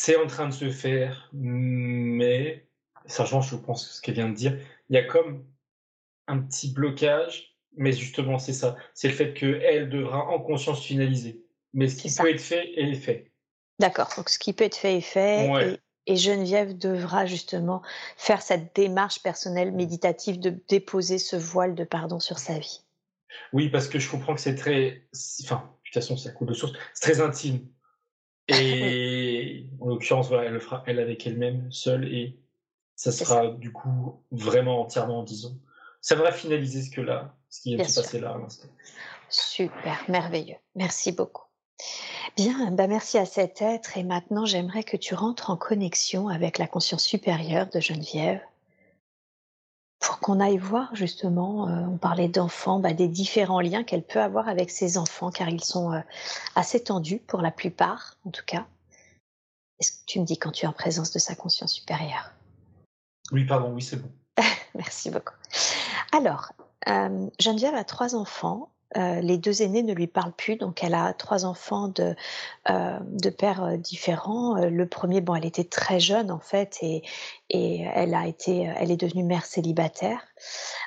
C'est 0.00 0.16
en 0.16 0.26
train 0.26 0.48
de 0.48 0.54
se 0.54 0.70
faire, 0.70 1.28
mais, 1.34 2.66
sachant, 3.04 3.42
je 3.42 3.54
pense, 3.54 3.86
ce 3.86 4.00
qu'elle 4.00 4.14
vient 4.14 4.30
de 4.30 4.34
dire, 4.34 4.58
il 4.88 4.94
y 4.94 4.98
a 4.98 5.02
comme 5.02 5.44
un 6.26 6.38
petit 6.38 6.72
blocage, 6.72 7.54
mais 7.76 7.92
justement, 7.92 8.38
c'est 8.38 8.54
ça. 8.54 8.76
C'est 8.94 9.08
le 9.08 9.14
fait 9.14 9.34
qu'elle 9.34 9.90
devra 9.90 10.26
en 10.26 10.40
conscience 10.40 10.82
finaliser. 10.82 11.44
Mais 11.74 11.86
ce 11.86 11.96
qui 11.96 12.14
peut 12.14 12.30
être 12.30 12.40
fait 12.40 12.72
est 12.80 12.94
fait. 12.94 13.30
D'accord, 13.78 14.10
donc 14.16 14.30
ce 14.30 14.38
qui 14.38 14.54
peut 14.54 14.64
être 14.64 14.76
fait 14.76 14.96
est 14.96 15.02
fait. 15.02 15.78
Et, 16.06 16.16
Geneviève 16.16 16.78
devra 16.78 17.26
justement 17.26 17.82
faire 18.16 18.40
cette 18.40 18.74
démarche 18.74 19.22
personnelle 19.22 19.70
méditative 19.70 20.40
de 20.40 20.58
déposer 20.66 21.18
ce 21.18 21.36
voile 21.36 21.74
de 21.74 21.84
pardon 21.84 22.20
sur 22.20 22.38
sa 22.38 22.58
vie. 22.58 22.86
Oui, 23.52 23.68
parce 23.68 23.86
que 23.86 23.98
je 23.98 24.10
comprends 24.10 24.34
que 24.34 24.40
c'est 24.40 24.54
très. 24.54 25.06
Enfin, 25.42 25.56
de 25.56 25.84
toute 25.84 25.94
façon, 25.94 26.16
c'est 26.16 26.30
un 26.30 26.32
coup 26.32 26.46
de 26.46 26.54
source. 26.54 26.72
C'est 26.94 27.12
très 27.12 27.20
intime. 27.20 27.68
Et 28.50 29.66
en 29.80 29.86
l'occurrence, 29.86 30.28
voilà, 30.28 30.44
elle 30.44 30.52
le 30.52 30.60
fera 30.60 30.82
elle 30.86 30.98
avec 30.98 31.26
elle-même, 31.26 31.70
seule, 31.70 32.12
et 32.12 32.38
ça 32.96 33.12
sera 33.12 33.48
du 33.48 33.72
coup 33.72 34.22
vraiment 34.30 34.82
entièrement, 34.82 35.22
disons. 35.22 35.58
Ça 36.00 36.14
va 36.14 36.32
finaliser 36.32 36.82
ce 36.82 36.90
que 36.90 37.00
là, 37.00 37.34
ce 37.48 37.62
qui 37.62 37.74
vient 37.74 37.84
de 37.84 37.88
se 37.88 38.00
passer 38.00 38.20
là 38.20 38.32
à 38.32 38.38
l'instant. 38.38 38.68
Super, 39.28 40.04
merveilleux. 40.08 40.56
Merci 40.74 41.12
beaucoup. 41.12 41.44
Bien, 42.36 42.70
bah 42.72 42.86
merci 42.86 43.18
à 43.18 43.24
cet 43.24 43.62
être 43.62 43.96
et 43.96 44.02
maintenant 44.02 44.44
j'aimerais 44.44 44.84
que 44.84 44.96
tu 44.96 45.14
rentres 45.14 45.50
en 45.50 45.56
connexion 45.56 46.28
avec 46.28 46.58
la 46.58 46.66
conscience 46.66 47.04
supérieure 47.04 47.68
de 47.68 47.80
Geneviève 47.80 48.40
pour 50.20 50.34
qu'on 50.34 50.40
aille 50.40 50.58
voir 50.58 50.94
justement, 50.94 51.68
euh, 51.68 51.86
on 51.86 51.96
parlait 51.96 52.28
d'enfants, 52.28 52.78
bah, 52.78 52.92
des 52.92 53.08
différents 53.08 53.60
liens 53.60 53.84
qu'elle 53.84 54.02
peut 54.02 54.20
avoir 54.20 54.48
avec 54.48 54.70
ses 54.70 54.98
enfants, 54.98 55.30
car 55.30 55.48
ils 55.48 55.64
sont 55.64 55.92
euh, 55.94 56.00
assez 56.54 56.84
tendus 56.84 57.20
pour 57.26 57.40
la 57.40 57.50
plupart, 57.50 58.16
en 58.26 58.30
tout 58.30 58.44
cas. 58.44 58.66
Est-ce 59.78 59.92
que 59.92 60.04
tu 60.06 60.20
me 60.20 60.26
dis 60.26 60.36
quand 60.36 60.50
tu 60.50 60.66
es 60.66 60.68
en 60.68 60.74
présence 60.74 61.10
de 61.10 61.18
sa 61.18 61.34
conscience 61.34 61.72
supérieure? 61.72 62.32
Oui, 63.32 63.46
pardon, 63.46 63.72
oui, 63.72 63.80
c'est 63.80 63.96
bon. 63.96 64.10
Merci 64.74 65.10
beaucoup. 65.10 65.34
Alors, 66.12 66.52
euh, 66.88 67.30
Geneviève 67.38 67.74
a 67.74 67.84
trois 67.84 68.14
enfants 68.14 68.70
euh, 68.96 69.20
les 69.20 69.38
deux 69.38 69.62
aînés 69.62 69.84
ne 69.84 69.94
lui 69.94 70.08
parlent 70.08 70.32
plus, 70.32 70.56
donc 70.56 70.82
elle 70.82 70.94
a 70.94 71.12
trois 71.12 71.44
enfants 71.44 71.88
de, 71.88 72.16
euh, 72.68 72.98
de 73.02 73.30
pères 73.30 73.62
euh, 73.62 73.76
différents. 73.76 74.56
Le 74.56 74.86
premier, 74.86 75.20
bon, 75.20 75.36
elle 75.36 75.46
était 75.46 75.64
très 75.64 76.00
jeune 76.00 76.30
en 76.32 76.40
fait 76.40 76.78
et, 76.82 77.02
et 77.50 77.86
elle 77.94 78.14
a 78.14 78.26
été, 78.26 78.72
elle 78.76 78.90
est 78.90 78.96
devenue 78.96 79.22
mère 79.22 79.46
célibataire. 79.46 80.20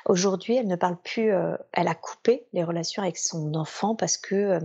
Aujourd'hui, 0.06 0.56
elle 0.56 0.66
ne 0.66 0.76
parle 0.76 0.96
plus, 0.96 1.30
elle 1.72 1.88
a 1.88 1.94
coupé 1.94 2.44
les 2.52 2.64
relations 2.64 3.02
avec 3.02 3.16
son 3.16 3.54
enfant 3.54 3.94
parce 3.94 4.18
que 4.18 4.58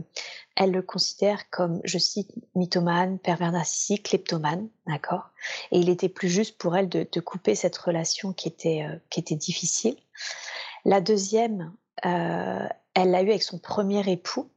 elle 0.56 0.72
le 0.72 0.82
considère 0.82 1.50
comme, 1.50 1.80
je 1.86 1.98
cite, 1.98 2.32
mythomane, 2.56 3.20
pervers 3.20 3.54
narcissique, 3.54 4.04
kleptomane, 4.04 4.68
d'accord? 4.88 5.30
Et 5.72 5.80
il 5.80 5.90
était 5.90 6.10
plus 6.10 6.28
juste 6.28 6.58
pour 6.58 6.76
elle 6.76 6.90
de, 6.90 7.08
de 7.10 7.20
couper 7.22 7.56
cette 7.56 7.78
relation 7.78 8.34
qui 8.34 8.50
était 8.50 8.86
qui 9.10 9.20
était 9.22 9.36
difficile. 9.36 9.96
La 10.84 11.00
deuxième, 11.00 11.72
elle 12.94 13.12
l'a 13.12 13.22
eu 13.22 13.30
avec 13.30 13.44
son 13.44 13.60
premier 13.60 14.10
époux. 14.10 14.50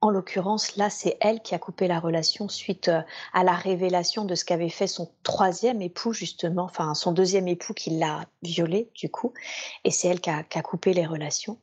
En 0.00 0.10
l'occurrence, 0.10 0.74
là, 0.76 0.90
c'est 0.90 1.16
elle 1.20 1.42
qui 1.42 1.54
a 1.54 1.60
coupé 1.60 1.86
la 1.86 2.00
relation 2.00 2.48
suite 2.48 2.88
euh, 2.88 3.02
à 3.32 3.44
la 3.44 3.52
révélation 3.52 4.24
de 4.24 4.34
ce 4.34 4.44
qu'avait 4.44 4.68
fait 4.68 4.88
son 4.88 5.12
troisième 5.22 5.80
époux, 5.80 6.12
justement, 6.12 6.64
enfin 6.64 6.94
son 6.94 7.12
deuxième 7.12 7.46
époux 7.46 7.72
qui 7.72 7.90
l'a 7.90 8.26
violée, 8.42 8.90
du 8.96 9.08
coup. 9.08 9.32
Et 9.84 9.92
c'est 9.92 10.08
elle 10.08 10.20
qui 10.20 10.30
a, 10.30 10.62
coupé 10.62 10.92
les 10.92 11.06
relations. 11.06 11.58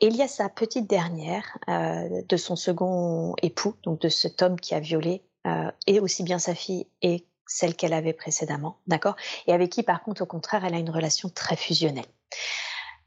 Et 0.00 0.06
il 0.06 0.16
y 0.16 0.22
a 0.22 0.28
sa 0.28 0.48
petite 0.48 0.88
dernière 0.88 1.58
euh, 1.68 2.22
de 2.26 2.36
son 2.38 2.56
second 2.56 3.34
époux, 3.42 3.74
donc 3.82 4.00
de 4.00 4.08
cet 4.08 4.40
homme 4.40 4.58
qui 4.58 4.74
a 4.74 4.80
violé, 4.80 5.22
euh, 5.46 5.70
et 5.86 6.00
aussi 6.00 6.22
bien 6.22 6.38
sa 6.38 6.54
fille 6.54 6.86
et 7.02 7.26
celle 7.46 7.76
qu'elle 7.76 7.92
avait 7.92 8.14
précédemment, 8.14 8.78
d'accord? 8.86 9.16
Et 9.46 9.52
avec 9.52 9.70
qui, 9.70 9.82
par 9.82 10.02
contre, 10.02 10.22
au 10.22 10.26
contraire, 10.26 10.64
elle 10.64 10.74
a 10.74 10.78
une 10.78 10.90
relation 10.90 11.28
très 11.28 11.56
fusionnelle. 11.56 12.06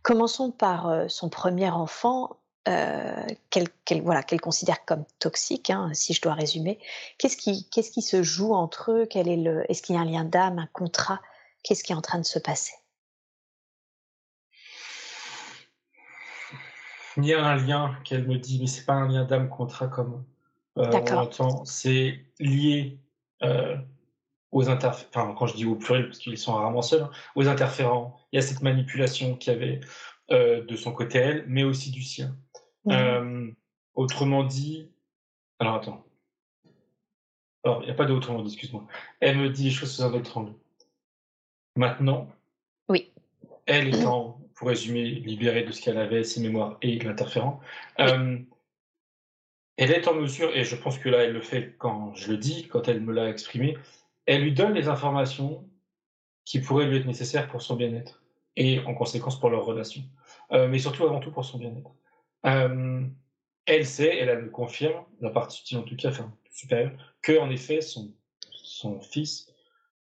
Commençons 0.03 0.51
par 0.51 0.87
euh, 0.87 1.07
son 1.07 1.29
premier 1.29 1.69
enfant, 1.69 2.37
euh, 2.67 3.25
qu'elle 3.49 4.01
voilà, 4.03 4.21
qu'elle 4.21 4.41
considère 4.41 4.85
comme 4.85 5.03
toxique, 5.19 5.71
hein, 5.71 5.89
si 5.93 6.13
je 6.13 6.21
dois 6.21 6.33
résumer. 6.33 6.79
Qu'est-ce 7.17 7.37
qui, 7.37 8.01
se 8.01 8.21
joue 8.21 8.53
entre 8.53 8.91
eux? 8.91 9.07
Quel 9.09 9.27
est 9.27 9.37
le, 9.37 9.69
Est-ce 9.69 9.81
qu'il 9.81 9.95
y 9.95 9.97
a 9.97 10.01
un 10.01 10.05
lien 10.05 10.23
d'âme, 10.23 10.59
un 10.59 10.67
contrat? 10.67 11.21
Qu'est-ce 11.63 11.83
qui 11.83 11.91
est 11.91 11.95
en 11.95 12.01
train 12.01 12.19
de 12.19 12.25
se 12.25 12.39
passer? 12.39 12.73
Il 17.17 17.25
y 17.25 17.33
a 17.33 17.43
un 17.43 17.55
lien 17.55 17.95
qu'elle 18.03 18.27
me 18.27 18.37
dit, 18.37 18.59
mais 18.59 18.67
c'est 18.67 18.85
pas 18.85 18.93
un 18.93 19.07
lien 19.07 19.25
d'âme 19.25 19.49
contrat 19.49 19.87
comme 19.87 20.23
euh, 20.77 20.89
on 20.91 21.17
entend. 21.17 21.65
C'est 21.65 22.23
lié 22.39 22.99
euh, 23.43 23.75
aux 24.51 24.69
interférents, 24.69 25.33
quand 25.33 25.47
je 25.47 25.55
dis 25.55 25.65
au 25.65 25.75
pluriel, 25.75 26.07
parce 26.07 26.19
qu'ils 26.19 26.37
sont 26.37 26.53
rarement 26.53 26.81
seuls, 26.81 27.03
hein, 27.03 27.11
aux 27.35 27.47
interférents. 27.47 28.19
Il 28.31 28.35
y 28.35 28.39
a 28.39 28.41
cette 28.41 28.61
manipulation 28.61 29.35
qu'il 29.35 29.53
y 29.53 29.55
avait 29.55 29.79
euh, 30.31 30.63
de 30.63 30.75
son 30.75 30.91
côté 30.91 31.19
elle, 31.19 31.45
mais 31.47 31.63
aussi 31.63 31.91
du 31.91 32.01
sien. 32.01 32.35
Euh, 32.87 33.51
autrement 33.93 34.43
dit, 34.43 34.89
alors 35.59 35.75
attends. 35.75 36.05
Alors, 37.63 37.81
il 37.83 37.85
n'y 37.85 37.91
a 37.91 37.95
pas 37.95 38.05
de 38.05 38.13
autrement 38.13 38.41
dit, 38.41 38.51
excuse-moi. 38.53 38.85
Elle 39.19 39.37
me 39.37 39.49
dit 39.49 39.65
les 39.65 39.71
choses 39.71 39.95
sous 39.95 40.03
un 40.03 40.13
autre 40.13 40.37
angle. 40.37 40.53
Maintenant, 41.75 42.27
oui. 42.89 43.11
elle 43.65 43.87
étant, 43.87 44.41
pour 44.55 44.67
résumer, 44.67 45.03
libérée 45.03 45.63
de 45.63 45.71
ce 45.71 45.81
qu'elle 45.81 45.97
avait, 45.97 46.23
ses 46.23 46.41
mémoires 46.41 46.77
et 46.81 46.99
l'interférent, 46.99 47.61
euh, 47.99 48.39
elle 49.77 49.91
est 49.91 50.07
en 50.07 50.15
mesure, 50.15 50.55
et 50.55 50.63
je 50.63 50.75
pense 50.75 50.97
que 50.97 51.09
là 51.09 51.23
elle 51.23 51.33
le 51.33 51.41
fait 51.41 51.75
quand 51.77 52.13
je 52.13 52.31
le 52.31 52.37
dis, 52.37 52.67
quand 52.67 52.87
elle 52.87 53.01
me 53.01 53.13
l'a 53.13 53.29
exprimé, 53.29 53.77
elle 54.25 54.43
lui 54.43 54.53
donne 54.53 54.73
les 54.73 54.87
informations 54.87 55.67
qui 56.45 56.59
pourraient 56.59 56.85
lui 56.85 56.97
être 56.97 57.05
nécessaires 57.05 57.47
pour 57.47 57.61
son 57.61 57.75
bien-être 57.75 58.23
et 58.55 58.79
en 58.81 58.93
conséquence 58.93 59.39
pour 59.39 59.49
leur 59.49 59.65
relation, 59.65 60.03
euh, 60.51 60.67
mais 60.67 60.79
surtout 60.79 61.05
avant 61.05 61.19
tout 61.19 61.31
pour 61.31 61.45
son 61.45 61.57
bien-être. 61.57 61.91
Euh, 62.45 63.05
elle 63.65 63.85
sait, 63.85 64.17
elle, 64.17 64.29
elle 64.29 64.39
le 64.39 64.49
confirme, 64.49 65.05
la 65.21 65.29
partie 65.29 65.77
en 65.77 65.83
tout 65.83 65.95
cas, 65.95 66.09
enfin 66.09 66.33
supérieure, 66.51 66.91
que 67.21 67.37
en 67.39 67.49
effet 67.49 67.81
son, 67.81 68.11
son 68.51 68.99
fils 68.99 69.53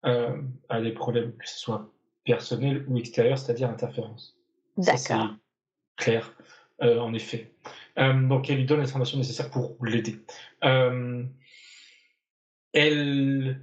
euh, 0.07 0.41
a 0.69 0.81
des 0.81 0.93
problèmes, 0.93 1.37
que 1.37 1.49
ce 1.49 1.59
soit 1.59 1.93
personnels 2.25 2.85
ou 2.89 2.97
extérieurs, 2.97 3.39
c'est-à-dire 3.39 3.69
interférence. 3.69 4.39
D'accord. 4.77 5.35
Clair, 5.97 6.35
en 6.81 7.13
effet. 7.15 7.53
donc 7.97 8.49
elle 8.49 8.57
lui 8.57 8.65
donne 8.65 8.81
les 8.81 8.87
informations 8.87 9.19
nécessaires 9.19 9.51
pour 9.51 9.77
l'aider. 9.85 10.19
elle 12.73 13.61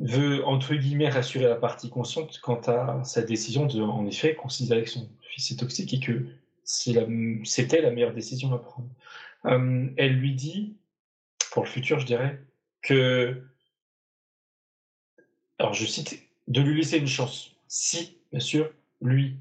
veut, 0.00 0.46
entre 0.46 0.74
guillemets, 0.74 1.08
rassurer 1.08 1.46
la 1.46 1.56
partie 1.56 1.90
consciente 1.90 2.38
quant 2.40 2.60
à 2.66 3.02
sa 3.04 3.22
décision 3.22 3.66
de, 3.66 3.80
en 3.82 4.06
effet, 4.06 4.34
considérer 4.34 4.84
que 4.84 4.90
son 4.90 5.08
fils 5.22 5.50
est 5.50 5.56
toxique 5.56 5.94
et 5.94 6.00
que 6.00 6.26
c'était 6.64 7.80
la, 7.80 7.90
meilleure 7.90 8.12
décision 8.12 8.52
à 8.52 8.58
prendre. 8.58 8.88
Euh, 9.46 9.88
elle 9.96 10.14
lui 10.14 10.34
dit, 10.34 10.76
pour 11.50 11.64
le 11.64 11.68
futur, 11.68 11.98
je 11.98 12.06
dirais, 12.06 12.40
que, 12.82 13.42
alors 15.58 15.74
je 15.74 15.84
cite, 15.86 16.22
de 16.46 16.60
lui 16.60 16.76
laisser 16.76 16.98
une 16.98 17.06
chance. 17.06 17.52
Si, 17.66 18.18
bien 18.30 18.40
sûr, 18.40 18.70
lui 19.00 19.36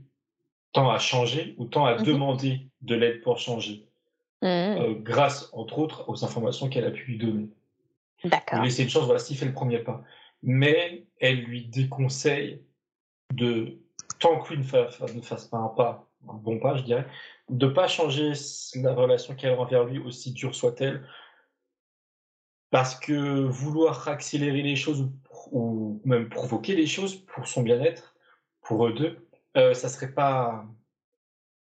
tend 0.74 0.90
à 0.90 1.00
changer 1.00 1.56
ou 1.58 1.66
tend 1.66 1.86
à 1.86 1.96
mmh 1.96 2.04
demander 2.04 2.62
de 2.82 2.96
l'aide 2.96 3.22
pour 3.22 3.38
changer, 3.40 3.86
mmh. 4.42 4.46
euh, 4.46 4.94
grâce, 4.96 5.50
entre 5.54 5.80
autres, 5.80 6.10
aux 6.10 6.24
informations 6.24 6.70
qu'elle 6.70 6.86
a 6.86 6.92
pu 6.92 7.12
lui 7.12 7.18
donner. 7.18 7.50
D'accord. 8.24 8.60
Lui 8.60 8.70
laisser 8.70 8.84
une 8.84 8.90
chance, 8.90 9.06
voilà, 9.06 9.20
s'il 9.20 9.38
fait 9.38 9.46
le 9.46 9.54
premier 9.54 9.80
pas 9.80 10.04
mais 10.44 11.06
elle 11.20 11.42
lui 11.44 11.66
déconseille 11.66 12.64
de, 13.34 13.80
tant 14.20 14.40
que 14.40 14.54
lui 14.54 14.60
ne 14.60 15.22
fasse, 15.22 15.46
pas 15.46 15.58
un 15.58 15.70
pas, 15.70 16.08
un 16.28 16.34
bon 16.34 16.60
pas, 16.60 16.78
je 16.78 16.84
dirais, 16.84 17.06
de 17.50 17.68
pas 17.68 17.88
changer 17.88 18.34
la 18.76 18.94
relation 18.94 19.36
qu'elle 19.36 19.54
a 19.54 19.60
envers 19.60 19.86
lui, 19.86 20.00
aussi 20.00 20.32
dure 20.32 20.56
soit-elle, 20.56 21.08
parce 22.70 22.96
que 23.00 23.44
vouloir 23.46 24.08
accélérer 24.08 24.62
les 24.62 24.76
choses 24.76 25.10
ou, 25.52 26.02
même 26.04 26.30
provoquer 26.30 26.76
les 26.76 26.88
choses 26.88 27.16
pour 27.16 27.48
son 27.48 27.62
bien-être, 27.62 28.16
pour 28.62 28.86
eux 28.88 28.94
deux, 28.94 29.28
euh, 29.56 29.74
ça 29.74 29.88
serait 29.88 30.12
pas, 30.12 30.66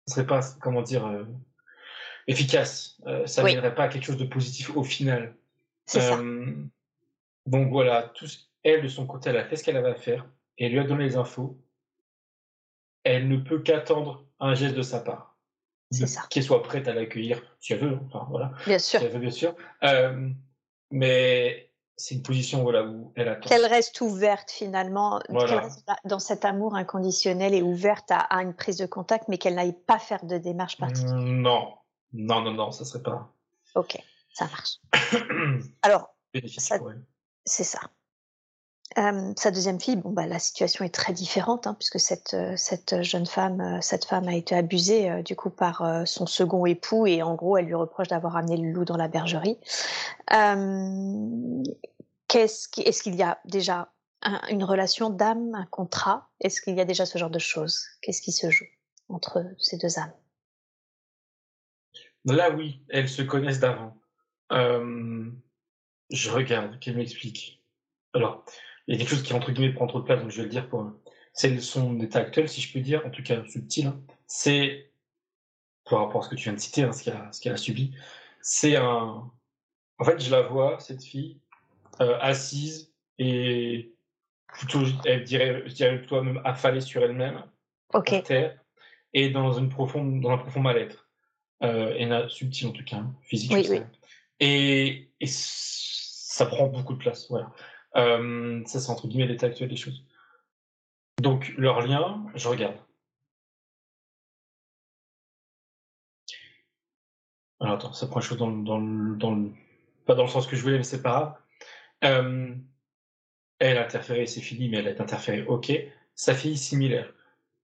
ça 0.08 0.16
serait 0.16 0.28
pas, 0.28 0.42
comment 0.62 0.82
dire, 0.82 1.06
euh, 1.06 1.26
efficace. 2.28 3.02
Euh, 3.06 3.28
ça 3.28 3.44
ne 3.44 3.48
mènerait 3.48 3.76
pas 3.76 3.84
à 3.84 3.88
quelque 3.90 4.06
chose 4.06 4.18
de 4.18 4.26
positif 4.26 4.76
au 4.76 4.84
final. 4.84 5.36
Ça. 5.86 6.18
Donc 7.46 7.70
voilà, 7.70 8.04
tout 8.16 8.28
elle, 8.64 8.82
de 8.82 8.88
son 8.88 9.06
côté, 9.06 9.30
elle 9.30 9.38
a 9.38 9.46
fait 9.46 9.56
ce 9.56 9.64
qu'elle 9.64 9.78
avait 9.78 9.92
à 9.92 9.96
faire 9.96 10.26
et 10.58 10.66
elle 10.66 10.72
lui 10.72 10.80
a 10.80 10.84
donné 10.84 11.04
les 11.04 11.16
infos. 11.16 11.60
Elle 13.04 13.28
ne 13.28 13.38
peut 13.38 13.60
qu'attendre 13.60 14.26
un 14.40 14.54
geste 14.54 14.76
de 14.76 14.82
sa 14.82 15.00
part. 15.00 15.38
C'est 15.92 16.08
ça. 16.08 16.24
Qu'elle 16.30 16.44
soit 16.44 16.64
prête 16.64 16.88
à 16.88 16.94
l'accueillir, 16.94 17.42
si 17.60 17.74
elle 17.74 17.80
veut, 17.80 18.00
enfin 18.06 18.26
voilà. 18.30 18.52
Bien 18.66 18.80
sûr. 18.80 19.00
Si 19.00 19.06
elle 19.06 19.12
veut, 19.12 19.20
bien 19.20 19.30
sûr. 19.30 19.56
mais 20.90 21.70
c'est 21.96 22.16
une 22.16 22.24
position 22.24 22.64
voilà, 22.64 22.84
où 22.84 23.12
elle 23.16 23.28
attend. 23.28 23.48
Qu'elle 23.48 23.66
reste 23.66 24.02
ouverte 24.02 24.50
finalement, 24.50 25.20
qu'elle 25.20 25.60
reste 25.60 25.86
dans 26.06 26.20
cet 26.20 26.46
amour 26.46 26.76
inconditionnel 26.76 27.54
et 27.54 27.62
ouverte 27.62 28.10
à, 28.12 28.42
une 28.42 28.54
prise 28.54 28.78
de 28.78 28.86
contact, 28.86 29.28
mais 29.28 29.38
qu'elle 29.38 29.56
n'aille 29.56 29.78
pas 29.86 30.00
faire 30.00 30.26
de 30.26 30.38
démarche 30.38 30.78
particulière. 30.78 31.16
Non, 31.16 31.74
non, 32.14 32.42
non, 32.42 32.54
non, 32.54 32.72
ça 32.72 32.86
serait 32.86 33.04
pas. 33.04 33.32
Ok, 33.76 33.98
ça 34.34 34.46
marche. 34.46 34.80
Alors, 35.82 36.16
c'est 37.46 37.64
ça. 37.64 37.80
Sa 38.96 39.52
deuxième 39.52 39.80
fille, 39.80 39.96
bon, 39.96 40.12
bah, 40.12 40.28
la 40.28 40.40
situation 40.40 40.86
est 40.86 40.94
très 40.94 41.14
différente, 41.14 41.68
hein, 41.68 41.76
puisque 41.76 42.00
cette, 42.00 42.36
cette 42.56 43.02
jeune 43.02 43.26
femme, 43.26 43.80
cette 43.82 44.06
femme 44.06 44.28
a 44.28 44.36
été 44.36 44.56
abusée 44.56 45.24
du 45.24 45.36
coup 45.36 45.50
par 45.50 46.04
son 46.06 46.26
second 46.26 46.66
époux, 46.66 47.08
et 47.08 47.24
en 47.24 47.36
gros, 47.36 47.58
elle 47.58 47.66
lui 47.66 47.76
reproche 47.76 48.08
d'avoir 48.08 48.38
amené 48.38 48.58
le 48.58 48.72
loup 48.72 48.86
dans 48.86 48.98
la 48.98 49.08
bergerie. 49.08 49.58
Qu'est-ce 52.28 52.68
qui, 52.68 52.82
est-ce 52.82 53.04
qu'il 53.04 53.16
y 53.16 53.24
a 53.24 53.40
déjà 53.46 53.90
une 54.50 54.64
relation 54.64 55.10
d'âme, 55.10 55.54
un 55.54 55.66
contrat? 55.66 56.30
Est-ce 56.40 56.62
qu'il 56.62 56.76
y 56.76 56.82
a 56.82 56.86
déjà 56.86 57.06
ce 57.06 57.18
genre 57.18 57.30
de 57.30 57.40
choses? 57.40 57.86
Qu'est-ce 58.02 58.22
qui 58.22 58.32
se 58.32 58.50
joue 58.50 58.66
entre 59.10 59.46
ces 59.60 59.78
deux 59.78 60.00
âmes? 60.00 60.14
Là, 62.26 62.52
oui, 62.52 62.82
elles 62.90 63.10
se 63.10 63.22
connaissent 63.22 63.60
d'avant. 63.60 63.98
je 64.50 66.30
regarde, 66.32 66.80
qu'elle 66.80 66.96
m'explique. 66.96 67.62
Alors, 68.14 68.46
il 68.88 68.94
y 68.94 68.96
a 68.96 69.00
quelque 69.00 69.10
chose 69.10 69.24
qui, 69.24 69.34
entre 69.34 69.52
guillemets, 69.52 69.74
prend 69.74 69.88
trop 69.88 70.00
de 70.00 70.06
place, 70.06 70.22
donc 70.22 70.32
je 70.32 70.38
vais 70.38 70.44
le 70.44 70.50
dire 70.50 70.68
pour 70.70 70.92
c'est 71.34 71.60
son 71.60 72.00
état 72.00 72.20
actuel, 72.20 72.48
si 72.48 72.62
je 72.62 72.72
peux 72.72 72.80
dire, 72.80 73.06
en 73.06 73.10
tout 73.10 73.24
cas 73.24 73.44
subtil. 73.46 73.88
Hein. 73.88 74.00
C'est, 74.28 74.92
par 75.90 76.06
rapport 76.06 76.22
à 76.22 76.26
ce 76.26 76.30
que 76.30 76.36
tu 76.36 76.44
viens 76.44 76.54
de 76.54 76.60
citer, 76.60 76.84
hein, 76.84 76.92
ce 76.94 77.04
qu'elle 77.04 77.54
a, 77.54 77.58
subi, 77.58 77.96
c'est 78.42 78.76
un. 78.76 79.32
En 80.00 80.04
fait, 80.06 80.20
je 80.20 80.30
la 80.30 80.42
vois, 80.44 80.80
cette 80.80 81.04
fille, 81.04 81.40
euh, 82.02 82.18
assise 82.22 82.94
et 83.18 83.94
plutôt, 84.48 84.84
elle 85.06 85.24
dirait, 85.24 85.64
je 85.66 85.74
dirais 85.74 85.98
plutôt 85.98 86.22
même 86.22 86.42
affalée 86.44 86.82
sur 86.82 87.04
elle-même, 87.04 87.44
Ok. 87.94 88.24
terre, 88.24 88.60
et 89.14 89.30
dans, 89.30 89.54
une 89.54 89.70
profonde, 89.70 90.22
dans 90.22 90.32
un 90.32 90.38
profond 90.38 90.62
mal-être. 90.62 91.10
Euh, 91.64 91.96
et 91.96 92.30
subtil 92.30 92.68
en 92.68 92.72
tout 92.72 92.84
cas, 92.84 92.98
hein, 92.98 93.16
physique. 93.22 93.52
Oui, 93.54 93.66
oui. 93.70 93.80
Et, 94.40 95.12
et 95.22 95.28
ça 95.28 96.46
prend 96.46 96.68
beaucoup 96.68 96.94
de 96.94 96.98
place, 96.98 97.28
voilà. 97.30 97.52
Euh, 97.96 98.64
ça, 98.66 98.80
c'est 98.80 98.90
entre 98.90 99.08
guillemets 99.08 99.28
l'état 99.28 99.48
actuel 99.48 99.70
des 99.70 99.76
choses. 99.76 100.04
Donc, 101.22 101.54
leur 101.58 101.82
lien, 101.82 102.26
je 102.36 102.48
regarde. 102.48 102.76
Alors, 107.60 107.76
attends, 107.76 107.94
ça 107.94 108.08
prend 108.08 108.20
une 108.20 108.26
chose 108.26 108.38
dans, 108.38 108.52
dans, 108.52 108.80
dans 108.82 109.50
Pas 110.06 110.16
dans 110.16 110.24
le 110.24 110.30
sens 110.30 110.48
que 110.48 110.56
je 110.56 110.62
voulais, 110.62 110.78
mais 110.78 110.84
c'est 110.84 111.02
pas 111.02 111.12
grave. 112.02 112.24
Euh, 112.26 112.56
elle 113.60 113.78
a 113.78 113.86
interféré, 113.86 114.28
c'est 114.28 114.42
fini, 114.42 114.70
mais 114.70 114.78
elle 114.78 114.88
a 114.90 115.02
interféré, 115.02 115.44
ok. 115.46 115.72
Sa 116.16 116.36
fille, 116.36 116.58
similaire. 116.58 117.14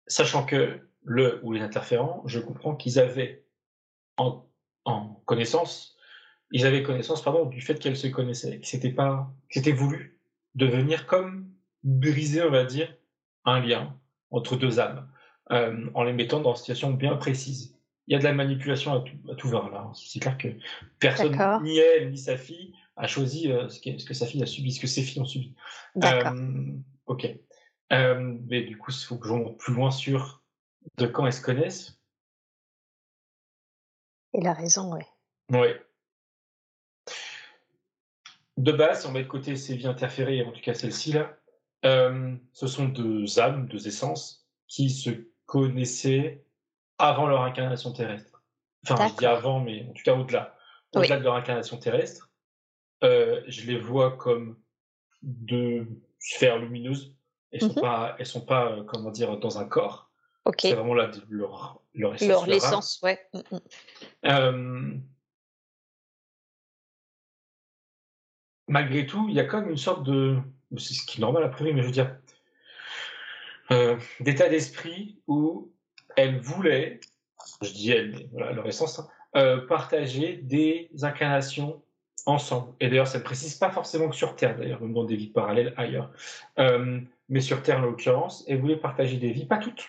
Sachant 0.08 0.46
que 0.46 0.80
le 1.04 1.40
ou 1.44 1.54
les 1.54 1.62
interférents, 1.62 2.24
je 2.26 2.40
comprends 2.40 2.76
qu'ils 2.76 3.00
avaient 3.00 3.44
en, 4.18 4.46
en, 4.86 5.16
connaissance, 5.26 5.98
ils 6.52 6.66
avaient 6.66 6.84
connaissance 6.84 7.22
pardon, 7.22 7.46
du 7.46 7.62
fait 7.62 7.80
qu'elle 7.80 7.98
se 7.98 8.08
connaissait, 8.08 8.60
que 8.60 8.68
c'était 8.68 8.92
pas, 8.92 9.32
c'était 9.50 9.72
voulu 9.72 10.19
de 10.60 10.66
venir 10.66 11.08
comme 11.08 11.50
briser, 11.84 12.44
on 12.44 12.52
va 12.52 12.66
dire, 12.66 12.94
un 13.46 13.62
lien 13.62 13.98
entre 14.30 14.58
deux 14.58 14.80
âmes, 14.80 15.10
euh, 15.52 15.90
en 15.94 16.04
les 16.04 16.14
mettant 16.14 16.42
dans 16.42 16.52
une 16.52 16.58
situation 16.58 16.92
bien 16.92 17.16
précise. 17.16 17.78
Il 18.08 18.14
y 18.14 18.16
a 18.16 18.20
de 18.20 18.26
la 18.26 18.34
manipulation 18.34 18.94
à 18.94 19.00
tout, 19.00 19.32
à 19.32 19.36
tout 19.36 19.50
là. 19.50 19.90
C'est 19.94 20.20
clair 20.20 20.38
que 20.38 20.50
personne, 21.00 21.38
ni 21.64 21.78
elle, 21.78 22.12
ni 22.12 22.18
sa 22.18 22.38
fille, 22.38 22.76
a 22.98 23.08
choisi 23.08 23.50
euh, 23.50 23.70
ce, 23.70 23.80
que, 23.80 24.14
sa 24.14 24.26
fille 24.26 24.44
a 24.44 24.46
subi, 24.46 24.74
ce 24.74 24.82
que 24.82 24.88
ses 24.88 25.02
filles 25.02 25.22
ont 25.22 25.26
subi. 25.26 25.56
Euh, 26.04 26.74
ok. 27.06 27.28
mais 27.90 28.64
du 28.64 28.78
coup, 28.78 28.92
il 28.92 29.06
faut 29.06 29.18
que 29.18 29.28
je 29.28 29.34
monte 29.34 29.58
plus 29.58 29.74
loin 29.74 29.92
sur 29.92 30.44
de 30.98 31.08
quand 31.08 31.26
elles 31.26 31.34
se 31.34 31.42
connaissent. 31.42 31.98
Il 34.34 34.46
a 34.46 34.54
raison, 34.54 34.94
oui. 34.94 35.04
Oui 35.52 35.70
de 38.60 38.72
base, 38.74 39.02
si 39.02 39.08
on 39.08 39.12
met 39.12 39.24
de 39.24 39.28
côté 39.28 39.56
ces 39.56 39.76
vies 39.76 39.88
interférées, 39.88 40.44
en 40.44 40.52
tout 40.52 40.62
cas 40.62 40.74
celle-ci 40.74 41.14
là, 41.14 41.34
euh, 41.86 42.36
ce 42.52 42.68
sont 42.68 42.86
deux 42.86 43.40
âmes, 43.40 43.68
deux 43.68 43.88
essences 43.88 44.46
qui 44.68 44.90
se 44.90 45.12
connaissaient 45.46 46.44
avant 46.98 47.28
leur 47.28 47.42
incarnation 47.42 47.94
terrestre. 47.94 48.44
Enfin, 48.84 49.08
je 49.08 49.16
dis 49.16 49.26
avant, 49.26 49.62
mais 49.62 49.86
en 49.90 49.94
tout 49.94 50.04
cas 50.04 50.14
au-delà. 50.14 50.56
Au-delà 50.94 51.18
de 51.18 51.24
leur 51.24 51.36
incarnation 51.36 51.78
terrestre, 51.78 52.30
euh, 53.04 53.42
je 53.48 53.66
les 53.66 53.78
vois 53.78 54.18
comme 54.18 54.58
deux 55.22 55.88
sphères 56.20 56.58
lumineuses. 56.58 57.16
Elles 57.52 57.64
ne 57.64 57.70
sont 57.70 57.76
mhm. 57.76 57.82
pas, 57.82 58.16
elles 58.20 58.26
sont 58.26 58.46
pas, 58.46 58.72
euh, 58.72 58.84
comment 58.84 59.12
dire, 59.12 59.38
dans 59.38 59.58
un 59.58 59.66
corps. 59.66 60.12
C'est 60.58 60.74
vraiment 60.74 60.96
là 60.96 61.12
leur, 61.30 61.80
leur 61.94 62.16
essence. 62.16 62.28
Leur, 62.28 62.48
l'essence, 62.48 63.00
ouais. 63.04 63.20
Mm, 63.34 64.30
mm 64.30 65.04
malgré 68.70 69.06
tout, 69.06 69.26
il 69.28 69.36
y 69.36 69.40
a 69.40 69.44
quand 69.44 69.60
même 69.60 69.72
une 69.72 69.78
sorte 69.78 70.04
de. 70.04 70.38
C'est 70.78 70.94
ce 70.94 71.06
qui 71.06 71.18
est 71.18 71.22
normal 71.22 71.44
a 71.44 71.50
priori, 71.50 71.74
mais 71.74 71.82
je 71.82 71.88
veux 71.88 71.94
dire. 71.94 72.16
Euh, 73.72 73.98
d'état 74.20 74.50
d'esprit 74.50 75.20
où 75.28 75.72
elle 76.16 76.40
voulait, 76.40 77.02
je 77.62 77.72
dis 77.72 77.92
elle, 77.92 78.12
mais 78.12 78.28
voilà 78.32 78.52
leur 78.52 78.66
essence, 78.68 78.98
hein, 78.98 79.08
euh, 79.36 79.68
partager 79.68 80.38
des 80.38 80.90
incarnations 81.04 81.84
ensemble. 82.26 82.74
Et 82.80 82.90
d'ailleurs, 82.90 83.08
ça 83.08 83.20
ne 83.20 83.24
précise 83.24 83.56
pas 83.56 83.70
forcément 83.70 84.10
que 84.10 84.16
sur 84.16 84.36
Terre, 84.36 84.58
d'ailleurs, 84.58 84.82
même 84.82 84.94
dans 84.94 85.04
des 85.04 85.16
vies 85.16 85.30
parallèles 85.30 85.74
ailleurs. 85.78 86.12
Euh, 86.58 87.00
mais 87.28 87.42
sur 87.42 87.62
Terre, 87.62 87.78
en 87.78 87.82
l'occurrence, 87.82 88.44
elle 88.48 88.60
voulait 88.60 88.78
partager 88.78 89.18
des 89.18 89.32
vies, 89.32 89.46
pas 89.46 89.58
toutes, 89.58 89.88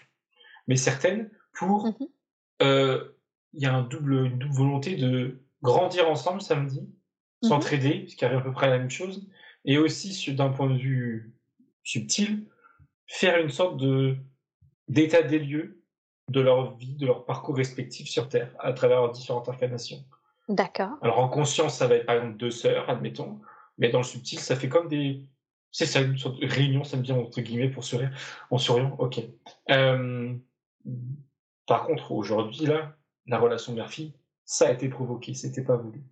mais 0.67 0.77
certaines, 0.77 1.31
pour. 1.55 1.89
Mm-hmm. 1.89 3.05
Il 3.53 3.61
y 3.61 3.67
a 3.67 3.75
un 3.75 3.83
double, 3.83 4.27
une 4.27 4.39
double 4.39 4.55
volonté 4.55 4.95
de 4.95 5.41
grandir 5.63 6.09
ensemble, 6.09 6.41
ça 6.41 6.55
me 6.55 6.69
dit, 6.69 6.83
Mmh 6.83 7.00
s'entraider, 7.43 8.07
ce 8.09 8.17
qui 8.17 8.25
arrive 8.25 8.39
à 8.39 8.43
peu 8.43 8.53
près 8.53 8.67
à 8.67 8.71
la 8.71 8.79
même 8.79 8.91
chose, 8.91 9.29
et 9.65 9.79
aussi 9.79 10.35
d'un 10.35 10.51
point 10.51 10.69
de 10.69 10.77
vue 10.77 11.35
subtil, 11.83 12.47
faire 13.07 13.39
une 13.39 13.51
sorte 13.51 13.77
de 13.79 14.17
d'état 14.89 15.23
des 15.23 15.39
lieux 15.39 15.83
de 16.29 16.41
leur 16.41 16.77
vie, 16.77 16.95
de 16.97 17.07
leur 17.07 17.25
parcours 17.25 17.57
respectif 17.57 18.09
sur 18.09 18.29
Terre, 18.29 18.55
à 18.59 18.73
travers 18.73 19.01
leurs 19.01 19.13
différentes 19.13 19.49
incarnations. 19.49 20.05
D'accord. 20.49 20.93
Alors 21.03 21.19
en 21.19 21.29
conscience, 21.29 21.77
ça 21.77 21.87
va 21.87 21.97
être 21.97 22.07
par 22.07 22.17
exemple 22.17 22.37
deux 22.37 22.51
sœurs, 22.51 22.89
admettons, 22.91 23.41
mais 23.79 23.89
dans 23.89 23.99
le 23.99 24.05
subtil, 24.05 24.39
ça 24.39 24.57
fait 24.57 24.69
comme 24.69 24.89
des... 24.89 25.25
C'est 25.73 25.87
ça, 25.87 26.01
une 26.01 26.19
sorte 26.19 26.41
de 26.41 26.47
réunion, 26.47 26.83
ça 26.83 26.97
me 26.97 27.03
vient 27.03 27.17
entre 27.17 27.41
guillemets 27.41 27.69
pour 27.69 27.85
sourire, 27.85 28.11
en 28.51 28.59
souriant, 28.59 28.97
ok. 28.99 29.21
Euh... 29.71 30.35
Par 31.67 31.85
contre, 31.87 32.11
aujourd'hui, 32.11 32.67
là, 32.67 32.97
la 33.27 33.39
relation 33.39 33.73
mère-fille, 33.73 34.13
ça 34.45 34.67
a 34.67 34.73
été 34.73 34.89
provoqué, 34.89 35.35
c'était 35.35 35.63
pas 35.63 35.77
voulu. 35.77 36.03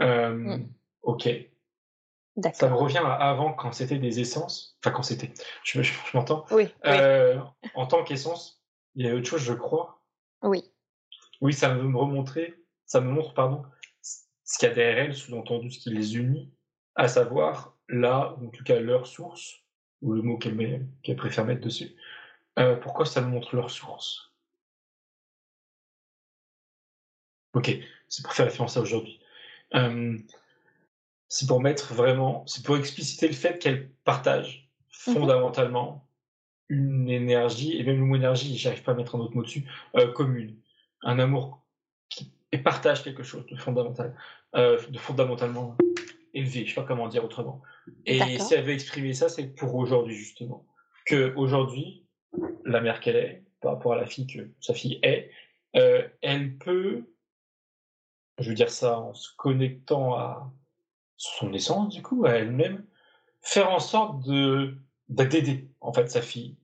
Euh, 0.00 0.30
mmh. 0.30 0.68
Ok. 1.02 1.28
Ça 2.52 2.68
me 2.68 2.74
revient 2.74 2.98
à 2.98 3.14
avant 3.14 3.52
quand 3.52 3.72
c'était 3.72 3.98
des 3.98 4.20
essences. 4.20 4.78
Enfin, 4.80 4.94
quand 4.94 5.02
c'était. 5.02 5.32
Je, 5.64 5.80
m'entends 6.14 6.44
Oui. 6.52 6.68
Euh, 6.86 7.40
en 7.74 7.86
tant 7.86 8.04
qu'essence, 8.04 8.62
il 8.94 9.06
y 9.06 9.10
a 9.10 9.14
autre 9.14 9.26
chose, 9.28 9.42
je 9.42 9.54
crois. 9.54 10.04
Oui. 10.42 10.70
Oui, 11.40 11.52
ça 11.52 11.74
veut 11.74 11.82
me 11.82 11.96
remontrer. 11.96 12.54
Ça 12.86 13.00
me 13.00 13.10
montre, 13.10 13.34
pardon, 13.34 13.64
ce 14.00 14.58
qu'il 14.58 14.68
y 14.68 14.70
a 14.70 14.74
derrière 14.74 15.04
elles, 15.04 15.14
sous-entendu 15.14 15.70
ce 15.70 15.78
qui 15.78 15.90
les 15.90 16.16
unit, 16.16 16.52
à 16.94 17.08
savoir 17.08 17.76
là, 17.88 18.36
en 18.42 18.48
tout 18.48 18.64
cas 18.64 18.78
leur 18.80 19.06
source, 19.06 19.62
ou 20.00 20.12
le 20.12 20.22
mot 20.22 20.38
qu'elle 20.38 21.16
préfère 21.16 21.44
mettre 21.44 21.60
dessus. 21.60 21.96
Euh, 22.58 22.76
pourquoi 22.76 23.04
ça 23.04 23.20
me 23.20 23.28
montre 23.28 23.54
leur 23.56 23.70
source? 23.70 24.32
Ok, 27.54 27.76
c'est 28.08 28.22
pour 28.22 28.32
faire 28.32 28.46
référence 28.46 28.76
à 28.76 28.80
aujourd'hui. 28.80 29.20
Euh, 29.74 30.16
c'est 31.28 31.46
pour 31.46 31.60
mettre 31.60 31.94
vraiment, 31.94 32.44
c'est 32.46 32.64
pour 32.64 32.76
expliciter 32.76 33.28
le 33.28 33.34
fait 33.34 33.58
qu'elle 33.58 33.90
partage 34.04 34.70
mhm. 35.06 35.14
fondamentalement 35.14 36.08
une 36.70 37.08
énergie, 37.08 37.78
et 37.78 37.84
même 37.84 37.98
le 37.98 38.04
mot 38.04 38.16
énergie, 38.16 38.56
j'arrive 38.58 38.82
pas 38.82 38.92
à 38.92 38.94
mettre 38.94 39.14
un 39.14 39.20
autre 39.20 39.34
mot 39.34 39.42
dessus, 39.42 39.66
euh, 39.96 40.12
commune. 40.12 40.56
Un 41.02 41.18
amour 41.18 41.62
qui 42.08 42.32
et 42.50 42.58
partage 42.58 43.04
quelque 43.04 43.22
chose 43.22 43.46
de 43.46 43.56
fondamental, 43.56 44.16
euh, 44.56 44.80
de 44.88 44.98
fondamentalement 44.98 45.76
élevé, 46.34 46.64
je 46.64 46.74
sais 46.74 46.80
pas 46.80 46.86
comment 46.86 47.08
dire 47.08 47.24
autrement. 47.24 47.62
Et 48.06 48.38
si 48.38 48.54
elle 48.54 48.64
veut 48.64 48.72
exprimer 48.72 49.12
ça, 49.12 49.28
c'est 49.28 49.54
pour 49.54 49.74
aujourd'hui 49.74 50.14
justement. 50.14 50.66
Que 51.06 51.34
aujourd'hui, 51.36 52.04
la 52.64 52.80
mère 52.80 53.00
qu'elle 53.00 53.16
est, 53.16 53.44
par 53.60 53.74
rapport 53.74 53.92
à 53.92 53.96
la 53.96 54.06
fille 54.06 54.26
que 54.26 54.50
sa 54.60 54.74
fille 54.74 54.98
est, 55.02 55.30
elle 55.72 56.56
peut 56.58 57.04
je 58.38 58.48
veux 58.48 58.54
dire 58.54 58.70
ça 58.70 58.98
en 58.98 59.14
se 59.14 59.30
connectant 59.36 60.14
à 60.14 60.52
son 61.16 61.52
essence, 61.52 61.92
du 61.92 62.02
coup, 62.02 62.24
à 62.26 62.30
elle-même, 62.30 62.84
faire 63.42 63.70
en 63.70 63.80
sorte 63.80 64.24
de 64.26 64.76
d'aider, 65.08 65.68
en 65.80 65.92
fait, 65.92 66.10
sa 66.10 66.22
fille. 66.22 66.56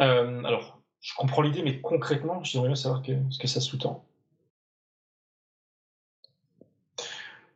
Euh, 0.00 0.44
alors, 0.44 0.80
je 1.00 1.14
comprends 1.14 1.42
l'idée, 1.42 1.62
mais 1.62 1.80
concrètement, 1.80 2.44
j'aimerais 2.44 2.68
bien 2.68 2.76
savoir 2.76 3.02
ce 3.04 3.38
que 3.38 3.48
ça 3.48 3.60
sous-tend. 3.60 4.04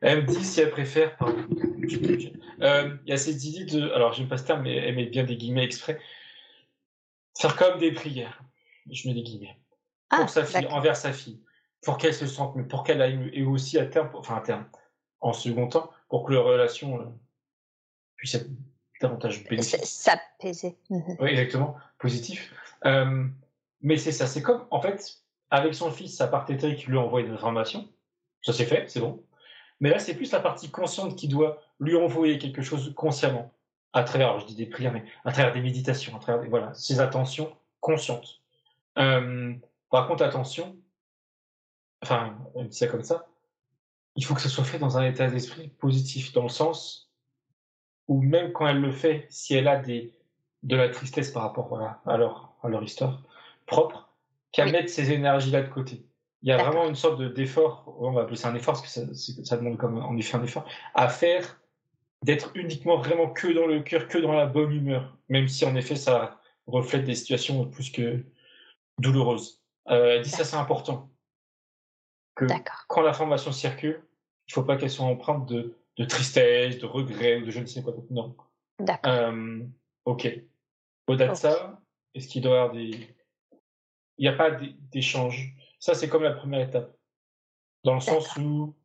Elle 0.00 0.22
me 0.22 0.26
dit 0.26 0.44
si 0.44 0.60
elle 0.60 0.70
préfère. 0.70 1.16
Euh, 2.62 2.96
il 3.04 3.10
y 3.10 3.12
a 3.12 3.16
cette 3.16 3.44
idée 3.44 3.64
de. 3.64 3.90
Alors, 3.90 4.12
j'aime 4.12 4.28
pas 4.28 4.38
ce 4.38 4.44
terme, 4.44 4.62
mais 4.62 4.76
elle 4.76 4.94
met 4.94 5.06
bien 5.06 5.24
des 5.24 5.36
guillemets 5.36 5.64
exprès. 5.64 6.00
Faire 7.38 7.56
comme 7.56 7.78
des 7.78 7.92
prières. 7.92 8.42
Je 8.90 9.08
mets 9.08 9.14
des 9.14 9.22
guillemets. 9.22 9.58
Pour 10.08 10.24
ah, 10.24 10.28
sa 10.28 10.44
fille, 10.44 10.66
envers 10.66 10.96
sa 10.96 11.12
fille. 11.12 11.40
Pour 11.82 11.96
qu'elle 11.96 12.14
se 12.14 12.26
sente 12.26 12.56
mieux, 12.56 12.66
pour 12.66 12.84
qu'elle 12.84 13.00
aille 13.00 13.30
Et 13.32 13.44
aussi 13.44 13.78
à 13.78 13.86
terme, 13.86 14.10
enfin 14.14 14.36
à 14.36 14.40
terme, 14.40 14.66
en 15.20 15.32
second 15.32 15.68
temps, 15.68 15.90
pour 16.08 16.24
que 16.24 16.32
leur 16.32 16.44
relation 16.44 17.00
euh, 17.00 17.04
puisse 18.16 18.34
être 18.34 18.48
davantage 19.00 19.44
bénéfique. 19.48 19.84
S'apaiser. 19.84 20.76
Mhm. 20.90 21.16
Oui, 21.20 21.30
exactement. 21.30 21.76
Positif. 21.98 22.52
Euh, 22.84 23.26
mais 23.80 23.96
c'est 23.96 24.12
ça. 24.12 24.26
C'est 24.26 24.42
comme, 24.42 24.66
en 24.70 24.80
fait, 24.80 25.20
avec 25.50 25.74
son 25.74 25.90
fils, 25.90 26.16
sa 26.16 26.28
part 26.28 26.44
qui 26.44 26.86
lui 26.86 26.96
envoie 26.96 27.20
une 27.20 27.32
information. 27.32 27.88
Ça 28.42 28.52
c'est 28.52 28.64
fait, 28.64 28.88
c'est 28.88 29.00
bon. 29.00 29.22
Mais 29.80 29.90
là, 29.90 29.98
c'est 29.98 30.14
plus 30.14 30.30
la 30.32 30.40
partie 30.40 30.70
consciente 30.70 31.16
qui 31.16 31.28
doit 31.28 31.60
lui 31.78 31.96
envoyer 31.96 32.38
quelque 32.38 32.62
chose 32.62 32.92
consciemment, 32.94 33.52
à 33.92 34.04
travers, 34.04 34.38
je 34.38 34.46
dis 34.46 34.54
des 34.54 34.66
prières, 34.66 34.92
mais 34.92 35.04
à 35.24 35.32
travers 35.32 35.52
des 35.52 35.60
méditations, 35.60 36.14
à 36.16 36.20
travers 36.20 36.48
voilà, 36.48 36.72
ses 36.74 37.00
attentions 37.00 37.54
conscientes. 37.80 38.40
Euh, 38.98 39.54
par 39.90 40.06
contre, 40.06 40.22
attention, 40.22 40.76
enfin, 42.02 42.36
on 42.54 42.64
dit 42.64 42.76
ça 42.76 42.86
comme 42.86 43.02
ça, 43.02 43.26
il 44.16 44.24
faut 44.24 44.34
que 44.34 44.40
ce 44.40 44.48
soit 44.48 44.64
fait 44.64 44.78
dans 44.78 44.98
un 44.98 45.04
état 45.04 45.28
d'esprit 45.28 45.68
positif, 45.68 46.32
dans 46.32 46.42
le 46.42 46.48
sens 46.48 47.10
où 48.08 48.20
même 48.22 48.52
quand 48.52 48.66
elle 48.66 48.80
le 48.80 48.92
fait, 48.92 49.26
si 49.30 49.54
elle 49.54 49.68
a 49.68 49.76
des, 49.76 50.12
de 50.62 50.76
la 50.76 50.88
tristesse 50.88 51.30
par 51.30 51.42
rapport 51.42 51.68
voilà, 51.68 52.00
à, 52.06 52.16
leur, 52.16 52.54
à 52.62 52.68
leur 52.68 52.82
histoire 52.82 53.22
propre, 53.66 54.12
qu'elle 54.52 54.72
mette 54.72 54.90
ces 54.90 55.12
énergies-là 55.12 55.62
de 55.62 55.68
côté. 55.68 56.04
Il 56.42 56.48
y 56.48 56.52
a 56.52 56.56
vraiment 56.56 56.88
une 56.88 56.96
sorte 56.96 57.22
d'effort, 57.22 57.94
on 58.00 58.12
va 58.12 58.22
appeler 58.22 58.36
ça 58.36 58.48
un 58.48 58.54
effort 58.54 58.74
parce 58.74 58.82
que 58.82 58.88
ça, 58.88 59.02
ça 59.44 59.56
demande 59.56 59.76
comme 59.76 59.98
en 59.98 60.16
effet 60.16 60.36
un 60.36 60.42
effort, 60.42 60.66
à 60.94 61.08
faire 61.08 61.60
d'être 62.24 62.50
uniquement 62.54 62.96
vraiment 62.96 63.28
que 63.30 63.48
dans 63.48 63.66
le 63.66 63.80
cœur, 63.80 64.08
que 64.08 64.18
dans 64.18 64.32
la 64.32 64.46
bonne 64.46 64.72
humeur, 64.72 65.16
même 65.28 65.48
si 65.48 65.64
en 65.64 65.76
effet 65.76 65.96
ça 65.96 66.40
reflète 66.66 67.04
des 67.04 67.14
situations 67.14 67.64
plus 67.66 67.90
que 67.90 68.24
douloureuses. 68.98 69.62
Euh, 69.88 70.16
elle 70.16 70.22
dit 70.22 70.30
ça 70.30 70.44
c'est 70.44 70.56
important. 70.56 71.10
Que 72.46 72.70
quand 72.88 73.02
la 73.02 73.12
formation 73.12 73.52
circule, 73.52 74.02
il 74.48 74.50
ne 74.50 74.54
faut 74.54 74.62
pas 74.62 74.76
qu'elle 74.76 74.90
soit 74.90 75.06
empreinte 75.06 75.46
de, 75.46 75.76
de, 75.96 76.04
tristesse, 76.04 76.78
de 76.78 76.86
regret 76.86 77.36
ou 77.36 77.46
de 77.46 77.50
je 77.50 77.60
ne 77.60 77.66
sais 77.66 77.82
quoi 77.82 77.92
d'autre. 77.92 78.06
Non. 78.10 78.36
D'accord. 78.78 79.12
Euh, 79.12 79.60
ok. 80.04 80.28
Au-delà 81.06 81.28
de 81.28 81.34
ça, 81.34 81.80
est-ce 82.14 82.28
qu'il 82.28 82.42
doit 82.42 82.52
y 82.52 82.58
avoir 82.58 82.72
des. 82.72 82.90
Il 84.18 84.22
n'y 84.22 84.28
a 84.28 84.32
pas 84.32 84.50
d'échange 84.92 85.54
ça, 85.80 85.94
c'est 85.94 86.08
comme 86.08 86.22
la 86.22 86.32
première 86.32 86.60
étape. 86.60 86.94
Dans 87.84 87.94
le 87.94 88.00
sens 88.00 88.36
où 88.36 88.76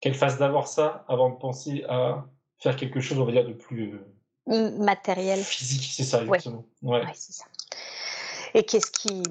qu'elle 0.00 0.14
fasse 0.14 0.38
d'abord 0.38 0.66
ça 0.66 1.04
avant 1.06 1.28
de 1.28 1.36
penser 1.36 1.84
à 1.88 2.24
faire 2.58 2.74
quelque 2.76 3.00
chose, 3.00 3.18
on 3.18 3.26
va 3.26 3.32
dire, 3.32 3.46
de 3.46 3.52
plus 3.52 4.00
euh, 4.48 4.78
matériel. 4.78 5.40
Physique, 5.40 5.92
c'est 5.92 6.04
ça, 6.04 6.22
exactement. 6.22 6.64
Ouais. 6.80 7.02
c'est 7.12 7.34
ça. 7.34 7.44
Et 8.54 8.64
qu'est-ce 8.64 8.90
qui, 8.90 9.22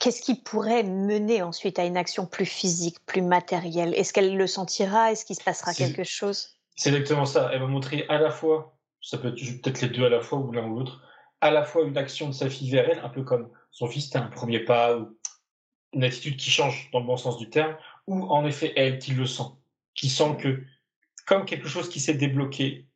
qu'est-ce 0.00 0.22
qui 0.22 0.34
pourrait 0.34 0.82
mener 0.82 1.42
ensuite 1.42 1.78
à 1.78 1.84
une 1.84 1.96
action 1.96 2.26
plus 2.26 2.46
physique, 2.46 2.96
plus 3.06 3.22
matérielle? 3.22 3.94
Est-ce 3.94 4.12
qu'elle 4.12 4.36
le 4.36 4.46
sentira? 4.46 5.12
Est-ce 5.12 5.24
qu'il 5.24 5.36
se 5.36 5.44
passera 5.44 5.74
quelque 5.74 6.04
chose? 6.04 6.58
C'est 6.76 6.90
exactement 6.90 7.26
ça. 7.26 7.50
Elle 7.52 7.60
va 7.60 7.66
montrer 7.66 8.06
à 8.08 8.18
la 8.18 8.30
fois, 8.30 8.78
ça 9.00 9.18
peut 9.18 9.28
être 9.28 9.62
peut-être 9.62 9.80
les 9.80 9.88
deux 9.88 10.04
à 10.04 10.08
la 10.08 10.20
fois 10.20 10.38
ou 10.38 10.52
l'un 10.52 10.66
ou 10.66 10.78
l'autre, 10.78 11.02
à 11.40 11.50
la 11.50 11.64
fois 11.64 11.84
une 11.84 11.96
action 11.96 12.28
de 12.28 12.32
sa 12.32 12.50
fille 12.50 12.70
vers 12.70 12.88
elle, 12.88 13.00
un 13.00 13.08
peu 13.08 13.22
comme 13.22 13.50
son 13.70 13.86
fils, 13.86 14.06
c'était 14.06 14.18
un 14.18 14.26
premier 14.26 14.60
pas 14.60 14.96
ou 14.96 15.16
une 15.92 16.04
attitude 16.04 16.36
qui 16.36 16.50
change 16.50 16.90
dans 16.92 17.00
le 17.00 17.06
bon 17.06 17.16
sens 17.16 17.38
du 17.38 17.48
terme, 17.48 17.76
ou 18.06 18.24
en 18.24 18.44
effet 18.46 18.72
elle 18.76 18.98
qui 18.98 19.12
le 19.12 19.26
sent, 19.26 19.50
qui 19.94 20.08
sent 20.08 20.36
que 20.38 20.62
comme 21.26 21.44
quelque 21.44 21.68
chose 21.68 21.88
qui 21.88 22.00
s'est 22.00 22.14
débloqué, 22.14 22.86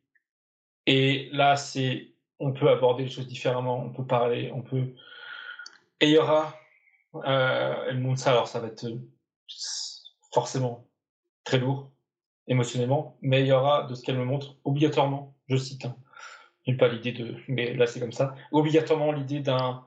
et 0.85 1.29
là 1.31 1.55
c'est, 1.55 2.13
on 2.39 2.51
peut 2.51 2.69
aborder 2.69 3.05
les 3.05 3.09
choses 3.09 3.27
différemment, 3.27 3.83
on 3.83 3.89
peut 3.89 4.05
parler, 4.05 4.51
on 4.53 4.61
peut, 4.61 4.93
et 5.99 6.07
il 6.07 6.11
y 6.11 6.17
aura, 6.17 6.53
euh, 7.15 7.85
elle 7.89 7.99
montre 7.99 8.19
ça, 8.19 8.31
alors 8.31 8.47
ça 8.47 8.59
va 8.59 8.67
être 8.67 8.87
forcément 10.33 10.87
très 11.43 11.59
lourd 11.59 11.91
émotionnellement, 12.47 13.17
mais 13.21 13.41
il 13.41 13.47
y 13.47 13.51
aura 13.51 13.83
de 13.83 13.95
ce 13.95 14.01
qu'elle 14.03 14.17
me 14.17 14.25
montre 14.25 14.57
obligatoirement, 14.63 15.35
je 15.47 15.57
cite, 15.57 15.85
hein, 15.85 15.95
pas 16.77 16.87
l'idée 16.87 17.11
de, 17.11 17.35
mais 17.47 17.73
là 17.73 17.87
c'est 17.87 17.99
comme 17.99 18.11
ça, 18.11 18.35
obligatoirement 18.51 19.11
l'idée 19.11 19.39
d'un 19.39 19.85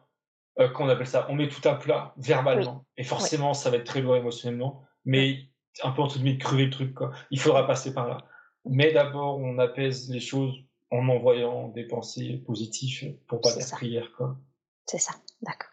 euh, 0.58 0.70
qu'on 0.70 0.88
appelle 0.88 1.06
ça, 1.06 1.26
on 1.28 1.34
met 1.34 1.48
tout 1.48 1.66
à 1.68 1.74
plat 1.74 2.14
verbalement. 2.16 2.86
Et 2.96 3.04
forcément, 3.04 3.52
ça 3.52 3.68
va 3.68 3.76
être 3.76 3.84
très 3.84 4.00
lourd 4.00 4.16
émotionnellement, 4.16 4.82
mais 5.04 5.50
un 5.82 5.90
peu 5.90 6.00
entre 6.00 6.16
guillemets 6.16 6.38
crever 6.38 6.64
le 6.64 6.70
truc. 6.70 6.94
Quoi. 6.94 7.12
Il 7.30 7.38
faudra 7.38 7.66
passer 7.66 7.92
par 7.92 8.08
là. 8.08 8.18
Mais 8.64 8.92
d'abord, 8.92 9.38
on 9.38 9.58
apaise 9.58 10.10
les 10.10 10.20
choses 10.20 10.54
en 10.90 11.08
envoyant 11.08 11.68
des 11.68 11.84
pensées 11.84 12.42
positives 12.46 13.16
pour 13.26 13.42
pas 13.42 13.50
faire 13.50 13.70
prière. 13.76 14.10
Quoi. 14.16 14.38
C'est 14.86 14.98
ça, 14.98 15.12
d'accord. 15.42 15.70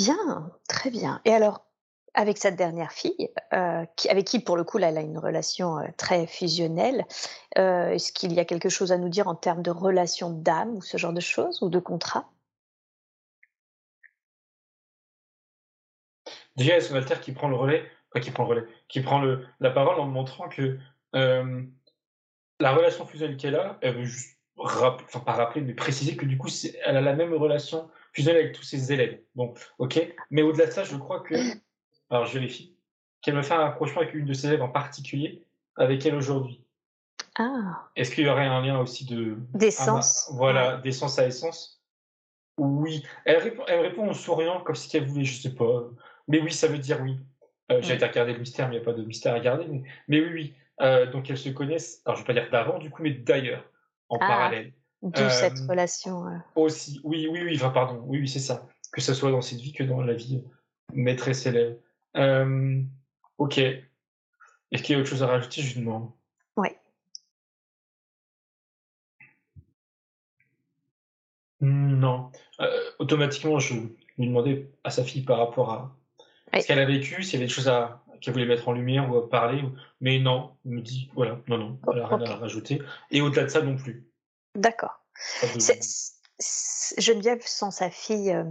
Bien, 0.00 0.50
très 0.66 0.88
bien. 0.88 1.20
Et 1.26 1.34
alors, 1.34 1.66
avec 2.14 2.38
cette 2.38 2.56
dernière 2.56 2.90
fille, 2.90 3.28
euh, 3.52 3.84
avec 4.08 4.26
qui 4.26 4.40
pour 4.40 4.56
le 4.56 4.64
coup 4.64 4.78
elle 4.78 4.96
a 4.96 5.02
une 5.02 5.18
relation 5.18 5.76
euh, 5.76 5.88
très 5.98 6.26
fusionnelle, 6.26 7.04
euh, 7.58 7.90
est-ce 7.90 8.10
qu'il 8.10 8.32
y 8.32 8.40
a 8.40 8.46
quelque 8.46 8.70
chose 8.70 8.92
à 8.92 8.96
nous 8.96 9.10
dire 9.10 9.28
en 9.28 9.34
termes 9.34 9.60
de 9.60 9.70
relation 9.70 10.30
d'âme 10.30 10.76
ou 10.76 10.80
ce 10.80 10.96
genre 10.96 11.12
de 11.12 11.20
choses 11.20 11.60
ou 11.60 11.68
de 11.68 11.78
contrat? 11.78 12.30
Déjà, 16.56 16.78
il 16.78 16.96
y 16.96 17.20
qui 17.20 17.32
prend 17.32 17.48
le 17.48 17.56
relais, 17.56 17.84
pas 18.10 18.20
qui 18.20 18.30
prend 18.30 18.44
le 18.44 18.48
relais, 18.48 18.66
qui 18.88 19.02
prend 19.02 19.22
la 19.60 19.70
parole 19.70 20.00
en 20.00 20.06
montrant 20.06 20.48
que 20.48 20.78
la 21.12 22.72
relation 22.72 23.04
fusionnelle 23.04 23.36
qu'elle 23.36 23.56
a, 23.56 23.76
elle 23.82 23.96
veut 23.96 24.04
juste, 24.04 24.38
enfin 24.56 25.20
pas 25.26 25.32
rappeler, 25.32 25.60
mais 25.60 25.74
préciser 25.74 26.16
que 26.16 26.24
du 26.24 26.38
coup, 26.38 26.48
elle 26.86 26.96
a 26.96 27.02
la 27.02 27.14
même 27.14 27.34
relation 27.34 27.90
fusionnelle 28.12 28.42
avec 28.42 28.54
tous 28.54 28.62
ses 28.62 28.92
élèves. 28.92 29.20
Bon, 29.34 29.54
ok. 29.78 30.00
Mais 30.30 30.42
au-delà 30.42 30.66
de 30.66 30.70
ça, 30.70 30.84
je 30.84 30.96
crois 30.96 31.20
que, 31.20 31.34
alors 32.10 32.26
je 32.26 32.34
vérifie, 32.34 32.76
qu'elle 33.22 33.34
me 33.34 33.42
fait 33.42 33.54
un 33.54 33.58
rapprochement 33.58 34.02
avec 34.02 34.14
une 34.14 34.26
de 34.26 34.32
ses 34.32 34.48
élèves 34.48 34.62
en 34.62 34.68
particulier, 34.68 35.44
avec 35.76 36.04
elle 36.06 36.14
aujourd'hui. 36.14 36.64
Ah. 37.38 37.88
Est-ce 37.96 38.14
qu'il 38.14 38.24
y 38.24 38.28
aurait 38.28 38.46
un 38.46 38.62
lien 38.62 38.78
aussi 38.80 39.04
de 39.04 39.36
d'essence 39.54 40.30
Voilà, 40.34 40.78
d'essence 40.78 41.18
à 41.18 41.26
essence? 41.26 41.82
Oui. 42.58 43.04
Elle 43.24 43.38
répond, 43.38 43.62
elle 43.66 43.80
répond 43.80 44.08
en 44.08 44.14
souriant 44.14 44.60
comme 44.60 44.74
si 44.74 44.94
elle 44.96 45.06
voulait, 45.06 45.24
je 45.24 45.40
sais 45.40 45.54
pas, 45.54 45.84
mais 46.28 46.40
oui, 46.40 46.52
ça 46.52 46.68
veut 46.68 46.78
dire 46.78 47.00
oui. 47.02 47.18
Euh, 47.72 47.80
J'ai 47.82 47.94
été 47.94 48.04
regarder 48.04 48.32
le 48.32 48.40
mystère, 48.40 48.68
mais 48.68 48.76
il 48.76 48.78
n'y 48.78 48.82
a 48.82 48.84
pas 48.84 48.92
de 48.96 49.04
mystère 49.04 49.34
à 49.34 49.40
garder. 49.40 49.66
Mais, 50.08 50.20
oui, 50.20 50.30
oui. 50.32 50.54
Euh, 50.80 51.06
donc 51.06 51.30
elles 51.30 51.38
se 51.38 51.50
connaissent, 51.50 52.02
alors 52.04 52.16
je 52.16 52.22
ne 52.22 52.26
vais 52.26 52.34
pas 52.34 52.40
dire 52.40 52.50
d'avant, 52.50 52.78
du 52.78 52.90
coup, 52.90 53.02
mais 53.02 53.12
d'ailleurs, 53.12 53.64
en 54.08 54.16
ah, 54.20 54.26
parallèle. 54.26 54.72
D'où 55.02 55.30
cette 55.30 55.60
euh, 55.60 55.66
relation. 55.68 56.24
Aussi, 56.56 57.00
oui, 57.04 57.26
oui, 57.30 57.42
oui, 57.42 57.56
enfin, 57.56 57.70
pardon, 57.70 58.02
oui, 58.06 58.18
oui, 58.20 58.28
c'est 58.28 58.38
ça. 58.38 58.68
Que 58.92 59.00
ce 59.00 59.14
soit 59.14 59.30
dans 59.30 59.40
cette 59.40 59.60
vie 59.60 59.72
que 59.72 59.82
dans 59.82 60.02
la 60.02 60.12
vie 60.12 60.44
maîtresse-élève. 60.92 61.78
ok. 63.38 63.58
Est-ce 63.58 64.82
qu'il 64.82 64.94
y 64.94 64.98
a 64.98 65.00
autre 65.00 65.08
chose 65.08 65.22
à 65.22 65.26
rajouter 65.26 65.62
Je 65.62 65.78
demande. 65.78 66.10
Oui. 66.56 66.68
Non. 71.60 72.30
automatiquement, 72.98 73.58
je 73.58 73.74
lui 73.74 74.26
demandais 74.26 74.70
à 74.84 74.90
sa 74.90 75.02
fille 75.02 75.22
par 75.22 75.38
rapport 75.38 75.70
à, 75.72 75.96
ce 76.60 76.66
qu'elle 76.66 76.78
a 76.78 76.84
vécu, 76.84 77.22
s'il 77.22 77.34
y 77.34 77.36
avait 77.36 77.46
des 77.46 77.52
choses 77.52 77.68
à, 77.68 78.02
qu'elle 78.20 78.34
voulait 78.34 78.46
mettre 78.46 78.68
en 78.68 78.72
lumière 78.72 79.10
ou 79.10 79.16
à 79.16 79.28
parler. 79.28 79.62
Mais 80.00 80.18
non, 80.18 80.52
elle 80.64 80.72
me 80.72 80.80
dit, 80.82 81.10
voilà, 81.14 81.40
non, 81.48 81.58
non, 81.58 81.78
elle 81.90 82.00
n'a 82.00 82.06
rien 82.06 82.20
à 82.22 82.36
rajouter. 82.36 82.82
Et 83.10 83.20
au-delà 83.20 83.44
de 83.44 83.48
ça 83.48 83.62
non 83.62 83.76
plus. 83.76 84.09
D'accord. 84.54 85.04
Geneviève 86.98 87.42
sent 87.46 87.70
sa 87.70 87.90
fille 87.90 88.32
euh, 88.32 88.44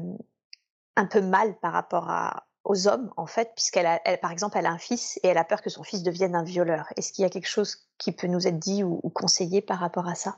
un 0.95 1.05
peu 1.05 1.21
mal 1.21 1.57
par 1.59 1.73
rapport 1.73 2.09
à, 2.09 2.47
aux 2.63 2.87
hommes, 2.87 3.11
en 3.17 3.25
fait, 3.25 3.51
puisqu'elle 3.55 3.85
a, 3.85 4.01
elle, 4.05 4.19
par 4.19 4.31
exemple, 4.31 4.57
elle 4.57 4.65
a 4.65 4.71
un 4.71 4.77
fils 4.77 5.19
et 5.23 5.27
elle 5.27 5.37
a 5.37 5.43
peur 5.43 5.61
que 5.61 5.69
son 5.69 5.83
fils 5.83 6.03
devienne 6.03 6.35
un 6.35 6.43
violeur. 6.43 6.87
Est-ce 6.95 7.11
qu'il 7.11 7.23
y 7.23 7.25
a 7.25 7.29
quelque 7.29 7.47
chose 7.47 7.87
qui 7.97 8.11
peut 8.11 8.27
nous 8.27 8.47
être 8.47 8.59
dit 8.59 8.83
ou, 8.83 8.97
conseillé 9.13 9.61
par 9.61 9.79
rapport 9.79 10.07
à 10.07 10.15
ça? 10.15 10.35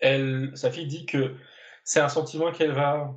Elle, 0.00 0.50
Sa 0.54 0.70
fille 0.70 0.86
dit 0.86 1.06
que 1.06 1.36
c'est 1.84 2.00
un 2.00 2.08
sentiment 2.08 2.52
qu'elle 2.52 2.72
va, 2.72 3.14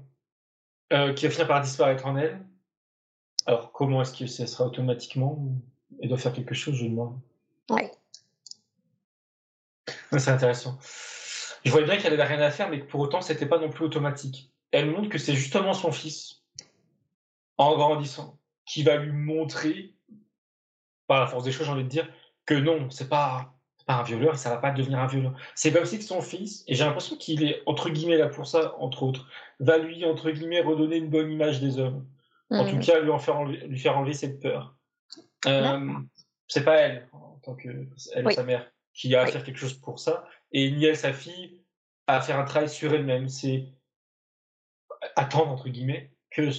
euh, 0.91 1.13
qui 1.13 1.25
va 1.25 1.31
finir 1.31 1.47
par 1.47 1.61
disparaître 1.61 2.05
en 2.05 2.17
elle, 2.17 2.45
alors, 3.45 3.71
comment 3.71 4.01
est-ce 4.01 4.17
que 4.17 4.27
ça 4.27 4.47
sera 4.47 4.65
automatiquement? 4.65 5.37
Elle 6.01 6.09
doit 6.09 6.17
faire 6.17 6.33
quelque 6.33 6.55
chose, 6.55 6.75
je 6.75 6.85
demande. 6.85 7.19
Oui. 7.69 7.83
C'est 10.19 10.31
intéressant. 10.31 10.77
Je 11.65 11.71
voyais 11.71 11.85
bien 11.85 11.97
qu'elle 11.97 12.15
n'avait 12.15 12.35
rien 12.35 12.41
à 12.41 12.51
faire, 12.51 12.69
mais 12.69 12.79
que 12.79 12.85
pour 12.85 12.99
autant, 12.99 13.21
c'était 13.21 13.45
pas 13.45 13.57
non 13.57 13.69
plus 13.69 13.85
automatique. 13.85 14.51
Elle 14.71 14.91
montre 14.91 15.09
que 15.09 15.17
c'est 15.17 15.33
justement 15.33 15.73
son 15.73 15.91
fils, 15.91 16.43
en 17.57 17.75
grandissant, 17.75 18.39
qui 18.65 18.83
va 18.83 18.97
lui 18.97 19.11
montrer, 19.11 19.95
par 21.07 21.19
la 21.21 21.27
force 21.27 21.43
des 21.43 21.51
choses, 21.51 21.67
j'ai 21.67 21.71
envie 21.71 21.83
de 21.83 21.89
dire, 21.89 22.07
que 22.45 22.53
non, 22.53 22.89
c'est 22.89 23.07
pas, 23.07 23.53
pas 23.85 23.95
un 23.95 24.03
violeur 24.03 24.37
ça 24.37 24.49
va 24.49 24.57
pas 24.57 24.71
devenir 24.71 24.99
un 24.99 25.07
violeur. 25.07 25.33
C'est 25.55 25.71
comme 25.71 25.85
si 25.85 26.01
son 26.01 26.21
fils, 26.21 26.63
et 26.67 26.75
j'ai 26.75 26.83
l'impression 26.83 27.15
qu'il 27.15 27.43
est 27.43 27.61
entre 27.65 27.89
guillemets 27.89 28.17
là 28.17 28.27
pour 28.27 28.47
ça, 28.47 28.75
entre 28.79 29.03
autres, 29.03 29.27
va 29.59 29.77
lui 29.77 30.05
entre 30.05 30.31
guillemets 30.31 30.61
redonner 30.61 30.97
une 30.97 31.09
bonne 31.09 31.31
image 31.31 31.61
des 31.61 31.79
hommes. 31.79 32.05
En 32.49 32.65
tout 32.65 32.75
mmh. 32.75 32.81
cas, 32.81 32.99
lui, 32.99 33.09
en 33.09 33.17
faire 33.17 33.37
enlever, 33.37 33.65
lui 33.65 33.79
faire 33.79 33.97
enlever 33.97 34.13
cette 34.13 34.39
peur. 34.39 34.75
Euh, 35.47 35.89
c'est 36.47 36.63
pas 36.63 36.75
elle, 36.75 37.07
en 37.11 37.39
tant 37.43 37.55
que 37.55 37.87
elle 38.13 38.31
sa 38.31 38.43
mère, 38.43 38.69
qui 38.93 39.15
a 39.15 39.21
à 39.21 39.27
faire 39.27 39.43
quelque 39.43 39.57
chose 39.57 39.73
pour 39.73 39.99
ça, 39.99 40.25
et 40.51 40.71
ni 40.71 40.85
elle, 40.85 40.97
sa 40.97 41.13
fille, 41.13 41.61
à 42.07 42.21
faire 42.21 42.39
un 42.39 42.45
travail 42.45 42.69
sur 42.69 42.93
elle-même. 42.93 43.27
C'est 43.27 43.73
attendre 45.15 45.49
entre 45.49 45.69
guillemets 45.69 46.11
que 46.31 46.49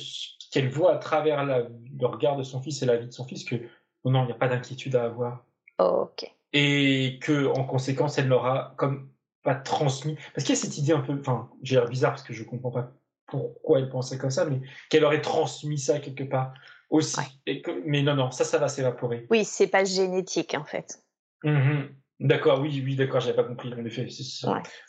qu'elle 0.52 0.68
voit 0.68 0.94
à 0.94 0.98
travers 0.98 1.44
le 1.44 2.06
regard 2.06 2.36
de 2.36 2.42
son 2.42 2.60
fils 2.60 2.82
et 2.82 2.86
la 2.86 2.96
vie 2.96 3.06
de 3.06 3.12
son 3.12 3.24
fils 3.24 3.44
que 3.44 3.56
non, 4.04 4.22
il 4.22 4.26
n'y 4.26 4.32
a 4.32 4.36
pas 4.36 4.48
d'inquiétude 4.48 4.96
à 4.96 5.04
avoir. 5.04 5.44
ok. 5.78 6.30
Et 6.52 7.18
que 7.20 7.46
en 7.48 7.64
conséquence, 7.64 8.18
elle 8.18 8.28
n'aura 8.28 8.74
comme 8.76 9.10
pas 9.42 9.54
transmis. 9.54 10.16
Parce 10.34 10.44
qu'il 10.44 10.54
y 10.54 10.58
a 10.58 10.60
cette 10.60 10.78
idée 10.78 10.92
un 10.92 11.00
peu, 11.00 11.18
enfin, 11.18 11.50
j'ai 11.62 11.76
l'air 11.76 11.88
bizarre 11.88 12.12
parce 12.12 12.22
que 12.22 12.32
je 12.32 12.44
comprends 12.44 12.70
pas 12.70 12.92
pourquoi 13.26 13.78
elle 13.78 13.88
pensait 13.88 14.18
comme 14.18 14.30
ça, 14.30 14.44
mais 14.44 14.60
qu'elle 14.88 15.04
aurait 15.04 15.20
transmis 15.20 15.78
ça 15.78 15.98
quelque 15.98 16.24
part 16.24 16.54
aussi. 16.90 17.20
Et 17.46 17.62
que, 17.62 17.82
mais 17.86 18.02
non, 18.02 18.14
non, 18.14 18.30
ça, 18.30 18.44
ça 18.44 18.58
va 18.58 18.68
s'évaporer. 18.68 19.26
Oui, 19.30 19.44
c'est 19.44 19.66
pas 19.66 19.84
génétique 19.84 20.54
en 20.54 20.64
fait. 20.64 21.02
Mmh 21.42 21.86
d'accord, 22.20 22.60
oui, 22.60 22.82
oui, 22.84 22.96
d'accord, 22.96 23.20
j'avais 23.20 23.36
pas 23.36 23.44
compris 23.44 23.72
en 23.72 23.84
effet. 23.84 24.08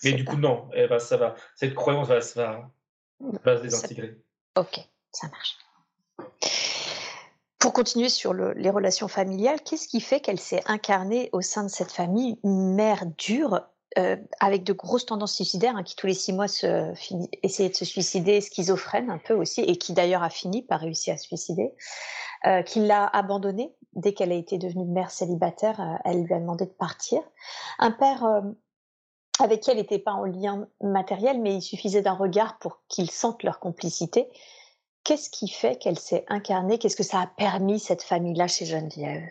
mais 0.03 0.13
du 0.13 0.25
coup, 0.25 0.37
non, 0.37 0.69
eh 0.73 0.87
ben, 0.87 0.99
ça 0.99 1.17
va, 1.17 1.35
cette 1.55 1.73
croyance 1.73 2.07
va, 2.07 2.19
va, 2.35 2.71
va 3.43 3.57
se 3.57 3.61
désintégrer. 3.61 4.17
Ok, 4.57 4.79
ça 5.11 5.27
marche. 5.27 5.57
Pour 7.59 7.73
continuer 7.73 8.09
sur 8.09 8.33
les 8.33 8.69
relations 8.69 9.07
familiales, 9.07 9.59
qu'est-ce 9.61 9.87
qui 9.87 9.99
fait 9.99 10.19
qu'elle 10.19 10.39
s'est 10.39 10.61
incarnée 10.67 11.29
au 11.31 11.41
sein 11.41 11.63
de 11.63 11.69
cette 11.69 11.91
famille 11.91 12.37
une 12.43 12.75
mère 12.75 13.05
dure 13.17 13.61
euh, 13.97 14.17
avec 14.41 14.63
de 14.63 14.73
grosses 14.73 15.05
tendances 15.05 15.33
suicidaires, 15.35 15.77
hein, 15.77 15.83
qui 15.83 15.95
tous 15.95 16.05
les 16.05 16.13
six 16.13 16.33
mois 16.33 16.49
se 16.49 16.93
essayait 17.43 17.69
de 17.69 17.75
se 17.75 17.85
suicider, 17.85 18.41
schizophrène 18.41 19.09
un 19.09 19.17
peu 19.17 19.33
aussi, 19.33 19.61
et 19.61 19.77
qui 19.77 19.93
d'ailleurs 19.93 20.21
a 20.21 20.29
fini 20.29 20.63
par 20.63 20.81
réussir 20.81 21.13
à 21.13 21.17
se 21.17 21.27
suicider, 21.27 21.71
euh, 22.45 22.61
qui 22.61 22.79
l'a 22.85 23.05
abandonnée 23.07 23.73
dès 23.93 24.13
qu'elle 24.13 24.31
a 24.31 24.35
été 24.35 24.57
devenue 24.57 24.85
mère 24.85 25.11
célibataire, 25.11 25.79
euh, 25.79 25.95
elle 26.05 26.23
lui 26.23 26.33
a 26.33 26.39
demandé 26.39 26.65
de 26.65 26.71
partir. 26.71 27.21
Un 27.79 27.91
père 27.91 28.43
avec 29.39 29.61
qui 29.61 29.71
elle 29.71 29.77
n'était 29.77 29.99
pas 29.99 30.13
en 30.13 30.25
lien 30.25 30.67
matériel, 30.81 31.41
mais 31.41 31.55
il 31.55 31.61
suffisait 31.61 32.01
d'un 32.01 32.13
regard 32.13 32.57
pour 32.59 32.81
qu'ils 32.87 33.11
sentent 33.11 33.43
leur 33.43 33.59
complicité. 33.59 34.29
Qu'est-ce 35.03 35.29
qui 35.29 35.47
fait 35.47 35.77
qu'elle 35.77 35.99
s'est 35.99 36.25
incarnée? 36.29 36.79
Qu'est-ce 36.79 36.95
que 36.95 37.03
ça 37.03 37.21
a 37.21 37.27
permis 37.27 37.79
cette 37.79 38.01
famille-là 38.01 38.47
chez 38.47 38.65
Geneviève? 38.65 39.29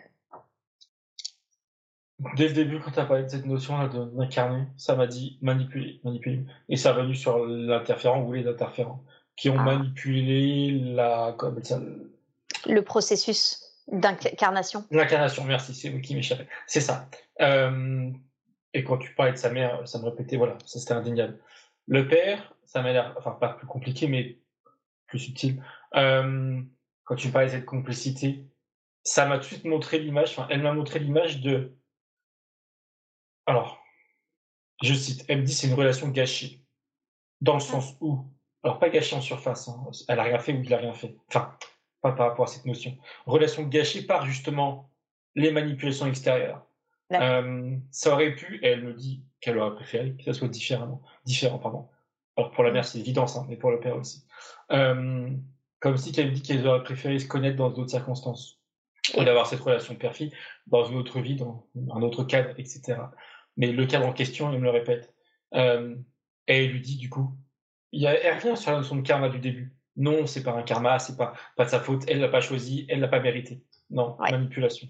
Dès 2.37 2.47
le 2.47 2.53
début, 2.53 2.79
quand 2.79 2.91
tu 2.91 2.99
as 2.99 3.05
parlé 3.05 3.23
de 3.23 3.27
cette 3.27 3.45
notion-là 3.45 3.89
d'incarner, 3.89 4.63
ça 4.77 4.95
m'a 4.95 5.05
dit 5.05 5.37
manipuler, 5.41 5.99
manipuler. 6.05 6.45
Et 6.69 6.77
ça 6.77 6.91
a 6.91 6.93
venu 6.93 7.13
sur 7.13 7.45
l'interférent 7.45 8.21
ou 8.21 8.31
les 8.31 8.47
interférents 8.47 9.03
qui 9.35 9.49
ont 9.49 9.59
ah. 9.59 9.63
manipulé 9.63 10.79
la, 10.79 11.35
comme 11.37 11.61
ça, 11.61 11.81
le 12.65 12.81
processus 12.83 13.61
d'incarnation. 13.87 14.85
L'incarnation, 14.91 15.43
merci, 15.43 15.73
c'est 15.73 15.89
vous 15.89 15.99
qui 15.99 16.15
m'échappait. 16.15 16.47
C'est 16.67 16.81
ça. 16.81 17.07
Euh, 17.41 18.09
et 18.73 18.83
quand 18.83 18.97
tu 18.97 19.13
parlais 19.13 19.33
de 19.33 19.37
sa 19.37 19.51
mère, 19.51 19.87
ça 19.87 19.99
me 19.99 20.05
répétait, 20.05 20.37
voilà, 20.37 20.57
ça 20.65 20.79
c'était 20.79 20.93
indéniable. 20.93 21.39
Le 21.87 22.07
père, 22.07 22.55
ça 22.65 22.81
m'a 22.81 22.91
l'air, 22.91 23.15
enfin 23.17 23.31
pas 23.31 23.49
plus 23.49 23.67
compliqué, 23.67 24.07
mais 24.07 24.39
plus 25.07 25.19
subtil. 25.19 25.61
Euh, 25.95 26.61
quand 27.03 27.15
tu 27.15 27.29
parlais 27.29 27.47
de 27.47 27.51
cette 27.51 27.65
complicité, 27.65 28.45
ça 29.03 29.25
m'a 29.27 29.35
tout 29.35 29.43
de 29.43 29.47
suite 29.47 29.65
montré 29.65 29.99
l'image, 29.99 30.31
enfin 30.31 30.47
elle 30.49 30.63
m'a 30.63 30.73
montré 30.73 30.97
l'image 30.97 31.41
de 31.41 31.75
alors, 33.45 33.83
je 34.81 34.93
cite, 34.93 35.25
elle 35.27 35.41
me 35.41 35.45
dit 35.45 35.53
c'est 35.53 35.67
une 35.67 35.73
relation 35.73 36.09
gâchée. 36.09 36.61
Dans 37.41 37.57
le 37.57 37.61
ah. 37.61 37.65
sens 37.65 37.95
où, 38.01 38.25
alors 38.63 38.79
pas 38.79 38.89
gâchée 38.89 39.15
en 39.15 39.21
surface, 39.21 39.67
hein, 39.67 39.83
elle 40.07 40.19
a 40.19 40.23
rien 40.23 40.39
fait 40.39 40.53
ou 40.53 40.63
il 40.63 40.73
a 40.73 40.77
rien 40.77 40.93
fait. 40.93 41.15
Enfin, 41.27 41.55
pas 42.11 42.15
par 42.15 42.29
rapport 42.29 42.45
à 42.45 42.47
cette 42.47 42.65
notion. 42.65 42.97
Relation 43.25 43.63
gâchée 43.63 44.01
par 44.03 44.25
justement 44.25 44.89
les 45.35 45.51
manipulations 45.51 46.07
extérieures. 46.07 46.65
Euh, 47.11 47.75
ça 47.91 48.13
aurait 48.13 48.35
pu, 48.35 48.59
et 48.63 48.67
elle 48.67 48.83
me 48.83 48.93
dit 48.93 49.23
qu'elle 49.41 49.57
aurait 49.57 49.75
préféré 49.75 50.15
que 50.17 50.23
ça 50.23 50.33
soit 50.33 50.47
différemment, 50.47 51.01
différent, 51.25 51.59
pardon. 51.59 51.87
Alors 52.37 52.51
pour 52.51 52.63
la 52.63 52.71
mère 52.71 52.85
c'est 52.85 52.99
évident, 52.99 53.25
hein, 53.35 53.45
mais 53.47 53.57
pour 53.57 53.71
le 53.71 53.79
père 53.79 53.95
aussi. 53.95 54.25
Euh, 54.71 55.29
comme 55.79 55.97
si 55.97 56.11
qu'elle 56.11 56.29
me 56.29 56.31
dit 56.31 56.41
qu'elle 56.41 56.65
aurait 56.67 56.83
préféré 56.83 57.19
se 57.19 57.27
connaître 57.27 57.57
dans 57.57 57.69
d'autres 57.69 57.91
circonstances, 57.91 58.59
ou 59.15 59.23
d'avoir 59.23 59.45
cette 59.45 59.59
relation 59.59 59.95
père-fille 59.95 60.33
dans 60.67 60.85
une 60.85 60.97
autre 60.97 61.19
vie, 61.19 61.35
dans 61.35 61.67
un 61.75 62.01
autre 62.01 62.23
cadre, 62.23 62.49
etc 62.57 62.95
mais 63.57 63.71
le 63.71 63.85
cadre 63.85 64.07
en 64.07 64.13
question, 64.13 64.51
il 64.51 64.59
me 64.59 64.63
le 64.63 64.69
répète. 64.69 65.13
Euh, 65.53 65.95
et 66.47 66.65
elle 66.65 66.71
lui 66.71 66.81
dit 66.81 66.97
du 66.97 67.09
coup, 67.09 67.35
il 67.91 68.01
n'y 68.01 68.07
a 68.07 68.11
rien 68.11 68.55
sur 68.55 68.71
la 68.71 68.77
notion 68.77 68.95
de 68.95 69.01
karma 69.01 69.29
du 69.29 69.39
début. 69.39 69.74
Non, 69.97 70.27
c'est 70.27 70.43
pas 70.43 70.51
un 70.51 70.63
karma, 70.63 70.99
c'est 70.99 71.15
pas, 71.15 71.33
pas 71.55 71.65
de 71.65 71.69
sa 71.69 71.79
faute, 71.79 72.03
elle 72.07 72.19
l'a 72.19 72.27
pas 72.27 72.41
choisi, 72.41 72.85
elle 72.89 72.99
l'a 72.99 73.07
pas 73.07 73.19
mérité. 73.19 73.63
Non, 73.89 74.17
manipulation. 74.19 74.87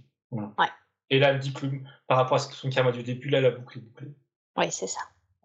Et 1.10 1.20
là, 1.20 1.30
elle 1.30 1.40
dit 1.40 1.54
que 1.54 1.68
par 2.08 2.18
rapport 2.18 2.38
à 2.38 2.40
son 2.40 2.70
karma 2.70 2.92
du 2.92 3.04
début, 3.04 3.30
là, 3.30 3.38
elle 3.38 3.46
a 3.46 3.52
bouclé, 3.52 3.82
bouclé. 3.82 4.08
Oui, 4.58 4.72
c'est 4.72 4.88
ça. 4.88 5.02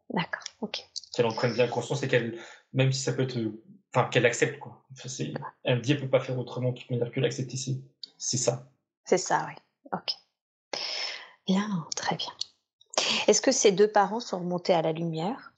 D'accord, 0.08 0.42
ok. 0.60 0.80
Qu'elle 1.12 1.26
en 1.26 1.32
prenne 1.32 1.52
bien 1.52 1.68
conscience 1.68 2.02
et 2.02 2.08
qu'elle, 2.08 2.38
même 2.72 2.92
si 2.92 3.00
ça 3.00 3.12
peut 3.12 3.22
être, 3.22 3.38
enfin, 3.94 4.08
qu'elle 4.08 4.26
accepte, 4.26 4.58
quoi. 4.58 4.82
elle 5.64 5.76
me 5.76 5.80
dit, 5.80 5.92
elle 5.92 6.00
peut 6.00 6.08
pas 6.08 6.20
faire 6.20 6.38
autrement 6.38 6.72
toute 6.72 6.88
manière 6.90 7.10
que 7.10 7.20
l'accepter, 7.20 7.56
c'est 7.56 8.36
ça. 8.36 8.70
C'est 9.04 9.18
ça, 9.18 9.46
oui. 9.48 9.54
Ok. 9.92 10.12
Bien, 11.46 11.86
très 11.96 12.16
bien. 12.16 12.32
Est-ce 13.26 13.42
que 13.42 13.52
ces 13.52 13.72
deux 13.72 13.90
parents 13.90 14.20
sont 14.20 14.38
remontés 14.38 14.72
à 14.72 14.82
la 14.82 14.92
lumière? 14.92 15.52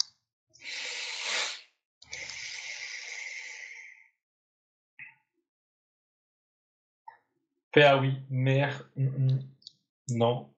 Père, 7.72 8.00
oui. 8.00 8.14
Mère, 8.30 8.88
mm, 8.96 9.06
mm, 9.06 9.38
non. 10.10 10.50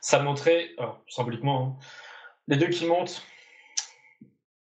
Ça 0.00 0.22
montrait, 0.22 0.70
alors, 0.78 1.02
symboliquement, 1.08 1.78
hein, 1.80 1.84
les 2.48 2.56
deux 2.56 2.68
qui 2.68 2.86
montent, 2.86 3.22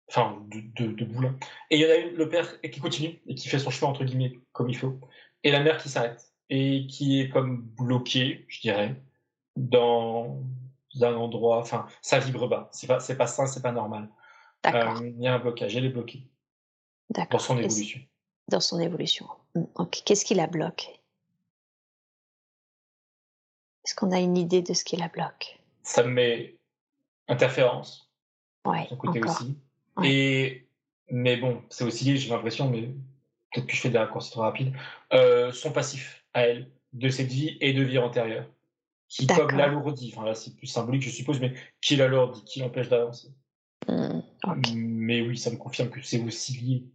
enfin, 0.09 0.41
de, 0.49 0.87
de, 0.87 1.05
boulin. 1.05 1.35
Et 1.69 1.77
il 1.77 1.81
y 1.81 1.85
en 1.85 1.89
a 1.89 1.95
une, 1.95 2.15
le 2.15 2.29
père, 2.29 2.61
qui 2.61 2.79
continue 2.79 3.21
et 3.27 3.35
qui 3.35 3.49
fait 3.49 3.59
son 3.59 3.69
chemin, 3.71 3.91
entre 3.91 4.05
guillemets, 4.05 4.39
comme 4.53 4.69
il 4.69 4.77
faut. 4.77 4.99
Et 5.43 5.51
la 5.51 5.59
mère 5.59 5.77
qui 5.77 5.89
s'arrête 5.89 6.31
et 6.49 6.85
qui 6.87 7.21
est 7.21 7.29
comme 7.29 7.61
bloquée, 7.61 8.45
je 8.47 8.61
dirais, 8.61 8.95
dans 9.55 10.43
d'un 10.95 11.15
endroit, 11.15 11.59
enfin, 11.59 11.87
ça 12.01 12.19
vibre 12.19 12.47
bas. 12.49 12.69
C'est 12.73 12.87
pas, 12.87 12.99
c'est 12.99 13.15
pas 13.15 13.27
sain, 13.27 13.45
c'est 13.45 13.61
pas 13.61 13.71
normal. 13.71 14.09
Euh, 14.67 14.95
il 15.01 15.21
y 15.21 15.27
a 15.27 15.35
un 15.35 15.39
blocage, 15.39 15.75
elle 15.75 15.85
est 15.85 15.89
bloquée. 15.89 16.27
Dans 17.09 17.39
son 17.39 17.57
évolution. 17.57 18.01
Dans 18.49 18.59
son 18.59 18.79
évolution. 18.79 19.27
Mmh, 19.55 19.85
Qu'est-ce 20.05 20.25
qui 20.25 20.35
la 20.35 20.47
bloque? 20.47 21.00
Est-ce 23.85 23.95
qu'on 23.95 24.11
a 24.11 24.19
une 24.19 24.37
idée 24.37 24.61
de 24.61 24.73
ce 24.73 24.83
qui 24.83 24.95
la 24.95 25.07
bloque 25.07 25.59
Ça 25.83 26.03
me 26.03 26.09
met 26.09 26.57
interférence. 27.27 28.11
Ouais. 28.65 28.85
Son 28.89 28.97
côté 28.97 29.21
aussi. 29.23 29.57
Et 30.03 30.67
mais 31.09 31.37
bon, 31.37 31.61
c'est 31.69 31.83
aussi, 31.83 32.17
j'ai 32.17 32.29
l'impression, 32.29 32.69
mais 32.69 32.83
peut-être 33.51 33.67
que 33.67 33.75
je 33.75 33.81
fais 33.81 33.89
des 33.89 33.97
raccourcis 33.97 34.31
trop 34.31 34.41
rapides, 34.41 34.73
euh, 35.13 35.51
son 35.51 35.71
passif 35.71 36.23
à 36.33 36.43
elle 36.43 36.71
de 36.93 37.09
cette 37.09 37.27
vie 37.27 37.57
et 37.59 37.73
de 37.73 37.83
vie 37.83 37.97
antérieure 37.97 38.45
qui 39.11 39.27
comme 39.27 39.51
l'alourdit, 39.51 40.13
enfin 40.15 40.25
là 40.25 40.33
c'est 40.33 40.55
plus 40.55 40.67
symbolique 40.67 41.01
je 41.01 41.09
suppose, 41.09 41.41
mais 41.41 41.53
qui 41.81 41.97
l'alourdit, 41.97 42.43
qui 42.45 42.61
l'empêche 42.61 42.87
d'avancer. 42.87 43.27
Mmh, 43.89 44.21
mais 44.73 45.21
oui, 45.21 45.37
ça 45.37 45.51
me 45.51 45.57
confirme 45.57 45.89
que 45.89 46.01
c'est 46.01 46.23
aussi 46.23 46.53
lié 46.53 46.85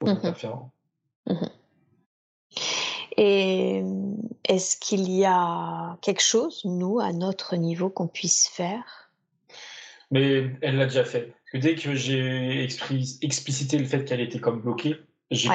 aux 0.00 0.06
mmh 0.06 0.08
interférents. 0.08 0.72
Mmh 1.26 1.46
Et 3.22 3.82
est-ce 4.44 4.78
qu'il 4.78 5.10
y 5.10 5.26
a 5.26 5.98
quelque 6.00 6.22
chose, 6.22 6.64
nous, 6.64 7.00
à 7.00 7.12
notre 7.12 7.54
niveau, 7.56 7.90
qu'on 7.90 8.08
puisse 8.08 8.48
faire? 8.48 9.12
Mais 10.10 10.56
elle 10.62 10.78
l'a 10.78 10.86
déjà 10.86 11.04
fait. 11.04 11.26
Parce 11.26 11.50
que 11.52 11.58
dès 11.58 11.74
que 11.74 11.94
j'ai 11.94 12.62
explicité 12.64 13.76
le 13.76 13.84
fait 13.84 14.06
qu'elle 14.06 14.22
était 14.22 14.40
comme 14.40 14.62
bloquée, 14.62 14.96
j'ai 15.30 15.50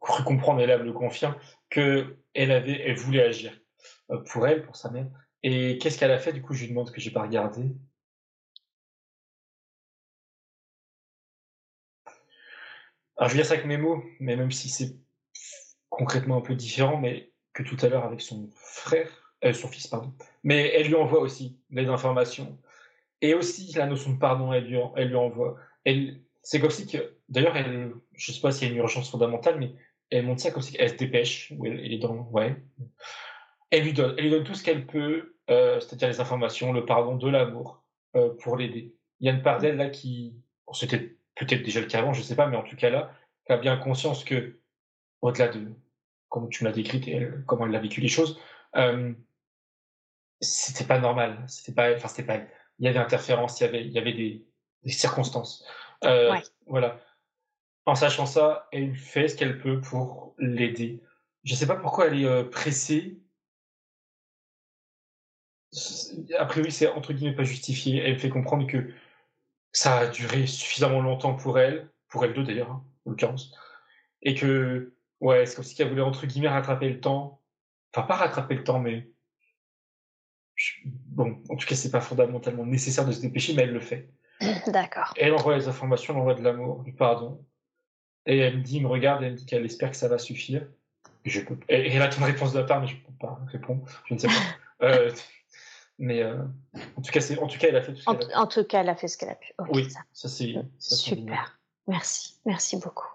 cru 0.00 0.24
comprendre, 0.24 0.60
et 0.60 0.64
elle 0.64 0.80
me 0.80 0.86
le 0.86 0.92
confirme, 0.92 1.36
qu'elle 1.70 2.16
avait, 2.34 2.80
elle 2.84 2.96
voulait 2.96 3.22
agir 3.22 3.56
euh, 4.10 4.18
pour 4.24 4.48
elle, 4.48 4.66
pour 4.66 4.74
sa 4.74 4.90
mère, 4.90 5.06
et 5.44 5.78
qu'est-ce 5.78 6.00
qu'elle 6.00 6.10
a 6.10 6.18
fait? 6.18 6.32
Du 6.32 6.42
coup, 6.42 6.54
je 6.54 6.62
lui 6.62 6.70
demande 6.70 6.90
que 6.90 7.00
j'ai 7.00 7.12
pas 7.12 7.22
regardé. 7.22 7.70
Alors, 13.16 13.28
je 13.28 13.34
vais 13.36 13.42
dire 13.42 13.46
ça 13.46 13.54
avec 13.54 13.66
mes 13.66 13.78
mots, 13.78 14.02
mais 14.18 14.34
même 14.34 14.50
si 14.50 14.68
c'est 14.68 15.05
concrètement 15.96 16.36
un 16.36 16.40
peu 16.42 16.54
différent, 16.54 16.98
mais 16.98 17.32
que 17.54 17.62
tout 17.62 17.76
à 17.80 17.88
l'heure 17.88 18.04
avec 18.04 18.20
son 18.20 18.50
frère, 18.54 19.08
euh, 19.44 19.54
son 19.54 19.68
fils, 19.68 19.86
pardon. 19.86 20.12
Mais 20.44 20.72
elle 20.74 20.88
lui 20.88 20.94
envoie 20.94 21.20
aussi 21.20 21.58
les 21.70 21.86
informations. 21.86 22.58
Et 23.22 23.32
aussi 23.34 23.72
la 23.74 23.86
notion 23.86 24.12
de 24.12 24.18
pardon, 24.18 24.52
elle 24.52 24.66
lui, 24.66 24.78
elle 24.96 25.08
lui 25.08 25.16
envoie. 25.16 25.56
Elle, 25.84 26.20
c'est 26.42 26.60
comme 26.60 26.70
si 26.70 26.86
d'ailleurs, 27.30 27.56
elle, 27.56 27.92
je 28.12 28.30
sais 28.30 28.40
pas 28.40 28.52
s'il 28.52 28.68
y 28.68 28.70
a 28.70 28.74
une 28.74 28.80
urgence 28.80 29.10
fondamentale, 29.10 29.58
mais 29.58 29.72
elle 30.10 30.26
montre 30.26 30.42
ça 30.42 30.50
comme 30.50 30.62
si 30.62 30.76
elle 30.78 30.90
se 30.90 30.96
dépêche, 30.96 31.52
ou 31.56 31.64
elle, 31.64 31.92
est 31.92 31.98
dans, 31.98 32.28
ouais. 32.30 32.54
Elle 33.70 33.84
lui 33.84 33.94
donne, 33.94 34.14
elle 34.18 34.24
lui 34.24 34.30
donne 34.30 34.44
tout 34.44 34.54
ce 34.54 34.62
qu'elle 34.62 34.86
peut 34.86 35.32
c'est-à-dire 35.48 36.08
les 36.08 36.20
informations, 36.20 36.72
le 36.72 36.84
pardon, 36.84 37.14
de 37.14 37.28
l'amour 37.28 37.84
pour 38.40 38.56
l'aider. 38.56 38.96
Il 39.20 39.26
y 39.26 39.30
a 39.30 39.32
une 39.32 39.42
part 39.42 39.60
d'elle 39.60 39.76
là 39.76 39.88
qui, 39.88 40.34
c'était 40.72 41.16
peut-être 41.36 41.62
déjà 41.62 41.80
le 41.80 41.86
cas 41.86 42.00
avant, 42.00 42.12
je 42.12 42.20
sais 42.20 42.34
pas, 42.34 42.48
mais 42.48 42.56
en 42.56 42.64
tout 42.64 42.74
cas 42.74 42.90
là, 42.90 43.12
qui 43.46 43.52
a 43.52 43.56
bien 43.56 43.76
conscience 43.76 44.24
que, 44.24 44.58
au-delà 45.22 45.48
de 45.48 45.70
comme 46.28 46.48
tu 46.48 46.64
m'as 46.64 46.72
décrit 46.72 47.02
et 47.10 47.28
comment 47.46 47.66
elle 47.66 47.74
a 47.74 47.80
vécu 47.80 48.00
les 48.00 48.08
choses, 48.08 48.40
euh, 48.76 49.12
c'était 50.40 50.84
pas 50.84 50.98
normal. 50.98 51.44
C'était 51.48 51.72
pas, 51.72 51.94
enfin 51.94 52.08
c'était 52.08 52.26
pas. 52.26 52.38
Il 52.78 52.84
y 52.84 52.88
avait 52.88 52.98
interférence, 52.98 53.60
il 53.60 53.64
y 53.64 53.66
avait, 53.66 53.84
il 53.86 53.92
y 53.92 53.98
avait 53.98 54.12
des, 54.12 54.46
des 54.82 54.92
circonstances. 54.92 55.64
Euh, 56.04 56.30
Voilà. 56.66 57.00
En 57.86 57.94
sachant 57.94 58.26
ça, 58.26 58.68
elle 58.72 58.94
fait 58.96 59.28
ce 59.28 59.36
qu'elle 59.36 59.60
peut 59.60 59.80
pour 59.80 60.34
l'aider. 60.38 61.02
Je 61.44 61.54
sais 61.54 61.66
pas 61.66 61.76
pourquoi 61.76 62.08
elle 62.08 62.20
est 62.20 62.26
euh, 62.26 62.44
pressée. 62.44 63.20
A 66.38 66.46
priori, 66.46 66.72
c'est 66.72 66.88
entre 66.88 67.12
guillemets 67.12 67.36
pas 67.36 67.44
justifié. 67.44 68.02
Elle 68.02 68.18
fait 68.18 68.28
comprendre 68.28 68.66
que 68.66 68.92
ça 69.72 69.98
a 69.98 70.06
duré 70.08 70.46
suffisamment 70.46 71.00
longtemps 71.00 71.34
pour 71.34 71.58
elle, 71.58 71.90
pour 72.08 72.24
elle 72.24 72.34
deux 72.34 72.44
d'ailleurs, 72.44 72.70
hein, 72.70 72.84
en 73.04 73.10
l'occurrence, 73.10 73.54
et 74.22 74.34
que 74.34 74.95
ouais, 75.20 75.46
c'est 75.46 75.56
comme 75.56 75.64
si 75.64 75.80
elle 75.80 75.88
voulait 75.88 76.02
entre 76.02 76.26
guillemets 76.26 76.48
rattraper 76.48 76.88
le 76.88 77.00
temps. 77.00 77.40
Enfin, 77.94 78.06
pas 78.06 78.16
rattraper 78.16 78.54
le 78.54 78.64
temps, 78.64 78.78
mais 78.78 79.08
bon, 80.84 81.42
en 81.48 81.56
tout 81.56 81.66
cas, 81.66 81.74
c'est 81.74 81.90
pas 81.90 82.00
fondamentalement 82.00 82.64
nécessaire 82.64 83.06
de 83.06 83.12
se 83.12 83.20
dépêcher, 83.20 83.54
mais 83.54 83.62
elle 83.62 83.72
le 83.72 83.80
fait. 83.80 84.10
D'accord. 84.66 85.14
Elle 85.16 85.34
envoie 85.34 85.56
les 85.56 85.68
informations, 85.68 86.14
elle 86.14 86.20
envoie 86.20 86.34
de 86.34 86.42
l'amour, 86.42 86.82
du 86.82 86.92
pardon. 86.92 87.44
Et 88.26 88.38
elle 88.38 88.58
me 88.58 88.62
dit, 88.62 88.80
me 88.80 88.88
regarde, 88.88 89.22
et 89.22 89.26
elle 89.26 89.32
me 89.32 89.36
dit 89.36 89.46
qu'elle 89.46 89.64
espère 89.64 89.90
que 89.90 89.96
ça 89.96 90.08
va 90.08 90.18
suffire. 90.18 90.66
Et 91.24 91.30
je 91.30 91.40
peux. 91.40 91.58
Et 91.68 91.92
elle 91.92 92.02
attend 92.02 92.18
une 92.18 92.32
réponse 92.32 92.52
de 92.52 92.58
la 92.58 92.64
part, 92.64 92.80
mais 92.80 92.86
je 92.86 92.96
peux 92.96 93.12
pas 93.18 93.40
répondre. 93.46 93.84
Je 94.06 94.14
ne 94.14 94.18
sais 94.18 94.28
pas. 94.28 94.34
euh, 94.86 95.10
mais 95.98 96.22
euh, 96.22 96.42
en 96.96 97.02
tout 97.02 97.10
cas, 97.10 97.20
c'est 97.20 97.38
en 97.38 97.46
tout 97.46 97.58
cas, 97.58 97.68
elle 97.68 97.76
a 97.76 97.82
fait 97.82 97.94
tout 97.94 98.00
ce 98.00 98.04
qu'elle 98.04 98.32
a 98.32 98.40
En 98.40 98.46
tout 98.46 98.64
cas, 98.64 98.80
elle 98.80 98.88
a 98.88 98.96
fait 98.96 99.08
ce 99.08 99.16
qu'elle 99.16 99.30
a 99.30 99.34
pu. 99.34 99.52
oui, 99.70 99.90
ça, 99.90 100.00
ça 100.12 100.28
c'est 100.28 100.62
super. 100.78 101.58
Merci, 101.86 102.34
merci 102.44 102.76
beaucoup. 102.76 103.08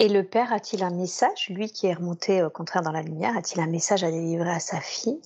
Et 0.00 0.08
le 0.08 0.24
père 0.24 0.50
a-t-il 0.50 0.82
un 0.82 0.90
message, 0.90 1.50
lui 1.50 1.70
qui 1.70 1.86
est 1.86 1.92
remonté 1.92 2.42
au 2.42 2.48
contraire 2.48 2.80
dans 2.82 2.90
la 2.90 3.02
lumière, 3.02 3.36
a-t-il 3.36 3.60
un 3.60 3.66
message 3.66 4.02
à 4.02 4.10
délivrer 4.10 4.48
à 4.48 4.58
sa 4.58 4.80
fille? 4.80 5.20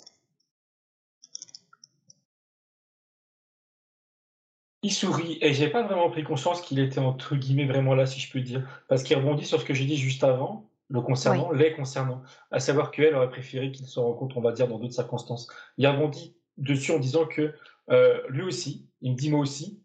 Il 4.83 4.93
sourit. 4.93 5.39
Et 5.43 5.55
j'ai 5.55 5.69
pas 5.69 5.85
vraiment 5.85 6.11
pris 6.11 6.25
conscience 6.25 6.61
qu'il 6.61 6.81
était 6.81 6.99
entre 6.99 7.37
guillemets 7.37 7.67
vraiment 7.67 7.95
là, 7.95 8.05
si 8.05 8.19
je 8.19 8.33
peux 8.33 8.41
dire, 8.41 8.69
parce 8.89 9.05
qu'il 9.05 9.17
rebondit 9.17 9.47
sur 9.47 9.61
ce 9.61 9.65
que 9.65 9.75
j'ai 9.75 9.85
dit 9.85 9.97
juste 9.97 10.25
avant, 10.25 10.69
le 10.91 11.01
concernant, 11.01 11.53
les 11.53 11.73
concernant, 11.73 12.25
à 12.51 12.59
savoir 12.59 12.91
qu'elle 12.91 13.15
aurait 13.15 13.31
préféré 13.31 13.71
qu'il 13.71 13.87
se 13.87 14.01
rencontre, 14.01 14.37
on 14.39 14.41
va 14.43 14.51
dire, 14.51 14.67
dans 14.67 14.81
d'autres 14.81 14.93
circonstances. 14.93 15.47
Il 15.79 15.87
rebondit 15.87 16.37
dessus 16.57 16.91
en 16.91 16.99
disant 16.99 17.27
que 17.27 17.55
euh, 17.91 18.21
lui 18.29 18.43
aussi, 18.43 18.89
il 19.03 19.13
me 19.13 19.17
dit 19.17 19.31
moi 19.31 19.39
aussi, 19.39 19.81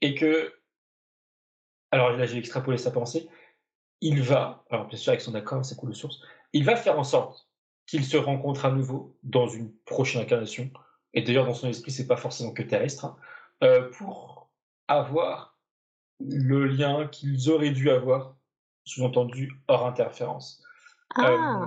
et 0.00 0.16
que, 0.16 0.52
alors 1.92 2.10
là 2.10 2.26
j'ai 2.26 2.38
extrapolé 2.38 2.76
sa 2.76 2.90
pensée, 2.90 3.28
il 4.00 4.22
va, 4.22 4.64
alors 4.70 4.86
bien 4.86 4.98
sûr 4.98 5.10
avec 5.10 5.20
son 5.20 5.34
accord, 5.34 5.64
c'est 5.64 5.76
cool 5.76 5.90
de 5.90 5.94
source, 5.94 6.20
il 6.52 6.64
va 6.64 6.76
faire 6.76 6.98
en 6.98 7.04
sorte 7.04 7.48
qu'il 7.86 8.04
se 8.04 8.16
rencontre 8.16 8.64
à 8.64 8.70
nouveau 8.70 9.16
dans 9.22 9.48
une 9.48 9.72
prochaine 9.84 10.22
incarnation, 10.22 10.70
et 11.14 11.22
d'ailleurs 11.22 11.46
dans 11.46 11.54
son 11.54 11.68
esprit 11.68 11.90
c'est 11.90 12.06
pas 12.06 12.16
forcément 12.16 12.52
que 12.52 12.62
terrestre, 12.62 13.04
hein, 13.04 13.16
euh, 13.62 13.90
pour 13.90 14.50
avoir 14.88 15.58
le 16.20 16.66
lien 16.66 17.08
qu'ils 17.08 17.50
auraient 17.50 17.70
dû 17.70 17.90
avoir, 17.90 18.36
sous-entendu 18.84 19.52
hors 19.68 19.86
interférence. 19.86 20.62
Ah, 21.14 21.30
euh, 21.30 21.66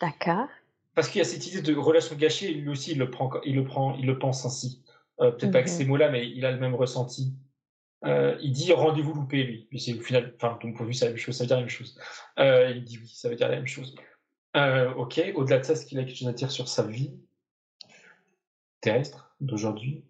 d'accord. 0.00 0.48
Parce 0.94 1.08
qu'il 1.08 1.18
y 1.18 1.22
a 1.22 1.24
cette 1.24 1.46
idée 1.46 1.62
de 1.62 1.74
relation 1.76 2.16
gâchée, 2.16 2.52
lui 2.54 2.70
aussi 2.70 2.92
il 2.92 2.98
le 2.98 3.10
prend, 3.10 3.30
il 3.44 3.54
le 3.54 3.64
prend, 3.64 3.94
il 3.96 4.06
le 4.06 4.18
pense 4.18 4.44
ainsi. 4.44 4.82
Euh, 5.20 5.30
peut-être 5.30 5.52
pas 5.52 5.58
avec 5.58 5.70
mhm. 5.70 5.78
ces 5.78 5.84
mots-là, 5.84 6.10
mais 6.10 6.28
il 6.28 6.44
a 6.44 6.52
le 6.52 6.58
même 6.58 6.74
ressenti. 6.74 7.32
Il 8.40 8.52
dit 8.52 8.72
rendez-vous 8.72 9.14
loupé, 9.14 9.42
lui. 9.42 9.68
C'est 9.78 9.94
au 9.94 10.00
final, 10.00 10.36
de 10.36 10.84
vue, 10.84 10.94
c'est 10.94 11.06
la 11.06 11.10
même 11.10 11.18
chose, 11.18 11.36
ça 11.36 11.44
veut 11.44 11.48
dire 11.48 11.56
la 11.56 11.62
même 11.62 11.68
chose. 11.68 11.98
il 12.38 12.84
dit 12.84 12.98
oui, 12.98 13.08
ça 13.08 13.28
veut 13.28 13.36
dire 13.36 13.48
la 13.48 13.56
même 13.56 13.66
chose. 13.66 13.96
ok, 14.54 15.32
au-delà 15.34 15.58
de 15.58 15.64
ça, 15.64 15.76
ce 15.76 15.86
qu'il 15.86 15.98
a 15.98 16.04
quelque 16.04 16.16
chose 16.16 16.50
sur 16.50 16.68
sa 16.68 16.84
vie 16.84 17.14
terrestre 18.80 19.34
d'aujourd'hui? 19.40 20.04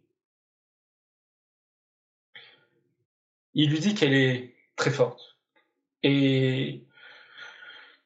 Il 3.55 3.70
lui 3.70 3.78
dit 3.78 3.94
qu'elle 3.94 4.12
est 4.12 4.55
très 4.77 4.90
forte 4.90 5.39
et 6.02 6.85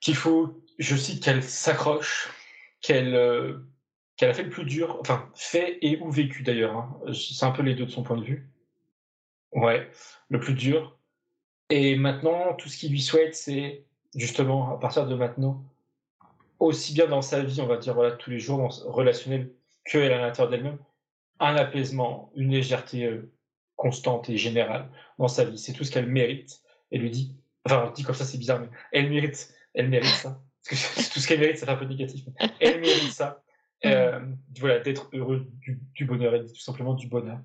qu'il 0.01 0.15
faut, 0.15 0.63
je 0.79 0.97
cite, 0.97 1.25
qu'elle 1.25 1.43
s'accroche, 1.43 2.31
qu'elle 2.81 3.15
euh, 3.15 3.59
qu'elle 4.17 4.31
a 4.31 4.35
fait 4.35 4.45
le 4.45 4.51
plus 4.51 4.65
dur, 4.65 4.99
enfin 5.01 5.29
fait 5.35 5.79
et 5.83 5.99
ou 6.01 6.11
vécu 6.11 6.43
d'ailleurs. 6.43 6.77
Hein. 6.77 7.01
C'est 7.13 7.45
un 7.45 7.51
peu 7.51 7.63
les 7.63 7.75
deux 7.75 7.87
de 7.87 7.91
son 7.91 8.05
point 8.05 8.17
de 8.17 8.25
vue. 8.25 8.49
Ouais, 9.53 9.91
le 10.29 10.41
plus 10.41 10.55
dur. 10.55 10.99
Et 11.71 11.97
maintenant, 11.97 12.55
tout 12.55 12.69
ce 12.69 12.77
qu'il 12.77 12.91
lui 12.91 13.01
souhaite, 13.01 13.35
c'est 13.35 13.85
justement 14.15 14.75
à 14.75 14.79
partir 14.79 15.07
de 15.07 15.15
maintenant, 15.15 15.65
aussi 16.59 16.93
bien 16.93 17.07
dans 17.07 17.23
sa 17.23 17.43
vie, 17.43 17.61
on 17.61 17.67
va 17.67 17.77
dire 17.77 17.95
voilà 17.95 18.13
tous 18.13 18.31
les 18.31 18.39
jours, 18.39 18.59
dans 18.59 18.69
relationnel, 18.91 19.53
que 19.85 19.99
à 19.99 20.19
l'intérieur 20.19 20.51
d'elle-même, 20.51 20.79
un 21.39 21.57
apaisement, 21.57 22.31
une 22.37 22.51
légèreté 22.51 23.05
euh, 23.05 23.33
constante 23.77 24.29
et 24.29 24.37
générale 24.37 24.89
dans 25.19 25.29
sa 25.29 25.45
vie. 25.45 25.59
C'est 25.59 25.73
tout 25.73 25.85
ce 25.85 25.91
qu'elle 25.91 26.07
mérite. 26.07 26.61
Elle 26.91 27.01
lui 27.01 27.11
dit, 27.11 27.37
enfin, 27.65 27.87
on 27.89 27.93
dit 27.93 28.03
comme 28.03 28.15
ça, 28.15 28.25
c'est 28.25 28.39
bizarre, 28.39 28.61
mais 28.61 28.69
elle 28.93 29.09
mérite, 29.09 29.55
elle 29.75 29.89
mérite 29.89 30.11
ça. 30.11 30.41
Parce 30.69 30.85
que 30.85 31.13
tout 31.15 31.21
ce 31.21 31.27
qu'elle 31.27 31.41
mérite, 31.41 31.57
ça 31.57 31.67
fait 31.67 31.73
un 31.73 31.77
peu 31.77 31.87
négatif. 31.87 32.25
elle 32.61 32.81
mérite 32.81 33.13
ça. 33.13 33.43
Mm. 33.83 33.89
Euh, 33.89 34.21
voilà, 34.59 34.81
d'être 34.81 35.09
heureux 35.13 35.47
du, 35.95 36.05
bonheur. 36.05 36.35
Elle 36.35 36.45
dit 36.45 36.53
tout 36.53 36.61
simplement 36.61 36.95
du 36.95 37.09
bonheur. 37.09 37.39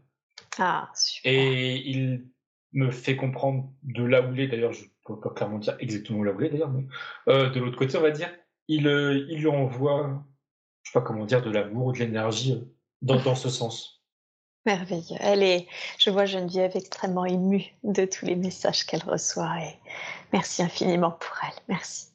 Ah, 0.58 0.90
super. 0.96 1.32
Et 1.32 1.78
il 1.88 2.26
me 2.74 2.92
fait 2.92 3.16
comprendre 3.16 3.72
de 3.84 4.04
là 4.04 4.22
où 4.22 4.34
il 4.34 4.42
est, 4.42 4.48
d'ailleurs, 4.48 4.74
je 4.74 4.84
ne 4.84 4.90
peux 5.06 5.20
pas 5.20 5.30
clairement 5.30 5.60
dire 5.60 5.76
exactement 5.80 6.24
là 6.24 6.32
où 6.32 6.42
il 6.42 6.48
est, 6.48 6.50
d'ailleurs, 6.50 6.72
mais 6.72 6.86
euh, 7.28 7.50
de 7.50 7.60
l'autre 7.60 7.78
côté, 7.78 7.98
on 7.98 8.02
va 8.02 8.12
dire, 8.12 8.32
il, 8.68 8.88
euh, 8.88 9.26
il 9.30 9.40
lui 9.40 9.48
envoie, 9.48 10.24
je 10.84 10.92
sais 10.92 11.00
pas 11.00 11.06
comment 11.06 11.26
dire, 11.26 11.42
de 11.42 11.50
l'amour, 11.50 11.94
de 11.94 12.00
l'énergie 12.00 12.64
dans, 13.02 13.22
dans 13.22 13.36
ce 13.36 13.50
sens. 13.50 14.04
Merveilleux. 14.66 15.18
Elle 15.20 15.44
est, 15.44 15.68
je 16.00 16.10
vois 16.10 16.26
Geneviève 16.26 16.76
extrêmement 16.76 17.26
émue 17.26 17.66
de 17.84 18.06
tous 18.06 18.26
les 18.26 18.36
messages 18.36 18.86
qu'elle 18.86 19.04
reçoit 19.04 19.60
et 19.60 19.76
merci 20.34 20.64
infiniment 20.64 21.12
pour 21.12 21.38
elle. 21.44 21.62
Merci. 21.68 22.08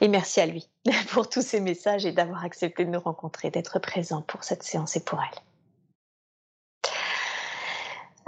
Et 0.00 0.08
merci 0.08 0.40
à 0.40 0.46
lui 0.46 0.66
pour 1.10 1.28
tous 1.28 1.42
ces 1.42 1.60
messages 1.60 2.06
et 2.06 2.12
d'avoir 2.12 2.42
accepté 2.44 2.86
de 2.86 2.90
nous 2.90 3.00
rencontrer, 3.00 3.50
d'être 3.50 3.78
présent 3.80 4.22
pour 4.22 4.44
cette 4.44 4.62
séance 4.62 4.96
et 4.96 5.04
pour 5.04 5.20
elle. 5.20 5.40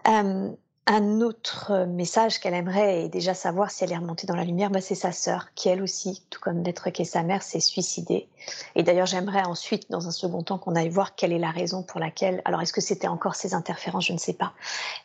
Euh, 0.09 0.51
un 0.91 1.21
autre 1.21 1.85
message 1.85 2.41
qu'elle 2.41 2.55
aimerait 2.55 3.11
déjà 3.11 3.35
savoir 3.35 3.71
si 3.71 3.85
elle 3.85 3.93
est 3.93 3.99
remontée 3.99 4.27
dans 4.27 4.35
la 4.35 4.45
lumière, 4.45 4.71
bah, 4.71 4.81
c'est 4.81 4.95
sa 4.95 5.13
sœur, 5.13 5.49
qui 5.55 5.69
elle 5.69 5.83
aussi, 5.83 6.23
tout 6.31 6.41
comme 6.41 6.63
l'être 6.63 6.89
qu'est 6.89 7.05
sa 7.05 7.23
mère, 7.23 7.43
s'est 7.43 7.61
suicidée. 7.61 8.27
Et 8.75 8.83
d'ailleurs, 8.83 9.05
j'aimerais 9.05 9.43
ensuite, 9.43 9.91
dans 9.91 10.09
un 10.09 10.11
second 10.11 10.43
temps, 10.43 10.57
qu'on 10.57 10.75
aille 10.75 10.89
voir 10.89 11.15
quelle 11.15 11.35
est 11.35 11.39
la 11.39 11.51
raison 11.51 11.83
pour 11.83 12.01
laquelle. 12.01 12.41
Alors, 12.47 12.63
est-ce 12.63 12.73
que 12.73 12.81
c'était 12.81 13.07
encore 13.07 13.35
ces 13.35 13.53
interférences 13.53 14.07
Je 14.07 14.15
ne 14.15 14.19
sais 14.19 14.33
pas. 14.33 14.55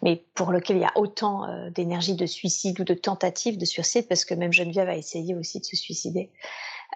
Mais 0.01 0.23
pour 0.35 0.53
lequel 0.53 0.77
il 0.77 0.83
y 0.83 0.85
a 0.85 0.93
autant 0.95 1.49
euh, 1.49 1.69
d'énergie 1.69 2.15
de 2.15 2.25
suicide 2.25 2.79
ou 2.79 2.85
de 2.85 2.93
tentative 2.93 3.57
de 3.57 3.65
suicide, 3.65 4.07
parce 4.07 4.23
que 4.23 4.35
même 4.35 4.53
Geneviève 4.53 4.87
a 4.87 4.95
essayé 4.95 5.35
aussi 5.35 5.59
de 5.59 5.65
se 5.65 5.75
suicider. 5.75 6.31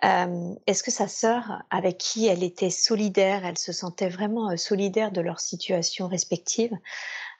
Euh, 0.05 0.53
est-ce 0.67 0.83
que 0.83 0.91
sa 0.91 1.07
sœur, 1.07 1.63
avec 1.69 1.97
qui 1.97 2.27
elle 2.27 2.43
était 2.43 2.69
solidaire, 2.69 3.45
elle 3.45 3.57
se 3.57 3.71
sentait 3.71 4.09
vraiment 4.09 4.51
euh, 4.51 4.57
solidaire 4.57 5.11
de 5.11 5.21
leur 5.21 5.39
situation 5.39 6.07
respective, 6.07 6.71
euh, 6.73 6.77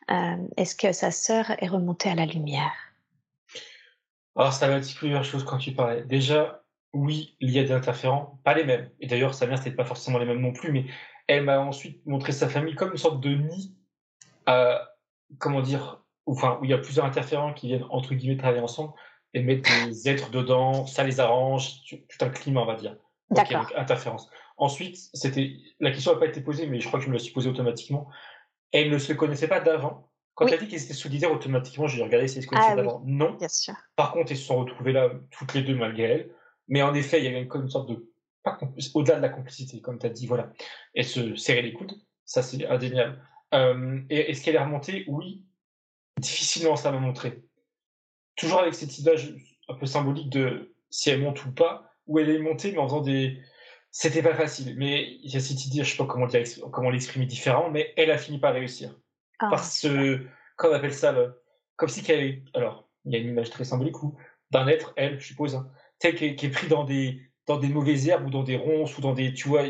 est-ce 0.10 0.76
que 0.76 0.92
sa 0.92 1.12
sœur 1.12 1.52
est 1.60 1.68
remontée 1.68 2.10
à 2.10 2.16
la 2.16 2.26
lumière? 2.26 2.74
Alors, 4.36 4.54
ça 4.54 4.68
m'a 4.68 4.80
dit 4.80 4.94
plusieurs 4.94 5.24
choses 5.24 5.44
quand 5.44 5.58
tu 5.58 5.72
parlais. 5.72 6.04
Déjà, 6.04 6.64
oui, 6.94 7.36
il 7.40 7.50
y 7.52 7.60
a 7.60 7.64
des 7.64 7.72
interférents, 7.72 8.40
pas 8.44 8.54
les 8.54 8.64
mêmes. 8.64 8.90
Et 9.00 9.08
d'ailleurs, 9.08 9.34
sa 9.34 9.48
mère, 9.48 9.58
c'était 9.58 9.76
pas 9.76 9.84
forcément 9.84 10.20
les 10.20 10.26
mêmes 10.26 10.42
non 10.42 10.54
plus, 10.54 10.72
mais 10.72 10.86
elle 11.28 11.44
m'a 11.44 11.60
ensuite 11.60 12.06
montré 12.06 12.32
sa 12.32 12.48
famille 12.48 12.76
comme 12.76 12.92
une 12.92 12.98
sorte 12.98 13.20
de 13.20 13.36
nid, 13.36 13.76
comment 15.40 15.62
dire, 15.62 16.04
enfin, 16.26 16.58
où 16.62 16.66
il 16.66 16.70
y 16.70 16.74
a 16.74 16.78
plusieurs 16.78 17.06
interférents 17.06 17.54
qui 17.54 17.68
viennent, 17.68 17.86
entre 17.90 18.14
guillemets, 18.14 18.38
travailler 18.38 18.62
ensemble 18.62 18.94
et 19.34 19.42
mettre 19.42 19.70
des 19.88 20.08
êtres 20.10 20.30
dedans, 20.30 20.86
ça 20.86 21.04
les 21.04 21.20
arrange, 21.20 21.82
tout 21.90 22.26
un 22.26 22.30
climat, 22.30 22.62
on 22.62 22.66
va 22.66 22.76
dire. 22.76 22.96
D'accord. 23.30 23.70
interférence. 23.76 24.30
Ensuite, 24.56 24.98
c'était, 25.14 25.58
la 25.80 25.92
question 25.92 26.14
n'a 26.14 26.20
pas 26.20 26.28
été 26.28 26.42
posée, 26.42 26.66
mais 26.66 26.80
je 26.80 26.88
crois 26.88 27.00
que 27.00 27.06
je 27.06 27.10
me 27.10 27.16
la 27.16 27.20
suis 27.20 27.34
posée 27.34 27.50
automatiquement 27.50 28.08
elle 28.72 28.90
ne 28.90 28.98
se 28.98 29.14
connaissait 29.14 29.48
pas 29.48 29.60
d'avant. 29.60 30.12
Quand 30.36 30.46
elle 30.46 30.54
a 30.54 30.58
dit 30.58 30.68
qu'ils 30.68 30.84
étaient 30.84 30.94
solidaires, 30.94 31.32
automatiquement, 31.32 31.88
j'ai 31.88 32.04
regardé 32.04 32.28
si 32.28 32.38
elles 32.38 32.44
se 32.44 32.48
connaissaient 32.48 32.74
ah 32.74 32.76
d'avant. 32.76 33.02
Non. 33.06 33.34
Bien 33.34 33.48
sûr. 33.48 33.74
Par 33.96 34.12
contre, 34.12 34.32
elles 34.32 34.38
se 34.38 34.46
sont 34.46 34.58
retrouvées 34.58 34.92
là, 34.92 35.10
toutes 35.32 35.56
les 35.56 35.64
deux, 35.64 35.76
malgré 35.76 36.04
elles. 36.04 36.32
Mais 36.68 36.84
en 36.84 36.94
effet, 36.94 37.20
il 37.20 37.26
y 37.26 37.28
avait 37.28 37.42
une, 37.42 37.50
une 37.54 37.70
sorte 37.70 37.90
de. 37.90 38.12
Au-delà 38.94 39.18
de 39.18 39.22
la 39.22 39.30
complicité, 39.30 39.82
comme 39.82 40.00
tu 40.00 40.06
as 40.06 40.10
dit, 40.10 40.28
voilà. 40.28 40.52
Elles 40.94 41.06
se 41.06 41.36
serraient 41.36 41.64
les 41.64 41.74
coudes. 41.74 41.94
Ça, 42.26 42.44
c'est 42.44 42.66
indéniable. 42.68 43.20
Euh, 43.54 44.00
et 44.10 44.30
est-ce 44.30 44.44
qu'elle 44.44 44.56
est 44.56 44.64
remontée 44.64 45.06
Oui. 45.08 45.44
Difficilement, 46.20 46.76
ça 46.76 46.92
m'a 46.92 47.00
montré. 47.00 47.44
Toujours 48.36 48.60
avec 48.60 48.74
cette 48.76 48.98
image 49.00 49.34
un 49.68 49.74
peu 49.74 49.86
symbolique 49.86 50.30
de 50.30 50.76
si 50.90 51.10
elle 51.10 51.22
monte 51.22 51.44
ou 51.46 51.52
pas, 51.52 51.92
où 52.06 52.20
elle 52.20 52.30
est 52.30 52.40
montée, 52.40 52.72
mais 52.72 52.78
en 52.78 52.88
faisant 52.88 53.02
des 53.02 53.42
c'était 54.00 54.22
pas 54.22 54.36
facile, 54.36 54.76
mais 54.78 55.18
il 55.24 55.34
y 55.34 55.38
a 55.38 55.40
cette 55.40 55.66
idée, 55.66 55.84
je 55.84 55.90
sais 55.90 55.98
pas 55.98 56.06
comment, 56.06 56.28
comment 56.72 56.92
l'exprimer 56.92 57.26
différemment, 57.26 57.72
mais 57.72 57.96
elle 57.98 58.12
a 58.12 58.20
fini 58.20 58.38
par 58.38 58.54
réussir. 58.54 58.96
Ah, 59.40 59.48
Parce 59.50 59.82
que, 59.82 60.24
qu'on 60.56 60.72
appelle 60.72 60.94
ça, 60.94 61.16
comme 61.78 61.90
si 61.90 62.04
qu'elle, 62.04 62.44
alors, 62.54 62.88
il 63.06 63.14
y 63.14 63.16
a 63.16 63.18
une 63.18 63.30
image 63.30 63.50
très 63.50 63.64
symbolique 63.64 63.96
d'un 64.52 64.68
être, 64.68 64.94
elle, 64.98 65.20
je 65.20 65.26
suppose, 65.26 65.56
hein, 65.56 65.68
tel 65.98 66.14
qui 66.14 66.26
est, 66.26 66.50
pris 66.52 66.68
dans 66.68 66.84
des, 66.84 67.20
dans 67.48 67.58
des 67.58 67.70
mauvaises 67.70 68.08
herbes 68.08 68.28
ou 68.28 68.30
dans 68.30 68.44
des 68.44 68.56
ronces 68.56 68.96
ou 69.00 69.02
dans 69.02 69.14
des, 69.14 69.34
tu 69.34 69.48
vois, 69.48 69.64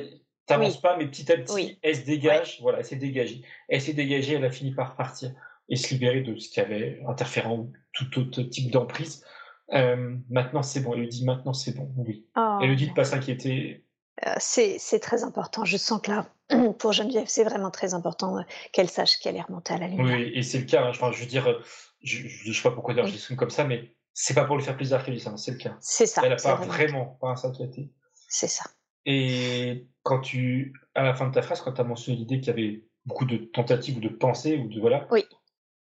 t'avances 0.46 0.82
pas, 0.82 0.98
mais 0.98 1.08
petit 1.08 1.32
à 1.32 1.38
petit, 1.38 1.80
elle 1.82 1.96
se 1.96 2.04
dégage, 2.04 2.60
voilà, 2.60 2.80
elle 2.80 2.86
s'est 2.86 2.98
dégagée. 2.98 3.44
Elle 3.70 3.80
s'est 3.80 3.94
dégagée, 3.94 4.34
elle 4.34 4.44
a 4.44 4.52
fini 4.52 4.76
par 4.76 4.98
partir 4.98 5.32
et 5.70 5.78
se 5.78 5.94
libérer 5.94 6.20
de 6.20 6.38
ce 6.38 6.50
qui 6.50 6.60
avait 6.60 7.02
interférent 7.08 7.60
ou 7.60 7.72
tout 7.94 8.20
autre 8.20 8.42
type 8.42 8.72
d'emprise. 8.72 9.24
Euh, 9.72 10.18
maintenant 10.30 10.64
c'est 10.64 10.82
bon, 10.82 10.96
elle 10.96 11.02
lui 11.02 11.08
dit 11.08 11.24
maintenant 11.24 11.54
c'est 11.54 11.78
bon, 11.78 11.94
oui. 11.96 12.26
Oh, 12.36 12.60
elle 12.62 12.70
lui 12.70 12.76
dit 12.76 12.88
de 12.88 12.94
pas 12.94 13.06
s'inquiéter, 13.06 13.86
euh, 14.26 14.34
c'est 14.40 15.00
très 15.00 15.24
important. 15.24 15.66
Je 15.66 15.78
sens 15.78 16.02
que 16.02 16.12
là, 16.12 16.26
pour 16.80 16.94
Geneviève, 16.94 17.28
c'est 17.28 17.44
vraiment 17.44 17.72
très 17.72 17.94
important 17.94 18.38
euh, 18.38 18.42
qu'elle 18.72 18.90
sache 18.90 19.20
qu'elle 19.20 19.36
est 19.36 19.42
remontée 19.42 19.74
à 19.74 19.78
la 19.78 19.88
lumière. 19.88 20.18
Oui, 20.18 20.32
et 20.34 20.42
c'est 20.42 20.60
le 20.60 20.66
cas. 20.66 20.84
Hein. 20.84 20.90
Enfin, 20.90 21.12
je 21.12 21.20
veux 21.20 21.26
dire, 21.28 21.62
je 22.02 22.48
ne 22.48 22.54
sais 22.54 22.62
pas 22.62 22.72
pourquoi 22.72 22.94
dire, 22.94 23.08
je 23.08 23.34
comme 23.36 23.50
ça, 23.50 23.64
mais 23.64 23.94
c'est 24.14 24.34
pas 24.34 24.46
pour 24.46 24.58
lui 24.58 24.64
faire 24.64 24.76
plaisir 24.76 25.04
qu'elle 25.04 25.20
ça, 25.20 25.36
c'est 25.38 25.52
le 25.52 25.58
cas. 25.58 25.78
C'est 25.80 26.08
ça. 26.08 26.22
Elle 26.24 26.32
n'a 26.32 26.38
pas 26.38 26.56
vraiment 26.56 27.18
pas 27.22 27.32
à 27.32 27.36
s'inquiéter. 27.36 27.92
C'est 28.28 28.48
ça. 28.48 28.66
Et 29.06 29.88
quand 30.04 30.20
tu, 30.20 30.74
à 30.96 31.04
la 31.04 31.14
fin 31.14 31.28
de 31.28 31.34
ta 31.34 31.42
phrase, 31.42 31.62
quand 31.62 31.74
tu 31.74 31.82
as 31.82 31.84
mentionné 31.84 32.18
l'idée 32.18 32.40
qu'il 32.40 32.48
y 32.48 32.50
avait 32.50 32.84
beaucoup 33.06 33.26
de 33.26 33.38
tentatives 33.38 33.98
ou 33.98 34.02
de 34.02 34.10
pensées 34.10 34.58
ou 34.58 34.68
de 34.68 34.80
voilà. 34.80 35.08
Oui. 35.12 35.24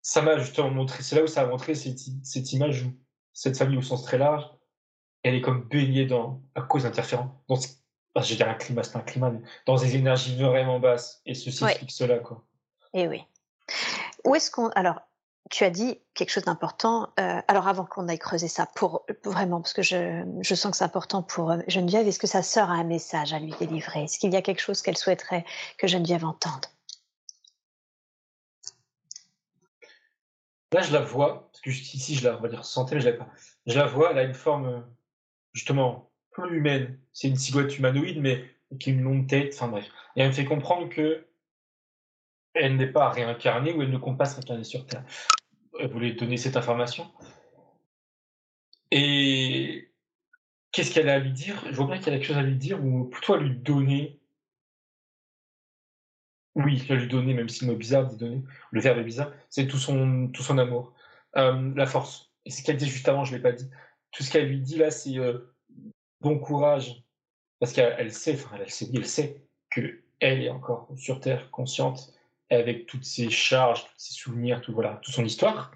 Ça 0.00 0.22
m'a 0.22 0.38
justement 0.38 0.70
montré, 0.70 1.02
c'est 1.02 1.14
là 1.14 1.22
où 1.22 1.26
ça 1.28 1.42
a 1.42 1.46
montré 1.46 1.74
cette, 1.74 2.00
cette 2.24 2.52
image 2.52 2.82
où 2.82 2.92
cette 3.32 3.56
famille 3.56 3.78
au 3.78 3.82
sens 3.82 4.02
très 4.02 4.18
large, 4.18 4.44
elle 5.22 5.34
est 5.34 5.40
comme 5.40 5.68
baignée 5.68 6.06
dans, 6.06 6.42
à 6.54 6.62
cause 6.62 6.82
d'interférents, 6.82 7.44
dans 7.48 7.56
je 8.16 8.30
veux 8.30 8.36
dire 8.36 8.48
un 8.48 8.54
climat, 8.54 8.82
c'est 8.82 8.96
un 8.96 9.00
climat, 9.00 9.30
mais 9.30 9.40
dans 9.66 9.76
des 9.76 9.96
énergies 9.96 10.36
vraiment 10.36 10.78
basses. 10.78 11.22
Et 11.26 11.34
ceci 11.34 11.64
explique 11.64 11.90
cela, 11.90 12.18
quoi. 12.18 12.44
Et 12.94 13.02
eh 13.02 13.08
oui. 13.08 13.24
Où 14.24 14.34
est-ce 14.34 14.50
qu'on. 14.50 14.68
Alors, 14.70 15.00
tu 15.50 15.64
as 15.64 15.70
dit 15.70 15.98
quelque 16.14 16.30
chose 16.30 16.44
d'important. 16.44 17.10
Euh, 17.18 17.40
alors, 17.48 17.68
avant 17.68 17.84
qu'on 17.84 18.08
aille 18.08 18.18
creuser 18.18 18.48
ça, 18.48 18.66
pour 18.74 19.06
vraiment, 19.24 19.60
parce 19.60 19.72
que 19.72 19.82
je, 19.82 20.24
je 20.40 20.54
sens 20.54 20.72
que 20.72 20.76
c'est 20.76 20.84
important 20.84 21.22
pour 21.22 21.50
euh, 21.50 21.58
Geneviève, 21.68 22.06
est-ce 22.06 22.18
que 22.18 22.26
sa 22.26 22.42
sœur 22.42 22.70
a 22.70 22.74
un 22.74 22.84
message 22.84 23.32
à 23.32 23.38
lui 23.38 23.54
délivrer? 23.58 24.04
Est-ce 24.04 24.18
qu'il 24.18 24.32
y 24.32 24.36
a 24.36 24.42
quelque 24.42 24.60
chose 24.60 24.82
qu'elle 24.82 24.96
souhaiterait 24.96 25.44
que 25.78 25.86
Geneviève 25.86 26.24
entende? 26.24 26.66
Là, 30.72 30.80
je 30.80 30.92
la 30.92 31.00
vois, 31.00 31.50
parce 31.50 31.60
que 31.60 31.70
ici, 31.70 32.14
je 32.14 32.28
la, 32.28 32.36
on 32.36 32.40
va 32.40 32.48
dire, 32.48 32.64
sentais, 32.64 32.94
mais 32.94 33.00
je 33.02 33.10
l'ai 33.10 33.16
pas. 33.16 33.28
Je 33.66 33.78
la 33.78 33.86
vois, 33.86 34.10
elle 34.10 34.18
a 34.18 34.22
une 34.22 34.34
forme, 34.34 34.66
euh, 34.66 34.80
justement, 35.52 36.10
plus 36.32 36.56
humaine. 36.56 36.98
C'est 37.12 37.28
une 37.28 37.36
silhouette 37.36 37.76
humanoïde, 37.78 38.20
mais 38.20 38.44
qui 38.78 38.90
a 38.90 38.92
une 38.92 39.02
longue 39.02 39.26
tête. 39.26 39.54
Enfin 39.54 39.68
bref. 39.68 39.88
Et 40.16 40.22
elle 40.22 40.28
me 40.28 40.32
fait 40.32 40.44
comprendre 40.44 40.88
que 40.88 41.26
elle 42.54 42.76
n'est 42.76 42.86
pas 42.86 43.08
réincarnée 43.08 43.72
ou 43.72 43.82
elle 43.82 43.90
ne 43.90 43.98
compte 43.98 44.18
pas 44.18 44.26
se 44.26 44.34
réincarner 44.36 44.64
sur 44.64 44.86
Terre. 44.86 45.04
Elle 45.78 45.90
voulait 45.90 46.12
donner 46.12 46.36
cette 46.36 46.56
information. 46.56 47.10
Et 48.90 49.90
qu'est-ce 50.70 50.92
qu'elle 50.92 51.08
a 51.08 51.14
à 51.14 51.18
lui 51.18 51.32
dire? 51.32 51.62
Je 51.70 51.76
vois 51.76 51.86
bien 51.86 51.98
qu'il 51.98 52.12
y 52.12 52.14
a 52.14 52.18
quelque 52.18 52.26
chose 52.26 52.36
à 52.36 52.42
lui 52.42 52.56
dire, 52.56 52.84
ou 52.84 53.04
plutôt 53.04 53.34
à 53.34 53.38
lui 53.38 53.56
donner. 53.56 54.20
Oui, 56.54 56.84
à 56.90 56.94
lui 56.94 57.08
donner, 57.08 57.32
même 57.32 57.48
si 57.48 57.64
le 57.64 57.72
mot 57.72 57.78
bizarre 57.78 58.06
dit 58.06 58.18
donner, 58.18 58.42
le 58.70 58.80
verbe 58.82 58.98
est 58.98 59.04
bizarre, 59.04 59.32
c'est 59.48 59.66
tout 59.66 59.78
son, 59.78 60.28
tout 60.28 60.42
son 60.42 60.58
amour. 60.58 60.92
Euh, 61.36 61.72
la 61.74 61.86
force. 61.86 62.30
Et 62.44 62.50
ce 62.50 62.62
qu'elle 62.62 62.76
dit 62.76 62.88
juste 62.88 63.08
avant, 63.08 63.24
je 63.24 63.32
ne 63.32 63.38
l'ai 63.38 63.42
pas 63.42 63.52
dit. 63.52 63.70
Tout 64.10 64.22
ce 64.22 64.30
qu'elle 64.30 64.48
lui 64.48 64.60
dit 64.60 64.76
là, 64.76 64.90
c'est 64.90 65.16
euh, 65.16 65.51
bon 66.22 66.38
courage, 66.38 67.02
parce 67.58 67.72
qu'elle 67.72 68.12
sait, 68.12 68.34
enfin, 68.34 68.56
elle 68.60 68.70
sait, 68.70 68.88
elle 68.94 69.06
sait 69.06 69.42
que 69.70 70.00
elle 70.20 70.42
est 70.42 70.50
encore 70.50 70.88
sur 70.96 71.20
Terre, 71.20 71.50
consciente, 71.50 72.14
avec 72.50 72.86
toutes 72.86 73.04
ses 73.04 73.28
charges, 73.30 73.84
tous 73.84 73.98
ses 73.98 74.14
souvenirs, 74.14 74.60
tout 74.60 74.72
voilà, 74.72 75.00
toute 75.02 75.14
son 75.14 75.24
histoire. 75.24 75.72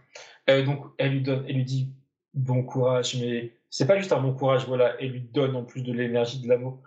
Euh, 0.49 0.65
donc, 0.65 0.87
elle 0.99 1.13
lui 1.13 1.23
donne, 1.23 1.45
elle 1.49 1.57
lui 1.57 1.65
dit 1.65 1.91
bon 2.35 2.63
courage, 2.63 3.17
mais 3.17 3.57
c'est 3.71 3.87
pas 3.87 3.99
juste 3.99 4.13
un 4.13 4.21
bon 4.21 4.35
courage, 4.35 4.67
voilà, 4.67 4.95
elle 5.01 5.11
lui 5.11 5.21
donne 5.21 5.57
en 5.57 5.65
plus 5.65 5.83
de 5.83 5.93
l'énergie, 5.93 6.41
de 6.41 6.49
l'amour 6.49 6.81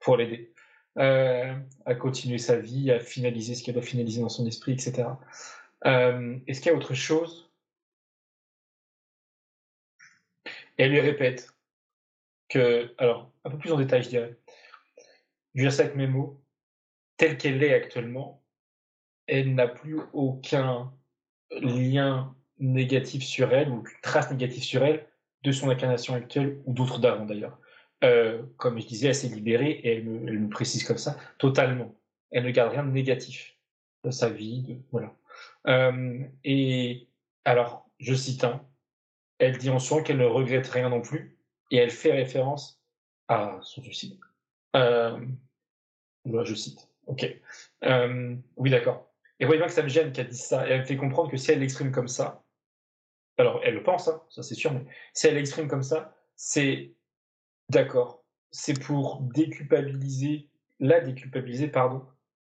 pour 0.00 0.16
l'aider 0.16 0.52
euh, 0.98 1.54
à 1.84 1.94
continuer 1.94 2.38
sa 2.38 2.56
vie, 2.56 2.90
à 2.90 3.00
finaliser 3.00 3.54
ce 3.54 3.62
qu'elle 3.62 3.74
doit 3.74 3.82
finaliser 3.82 4.20
dans 4.20 4.28
son 4.28 4.46
esprit, 4.46 4.72
etc. 4.72 5.04
Euh, 5.84 6.38
est-ce 6.46 6.60
qu'il 6.60 6.72
y 6.72 6.74
a 6.74 6.78
autre 6.78 6.94
chose? 6.94 7.50
Elle 10.78 10.90
lui 10.90 11.00
répète 11.00 11.51
alors, 12.98 13.32
un 13.44 13.50
peu 13.50 13.58
plus 13.58 13.72
en 13.72 13.78
détail, 13.78 14.02
je 14.02 14.08
dirais. 14.08 14.36
Mes 15.54 16.06
mots. 16.06 16.40
Telle 17.16 17.36
qu'elle 17.36 17.62
est 17.62 17.74
actuellement, 17.74 18.42
elle 19.26 19.54
n'a 19.54 19.68
plus 19.68 20.00
aucun 20.12 20.92
lien 21.60 22.34
négatif 22.58 23.22
sur 23.22 23.52
elle, 23.52 23.68
ou 23.68 23.78
aucune 23.78 24.00
trace 24.02 24.30
négative 24.30 24.62
sur 24.62 24.84
elle, 24.84 25.06
de 25.42 25.52
son 25.52 25.68
incarnation 25.70 26.14
actuelle, 26.14 26.60
ou 26.64 26.72
d'autres 26.72 26.98
d'avant 26.98 27.26
d'ailleurs. 27.26 27.58
Euh, 28.04 28.42
comme 28.56 28.80
je 28.80 28.86
disais, 28.86 29.08
elle 29.08 29.14
s'est 29.14 29.28
libérée, 29.28 29.70
et 29.70 29.96
elle 29.96 30.04
me, 30.04 30.48
précise 30.48 30.84
comme 30.84 30.98
ça, 30.98 31.16
totalement. 31.38 31.94
Elle 32.30 32.44
ne 32.44 32.50
garde 32.50 32.72
rien 32.72 32.84
de 32.84 32.90
négatif 32.90 33.56
de 34.04 34.10
sa 34.10 34.28
vie, 34.28 34.80
voilà. 34.90 35.14
Euh, 35.68 36.24
et 36.44 37.08
alors, 37.44 37.88
je 37.98 38.14
cite 38.14 38.44
un, 38.44 38.66
elle 39.38 39.58
dit 39.58 39.70
en 39.70 39.78
soi 39.78 40.02
qu'elle 40.02 40.18
ne 40.18 40.24
regrette 40.24 40.66
rien 40.68 40.88
non 40.88 41.00
plus, 41.00 41.36
et 41.72 41.78
elle 41.78 41.90
fait 41.90 42.12
référence 42.12 42.80
à 43.28 43.58
son 43.62 43.82
suicide. 43.82 44.20
Euh, 44.76 45.18
je 46.24 46.54
cite. 46.54 46.88
Ok. 47.06 47.26
Euh, 47.84 48.36
oui, 48.56 48.70
d'accord. 48.70 49.10
Et 49.40 49.46
voyez 49.46 49.58
bien 49.58 49.66
que 49.66 49.72
ça 49.72 49.82
me 49.82 49.88
gêne 49.88 50.12
qu'elle 50.12 50.28
dise 50.28 50.44
ça. 50.44 50.68
Et 50.68 50.72
elle 50.72 50.80
me 50.80 50.84
fait 50.84 50.96
comprendre 50.96 51.30
que 51.30 51.36
si 51.36 51.50
elle 51.50 51.58
l'exprime 51.58 51.90
comme 51.90 52.08
ça, 52.08 52.44
alors 53.38 53.60
elle 53.64 53.74
le 53.74 53.82
pense, 53.82 54.06
hein, 54.06 54.22
ça 54.28 54.42
c'est 54.42 54.54
sûr, 54.54 54.72
mais 54.72 54.84
si 55.14 55.26
elle 55.26 55.34
l'exprime 55.34 55.66
comme 55.66 55.82
ça, 55.82 56.14
c'est 56.36 56.92
d'accord. 57.70 58.22
C'est 58.50 58.78
pour 58.78 59.20
déculpabiliser, 59.22 60.50
la 60.78 61.00
déculpabiliser, 61.00 61.68
pardon, 61.68 62.06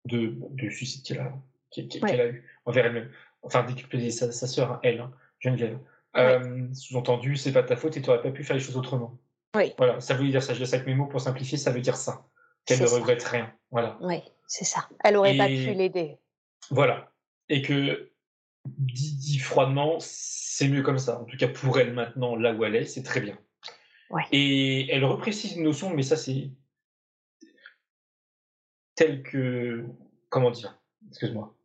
de, 0.05 0.37
du 0.51 0.71
suicide 0.71 1.03
qu'elle 1.03 1.19
a, 1.19 1.33
qu'elle 1.71 2.21
a 2.21 2.27
eu 2.27 2.47
envers 2.65 2.85
elle-même. 2.85 3.11
Enfin, 3.41 3.63
déculpabiliser 3.63 4.15
sa, 4.15 4.31
sa 4.31 4.45
sœur, 4.45 4.73
hein, 4.73 4.79
elle, 4.83 4.99
hein, 4.99 5.11
Geneviève. 5.39 5.79
Euh, 6.17 6.73
sous-entendu, 6.73 7.35
c'est 7.35 7.51
pas 7.51 7.63
ta 7.63 7.75
faute 7.75 7.95
et 7.97 8.01
tu 8.01 8.09
n'aurais 8.09 8.21
pas 8.21 8.31
pu 8.31 8.43
faire 8.43 8.55
les 8.55 8.61
choses 8.61 8.77
autrement. 8.77 9.19
Oui. 9.55 9.73
Voilà, 9.77 9.99
ça 9.99 10.13
veut 10.13 10.27
dire 10.27 10.43
ça. 10.43 10.53
Je 10.53 10.59
laisse 10.59 10.73
avec 10.73 10.87
mes 10.87 10.95
mots 10.95 11.07
pour 11.07 11.21
simplifier, 11.21 11.57
ça 11.57 11.71
veut 11.71 11.81
dire 11.81 11.95
ça. 11.95 12.25
Qu'elle 12.65 12.81
ne 12.81 12.87
regrette 12.87 13.23
rien. 13.23 13.53
Voilà. 13.71 13.97
Oui, 14.01 14.21
c'est 14.47 14.65
ça. 14.65 14.89
Elle 15.03 15.15
aurait 15.15 15.37
pas 15.37 15.47
pu 15.47 15.73
l'aider. 15.73 16.17
Voilà. 16.69 17.11
Et 17.49 17.61
que, 17.61 18.11
dit, 18.65 19.39
froidement, 19.39 19.97
c'est 19.99 20.67
mieux 20.67 20.81
comme 20.81 20.97
ça. 20.97 21.21
En 21.21 21.25
tout 21.25 21.37
cas, 21.37 21.47
pour 21.47 21.79
elle 21.79 21.93
maintenant, 21.93 22.35
là 22.35 22.53
où 22.53 22.65
elle 22.65 22.75
est, 22.75 22.85
c'est 22.85 23.03
très 23.03 23.21
bien. 23.21 23.37
Ouais. 24.09 24.23
Et 24.31 24.91
elle 24.91 25.05
reprécise 25.05 25.55
une 25.55 25.63
notion, 25.63 25.91
mais 25.91 26.03
ça, 26.03 26.17
c'est 26.17 26.51
tel 28.95 29.23
que. 29.23 29.85
Comment 30.29 30.51
dire? 30.51 30.77
Excuse-moi. 31.09 31.55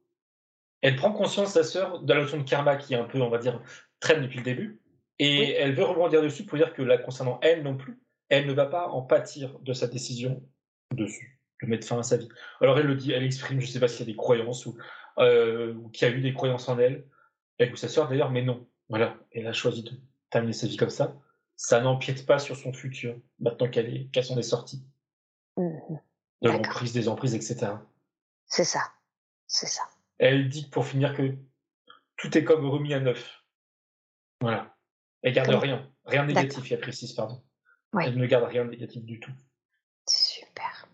Elle 0.83 0.97
prend 0.97 1.13
conscience, 1.13 1.53
sa 1.53 1.65
sœur, 1.65 2.01
de 2.03 2.13
la 2.13 2.21
notion 2.21 2.39
de 2.39 2.49
karma 2.49 2.77
qui 2.77 2.95
est 2.95 2.97
un 2.97 3.05
peu, 3.05 3.21
on 3.21 3.31
va 3.31 3.39
dire, 3.39 3.61
traîne 4.03 4.23
depuis 4.23 4.39
le 4.39 4.45
début. 4.45 4.81
Et 5.19 5.53
elle 5.53 5.75
veut 5.75 5.85
rebondir 5.85 6.21
dessus 6.21 6.45
pour 6.45 6.59
dire 6.59 6.75
que 6.75 6.83
là, 6.83 6.99
concernant 6.99 7.39
elle 7.43 7.63
non 7.63 7.77
plus, 7.77 7.99
elle 8.29 8.47
ne 8.47 8.53
va 8.53 8.67
pas 8.67 8.89
en 8.89 9.03
pâtir 9.03 9.59
de 9.61 9.73
sa 9.73 9.87
décision 9.87 10.43
dessus, 10.95 11.41
de 11.63 11.69
mettre 11.69 11.87
fin 11.87 11.99
à 11.99 12.03
sa 12.03 12.17
vie. 12.17 12.29
Alors 12.61 12.79
elle 12.79 12.87
le 12.87 12.97
dit, 12.97 13.13
elle 13.13 13.23
exprime, 13.23 13.61
je 13.61 13.67
ne 13.67 13.71
sais 13.71 13.81
pas 13.81 13.89
s'il 13.89 14.01
y 14.01 14.11
a 14.11 14.13
des 14.13 14.17
croyances 14.17 14.67
ou, 14.67 14.77
euh, 15.19 15.75
ou 15.75 15.89
qu'il 15.91 16.09
y 16.09 16.11
a 16.11 16.15
eu 16.15 16.21
des 16.21 16.35
croyances 16.35 16.69
en 16.69 16.79
elle, 16.79 17.07
ou 17.61 17.77
sa 17.77 17.89
sœur 17.89 18.09
d'ailleurs, 18.09 18.31
mais 18.31 18.43
non. 18.43 18.67
Voilà, 18.89 19.17
elle 19.31 19.47
a 19.47 19.53
choisi 19.53 19.85
de 19.85 19.93
terminer 20.31 20.53
sa 20.53 20.67
vie 20.67 20.77
comme 20.77 20.91
ça. 20.91 21.17
Ça 21.57 21.81
n'empiète 21.81 22.27
pas 22.27 22.39
sur 22.39 22.57
son 22.57 22.73
futur, 22.73 23.17
maintenant 23.39 23.69
qu'elle 23.69 23.95
est, 23.95 24.11
qu'elle 24.11 24.25
s'en 24.25 24.37
est 24.37 24.43
sortie. 24.43 24.85
Mmh 25.57 25.97
de 26.43 26.49
l'emprise, 26.49 26.93
des 26.93 27.09
emprises, 27.09 27.35
etc. 27.35 27.73
C'est 28.47 28.65
ça, 28.65 28.81
c'est 29.47 29.69
ça. 29.69 29.83
Elle 30.19 30.49
dit 30.49 30.69
pour 30.69 30.87
finir 30.87 31.15
que 31.15 31.37
tout 32.17 32.37
est 32.37 32.45
comme 32.45 32.69
remis 32.69 32.95
à 32.95 33.01
neuf. 33.01 33.42
Voilà. 34.43 34.75
Elle 35.23 35.33
garde 35.33 35.51
rien. 35.51 35.89
Rien 36.05 36.25
de 36.25 36.33
négatif, 36.33 36.71
il 36.71 36.79
précise, 36.81 37.13
pardon. 37.13 37.43
Elle 38.01 38.17
ne 38.17 38.27
garde 38.27 38.45
rien 38.45 38.65
de 38.65 38.71
négatif 38.71 39.05
du 39.05 39.21
tout. 39.21 39.31
Super. 40.09 40.89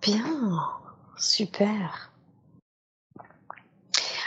Bien. 0.00 0.60
Super. 1.16 2.12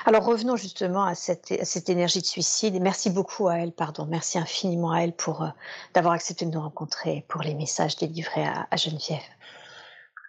Alors 0.05 0.25
revenons 0.25 0.57
justement 0.57 1.05
à 1.05 1.15
cette, 1.15 1.63
cette, 1.63 1.89
énergie 1.89 2.19
de 2.19 2.25
suicide. 2.25 2.75
Et 2.75 2.79
merci 2.81 3.09
beaucoup 3.09 3.47
à 3.47 3.55
elle, 3.59 3.71
pardon, 3.71 4.05
merci 4.05 4.37
infiniment 4.37 4.91
à 4.91 4.99
elle 4.99 5.13
pour 5.13 5.43
euh, 5.43 5.49
d'avoir 5.93 6.13
accepté 6.13 6.45
de 6.45 6.51
nous 6.51 6.59
rencontrer, 6.59 7.25
pour 7.29 7.41
les 7.41 7.55
messages 7.55 7.95
délivrés 7.95 8.45
à, 8.45 8.67
à 8.69 8.75
Geneviève. 8.75 9.21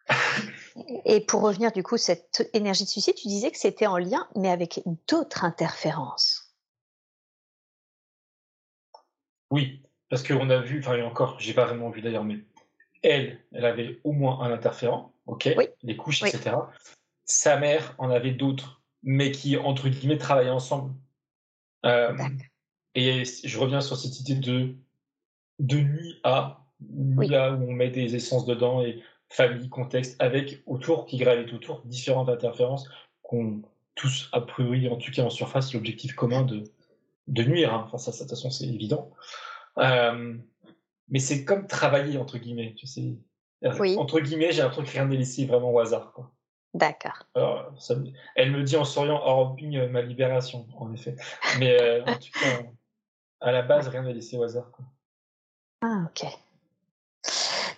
Et 1.05 1.21
pour 1.21 1.41
revenir 1.43 1.73
du 1.73 1.83
coup, 1.83 1.97
cette 1.97 2.49
énergie 2.53 2.85
de 2.85 2.89
suicide, 2.89 3.15
tu 3.17 3.27
disais 3.29 3.51
que 3.51 3.59
c'était 3.59 3.87
en 3.87 3.99
lien, 3.99 4.29
mais 4.37 4.51
avec 4.51 4.83
d'autres 5.09 5.45
interférences. 5.45 6.44
Oui, 9.51 9.83
parce 10.09 10.23
qu'on 10.23 10.51
a 10.51 10.61
vu, 10.61 10.81
enfin, 10.81 10.97
et 10.97 11.03
encore, 11.03 11.39
j'ai 11.39 11.55
pas 11.55 11.67
vraiment 11.67 11.91
vu 11.91 12.01
d'ailleurs, 12.01 12.25
mais 12.25 12.39
elle, 13.03 13.39
elle 13.53 13.65
avait 13.65 14.01
au 14.05 14.13
moins 14.13 14.41
un 14.41 14.53
interférent, 14.53 15.13
ok, 15.27 15.55
les 15.83 15.97
couches, 15.97 16.23
etc. 16.23 16.57
Sa 17.25 17.57
mère 17.59 17.95
en 17.99 18.11
avait 18.11 18.33
d'autres, 18.33 18.83
mais 19.03 19.31
qui, 19.31 19.57
entre 19.57 19.89
guillemets, 19.89 20.19
travaillaient 20.19 20.51
ensemble. 20.51 20.95
Euh, 21.85 22.17
et 22.95 23.25
je 23.25 23.59
reviens 23.59 23.81
sur 23.81 23.97
cette 23.97 24.21
idée 24.21 24.37
de, 24.37 24.75
de 25.59 25.77
nuit 25.79 26.21
à, 26.25 26.65
là 27.19 27.53
où 27.53 27.69
on 27.69 27.73
met 27.73 27.91
des 27.91 28.15
essences 28.15 28.47
dedans 28.47 28.83
et 28.83 29.03
famille, 29.29 29.69
contexte, 29.69 30.21
avec 30.21 30.63
autour, 30.67 31.07
qui 31.07 31.19
gravitent 31.19 31.53
autour, 31.53 31.83
différentes 31.85 32.29
interférences 32.29 32.89
qu'on 33.23 33.63
tous, 33.95 34.29
a 34.33 34.41
priori, 34.41 34.89
en 34.89 34.97
tout 34.97 35.13
cas 35.13 35.23
en 35.23 35.31
surface, 35.31 35.73
l'objectif 35.73 36.15
commun 36.15 36.43
de, 36.43 36.65
de 37.27 37.43
nuire. 37.43 37.75
Hein. 37.75 37.85
Enfin, 37.87 37.99
ça, 37.99 38.11
de 38.11 38.17
toute 38.19 38.31
façon, 38.31 38.51
c'est 38.51 38.67
évident. 38.67 39.11
Euh, 39.79 40.37
mais 41.09 41.19
c'est 41.19 41.45
comme 41.45 41.67
travailler, 41.67 42.19
entre 42.19 42.39
guillemets. 42.39 42.75
Tu 42.77 42.87
sais. 42.87 43.15
Entre 43.97 44.21
guillemets, 44.21 44.53
j'ai 44.53 44.63
un 44.63 44.71
truc 44.71 44.89
rien 44.89 45.07
n'est 45.07 45.17
laissé 45.17 45.47
vraiment 45.47 45.73
au 45.73 45.79
hasard. 45.79 46.13
D'accord. 46.75 47.25
elle 48.35 48.51
me 48.51 48.63
dit 48.65 48.77
en 48.77 48.85
souriant, 48.85 49.23
oh, 49.25 49.57
ma 49.91 50.03
libération, 50.03 50.67
en 50.77 50.93
effet. 50.93 51.17
Mais 51.59 51.81
euh, 51.81 52.05
en 52.05 52.15
tout 52.15 52.33
cas, 52.33 52.63
à 53.41 53.53
la 53.53 53.63
base, 53.63 53.89
rien 53.89 54.03
n'est 54.03 54.13
laissé 54.13 54.37
au 54.37 54.43
hasard. 54.43 54.71
Quoi. 54.73 54.85
Ah, 55.83 56.07
ok. 56.07 56.27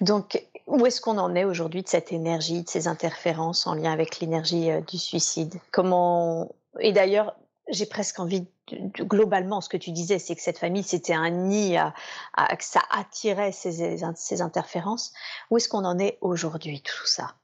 Donc, 0.01 0.43
où 0.67 0.87
est-ce 0.87 1.01
qu'on 1.01 1.19
en 1.19 1.35
est 1.35 1.45
aujourd'hui 1.45 1.83
de 1.83 1.89
cette 1.89 2.13
énergie, 2.13 2.63
de 2.63 2.69
ces 2.69 2.89
interférences 2.89 3.67
en 3.67 3.75
lien 3.75 3.93
avec 3.93 4.21
l'énergie 4.21 4.71
euh, 4.71 4.81
du 4.81 4.99
suicide? 4.99 5.55
Comment 5.73 6.51
Et 6.81 6.93
d'ailleurs, 6.93 7.37
j'ai 7.69 7.87
presque 7.87 8.19
envie 8.19 8.41
de, 8.41 8.47
globalement, 8.69 9.61
ce 9.61 9.69
que 9.69 9.77
tu 9.77 9.93
disais, 9.93 10.19
c'est 10.19 10.35
que 10.35 10.43
cette 10.43 10.59
famille, 10.59 10.83
c'était 10.83 11.15
un 11.15 11.31
nid, 11.31 11.77
à, 11.77 12.57
que 12.57 12.65
ça 12.65 12.83
attirait 12.91 13.53
ces, 13.53 13.99
ces 14.15 14.43
interférences. 14.43 15.13
Où 15.51 15.57
est-ce 15.57 15.69
qu'on 15.69 15.85
en 15.85 15.99
est 15.99 16.19
aujourd'hui, 16.21 16.83
tout 16.83 17.07
ça? 17.07 17.37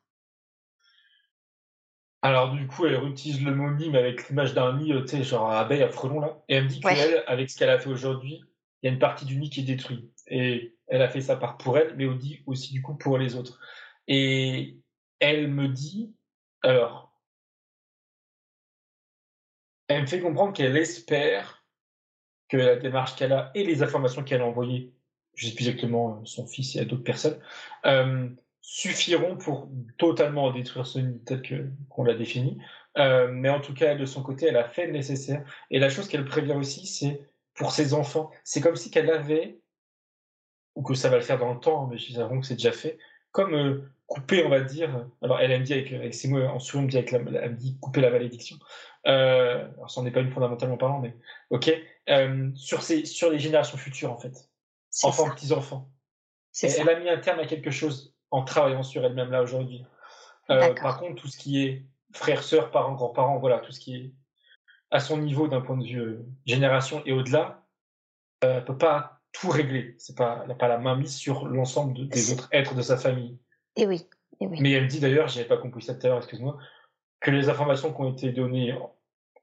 Alors 2.24 2.52
du 2.52 2.68
coup, 2.68 2.86
elle 2.86 3.02
utilise 3.04 3.42
le 3.42 3.54
mot 3.54 3.70
nid, 3.70 3.90
mais 3.90 3.98
avec 3.98 4.28
l'image 4.28 4.54
d'un 4.54 4.78
nid, 4.78 4.92
tu 5.02 5.08
sais, 5.08 5.24
genre 5.24 5.50
abeille 5.50 5.82
à 5.82 5.88
frelon 5.88 6.20
là. 6.20 6.40
Et 6.48 6.54
elle 6.54 6.64
me 6.64 6.68
dit 6.68 6.80
qu'elle, 6.80 7.24
avec 7.26 7.50
ce 7.50 7.58
qu'elle 7.58 7.70
a 7.70 7.80
fait 7.80 7.90
aujourd'hui, 7.90 8.44
il 8.82 8.86
y 8.86 8.88
a 8.88 8.92
une 8.92 9.00
partie 9.00 9.24
du 9.24 9.36
nid 9.36 9.50
qui 9.50 9.60
est 9.60 9.64
détruite. 9.64 10.08
Et 10.28 10.76
elle 10.86 11.02
a 11.02 11.08
fait 11.08 11.20
ça 11.20 11.36
par 11.36 11.56
pour 11.56 11.78
elle, 11.78 11.96
mais 11.96 12.06
aussi 12.46 12.72
du 12.72 12.80
coup 12.80 12.94
pour 12.94 13.18
les 13.18 13.34
autres. 13.34 13.58
Et 14.06 14.78
elle 15.18 15.48
me 15.48 15.66
dit, 15.66 16.14
alors, 16.62 17.11
elle 19.88 20.02
me 20.02 20.06
fait 20.06 20.20
comprendre 20.20 20.52
qu'elle 20.52 20.76
espère 20.76 21.64
que 22.48 22.56
la 22.56 22.76
démarche 22.76 23.16
qu'elle 23.16 23.32
a 23.32 23.50
et 23.54 23.64
les 23.64 23.82
informations 23.82 24.22
qu'elle 24.22 24.42
a 24.42 24.46
envoyées, 24.46 24.92
je 25.34 25.46
sais 25.46 25.54
plus 25.54 25.68
exactement 25.68 26.18
euh, 26.20 26.24
son 26.24 26.46
fils 26.46 26.76
et 26.76 26.80
à 26.80 26.84
d'autres 26.84 27.04
personnes, 27.04 27.38
euh, 27.86 28.28
suffiront 28.60 29.36
pour 29.36 29.68
totalement 29.98 30.50
détruire 30.52 30.86
ce 30.86 30.98
nid 30.98 31.20
tel 31.24 31.42
que 31.42 31.68
qu'on 31.88 32.04
l'a 32.04 32.14
défini. 32.14 32.58
Euh, 32.98 33.28
mais 33.32 33.48
en 33.48 33.60
tout 33.60 33.74
cas, 33.74 33.94
de 33.94 34.04
son 34.06 34.22
côté, 34.22 34.46
elle 34.46 34.56
a 34.56 34.68
fait 34.68 34.86
le 34.86 34.92
nécessaire. 34.92 35.44
Et 35.70 35.78
la 35.78 35.88
chose 35.88 36.08
qu'elle 36.08 36.24
prévient 36.24 36.54
aussi, 36.54 36.86
c'est 36.86 37.20
pour 37.54 37.72
ses 37.72 37.94
enfants. 37.94 38.30
C'est 38.44 38.60
comme 38.60 38.76
si 38.76 38.90
qu'elle 38.90 39.10
avait, 39.10 39.60
ou 40.74 40.82
que 40.82 40.94
ça 40.94 41.08
va 41.08 41.16
le 41.16 41.22
faire 41.22 41.38
dans 41.38 41.52
le 41.52 41.60
temps, 41.60 41.86
mais 41.86 41.98
je 41.98 42.12
que 42.12 42.46
c'est 42.46 42.54
déjà 42.54 42.72
fait, 42.72 42.98
comme 43.30 43.54
euh, 43.54 43.82
couper, 44.06 44.44
on 44.44 44.48
va 44.48 44.60
dire. 44.60 45.06
Alors, 45.22 45.40
elle, 45.40 45.52
aime 45.52 45.62
dit 45.62 45.72
avec, 45.72 45.92
avec 45.92 46.14
ses 46.14 46.28
mots, 46.28 46.42
en 46.42 46.58
souvent, 46.58 46.84
dit 46.84 46.98
avec 46.98 47.10
la, 47.10 47.18
elle 47.42 47.56
dit 47.56 47.78
couper 47.80 48.00
la 48.00 48.10
malédiction. 48.10 48.56
Euh, 49.06 49.68
alors, 49.76 49.90
ça 49.90 50.00
n'en 50.00 50.06
est 50.06 50.12
pas 50.12 50.20
une 50.20 50.30
fondamentalement 50.30 50.76
parlant, 50.76 51.00
mais 51.00 51.16
ok. 51.50 51.72
Euh, 52.08 52.50
sur, 52.54 52.82
ses, 52.82 53.04
sur 53.04 53.30
les 53.30 53.38
générations 53.38 53.78
futures, 53.78 54.12
en 54.12 54.18
fait. 54.18 54.48
Enfants, 55.02 55.30
petits-enfants. 55.30 55.90
Elle 56.62 56.88
a 56.88 56.98
mis 56.98 57.08
un 57.08 57.18
terme 57.18 57.40
à 57.40 57.46
quelque 57.46 57.70
chose 57.70 58.14
en 58.30 58.44
travaillant 58.44 58.82
sur 58.82 59.04
elle-même 59.04 59.30
là 59.30 59.42
aujourd'hui. 59.42 59.84
Euh, 60.50 60.74
par 60.74 60.98
contre, 60.98 61.20
tout 61.20 61.28
ce 61.28 61.38
qui 61.38 61.64
est 61.64 61.86
frères, 62.12 62.42
sœurs, 62.42 62.70
parents, 62.70 62.92
grands-parents, 62.92 63.38
voilà, 63.38 63.58
tout 63.58 63.72
ce 63.72 63.80
qui 63.80 63.96
est 63.96 64.12
à 64.90 65.00
son 65.00 65.18
niveau 65.18 65.48
d'un 65.48 65.62
point 65.62 65.76
de 65.76 65.84
vue 65.84 66.18
génération 66.44 67.02
et 67.06 67.12
au-delà, 67.12 67.64
euh, 68.44 68.60
peut 68.60 68.76
pas 68.76 69.20
tout 69.32 69.48
régler. 69.48 69.94
C'est 69.98 70.16
pas, 70.16 70.40
elle 70.42 70.48
n'a 70.48 70.54
pas 70.54 70.68
la 70.68 70.78
main 70.78 70.96
mise 70.96 71.14
sur 71.14 71.46
l'ensemble 71.46 72.08
des 72.08 72.32
autres 72.32 72.48
êtres 72.52 72.74
de 72.74 72.82
sa 72.82 72.96
famille. 72.96 73.38
Et 73.76 73.86
oui, 73.86 74.06
et 74.40 74.46
oui. 74.46 74.58
Mais 74.60 74.72
elle 74.72 74.84
me 74.84 74.88
dit 74.88 75.00
d'ailleurs, 75.00 75.28
j'avais 75.28 75.48
pas 75.48 75.56
compris 75.56 75.82
ça 75.82 75.94
tout 75.94 76.06
à 76.06 76.10
l'heure, 76.10 76.18
excuse-moi, 76.18 76.58
que 77.22 77.30
les 77.30 77.48
informations 77.48 77.92
qui 77.92 78.00
ont 78.00 78.12
été 78.12 78.32
données 78.32 78.76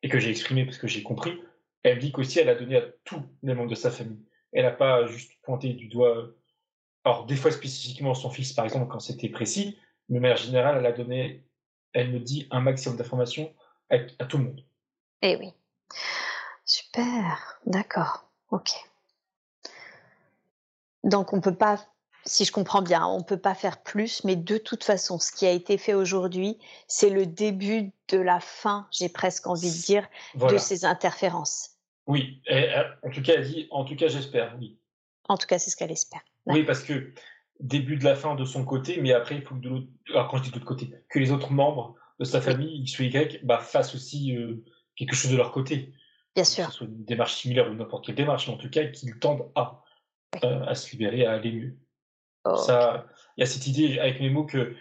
et 0.04 0.10
que 0.10 0.20
j'ai 0.20 0.30
exprimées 0.30 0.66
parce 0.66 0.78
que 0.78 0.88
j'ai 0.88 1.02
compris, 1.02 1.42
elle 1.84 1.98
dit 1.98 2.12
qu'aussi 2.12 2.40
elle 2.40 2.50
a 2.50 2.56
donné 2.56 2.78
à 2.78 2.84
tous 3.06 3.24
les 3.42 3.54
membres 3.54 3.70
de 3.70 3.76
sa 3.76 3.90
famille. 3.90 4.24
Elle 4.52 4.66
n'a 4.66 4.72
pas 4.72 5.08
juste 5.08 5.32
pointé 5.42 5.74
du 5.74 5.88
doigt, 5.88 6.28
alors 7.06 7.26
des 7.26 7.36
fois 7.36 7.52
spécifiquement 7.52 8.14
son 8.14 8.30
fils 8.30 8.54
par 8.54 8.66
exemple 8.66 8.92
quand 8.92 9.00
c'était 9.00 9.30
précis, 9.30 9.80
mais 10.10 10.18
de 10.18 10.22
manière 10.22 10.38
générale, 10.38 10.78
elle 10.80 10.86
a 10.86 10.92
donné, 10.92 11.44
elle 11.94 12.12
me 12.12 12.20
dit 12.20 12.48
un 12.52 12.60
maximum 12.60 12.98
d'informations 12.98 13.54
à, 13.90 13.96
à 14.20 14.26
tout 14.26 14.38
le 14.38 14.44
monde. 14.44 14.66
Eh 15.22 15.38
oui. 15.38 15.54
Super, 16.66 17.60
d'accord, 17.66 18.30
ok. 18.52 18.72
Donc 21.04 21.32
on 21.34 21.40
peut 21.40 21.56
pas, 21.56 21.80
si 22.26 22.46
je 22.46 22.52
comprends 22.52 22.82
bien, 22.82 23.06
on 23.06 23.24
peut 23.24 23.40
pas 23.40 23.56
faire 23.56 23.82
plus, 23.82 24.24
mais 24.24 24.36
de 24.36 24.58
toute 24.58 24.84
façon, 24.84 25.20
ce 25.20 25.32
qui 25.32 25.46
a 25.46 25.52
été 25.52 25.78
fait 25.78 25.94
aujourd'hui, 25.94 26.58
c'est 26.88 27.10
le 27.10 27.26
début 27.26 27.92
de 28.10 28.18
la 28.18 28.40
fin, 28.40 28.88
j'ai 28.92 29.10
presque 29.10 29.48
envie 29.48 29.72
de 29.72 29.86
dire, 29.86 30.08
de 30.36 30.58
ces 30.58 30.86
interférences. 30.86 31.72
Oui, 32.08 32.42
euh, 32.52 32.84
en 33.04 33.10
tout 33.10 33.22
cas, 33.22 33.34
elle 33.36 33.48
dit, 33.48 33.68
en 33.72 33.86
tout 33.86 33.96
cas, 33.96 34.08
j'espère, 34.08 34.56
oui. 34.60 34.78
En 35.28 35.38
tout 35.38 35.48
cas, 35.48 35.60
c'est 35.60 35.70
ce 35.70 35.76
qu'elle 35.76 35.92
espère. 35.92 36.22
Oui, 36.48 36.64
parce 36.64 36.82
que 36.82 37.14
début 37.60 37.98
de 37.98 38.04
la 38.04 38.16
fin 38.16 38.36
de 38.36 38.46
son 38.46 38.66
côté, 38.66 39.00
mais 39.02 39.14
après, 39.14 39.36
il 39.36 39.42
faut 39.44 39.56
que 39.56 39.60
de 39.60 39.70
l'autre, 39.70 39.88
alors 40.10 40.28
quand 40.28 40.38
je 40.38 40.44
dis 40.44 40.50
de 40.50 40.56
l'autre 40.56 40.66
côté, 40.66 40.90
que 41.10 41.20
les 41.20 41.32
autres 41.32 41.52
membres 41.52 41.96
de 42.20 42.26
sa 42.26 42.42
famille, 42.42 42.82
X 42.82 43.00
ou 43.00 43.04
Y, 43.04 43.46
bah, 43.46 43.60
fassent 43.60 43.94
aussi 43.96 44.36
euh, 44.36 44.64
quelque 44.96 45.16
chose 45.16 45.32
de 45.32 45.38
leur 45.38 45.52
côté. 45.52 45.94
Bien 46.36 46.44
sûr. 46.44 46.66
Que 46.66 46.72
ce 46.72 46.78
soit 46.80 46.88
une 46.88 47.06
démarche 47.06 47.36
similaire 47.36 47.70
ou 47.70 47.74
n'importe 47.74 48.06
quelle 48.06 48.16
démarche, 48.16 48.48
mais 48.48 48.54
en 48.54 48.58
tout 48.58 48.70
cas 48.70 48.86
qu'ils 48.86 49.20
tendent 49.20 49.52
à, 49.56 49.84
euh, 50.44 50.66
à 50.66 50.76
se 50.76 50.92
libérer, 50.92 51.26
à 51.26 51.34
aller 51.34 51.52
mieux. 51.52 51.78
Ça, 52.46 53.06
il 53.38 53.42
y 53.42 53.44
a 53.44 53.46
cette 53.46 53.68
idée 53.68 54.00
avec 54.00 54.20
mes 54.20 54.30
mots 54.30 54.46
que 54.46 54.76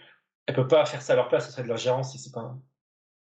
elle 0.45 0.55
peut 0.55 0.67
pas 0.67 0.85
faire 0.85 1.01
ça 1.01 1.13
à 1.13 1.15
leur 1.15 1.27
place, 1.27 1.45
ce 1.45 1.51
serait 1.51 1.63
de 1.63 1.67
leur 1.67 1.77
gérance, 1.77 2.17
c'est 2.17 2.31
pas. 2.31 2.57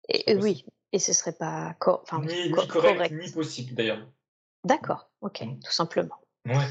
Et, 0.09 0.35
oui, 0.37 0.65
et 0.93 0.99
ce 0.99 1.13
serait 1.13 1.33
pas 1.33 1.77
enfin, 1.87 2.23
ni, 2.23 2.51
correct, 2.51 3.13
ni 3.13 3.31
possible 3.31 3.75
d'ailleurs. 3.75 4.07
D'accord, 4.65 5.11
ok, 5.21 5.43
mm. 5.43 5.61
tout 5.61 5.73
simplement. 5.73 6.17
Ouais. 6.47 6.67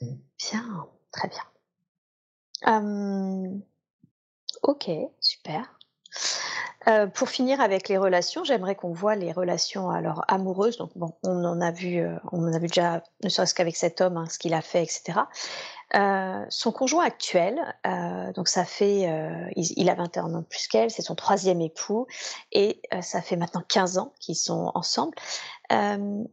Bien, 0.00 0.86
très 1.10 1.28
bien. 1.28 1.42
Hum, 2.66 3.62
ok, 4.62 4.90
super. 5.20 5.78
Euh, 6.86 7.06
pour 7.06 7.30
finir 7.30 7.60
avec 7.60 7.88
les 7.88 7.96
relations, 7.96 8.44
j'aimerais 8.44 8.74
qu'on 8.74 8.92
voit 8.92 9.16
les 9.16 9.32
relations 9.32 9.90
alors 9.90 10.22
amoureuses. 10.28 10.76
Donc 10.76 10.90
bon, 10.96 11.14
on 11.22 11.44
en 11.44 11.60
a 11.60 11.70
vu, 11.70 11.98
euh, 11.98 12.16
on 12.30 12.46
en 12.46 12.52
a 12.52 12.58
vu 12.58 12.66
déjà, 12.66 13.02
ne 13.22 13.28
serait-ce 13.28 13.54
qu'avec 13.54 13.76
cet 13.76 14.00
homme, 14.02 14.18
hein, 14.18 14.26
ce 14.28 14.38
qu'il 14.38 14.52
a 14.52 14.60
fait, 14.60 14.82
etc. 14.82 15.20
Euh, 15.94 16.44
son 16.48 16.72
conjoint 16.72 17.04
actuel, 17.04 17.60
euh, 17.86 18.32
donc 18.32 18.48
ça 18.48 18.64
fait, 18.64 19.08
euh, 19.08 19.48
il, 19.54 19.88
a 19.88 19.94
21 19.94 20.34
ans 20.34 20.40
de 20.40 20.44
plus 20.44 20.66
qu'elle, 20.66 20.90
c'est 20.90 21.02
son 21.02 21.14
troisième 21.14 21.60
époux, 21.60 22.06
et 22.52 22.82
ça 23.00 23.22
fait 23.22 23.36
maintenant 23.36 23.62
15 23.68 23.98
ans 23.98 24.12
qu'ils 24.18 24.36
sont 24.36 24.72
ensemble. 24.74 25.16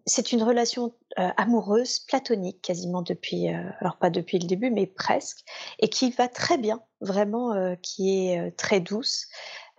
c'est 0.06 0.32
une 0.32 0.44
relation 0.44 0.94
amoureuse, 1.16 2.00
platonique, 2.00 2.62
quasiment 2.62 3.02
depuis, 3.02 3.50
alors 3.50 3.98
pas 3.98 4.10
depuis 4.10 4.40
le 4.40 4.48
début, 4.48 4.72
mais 4.72 4.88
presque, 4.88 5.44
et 5.80 5.90
qui 5.90 6.12
va 6.12 6.28
très 6.28 6.58
bien, 6.58 6.82
vraiment, 7.02 7.76
qui 7.82 8.30
est 8.30 8.58
très 8.58 8.80
douce. 8.80 9.28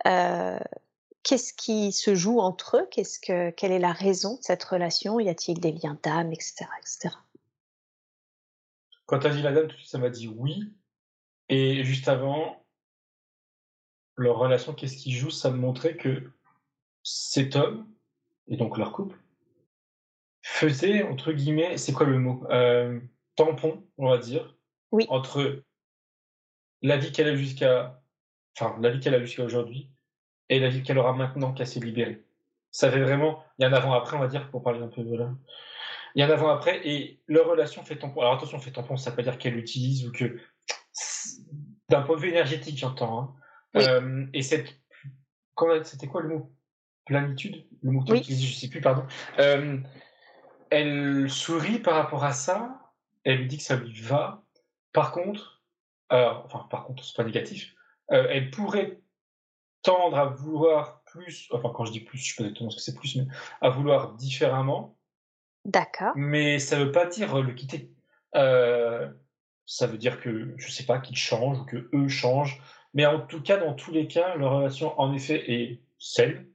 Qu'est-ce 0.05 1.53
qui 1.53 1.91
se 1.91 2.15
joue 2.15 2.39
entre 2.39 2.77
eux? 2.77 2.89
Quelle 2.91 3.71
est 3.71 3.79
la 3.79 3.93
raison 3.93 4.35
de 4.35 4.41
cette 4.41 4.63
relation? 4.63 5.19
Y 5.19 5.29
a-t-il 5.29 5.59
des 5.59 5.71
liens 5.71 5.97
d'âme, 6.03 6.31
etc., 6.31 6.65
etc. 6.79 7.15
Quand 9.13 9.19
tu 9.19 9.27
as 9.27 9.29
dit 9.29 9.43
la 9.43 9.51
dame, 9.51 9.67
tout 9.67 9.73
de 9.73 9.77
suite, 9.77 9.91
ça 9.91 9.99
m'a 9.99 10.09
dit 10.09 10.27
oui. 10.27 10.73
Et 11.47 11.83
juste 11.83 12.07
avant, 12.07 12.65
leur 14.17 14.39
relation, 14.39 14.73
qu'est-ce 14.73 14.97
qui 14.97 15.11
joue 15.11 15.29
Ça 15.29 15.51
me 15.51 15.57
montrait 15.57 15.95
que 15.97 16.31
cet 17.03 17.55
homme, 17.55 17.87
et 18.47 18.57
donc 18.57 18.75
leur 18.75 18.91
couple, 18.91 19.15
faisait, 20.41 21.03
entre 21.03 21.31
guillemets, 21.31 21.77
c'est 21.77 21.93
quoi 21.93 22.07
le 22.07 22.17
mot 22.17 22.43
euh, 22.49 22.99
Tampon, 23.35 23.85
on 23.99 24.09
va 24.09 24.17
dire, 24.17 24.57
oui. 24.91 25.05
entre 25.09 25.61
la 26.81 26.97
vie 26.97 27.11
qu'elle 27.11 27.27
a 27.27 27.35
jusqu'à 27.35 28.01
enfin, 28.57 28.75
la 28.81 28.89
vie 28.89 28.99
qu'elle 28.99 29.13
a 29.13 29.19
jusqu'à 29.19 29.43
aujourd'hui 29.43 29.91
et 30.49 30.59
la 30.59 30.69
vie 30.69 30.81
qu'elle 30.81 30.97
aura 30.97 31.13
maintenant 31.13 31.53
qu'elle 31.53 31.67
s'est 31.67 31.79
libérée. 31.79 32.25
Ça 32.71 32.89
fait 32.89 33.03
vraiment, 33.03 33.43
il 33.59 33.61
y 33.61 33.65
a 33.65 33.69
un 33.69 33.73
avant-après, 33.73 34.17
on 34.17 34.21
va 34.21 34.27
dire, 34.27 34.49
pour 34.49 34.63
parler 34.63 34.81
un 34.81 34.87
peu 34.87 35.03
de 35.03 35.15
là. 35.15 35.29
Il 36.15 36.19
y 36.19 36.23
a 36.23 36.27
un 36.27 36.29
avant-après 36.29 36.87
et 36.87 37.21
leur 37.27 37.47
relation 37.47 37.83
fait 37.83 37.97
tampon. 37.97 38.21
Alors 38.21 38.33
attention, 38.33 38.59
fait 38.59 38.71
tampon, 38.71 38.97
ça 38.97 39.09
veut 39.09 39.15
pas 39.15 39.23
dire 39.23 39.37
qu'elle 39.37 39.55
l'utilise 39.55 40.05
ou 40.07 40.11
que, 40.11 40.39
d'un 41.89 42.01
point 42.01 42.15
de 42.15 42.21
vue 42.21 42.29
énergétique, 42.29 42.77
j'entends. 42.77 43.19
Hein. 43.19 43.35
Euh, 43.77 44.25
et 44.33 44.43
cette, 44.43 44.79
c'était 45.83 46.07
quoi 46.07 46.21
le 46.21 46.29
mot? 46.29 46.51
Planitude 47.05 47.65
Le 47.81 47.91
mot 47.91 48.03
que 48.03 48.11
oui. 48.13 48.23
je 48.23 48.53
sais 48.53 48.69
plus, 48.69 48.81
pardon. 48.81 49.05
Euh, 49.39 49.77
elle 50.69 51.29
sourit 51.29 51.79
par 51.79 51.95
rapport 51.95 52.23
à 52.23 52.31
ça, 52.31 52.79
elle 53.23 53.39
lui 53.39 53.47
dit 53.47 53.57
que 53.57 53.63
ça 53.63 53.75
lui 53.75 54.01
va. 54.01 54.43
Par 54.93 55.11
contre, 55.11 55.61
enfin 56.09 56.67
par 56.69 56.85
contre 56.85 57.03
c'est 57.03 57.17
pas 57.17 57.23
négatif, 57.23 57.73
elle 58.09 58.51
pourrait 58.51 59.01
tendre 59.81 60.17
à 60.17 60.25
vouloir 60.25 61.03
plus, 61.03 61.49
enfin 61.51 61.71
quand 61.73 61.85
je 61.85 61.91
dis 61.91 61.99
plus, 61.99 62.17
je 62.17 62.29
sais 62.29 62.35
pas 62.37 62.43
exactement 62.43 62.69
ce 62.69 62.77
que 62.77 62.81
c'est 62.81 62.95
plus, 62.95 63.15
mais 63.17 63.27
à 63.61 63.69
vouloir 63.69 64.13
différemment. 64.13 64.97
D'accord. 65.65 66.13
Mais 66.15 66.59
ça 66.59 66.77
veut 66.77 66.91
pas 66.91 67.05
dire 67.05 67.41
le 67.41 67.53
quitter. 67.53 67.89
Euh, 68.35 69.09
ça 69.65 69.87
veut 69.87 69.97
dire 69.97 70.19
que, 70.19 70.53
je 70.57 70.71
sais 70.71 70.85
pas, 70.85 70.99
qu'il 70.99 71.15
change 71.15 71.59
ou 71.59 71.65
que 71.65 71.89
eux 71.93 72.07
changent. 72.07 72.61
Mais 72.93 73.05
en 73.05 73.19
tout 73.19 73.41
cas, 73.41 73.57
dans 73.57 73.73
tous 73.73 73.91
les 73.91 74.07
cas, 74.07 74.35
leur 74.35 74.57
relation, 74.57 74.99
en 74.99 75.13
effet, 75.13 75.51
est 75.51 75.81
saine. 75.99 76.47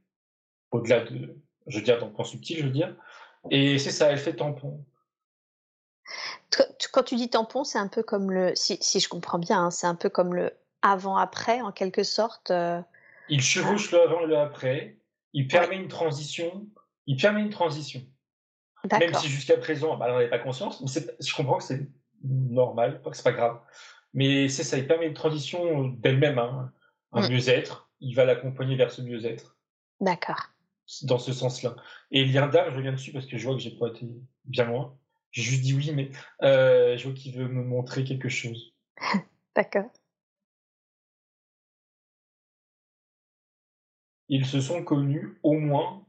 Au-delà 0.71 1.01
de, 1.01 1.37
je 1.67 1.79
veux 1.79 1.85
dire, 1.85 1.99
dans 1.99 2.07
le 2.07 2.13
point 2.13 2.25
subtil, 2.25 2.59
je 2.59 2.65
veux 2.65 2.71
dire. 2.71 2.95
Et 3.51 3.79
c'est 3.79 3.91
ça, 3.91 4.11
elle 4.11 4.19
fait 4.19 4.37
tampon. 4.37 4.85
Quand 6.93 7.03
tu 7.03 7.17
dis 7.17 7.31
tampon, 7.31 7.65
c'est 7.65 7.79
un 7.79 7.89
peu 7.89 8.03
comme 8.03 8.31
le, 8.31 8.55
si, 8.55 8.79
si 8.81 9.01
je 9.01 9.09
comprends 9.09 9.39
bien, 9.39 9.65
hein, 9.65 9.71
c'est 9.71 9.87
un 9.87 9.95
peu 9.95 10.09
comme 10.09 10.35
le 10.35 10.53
avant-après, 10.83 11.61
en 11.61 11.73
quelque 11.73 12.03
sorte. 12.03 12.51
Euh, 12.51 12.81
il 13.29 13.43
chevauche 13.43 13.91
le 13.93 14.01
avant 14.01 14.21
et 14.21 14.27
le 14.27 14.39
après. 14.39 14.99
Il 15.33 15.49
permet 15.49 15.77
une 15.77 15.89
transition. 15.89 16.67
Il 17.07 17.17
permet 17.17 17.43
une 17.43 17.51
transition. 17.51 18.03
Même 18.99 19.15
si 19.15 19.29
jusqu'à 19.29 19.57
présent, 19.57 19.97
bah, 19.97 20.07
on 20.09 20.15
n'avait 20.15 20.31
pas 20.31 20.39
conscience. 20.39 20.81
Mais 20.81 21.03
je 21.21 21.35
comprends 21.35 21.59
que 21.59 21.65
c'est 21.65 21.89
normal, 22.23 23.01
que 23.03 23.17
c'est 23.17 23.23
pas 23.23 23.33
grave. 23.33 23.61
Mais 24.15 24.49
c'est 24.49 24.65
ça, 24.65 24.79
il 24.79 24.87
permet 24.87 25.07
une 25.07 25.15
transition 25.15 25.89
d'elle-même, 25.89 26.39
hein. 26.39 26.73
un 27.13 27.29
mm. 27.29 27.33
mieux-être. 27.33 27.91
Il 28.01 28.15
va 28.15 28.25
l'accompagner 28.25 28.77
vers 28.77 28.91
ce 28.91 29.03
mieux-être. 29.03 29.57
D'accord. 30.01 30.51
Dans 31.03 31.19
ce 31.19 31.33
sens-là. 31.33 31.77
Et 32.11 32.25
Lienda, 32.25 32.71
je 32.71 32.77
reviens 32.77 32.93
dessus 32.93 33.13
parce 33.13 33.27
que 33.27 33.37
je 33.37 33.45
vois 33.45 33.55
que 33.55 33.61
j'ai 33.61 33.77
pas 33.77 33.89
été 33.89 34.09
bien 34.45 34.65
loin. 34.65 34.97
J'ai 35.31 35.43
juste 35.43 35.63
dit 35.63 35.75
oui, 35.75 35.93
mais 35.95 36.11
euh, 36.43 36.97
je 36.97 37.05
vois 37.05 37.13
qu'il 37.13 37.35
veut 37.35 37.49
me 37.49 37.63
montrer 37.63 38.05
quelque 38.05 38.29
chose. 38.29 38.75
D'accord. 39.55 39.91
ils 44.29 44.47
se 44.47 44.61
sont 44.61 44.85
connus 44.85 45.39
au 45.43 45.55
moins 45.55 46.05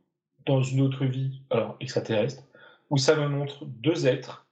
dans 0.46 0.62
une 0.62 0.82
autre 0.82 1.06
vie, 1.06 1.42
alors 1.50 1.78
extraterrestre, 1.80 2.44
où 2.90 2.98
ça 2.98 3.16
me 3.16 3.28
montre 3.28 3.66
deux 3.66 4.08
êtres, 4.08 4.48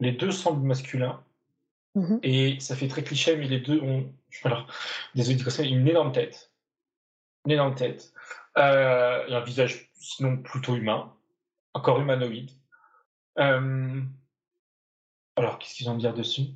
les 0.00 0.12
deux 0.12 0.30
semblent 0.30 0.66
masculins, 0.66 1.22
mhm. 1.94 2.20
et 2.22 2.58
ça 2.60 2.76
fait 2.76 2.88
très 2.88 3.04
cliché, 3.04 3.36
mais 3.36 3.48
les 3.48 3.60
deux 3.60 3.80
ont, 3.80 4.12
alors, 4.44 4.66
désolé 5.14 5.36
de 5.36 5.42
dire 5.42 5.60
une 5.60 5.88
énorme 5.88 6.12
tête, 6.12 6.52
une 7.44 7.52
énorme 7.52 7.74
tête, 7.74 8.12
euh, 8.58 9.26
et 9.26 9.34
un 9.34 9.40
visage 9.40 9.90
sinon 9.94 10.38
plutôt 10.38 10.76
humain, 10.76 11.14
encore 11.74 12.00
humanoïde. 12.00 12.50
Euh, 13.38 14.02
alors, 15.36 15.58
qu'est-ce 15.58 15.74
qu'ils 15.74 15.90
ont 15.90 15.94
à 15.94 15.98
dire 15.98 16.14
dessus? 16.14 16.48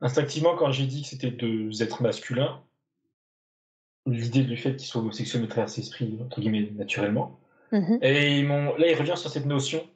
Instinctivement, 0.00 0.56
quand 0.56 0.72
j'ai 0.72 0.86
dit 0.86 1.02
que 1.02 1.08
c'était 1.08 1.30
deux 1.30 1.82
êtres 1.82 2.02
masculins, 2.02 2.62
l'idée 4.06 4.42
du 4.42 4.56
fait 4.56 4.76
qu'il 4.76 4.86
soit 4.86 5.00
homosexuel 5.00 5.42
me 5.42 5.48
traverse 5.48 5.76
l'esprit, 5.76 6.18
entre 6.22 6.40
guillemets, 6.40 6.70
naturellement. 6.72 7.40
Mhm. 7.72 7.98
Et 8.02 8.38
ils 8.38 8.48
là, 8.48 8.86
il 8.86 8.94
revient 8.94 9.16
sur 9.16 9.30
cette 9.30 9.46
notion, 9.46 9.88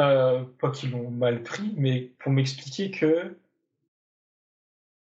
euh, 0.00 0.44
pas 0.60 0.70
qu'ils 0.70 0.90
l'ont 0.90 1.10
mal 1.10 1.42
pris, 1.42 1.72
mais 1.76 2.12
pour 2.18 2.32
m'expliquer 2.32 2.90
que. 2.90 3.38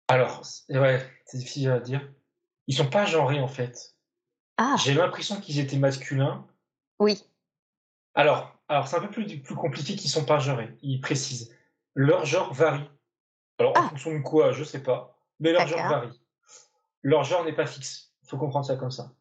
Alors, 0.07 0.43
ouais, 0.69 1.01
c'est 1.25 1.37
difficile 1.37 1.71
à 1.71 1.79
dire. 1.79 2.07
Ils 2.67 2.75
sont 2.75 2.89
pas 2.89 3.05
genrés, 3.05 3.39
en 3.39 3.47
fait. 3.47 3.95
Ah. 4.57 4.75
J'ai 4.83 4.93
l'impression 4.93 5.39
qu'ils 5.39 5.59
étaient 5.59 5.77
masculins. 5.77 6.45
Oui. 6.99 7.23
Alors, 8.13 8.55
alors 8.67 8.87
c'est 8.87 8.97
un 8.97 9.01
peu 9.01 9.09
plus, 9.09 9.41
plus 9.41 9.55
compliqué 9.55 9.95
qu'ils 9.95 10.09
sont 10.09 10.25
pas 10.25 10.39
genrés. 10.39 10.77
Ils 10.81 11.01
précisent. 11.01 11.55
Leur 11.95 12.25
genre 12.25 12.53
varie. 12.53 12.89
Alors, 13.57 13.77
en 13.77 13.81
ah. 13.81 13.89
fonction 13.89 14.13
de 14.13 14.19
quoi, 14.19 14.51
je 14.51 14.63
sais 14.63 14.83
pas. 14.83 15.17
Mais 15.39 15.51
leur 15.51 15.67
genre 15.67 15.89
varie 15.89 16.23
leur 17.03 17.23
genre 17.23 17.43
n'est 17.43 17.53
pas 17.53 17.67
fixe. 17.67 18.11
Il 18.23 18.29
faut 18.29 18.37
comprendre 18.37 18.65
ça 18.65 18.77
comme 18.77 18.91
ça. 18.91 19.11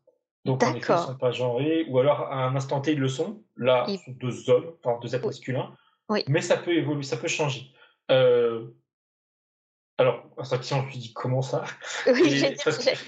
Donc, 0.44 0.62
en 0.62 0.74
effet, 0.74 0.92
ils 0.92 1.00
ne 1.00 1.06
sont 1.06 1.16
pas 1.16 1.30
genrés, 1.30 1.86
ou 1.88 1.98
alors 1.98 2.22
à 2.22 2.44
un 2.44 2.56
instant 2.56 2.80
T, 2.80 2.92
ils 2.92 2.98
le 2.98 3.08
sont. 3.08 3.42
Là, 3.56 3.86
ce 3.88 3.96
sont 3.96 4.10
deux 4.12 4.50
hommes, 4.50 4.72
enfin 4.82 4.98
deux 5.00 5.14
êtres 5.14 5.26
masculins. 5.26 5.76
Oui. 6.08 6.24
Mais 6.26 6.40
ça 6.40 6.56
peut 6.56 6.74
évoluer, 6.74 7.04
ça 7.04 7.16
peut 7.16 7.28
changer. 7.28 7.70
Euh... 8.10 8.66
Alors, 9.98 10.24
question, 10.50 10.82
je 10.90 10.96
me 10.96 11.00
dis 11.00 11.12
comment 11.12 11.42
ça 11.42 11.64
Oui, 12.06 12.30
j'ai 12.30 12.56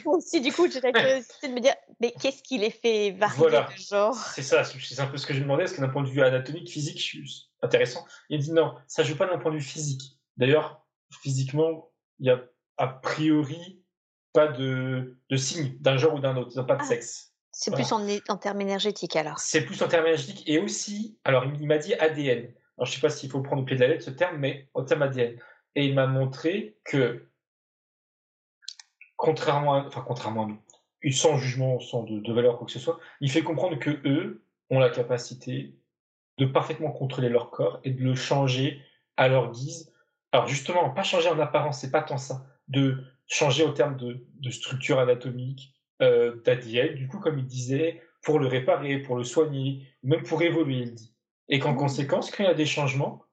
aussi, 0.05 0.41
du 0.41 0.53
coup, 0.53 0.71
j'étais 0.71 0.93
de 0.93 1.49
me 1.49 1.61
dire, 1.61 1.75
mais 2.01 2.15
qu'est-ce 2.21 2.43
qui 2.43 2.59
les 2.59 2.71
fait 2.71 3.11
varier 3.13 3.37
voilà. 3.37 3.63
de 3.63 3.83
genre? 3.83 4.15
C'est 4.15 4.43
ça, 4.43 4.63
c'est 4.63 5.01
un 5.01 5.07
peu 5.07 5.17
ce 5.17 5.27
que 5.27 5.35
je 5.35 5.39
me 5.39 5.45
demandais, 5.45 5.65
parce 5.65 5.73
que 5.73 5.81
d'un 5.81 5.89
point 5.89 6.03
de 6.03 6.09
vue 6.09 6.23
anatomique, 6.23 6.71
physique, 6.71 7.19
intéressant? 7.63 8.05
Il 8.29 8.39
dit 8.39 8.53
non, 8.53 8.75
ça 8.87 9.03
ne 9.03 9.09
joue 9.09 9.17
pas 9.17 9.27
d'un 9.27 9.39
point 9.39 9.51
de 9.51 9.57
vue 9.57 9.63
physique. 9.63 10.21
D'ailleurs, 10.37 10.85
physiquement, 11.11 11.91
il 12.21 12.27
y 12.27 12.31
a 12.31 12.41
a 12.77 12.87
priori 12.89 13.84
pas 14.35 14.49
de, 14.49 15.17
de 15.31 15.37
signe 15.37 15.79
d'un 15.81 15.97
genre 15.97 16.15
ou 16.15 16.21
d'un 16.21 16.37
autre, 16.37 16.51
ils 16.53 16.59
n'ont 16.59 16.67
pas 16.67 16.77
de 16.77 16.83
ah, 16.83 16.87
sexe. 16.87 17.33
C'est 17.53 17.73
plus 17.73 17.91
en, 17.93 18.07
en, 18.29 18.37
termes 18.37 18.61
énergétiques 18.61 19.17
alors. 19.17 19.39
C'est 19.39 19.65
plus 19.65 19.81
en 19.81 19.89
termes 19.89 20.07
énergétiques 20.07 20.47
et 20.47 20.59
aussi, 20.59 21.19
alors 21.25 21.45
il, 21.45 21.67
m'a 21.67 21.79
dit 21.79 21.95
ADN. 21.95 22.53
Alors 22.77 22.87
je 22.87 22.93
sais 22.93 23.01
pas 23.01 23.09
s'il 23.09 23.31
faut 23.31 23.41
prendre 23.41 23.63
au 23.63 23.65
pied 23.65 23.77
de 23.77 23.81
la 23.81 23.87
lettre 23.87 24.05
ce 24.05 24.11
terme, 24.11 24.37
mais 24.39 24.69
en 24.75 24.85
termes 24.85 25.03
ADN. 25.03 25.39
Et 25.77 25.87
il 25.87 25.95
m'a 25.95 26.09
montré 26.09 26.77
que, 26.85 27.29
contrairement 29.17 29.75
à, 29.75 29.87
enfin 29.87 30.05
contrairement 30.07 30.45
à 30.45 30.47
nous, 30.49 31.13
sans 31.13 31.39
jugement, 31.39 31.79
sans 31.79 32.03
de, 32.03 32.19
de 32.19 32.33
valeur 32.33 32.59
quoi 32.59 32.67
que 32.67 32.73
ce 32.73 32.81
soit, 32.81 32.99
il 33.21 33.31
fait 33.31 33.43
comprendre 33.43 33.79
que 33.79 33.91
eux 34.05 34.45
ont 34.69 34.81
la 34.81 34.91
capacité 34.91 35.79
de 36.39 36.47
parfaitement 36.47 36.91
contrôler 36.91 37.29
leur 37.29 37.51
corps 37.51 37.79
et 37.85 37.91
de 37.91 38.03
le 38.03 38.17
changer 38.17 38.83
à 39.17 39.29
leur 39.29 39.53
guise. 39.53 39.93
Alors 40.33 40.49
justement, 40.49 40.91
pas 40.91 41.05
changer 41.05 41.29
en 41.29 41.39
apparence, 41.39 41.79
c'est 41.79 41.93
pas 41.93 42.03
tant 42.03 42.19
ça, 42.19 42.45
de 42.67 43.05
changer 43.35 43.65
au 43.65 43.73
terme 43.73 43.97
de, 43.97 44.25
de 44.39 44.51
structure 44.51 45.01
anatomique, 45.01 45.75
euh, 46.03 46.41
d'ADN, 46.45 46.95
du 46.95 47.09
coup, 47.09 47.19
comme 47.19 47.39
il 47.39 47.47
disait, 47.47 48.01
pour 48.23 48.39
le 48.39 48.47
réparer, 48.47 48.99
pour 48.99 49.17
le 49.17 49.25
soigner, 49.25 49.89
même 50.05 50.23
pour 50.23 50.41
évoluer, 50.43 50.83
il 50.83 50.95
dit. 50.95 51.15
Et 51.49 51.59
qu'en 51.59 51.73
mmh. 51.73 51.79
conséquence, 51.79 52.31
quand 52.31 52.45
il 52.45 52.47
y 52.47 52.51
a 52.51 52.55
des 52.55 52.65
changements, 52.65 53.25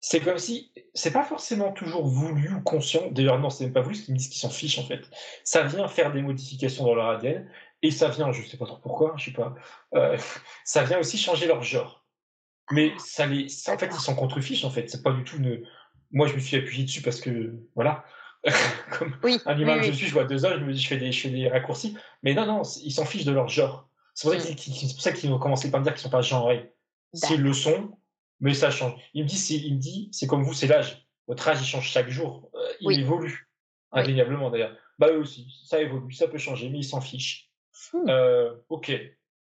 c'est 0.00 0.20
comme 0.20 0.38
si, 0.38 0.70
c'est 0.94 1.12
pas 1.12 1.24
forcément 1.24 1.72
toujours 1.72 2.06
voulu 2.06 2.52
ou 2.52 2.60
conscient, 2.60 3.10
d'ailleurs 3.10 3.38
non, 3.40 3.50
c'est 3.50 3.64
même 3.64 3.72
pas 3.72 3.80
voulu, 3.80 3.94
parce 3.94 4.04
qu'ils 4.04 4.14
me 4.14 4.18
disent 4.18 4.28
qu'ils 4.28 4.40
s'en 4.40 4.50
fichent 4.50 4.78
en 4.78 4.84
fait. 4.84 5.08
Ça 5.44 5.62
vient 5.62 5.88
faire 5.88 6.12
des 6.12 6.22
modifications 6.22 6.84
dans 6.84 6.94
leur 6.94 7.08
ADN, 7.08 7.50
et 7.82 7.90
ça 7.90 8.10
vient, 8.10 8.30
je 8.32 8.46
sais 8.46 8.58
pas 8.58 8.66
trop 8.66 8.78
pourquoi, 8.78 9.14
je 9.16 9.24
sais 9.26 9.32
pas, 9.32 9.54
euh, 9.94 10.16
ça 10.64 10.84
vient 10.84 10.98
aussi 10.98 11.16
changer 11.16 11.46
leur 11.46 11.62
genre. 11.62 12.04
Mais 12.70 12.92
ça 12.98 13.26
les, 13.26 13.46
en 13.68 13.78
fait, 13.78 13.90
ils 13.92 14.00
s'en 14.00 14.14
contrefichent 14.14 14.64
en 14.64 14.70
fait, 14.70 14.90
c'est 14.90 15.02
pas 15.02 15.12
du 15.12 15.24
tout 15.24 15.38
une... 15.38 15.66
Moi, 16.10 16.26
je 16.26 16.34
me 16.34 16.38
suis 16.38 16.56
appuyé 16.56 16.84
dessus 16.84 17.02
parce 17.02 17.20
que, 17.20 17.54
voilà, 17.74 18.04
comme 18.98 19.16
oui, 19.22 19.38
un 19.46 19.58
humain 19.58 19.78
que 19.78 19.86
je 19.86 19.92
suis, 19.92 20.06
je 20.06 20.12
vois 20.12 20.24
deux 20.24 20.44
hommes, 20.44 20.60
je 20.60 20.64
me 20.64 20.72
dis 20.72 20.80
je 20.80 20.88
fais 20.88 20.96
des, 20.96 21.12
je 21.12 21.20
fais 21.20 21.30
des 21.30 21.48
raccourcis. 21.48 21.96
Mais 22.22 22.34
non, 22.34 22.46
non, 22.46 22.62
ils 22.82 22.92
s'en 22.92 23.04
fichent 23.04 23.24
de 23.24 23.32
leur 23.32 23.48
genre. 23.48 23.88
C'est 24.14 24.28
pour, 24.28 25.00
ça 25.00 25.12
qu'ils 25.12 25.32
ont 25.32 25.38
commencé 25.38 25.70
par 25.70 25.80
me 25.80 25.84
dire 25.84 25.94
qu'ils 25.94 26.02
sont 26.02 26.10
pas 26.10 26.22
genrés. 26.22 26.74
S'ils 27.14 27.40
le 27.40 27.52
sont, 27.52 27.96
mais 28.40 28.54
ça 28.54 28.70
change. 28.70 29.00
Il 29.14 29.24
me 29.24 29.28
dit, 29.28 29.62
il 29.64 29.74
me 29.74 29.80
dit, 29.80 30.08
c'est 30.12 30.26
comme 30.26 30.42
vous, 30.42 30.52
c'est 30.52 30.66
l'âge. 30.66 31.06
Votre 31.26 31.48
âge, 31.48 31.60
il 31.60 31.66
change 31.66 31.88
chaque 31.88 32.08
jour. 32.08 32.50
Euh, 32.54 32.72
il 32.80 33.00
évolue. 33.00 33.48
Indéniablement 33.92 34.50
d'ailleurs. 34.50 34.76
Bah 34.98 35.08
eux 35.10 35.18
aussi, 35.18 35.48
ça 35.64 35.80
évolue, 35.80 36.12
ça 36.12 36.28
peut 36.28 36.38
changer, 36.38 36.68
mais 36.68 36.78
ils 36.78 36.84
s'en 36.84 37.00
fichent. 37.00 37.50
Hmm. 37.92 38.08
Euh, 38.08 38.54
ok. 38.68 38.92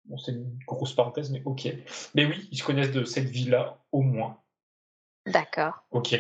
Bon, 0.06 0.18
c'est 0.18 0.32
une 0.32 0.58
grosse 0.66 0.94
parenthèse, 0.94 1.32
mais 1.32 1.42
ok. 1.44 1.68
Mais 2.14 2.26
oui, 2.26 2.48
ils 2.52 2.58
se 2.58 2.64
connaissent 2.64 2.92
de 2.92 3.04
cette 3.04 3.30
vie-là, 3.30 3.84
au 3.92 4.02
moins. 4.02 4.42
D'accord. 5.26 5.74
Ok. 5.92 6.16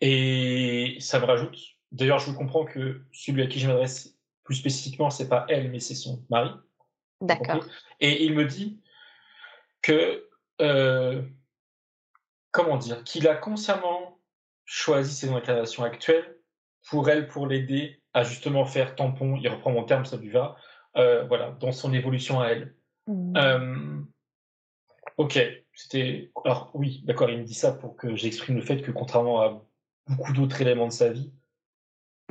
Et 0.00 0.96
ça 1.00 1.20
me 1.20 1.24
rajoute 1.24 1.58
D'ailleurs, 1.92 2.18
je 2.18 2.30
comprends 2.32 2.64
que 2.64 3.02
celui 3.12 3.42
à 3.42 3.46
qui 3.46 3.58
je 3.58 3.66
m'adresse 3.66 4.16
plus 4.44 4.54
spécifiquement, 4.54 5.10
c'est 5.10 5.28
pas 5.28 5.46
elle, 5.48 5.70
mais 5.70 5.80
c'est 5.80 5.94
son 5.94 6.24
mari. 6.30 6.50
D'accord. 7.20 7.64
Et 8.00 8.24
il 8.24 8.34
me 8.34 8.44
dit 8.44 8.80
que, 9.82 10.28
euh, 10.60 11.22
comment 12.50 12.76
dire, 12.76 13.04
qu'il 13.04 13.28
a 13.28 13.34
consciemment 13.34 14.18
choisi 14.64 15.14
ses 15.14 15.30
incarnations 15.30 15.84
actuelles 15.84 16.38
pour 16.88 17.08
elle, 17.10 17.28
pour 17.28 17.46
l'aider 17.46 18.00
à 18.14 18.22
justement 18.22 18.64
faire 18.64 18.94
tampon, 18.94 19.36
il 19.36 19.48
reprend 19.48 19.72
mon 19.72 19.84
terme, 19.84 20.04
ça 20.04 20.16
lui 20.16 20.30
va, 20.30 20.56
euh, 20.96 21.24
voilà, 21.24 21.52
dans 21.60 21.72
son 21.72 21.92
évolution 21.92 22.40
à 22.40 22.48
elle. 22.48 22.74
Mmh. 23.06 23.36
Euh, 23.36 24.00
ok, 25.16 25.38
c'était. 25.74 26.30
Alors 26.44 26.70
oui, 26.74 27.02
d'accord, 27.04 27.30
il 27.30 27.38
me 27.38 27.44
dit 27.44 27.54
ça 27.54 27.72
pour 27.72 27.96
que 27.96 28.16
j'exprime 28.16 28.56
le 28.56 28.62
fait 28.62 28.80
que 28.80 28.90
contrairement 28.90 29.40
à 29.40 29.62
beaucoup 30.06 30.32
d'autres 30.32 30.60
éléments 30.60 30.88
de 30.88 30.92
sa 30.92 31.10
vie, 31.10 31.32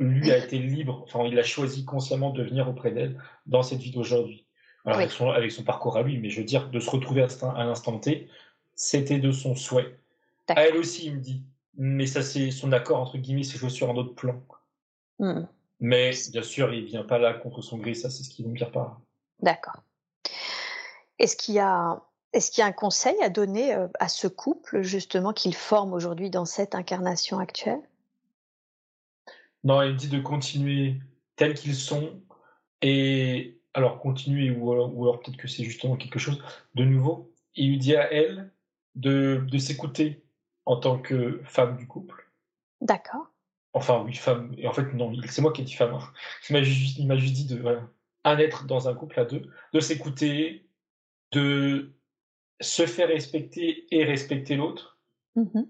lui 0.00 0.30
a 0.30 0.38
été 0.38 0.58
libre, 0.58 1.02
enfin, 1.04 1.24
il 1.24 1.38
a 1.38 1.42
choisi 1.42 1.84
consciemment 1.84 2.30
de 2.30 2.42
venir 2.42 2.68
auprès 2.68 2.90
d'elle 2.90 3.20
dans 3.46 3.62
cette 3.62 3.80
vie 3.80 3.90
d'aujourd'hui. 3.90 4.46
avec, 4.84 5.10
son, 5.10 5.30
avec 5.30 5.52
son 5.52 5.62
parcours 5.62 5.96
à 5.96 6.02
lui, 6.02 6.18
mais 6.18 6.30
je 6.30 6.40
veux 6.40 6.46
dire, 6.46 6.70
de 6.70 6.80
se 6.80 6.90
retrouver 6.90 7.22
à, 7.22 7.64
l'instant 7.64 7.98
T, 7.98 8.28
c'était 8.74 9.18
de 9.18 9.30
son 9.30 9.54
souhait. 9.54 9.98
À 10.48 10.66
elle 10.66 10.76
aussi, 10.76 11.06
il 11.06 11.16
me 11.16 11.20
dit, 11.20 11.44
mais 11.76 12.06
ça, 12.06 12.22
c'est 12.22 12.50
son 12.50 12.72
accord, 12.72 12.98
entre 12.98 13.18
guillemets, 13.18 13.44
c'est 13.44 13.58
joué 13.58 13.68
sur 13.68 13.90
un 13.90 13.94
autre 13.94 14.14
plan. 14.14 14.42
Hmm. 15.18 15.42
Mais 15.80 16.12
bien 16.32 16.42
sûr, 16.42 16.72
il 16.72 16.84
vient 16.84 17.04
pas 17.04 17.18
là 17.18 17.34
contre 17.34 17.62
son 17.62 17.78
gré, 17.78 17.94
ça, 17.94 18.10
c'est 18.10 18.22
ce 18.22 18.30
qui 18.30 18.42
veut 18.42 18.48
me 18.48 18.56
dire 18.56 18.72
par 18.72 19.00
D'accord. 19.40 19.82
Est-ce 21.18 21.36
qu'il 21.36 21.54
y 21.54 21.58
a 21.58 22.02
Est-ce 22.32 22.50
qu'il 22.50 22.62
y 22.62 22.64
a 22.64 22.66
un 22.66 22.72
conseil 22.72 23.16
à 23.22 23.28
donner 23.28 23.74
à 23.98 24.08
ce 24.08 24.26
couple, 24.26 24.82
justement, 24.82 25.32
qu'ils 25.32 25.54
forment 25.54 25.92
aujourd'hui 25.92 26.30
dans 26.30 26.46
cette 26.46 26.74
incarnation 26.74 27.38
actuelle? 27.38 27.80
Non, 29.64 29.82
il 29.82 29.96
dit 29.96 30.08
de 30.08 30.20
continuer 30.20 31.00
tels 31.36 31.54
qu'ils 31.54 31.74
sont 31.74 32.22
et 32.82 33.60
alors 33.74 33.98
continuer 33.98 34.50
ou 34.50 34.72
alors, 34.72 35.20
peut-être 35.20 35.36
que 35.36 35.48
c'est 35.48 35.64
justement 35.64 35.96
quelque 35.96 36.18
chose 36.18 36.42
de 36.74 36.84
nouveau. 36.84 37.32
Il 37.54 37.68
lui 37.70 37.78
dit 37.78 37.96
à 37.96 38.12
elle 38.12 38.52
de, 38.94 39.44
de 39.50 39.58
s'écouter 39.58 40.24
en 40.66 40.76
tant 40.76 40.98
que 40.98 41.40
femme 41.44 41.76
du 41.76 41.86
couple. 41.86 42.30
D'accord. 42.80 43.26
Enfin, 43.72 44.02
oui, 44.04 44.14
femme. 44.14 44.54
Et 44.58 44.66
en 44.66 44.72
fait, 44.72 44.92
non, 44.94 45.12
c'est 45.28 45.42
moi 45.42 45.52
qui 45.52 45.62
ai 45.62 45.64
dit 45.64 45.74
femme. 45.74 45.94
Hein. 45.94 46.12
Il 46.48 46.54
m'a 46.54 46.62
juste, 46.62 46.96
dit 47.34 47.46
de 47.46 47.60
voilà, 47.60 47.88
un 48.24 48.38
être 48.38 48.66
dans 48.66 48.88
un 48.88 48.94
couple 48.94 49.20
à 49.20 49.24
deux, 49.24 49.48
de 49.72 49.80
s'écouter, 49.80 50.68
de 51.32 51.92
se 52.60 52.86
faire 52.86 53.08
respecter 53.08 53.86
et 53.94 54.04
respecter 54.04 54.56
l'autre 54.56 54.98
mmh 55.36 55.60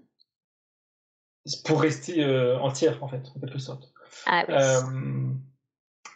pour 1.65 1.81
rester 1.81 2.23
euh, 2.23 2.59
entière, 2.59 3.03
en 3.03 3.07
fait, 3.07 3.23
en 3.35 3.39
quelque 3.39 3.59
sorte. 3.59 3.91
Ah, 4.25 4.45
oui. 4.47 4.53
Euh, 4.53 5.33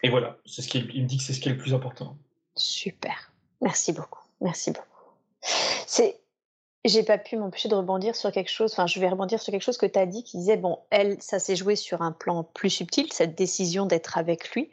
et 0.03 0.10
voilà, 0.10 0.38
c'est 0.45 0.61
ce 0.61 0.68
qui 0.68 0.80
il 0.93 1.03
me 1.03 1.07
dit 1.07 1.18
que 1.18 1.23
c'est 1.23 1.34
ce 1.34 1.39
qui 1.39 1.49
est 1.49 1.53
le 1.53 1.57
plus 1.57 1.73
important. 1.73 2.18
Super. 2.56 3.31
Merci 3.61 3.91
beaucoup. 3.93 4.22
Merci 4.41 4.72
beaucoup. 4.72 4.85
C'est 5.88 6.19
j'ai 6.85 7.02
pas 7.02 7.18
pu 7.18 7.35
m'empêcher 7.35 7.68
de 7.68 7.73
rebondir 7.73 8.15
sur 8.15 8.31
quelque 8.31 8.52
chose, 8.52 8.72
enfin 8.72 8.85
je 8.85 8.99
vais 8.99 9.10
rebondir 9.10 9.41
sur 9.41 9.52
quelque 9.52 9.64
chose 9.64 9.77
que 9.77 9.88
tu 9.88 9.97
as 9.97 10.06
dit 10.06 10.23
qui 10.23 10.38
disait, 10.38 10.56
bon, 10.56 10.77
elle, 10.91 11.19
ça 11.19 11.39
s'est 11.39 11.56
joué 11.56 11.76
sur 11.76 12.03
un 12.03 12.11
plan 12.11 12.43
plus 12.43 12.69
subtil, 12.69 13.11
cette 13.11 13.35
décision 13.35 13.88
d'être 13.88 14.19
avec 14.19 14.52
lui, 14.52 14.69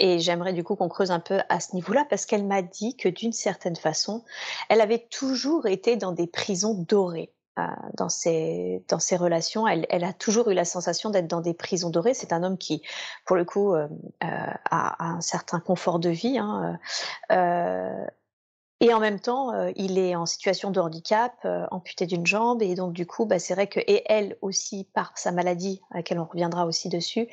et 0.00 0.18
j'aimerais 0.18 0.52
du 0.52 0.64
coup 0.64 0.74
qu'on 0.74 0.88
creuse 0.88 1.12
un 1.12 1.20
peu 1.20 1.38
à 1.48 1.60
ce 1.60 1.76
niveau-là, 1.76 2.04
parce 2.10 2.26
qu'elle 2.26 2.44
m'a 2.44 2.62
dit 2.62 2.96
que 2.96 3.08
d'une 3.08 3.32
certaine 3.32 3.76
façon, 3.76 4.24
elle 4.68 4.80
avait 4.80 5.06
toujours 5.10 5.66
été 5.66 5.96
dans 5.96 6.10
des 6.10 6.26
prisons 6.26 6.74
dorées. 6.74 7.32
Euh, 7.58 7.66
dans 7.98 8.08
ses 8.08 8.82
dans 8.88 8.98
ses 8.98 9.16
relations, 9.16 9.66
elle, 9.68 10.04
a 10.04 10.14
toujours 10.14 10.48
eu 10.50 10.54
la 10.54 10.64
sensation 10.64 11.10
d'être 11.10 11.26
dans 11.26 11.42
des 11.42 11.52
prisons 11.52 11.90
dorées. 11.90 12.14
C'est 12.14 12.32
un 12.32 12.42
homme 12.44 12.56
qui, 12.56 12.82
pour 13.26 13.36
le 13.36 13.44
coup, 13.44 13.74
euh, 13.74 13.88
euh, 14.24 14.26
a, 14.70 15.04
un 15.04 15.20
certain 15.20 15.60
confort 15.60 15.98
de 15.98 16.08
vie. 16.08 16.38
Hein, 16.38 16.78
et 18.80 18.92
en 18.92 18.98
même 18.98 19.20
temps, 19.20 19.52
il 19.76 19.96
est 19.96 20.16
en 20.16 20.26
situation 20.26 20.72
de 20.72 20.80
handicap, 20.80 21.46
amputé 21.70 22.06
d'une 22.06 22.26
jambe, 22.26 22.62
et 22.62 22.74
donc 22.74 22.92
du 22.92 23.06
coup, 23.06 23.26
bah, 23.26 23.38
c'est 23.38 23.54
vrai 23.54 23.68
que 23.68 23.78
et 23.78 24.02
elle 24.06 24.36
aussi, 24.42 24.88
par 24.92 25.16
sa 25.16 25.30
maladie, 25.30 25.80
à 25.92 25.98
laquelle 25.98 26.18
on 26.18 26.24
reviendra 26.24 26.66
aussi 26.66 26.88
dessus, 26.88 27.28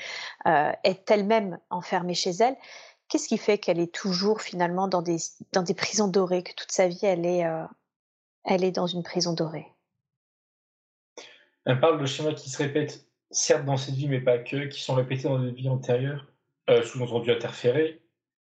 est 0.45 1.09
elle-même 1.09 1.57
enfermée 1.71 2.13
chez 2.13 2.31
elle. 2.31 2.55
Qu'est-ce 3.07 3.27
qui 3.27 3.39
fait 3.39 3.57
qu'elle 3.57 3.79
est 3.79 3.91
toujours 3.91 4.41
finalement 4.41 4.87
dans 4.87 5.01
des 5.01 5.17
dans 5.53 5.63
des 5.63 5.73
prisons 5.73 6.07
dorées, 6.07 6.43
que 6.43 6.53
toute 6.53 6.71
sa 6.71 6.87
vie 6.87 6.99
elle 7.03 7.25
est 7.25 7.45
elle 8.43 8.63
est 8.63 8.71
dans 8.71 8.87
une 8.87 9.01
prison 9.01 9.33
dorée? 9.33 9.73
Elle 11.69 11.79
parle 11.79 12.01
de 12.01 12.05
schémas 12.05 12.33
qui 12.33 12.49
se 12.49 12.57
répètent, 12.57 13.07
certes 13.31 13.65
dans 13.65 13.77
cette 13.77 13.95
vie, 13.95 14.07
mais 14.07 14.19
pas 14.21 14.39
que, 14.39 14.65
qui 14.65 14.81
sont 14.81 14.95
répétés 14.95 15.23
dans 15.23 15.39
des 15.39 15.51
vies 15.51 15.69
antérieures, 15.69 16.25
sous-entendu 16.83 17.31
interférées, 17.31 18.01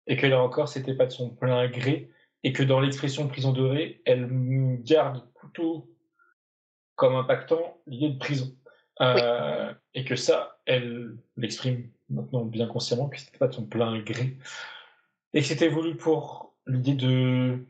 et 0.08 0.18
que 0.18 0.28
là 0.28 0.42
encore, 0.42 0.68
c'était 0.68 0.94
pas 0.94 1.06
de 1.06 1.12
son 1.12 1.30
plein 1.30 1.68
gré 1.68 2.10
et 2.44 2.52
que 2.52 2.64
dans 2.64 2.80
l'expression 2.80 3.28
prison 3.28 3.54
dorée, 3.54 4.02
elle 4.06 4.28
garde 4.84 5.24
plutôt 5.34 5.90
comme 6.96 7.16
impactant 7.16 7.78
l'idée 7.88 8.10
de 8.10 8.18
prison. 8.18 8.56
Euh, 9.02 9.74
et 9.96 10.04
que 10.04 10.16
ça, 10.16 10.60
elle 10.66 11.18
l'exprime 11.38 11.90
maintenant 12.10 12.46
bien 12.46 12.68
consciemment, 12.68 13.10
que 13.10 13.18
c'était 13.20 13.38
pas 13.38 13.48
de 13.48 13.54
son 13.54 13.66
plein 13.66 14.00
gré. 14.00 14.38
Et 15.34 15.42
que 15.42 15.48
c'était 15.48 15.70
voulu 15.70 15.96
pour 15.96 16.54
l'idée 16.68 16.94
de. 16.94 17.66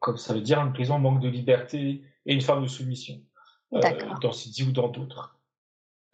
comme 0.00 0.16
ça 0.16 0.32
veut 0.32 0.40
dire, 0.40 0.60
une 0.60 0.72
prison 0.72 0.98
manque 0.98 1.20
de 1.20 1.28
liberté 1.28 2.02
et 2.24 2.32
une 2.32 2.40
forme 2.40 2.62
de 2.62 2.68
soumission. 2.68 3.20
Euh, 3.84 4.14
dans 4.20 4.30
dit 4.30 4.64
ou 4.64 4.72
dans 4.72 4.88
d'autres. 4.88 5.38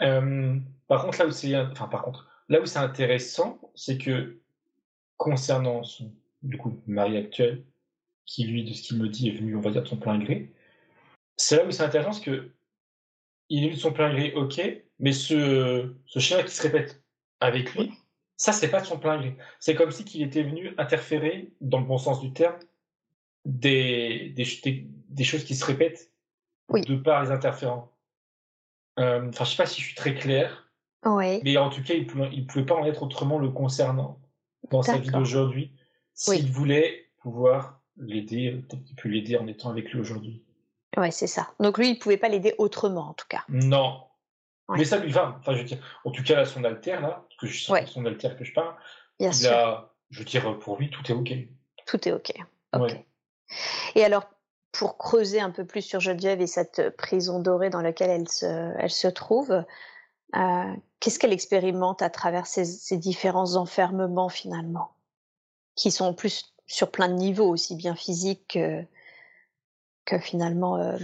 Euh, 0.02 0.58
par 0.88 1.04
contre, 1.04 1.18
là 1.18 1.26
où 1.26 1.30
c'est. 1.30 1.56
Enfin, 1.56 1.88
par 1.88 2.02
contre, 2.02 2.28
là 2.48 2.60
où 2.60 2.66
c'est 2.66 2.78
intéressant, 2.78 3.60
c'est 3.74 3.98
que 3.98 4.38
concernant 5.16 5.84
son 5.84 6.12
du 6.42 6.58
coup, 6.58 6.80
mari 6.86 7.16
actuel, 7.16 7.64
qui 8.26 8.44
lui, 8.44 8.64
de 8.64 8.72
ce 8.72 8.82
qu'il 8.82 8.98
me 8.98 9.08
dit, 9.08 9.28
est 9.28 9.32
venu, 9.32 9.56
on 9.56 9.60
va 9.60 9.70
dire, 9.70 9.82
de 9.82 9.88
son 9.88 9.96
plein 9.96 10.18
gré. 10.18 10.52
C'est 11.36 11.56
là 11.56 11.64
où 11.64 11.70
c'est 11.70 11.82
intéressant, 11.82 12.10
parce 12.10 12.20
que 12.20 12.50
il 13.48 13.64
est 13.64 13.66
venu 13.66 13.76
de 13.76 13.80
son 13.80 13.92
plein 13.92 14.12
gré, 14.12 14.32
ok, 14.34 14.60
mais 14.98 15.12
ce, 15.12 15.94
ce 16.06 16.18
chien 16.18 16.42
qui 16.42 16.50
se 16.50 16.62
répète 16.62 17.02
avec 17.40 17.74
lui, 17.74 17.92
ça, 18.36 18.52
c'est 18.52 18.70
pas 18.70 18.80
de 18.80 18.86
son 18.86 18.98
plein 18.98 19.18
gré. 19.18 19.36
C'est 19.60 19.74
comme 19.74 19.90
si 19.90 20.04
qu'il 20.04 20.22
était 20.22 20.42
venu 20.42 20.74
interférer, 20.78 21.52
dans 21.60 21.78
le 21.78 21.86
bon 21.86 21.98
sens 21.98 22.20
du 22.20 22.32
terme, 22.32 22.58
des, 23.44 24.30
des, 24.30 24.86
des, 25.08 25.24
choses 25.24 25.44
qui 25.44 25.54
se 25.54 25.64
répètent 25.64 26.11
de 26.70 26.96
par 26.96 27.22
les 27.22 27.30
interférents. 27.30 27.92
Euh, 28.98 29.28
enfin, 29.28 29.44
je 29.44 29.50
sais 29.50 29.56
pas 29.56 29.66
si 29.66 29.80
je 29.80 29.86
suis 29.86 29.94
très 29.94 30.14
clair, 30.14 30.70
mais 31.04 31.56
en 31.56 31.70
tout 31.70 31.82
cas, 31.82 31.94
il 31.94 32.06
ne 32.06 32.44
pouvait 32.44 32.66
pas 32.66 32.74
en 32.74 32.84
être 32.84 33.02
autrement 33.02 33.38
le 33.38 33.50
concernant 33.50 34.20
dans 34.70 34.82
sa 34.82 34.98
vie 34.98 35.10
d'aujourd'hui 35.10 35.72
s'il 36.14 36.50
voulait 36.50 37.06
pouvoir 37.18 37.80
l'aider, 37.96 38.62
peut-être 38.68 38.84
qu'il 38.84 38.96
peut 38.96 39.08
l'aider 39.08 39.36
en 39.36 39.46
étant 39.46 39.70
avec 39.70 39.90
lui 39.90 40.00
aujourd'hui. 40.00 40.44
Ouais, 40.96 41.10
c'est 41.10 41.26
ça. 41.26 41.54
Donc 41.58 41.78
lui, 41.78 41.90
il 41.90 41.98
pouvait 41.98 42.16
pas 42.16 42.28
l'aider 42.28 42.54
autrement, 42.58 43.08
en 43.08 43.14
tout 43.14 43.26
cas. 43.28 43.44
Non. 43.48 44.04
Mais 44.68 44.84
ça 44.84 44.98
lui 44.98 45.10
va. 45.10 45.36
Enfin, 45.38 45.52
je 45.52 45.58
veux 45.58 45.64
dire, 45.64 45.78
en 46.04 46.10
tout 46.10 46.22
cas, 46.22 46.36
là, 46.36 46.44
son 46.46 46.64
alter, 46.64 47.00
là, 47.00 47.26
que 47.38 47.46
je 47.46 47.64
sais 47.64 47.86
son 47.86 48.06
alter 48.06 48.30
que 48.38 48.44
je 48.44 48.52
parle, 48.52 48.74
Bien 49.18 49.30
il 49.30 49.34
sûr. 49.34 49.52
A, 49.52 49.94
je 50.10 50.18
veux 50.20 50.24
dire, 50.24 50.58
pour 50.58 50.78
lui, 50.78 50.90
tout 50.90 51.02
est 51.10 51.14
OK. 51.14 51.32
Tout 51.86 52.08
est 52.08 52.12
OK. 52.12 52.32
Et 53.94 54.04
alors, 54.04 54.30
pour 54.72 54.96
creuser 54.96 55.40
un 55.40 55.50
peu 55.50 55.64
plus 55.64 55.82
sur 55.82 56.00
Geneviève 56.00 56.40
et 56.40 56.46
cette 56.46 56.96
prison 56.96 57.40
dorée 57.40 57.70
dans 57.70 57.82
laquelle 57.82 58.10
elle 58.10 58.90
se, 58.90 59.08
trouve, 59.08 59.64
euh, 60.34 60.74
qu'est-ce 60.98 61.18
qu'elle 61.18 61.32
expérimente 61.32 62.02
à 62.02 62.10
travers 62.10 62.46
ces 62.46 62.96
différents 62.96 63.56
enfermements 63.56 64.30
finalement 64.30 64.94
qui 65.74 65.90
sont 65.90 66.14
plus 66.14 66.54
sur 66.66 66.90
plein 66.90 67.08
de 67.08 67.14
niveaux, 67.14 67.48
aussi 67.48 67.76
bien 67.76 67.94
physiques 67.94 68.58
que, 70.04 70.18
finalement. 70.20 70.76
Euh... 70.76 70.98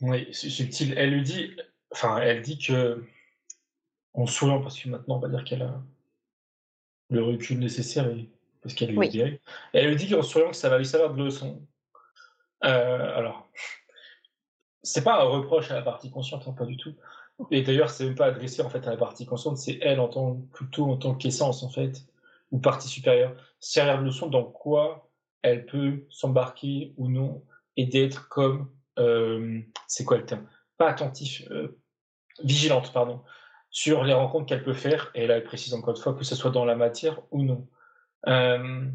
Oui, 0.00 0.28
subtil. 0.32 0.94
Elle 0.96 1.10
lui 1.10 1.22
dit, 1.22 1.56
enfin, 1.90 2.18
elle 2.18 2.42
dit 2.42 2.58
que, 2.58 3.04
en 4.14 4.26
souriant, 4.26 4.60
parce 4.60 4.78
que 4.80 4.88
maintenant 4.88 5.16
on 5.16 5.20
va 5.20 5.28
dire 5.28 5.44
qu'elle 5.44 5.62
a 5.62 5.82
le 7.10 7.22
recul 7.22 7.58
nécessaire 7.58 8.08
et 8.08 8.28
parce 8.66 8.74
qu'elle 8.74 8.90
lui 8.90 8.98
oui. 8.98 9.40
Elle 9.72 9.88
lui 9.88 9.96
dit 9.96 10.10
qu'en 10.10 10.22
souriant 10.22 10.50
que 10.50 10.56
ça 10.56 10.68
va 10.68 10.78
lui 10.78 10.86
servir 10.86 11.14
de 11.14 11.22
leçon. 11.22 11.62
Euh, 12.64 13.16
alors, 13.16 13.48
c'est 14.82 15.04
pas 15.04 15.20
un 15.20 15.24
reproche 15.24 15.70
à 15.70 15.74
la 15.74 15.82
partie 15.82 16.10
consciente, 16.10 16.48
hein, 16.48 16.52
pas 16.52 16.66
du 16.66 16.76
tout. 16.76 16.92
Et 17.52 17.62
d'ailleurs, 17.62 17.90
c'est 17.90 18.06
même 18.06 18.16
pas 18.16 18.26
adressé 18.26 18.62
en 18.62 18.68
fait 18.68 18.84
à 18.88 18.90
la 18.90 18.96
partie 18.96 19.24
consciente, 19.24 19.58
c'est 19.58 19.78
elle 19.82 20.00
en 20.00 20.08
tant 20.08 20.36
plutôt 20.52 20.90
en 20.90 20.96
tant 20.96 21.14
qu'essence 21.14 21.62
en 21.62 21.68
fait, 21.68 22.02
ou 22.50 22.58
partie 22.58 22.88
supérieure. 22.88 23.36
Servir 23.60 24.00
de 24.00 24.04
leçon 24.04 24.26
dans 24.26 24.44
quoi 24.44 25.10
elle 25.42 25.64
peut 25.66 26.04
s'embarquer 26.10 26.92
ou 26.96 27.08
non 27.08 27.44
et 27.76 27.86
d'être 27.86 28.28
comme 28.28 28.72
euh, 28.98 29.60
c'est 29.86 30.04
quoi 30.04 30.16
le 30.16 30.26
terme? 30.26 30.48
Pas 30.76 30.88
attentif, 30.88 31.46
euh, 31.52 31.78
vigilante 32.42 32.92
pardon, 32.92 33.22
sur 33.70 34.02
les 34.02 34.14
rencontres 34.14 34.46
qu'elle 34.46 34.64
peut 34.64 34.72
faire. 34.72 35.12
Et 35.14 35.28
là, 35.28 35.36
elle 35.36 35.44
précise 35.44 35.72
encore 35.72 35.94
une 35.94 36.02
fois 36.02 36.14
que 36.14 36.24
ce 36.24 36.34
soit 36.34 36.50
dans 36.50 36.64
la 36.64 36.74
matière 36.74 37.20
ou 37.30 37.44
non. 37.44 37.68
Euh, 38.26 38.90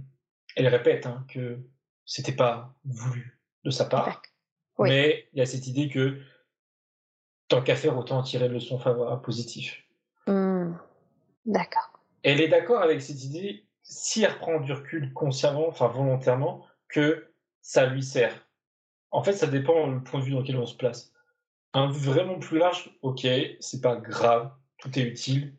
elle 0.56 0.68
répète 0.68 1.06
hein, 1.06 1.26
que 1.30 1.60
c'était 2.06 2.36
pas 2.36 2.74
voulu 2.84 3.40
de 3.64 3.70
sa 3.70 3.86
part, 3.86 4.22
mais 4.80 5.30
il 5.34 5.40
y 5.40 5.42
a 5.42 5.46
cette 5.46 5.68
idée 5.68 5.90
que 5.90 6.20
tant 7.48 7.62
qu'à 7.62 7.76
faire, 7.76 7.98
autant 7.98 8.20
en 8.20 8.24
tirer 8.24 8.48
le 8.48 8.60
son 8.60 8.80
favorable, 8.80 9.22
positif. 9.22 9.84
Mmh. 10.28 10.74
D'accord. 11.46 12.00
Elle 12.24 12.42
est 12.42 12.48
d'accord 12.48 12.82
avec 12.82 13.02
cette 13.02 13.24
idée, 13.24 13.66
si 13.84 14.24
elle 14.24 14.32
reprend 14.32 14.60
du 14.60 14.74
recul 14.74 15.12
consciemment, 15.14 15.68
enfin 15.68 15.88
volontairement, 15.88 16.66
que 16.88 17.32
ça 17.62 17.86
lui 17.86 18.04
sert. 18.04 18.48
En 19.12 19.24
fait, 19.24 19.34
ça 19.34 19.48
dépend 19.48 19.88
du 19.88 20.02
point 20.02 20.20
de 20.20 20.26
vue 20.26 20.32
dans 20.32 20.40
lequel 20.40 20.58
on 20.58 20.66
se 20.66 20.76
place. 20.76 21.12
Un 21.74 21.88
vraiment 21.88 22.40
plus 22.40 22.58
large, 22.58 22.98
ok, 23.02 23.28
c'est 23.60 23.82
pas 23.82 23.96
grave, 23.96 24.52
tout 24.78 24.98
est 24.98 25.04
utile. 25.04 25.54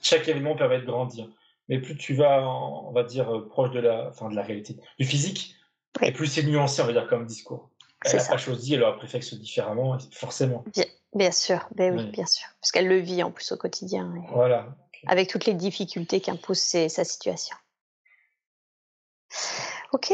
Chaque 0.00 0.28
événement 0.28 0.56
permet 0.56 0.80
de 0.80 0.86
grandir. 0.86 1.28
Mais 1.68 1.80
plus 1.80 1.96
tu 1.96 2.14
vas, 2.14 2.48
on 2.48 2.92
va 2.92 3.02
dire, 3.02 3.34
euh, 3.34 3.48
proche 3.48 3.70
de 3.70 3.80
la, 3.80 4.08
enfin, 4.08 4.28
de 4.28 4.36
la 4.36 4.42
réalité, 4.42 4.76
du 4.98 5.04
physique, 5.04 5.56
et 6.02 6.12
plus 6.12 6.26
c'est 6.26 6.42
nuancé, 6.42 6.82
on 6.82 6.86
va 6.86 6.92
dire, 6.92 7.08
comme 7.08 7.26
discours. 7.26 7.70
Elle 8.04 8.16
n'a 8.16 8.24
pas 8.24 8.36
choisi, 8.36 8.74
elle 8.74 8.82
aura 8.82 8.96
préféré 8.96 9.24
différemment, 9.36 9.96
forcément. 10.12 10.64
Bien 11.14 11.30
sûr, 11.30 11.66
ben 11.74 11.96
oui, 11.96 12.10
bien 12.10 12.26
sûr. 12.26 12.46
Parce 12.60 12.70
qu'elle 12.72 12.88
le 12.88 12.98
vit 12.98 13.22
en 13.22 13.30
plus 13.30 13.50
au 13.52 13.56
quotidien. 13.56 14.12
Voilà. 14.32 14.76
Avec 15.06 15.28
toutes 15.28 15.46
les 15.46 15.54
difficultés 15.54 16.20
qu'impose 16.20 16.58
sa 16.58 17.04
situation. 17.04 17.56
Ok. 19.92 20.12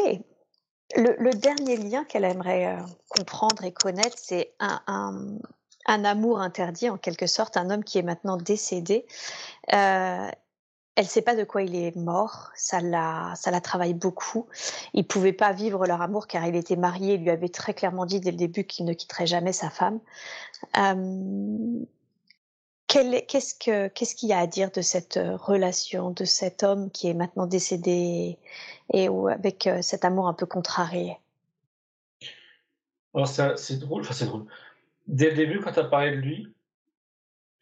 Le, 0.94 1.30
dernier 1.32 1.78
lien 1.78 2.04
qu'elle 2.04 2.24
aimerait 2.24 2.66
euh, 2.66 2.82
comprendre 3.08 3.64
et 3.64 3.72
connaître, 3.72 4.16
c'est 4.18 4.54
un, 4.60 5.38
amour 5.86 6.40
interdit, 6.40 6.90
en 6.90 6.98
quelque 6.98 7.26
sorte, 7.26 7.56
un 7.56 7.70
homme 7.70 7.82
qui 7.82 7.98
est 7.98 8.02
maintenant 8.02 8.36
décédé. 8.36 9.06
Euh, 9.72 10.30
elle 10.94 11.06
sait 11.06 11.22
pas 11.22 11.34
de 11.34 11.44
quoi 11.44 11.62
il 11.62 11.74
est 11.74 11.96
mort, 11.96 12.50
ça 12.54 12.80
la, 12.80 13.32
ça 13.36 13.50
la 13.50 13.60
travaille 13.60 13.94
beaucoup. 13.94 14.46
Ils 14.92 15.06
pouvaient 15.06 15.32
pas 15.32 15.52
vivre 15.52 15.86
leur 15.86 16.02
amour 16.02 16.26
car 16.26 16.46
il 16.46 16.54
était 16.54 16.76
marié, 16.76 17.14
il 17.14 17.22
lui 17.22 17.30
avait 17.30 17.48
très 17.48 17.72
clairement 17.72 18.04
dit 18.04 18.20
dès 18.20 18.30
le 18.30 18.36
début 18.36 18.64
qu'il 18.64 18.84
ne 18.84 18.92
quitterait 18.92 19.26
jamais 19.26 19.52
sa 19.52 19.70
femme. 19.70 20.00
Euh, 20.76 21.84
qu'est-ce 22.88 23.54
que 23.54 23.88
qu'est-ce 23.88 24.14
qu'il 24.14 24.28
y 24.28 24.32
a 24.34 24.38
à 24.38 24.46
dire 24.46 24.70
de 24.70 24.82
cette 24.82 25.16
euh, 25.16 25.36
relation, 25.36 26.10
de 26.10 26.24
cet 26.24 26.62
homme 26.62 26.90
qui 26.90 27.08
est 27.08 27.14
maintenant 27.14 27.46
décédé 27.46 28.38
et 28.92 29.08
avec 29.08 29.66
euh, 29.66 29.80
cet 29.80 30.04
amour 30.04 30.28
un 30.28 30.34
peu 30.34 30.46
contrarié? 30.46 31.16
C'est 33.26 33.78
drôle, 33.78 34.04
c'est 34.04 34.26
drôle. 34.26 34.46
Dès 35.06 35.30
le 35.30 35.36
début, 35.36 35.60
quand 35.60 35.72
tu 35.72 35.80
as 35.80 35.84
parlé 35.84 36.12
de 36.12 36.16
lui, 36.16 36.54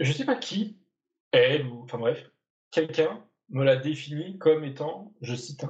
je 0.01 0.13
sais 0.13 0.25
pas 0.25 0.37
qui, 0.37 0.77
elle 1.33 1.67
ou 1.67 1.83
enfin 1.83 1.99
bref, 1.99 2.31
quelqu'un 2.71 3.25
me 3.51 3.65
l'a 3.65 3.77
défini 3.77 4.39
comme 4.39 4.65
étant, 4.65 5.13
je 5.21 5.35
cite, 5.35 5.65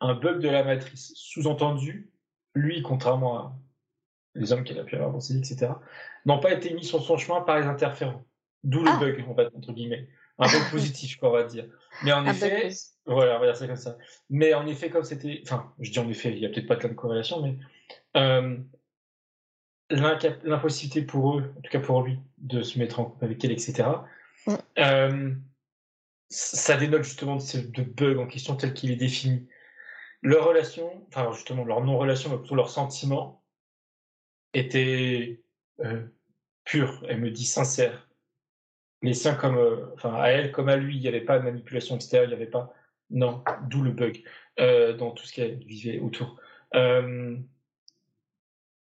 un, 0.00 0.14
bug 0.14 0.40
de 0.40 0.48
la 0.48 0.64
matrice. 0.64 1.12
Sous-entendu, 1.14 2.10
lui, 2.54 2.82
contrairement 2.82 3.38
à 3.38 3.56
les 4.34 4.52
hommes 4.52 4.64
qu'il 4.64 4.78
a 4.78 4.84
pu 4.84 4.94
avoir 4.96 5.10
dans 5.10 5.18
etc., 5.18 5.72
n'ont 6.24 6.40
pas 6.40 6.52
été 6.52 6.72
mis 6.72 6.84
sur 6.84 7.02
son 7.02 7.18
chemin 7.18 7.40
par 7.40 7.58
les 7.58 7.66
interférents. 7.66 8.24
D'où 8.62 8.82
le 8.82 8.90
ah. 8.90 8.98
bug, 8.98 9.24
en 9.28 9.34
fait, 9.34 9.48
entre 9.54 9.72
guillemets. 9.72 10.08
Un 10.38 10.46
bug 10.46 10.62
positif, 10.70 11.18
on 11.22 11.30
va 11.30 11.44
dire. 11.44 11.66
Mais 12.04 12.12
en 12.12 12.26
effet, 12.26 12.70
voilà, 13.06 13.36
on 13.36 13.40
va 13.40 13.46
dire 13.46 13.56
ça 13.56 13.66
comme 13.66 13.76
ça. 13.76 13.98
Mais 14.28 14.54
en 14.54 14.66
effet, 14.66 14.90
comme 14.90 15.04
c'était, 15.04 15.40
enfin, 15.44 15.72
je 15.80 15.90
dis 15.90 15.98
en 15.98 16.08
effet, 16.08 16.32
il 16.32 16.40
n'y 16.40 16.46
a 16.46 16.48
peut-être 16.48 16.68
pas 16.68 16.76
plein 16.76 16.88
de 16.88 16.94
corrélation, 16.94 17.42
mais 17.42 17.56
euh, 18.16 18.56
l'impossibilité 19.90 21.02
pour 21.02 21.38
eux, 21.38 21.52
en 21.56 21.60
tout 21.60 21.70
cas 21.70 21.80
pour 21.80 22.02
lui, 22.02 22.18
de 22.38 22.62
se 22.62 22.78
mettre 22.78 23.00
en 23.00 23.04
couple 23.04 23.24
avec 23.24 23.44
elle, 23.44 23.52
etc., 23.52 23.88
mm. 24.46 24.54
euh, 24.78 25.34
ça 26.30 26.76
dénote 26.76 27.02
justement 27.02 27.36
de 27.36 27.40
ce 27.40 27.58
bug 27.58 28.18
en 28.18 28.26
question 28.26 28.56
tel 28.56 28.72
qu'il 28.72 28.90
est 28.90 28.96
défini. 28.96 29.48
Leur 30.22 30.46
relation, 30.46 31.06
enfin 31.08 31.32
justement 31.32 31.64
leur 31.64 31.82
non-relation, 31.82 32.30
mais 32.30 32.38
plutôt 32.38 32.54
leur 32.54 32.70
sentiment, 32.70 33.44
était 34.54 35.42
euh, 35.80 36.06
pur, 36.64 37.04
elle 37.08 37.20
me 37.20 37.30
dit 37.30 37.44
sincère 37.44 38.10
les 39.02 39.14
siens 39.14 39.34
comme, 39.34 39.56
euh, 39.56 39.86
enfin, 39.94 40.14
à 40.14 40.28
elle 40.28 40.52
comme 40.52 40.68
à 40.68 40.76
lui, 40.76 40.96
il 40.96 41.00
n'y 41.00 41.08
avait 41.08 41.22
pas 41.22 41.38
de 41.38 41.44
manipulation 41.44 41.96
extérieure, 41.96 42.28
il 42.28 42.36
n'y 42.36 42.42
avait 42.42 42.50
pas. 42.50 42.72
Non, 43.10 43.42
d'où 43.68 43.82
le 43.82 43.90
bug 43.90 44.22
euh, 44.60 44.92
dans 44.96 45.10
tout 45.10 45.26
ce 45.26 45.32
qu'elle 45.32 45.64
vivait 45.64 45.98
autour. 45.98 46.36
Euh, 46.74 47.36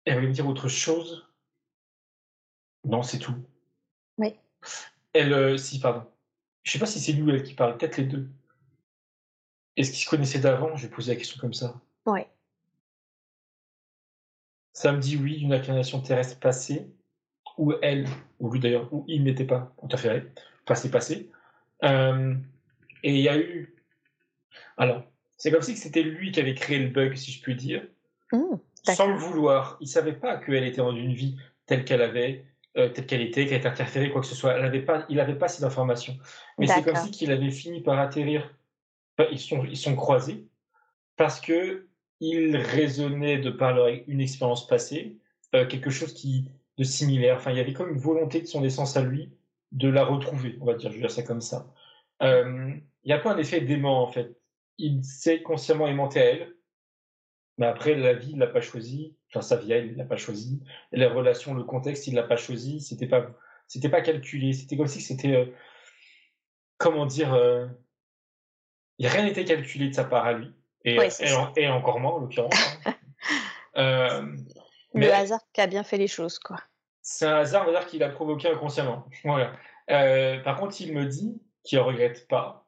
elle 0.05 0.15
voulait 0.15 0.28
me 0.28 0.32
dire 0.32 0.48
autre 0.48 0.69
chose? 0.69 1.28
Non, 2.85 3.02
c'est 3.02 3.19
tout. 3.19 3.36
Oui. 4.19 4.35
Elle, 5.12 5.59
si, 5.59 5.78
pardon. 5.78 6.09
Je 6.62 6.72
sais 6.72 6.78
pas 6.78 6.86
si 6.86 7.00
c'est 7.00 7.12
lui 7.12 7.22
ou 7.22 7.30
elle 7.30 7.42
qui 7.42 7.54
parle, 7.54 7.76
peut-être 7.76 7.96
les 7.96 8.04
deux. 8.04 8.28
Est-ce 9.76 9.90
qu'ils 9.90 10.04
se 10.04 10.10
connaissaient 10.10 10.40
d'avant? 10.40 10.76
Je 10.76 10.86
vais 10.86 10.94
poser 10.94 11.12
la 11.12 11.18
question 11.18 11.40
comme 11.40 11.54
ça. 11.54 11.80
Oui. 12.06 12.20
Ça 14.72 14.92
me 14.92 14.98
dit 14.98 15.16
oui, 15.16 15.38
une 15.40 15.52
incarnation 15.52 16.00
terrestre 16.00 16.38
passée 16.38 16.90
où 17.58 17.74
elle, 17.82 18.06
ou 18.38 18.50
lui 18.50 18.60
d'ailleurs, 18.60 18.92
où 18.92 19.04
il 19.08 19.22
n'était 19.22 19.44
pas 19.44 19.74
interféré, 19.82 20.24
passé 20.66 20.90
passé. 20.90 21.30
Euh, 21.84 22.34
et 23.02 23.14
il 23.14 23.20
y 23.20 23.28
a 23.28 23.38
eu. 23.38 23.74
Alors, 24.76 25.02
c'est 25.36 25.50
comme 25.50 25.62
si 25.62 25.76
c'était 25.76 26.02
lui 26.02 26.32
qui 26.32 26.40
avait 26.40 26.54
créé 26.54 26.78
le 26.78 26.88
bug, 26.88 27.14
si 27.16 27.32
je 27.32 27.42
puis 27.42 27.54
dire, 27.54 27.86
mmh, 28.32 28.56
sans 28.84 29.08
le 29.08 29.16
vouloir. 29.16 29.76
Il 29.80 29.88
savait 29.88 30.14
pas 30.14 30.36
qu'elle 30.38 30.64
était 30.64 30.78
dans 30.78 30.94
une 30.94 31.12
vie 31.12 31.36
telle 31.66 31.84
qu'elle 31.84 32.02
avait, 32.02 32.44
euh, 32.76 32.88
telle 32.88 33.06
qu'elle 33.06 33.22
était, 33.22 33.47
qu'elle 33.47 33.59
était 33.59 33.68
interférée, 33.68 34.10
quoi 34.10 34.20
que 34.20 34.26
ce 34.26 34.34
soit. 34.34 34.55
Elle 34.55 34.64
avait 34.64 34.82
pas, 34.82 35.05
il 35.09 35.16
n'avait 35.16 35.38
pas 35.38 35.48
cette 35.48 35.64
information. 35.64 36.16
Mais 36.59 36.66
c'est 36.66 36.82
comme 36.82 36.97
si 36.97 37.10
qu'il 37.10 37.32
avait 37.32 37.51
fini 37.51 37.80
par 37.82 37.98
atterrir. 37.98 38.55
ils 39.30 39.40
sont, 39.40 39.64
ils 39.64 39.76
sont 39.76 39.97
croisés 39.97 40.47
parce 41.16 41.40
que 41.40 41.88
il 42.20 42.56
raisonnait 42.56 43.38
de 43.38 43.51
par 43.51 43.74
leur, 43.74 43.88
une 44.06 44.20
expérience 44.20 44.66
passée 44.66 45.16
euh, 45.55 45.66
quelque 45.66 45.90
chose 45.90 46.12
qui 46.14 46.51
de 46.78 46.84
similaire. 46.84 47.36
Enfin, 47.36 47.51
il 47.51 47.56
y 47.56 47.60
avait 47.60 47.72
comme 47.72 47.90
une 47.90 47.98
volonté 47.98 48.40
de 48.40 48.47
son 48.47 48.64
essence 48.64 48.97
à 48.97 49.02
lui 49.02 49.32
de 49.72 49.88
la 49.88 50.05
retrouver, 50.05 50.56
on 50.60 50.64
va 50.64 50.74
dire, 50.74 50.90
je 50.90 50.97
vais 50.97 51.02
dire 51.02 51.10
ça 51.10 51.22
comme 51.22 51.40
ça. 51.40 51.72
Euh, 52.22 52.72
il 53.05 53.10
y 53.10 53.12
a 53.12 53.18
pas 53.18 53.32
un 53.32 53.38
effet 53.38 53.60
d'aimant, 53.60 54.02
en 54.02 54.06
fait? 54.06 54.36
Il 54.78 55.05
s'est 55.05 55.42
consciemment 55.42 55.86
aimanté 55.86 56.20
à 56.20 56.24
elle, 56.24 56.55
mais 57.60 57.66
après, 57.66 57.94
la 57.94 58.14
vie, 58.14 58.32
il 58.32 58.38
l'a 58.38 58.48
pas 58.48 58.60
choisi. 58.60 59.14
Enfin, 59.28 59.42
sa 59.42 59.56
vie, 59.56 59.68
il 59.68 59.96
l'a 59.96 60.04
pas 60.04 60.16
choisi. 60.16 60.60
Et 60.92 60.96
les 60.96 61.06
relations, 61.06 61.54
le 61.54 61.62
contexte, 61.62 62.08
il 62.08 62.14
l'a 62.14 62.24
pas 62.24 62.36
choisi. 62.36 62.80
C'était 62.80 63.06
pas, 63.06 63.26
c'était 63.68 63.88
pas 63.88 64.00
calculé. 64.00 64.52
C'était 64.54 64.76
comme 64.76 64.88
si 64.88 65.00
c'était, 65.00 65.36
euh, 65.36 65.46
comment 66.78 67.06
dire, 67.06 67.34
euh, 67.34 67.66
rien 68.98 69.24
n'était 69.24 69.44
calculé 69.44 69.90
de 69.90 69.94
sa 69.94 70.04
part 70.04 70.24
à 70.24 70.32
lui. 70.32 70.52
Et, 70.84 70.98
et, 71.56 71.68
encore 71.68 72.00
moins, 72.00 72.12
en 72.12 72.18
l'occurrence. 72.20 72.54
Hein. 73.76 74.34
le 74.94 75.12
hasard 75.12 75.40
qui 75.52 75.60
a 75.60 75.66
bien 75.66 75.84
fait 75.84 75.98
les 75.98 76.08
choses, 76.08 76.38
quoi 76.38 76.56
c'est 77.02 77.26
un 77.26 77.36
hasard, 77.36 77.64
va 77.66 77.72
dire 77.72 77.86
qu'il 77.86 78.02
a 78.02 78.08
provoqué 78.08 78.48
inconsciemment. 78.48 79.06
Voilà. 79.24 79.52
Euh, 79.90 80.38
par 80.42 80.58
contre, 80.58 80.80
il 80.80 80.92
me 80.92 81.06
dit 81.06 81.42
qu'il 81.64 81.78
ne 81.78 81.82
regrette 81.82 82.28
pas. 82.28 82.66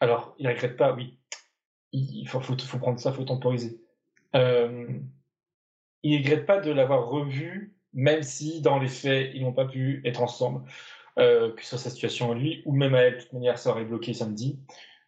Alors, 0.00 0.34
il 0.38 0.46
ne 0.46 0.50
regrette 0.52 0.76
pas, 0.76 0.92
oui. 0.92 1.18
Il 1.92 2.28
faut, 2.28 2.40
faut, 2.40 2.56
faut 2.58 2.78
prendre 2.78 2.98
ça, 3.00 3.10
il 3.10 3.16
faut 3.16 3.24
temporiser. 3.24 3.80
Euh, 4.34 4.86
il 6.02 6.12
ne 6.12 6.18
regrette 6.18 6.46
pas 6.46 6.60
de 6.60 6.70
l'avoir 6.70 7.08
revu, 7.08 7.74
même 7.92 8.22
si 8.22 8.60
dans 8.60 8.78
les 8.78 8.88
faits, 8.88 9.32
ils 9.34 9.42
n'ont 9.42 9.52
pas 9.52 9.66
pu 9.66 10.00
être 10.04 10.22
ensemble, 10.22 10.62
euh, 11.18 11.52
que 11.54 11.62
ce 11.62 11.70
soit 11.70 11.78
sa 11.78 11.90
situation 11.90 12.32
à 12.32 12.34
lui, 12.34 12.62
ou 12.64 12.74
même 12.74 12.94
à 12.94 13.00
elle, 13.00 13.16
de 13.16 13.20
toute 13.20 13.32
manière, 13.32 13.58
ça 13.58 13.70
aurait 13.70 13.84
bloqué 13.84 14.14
samedi, 14.14 14.58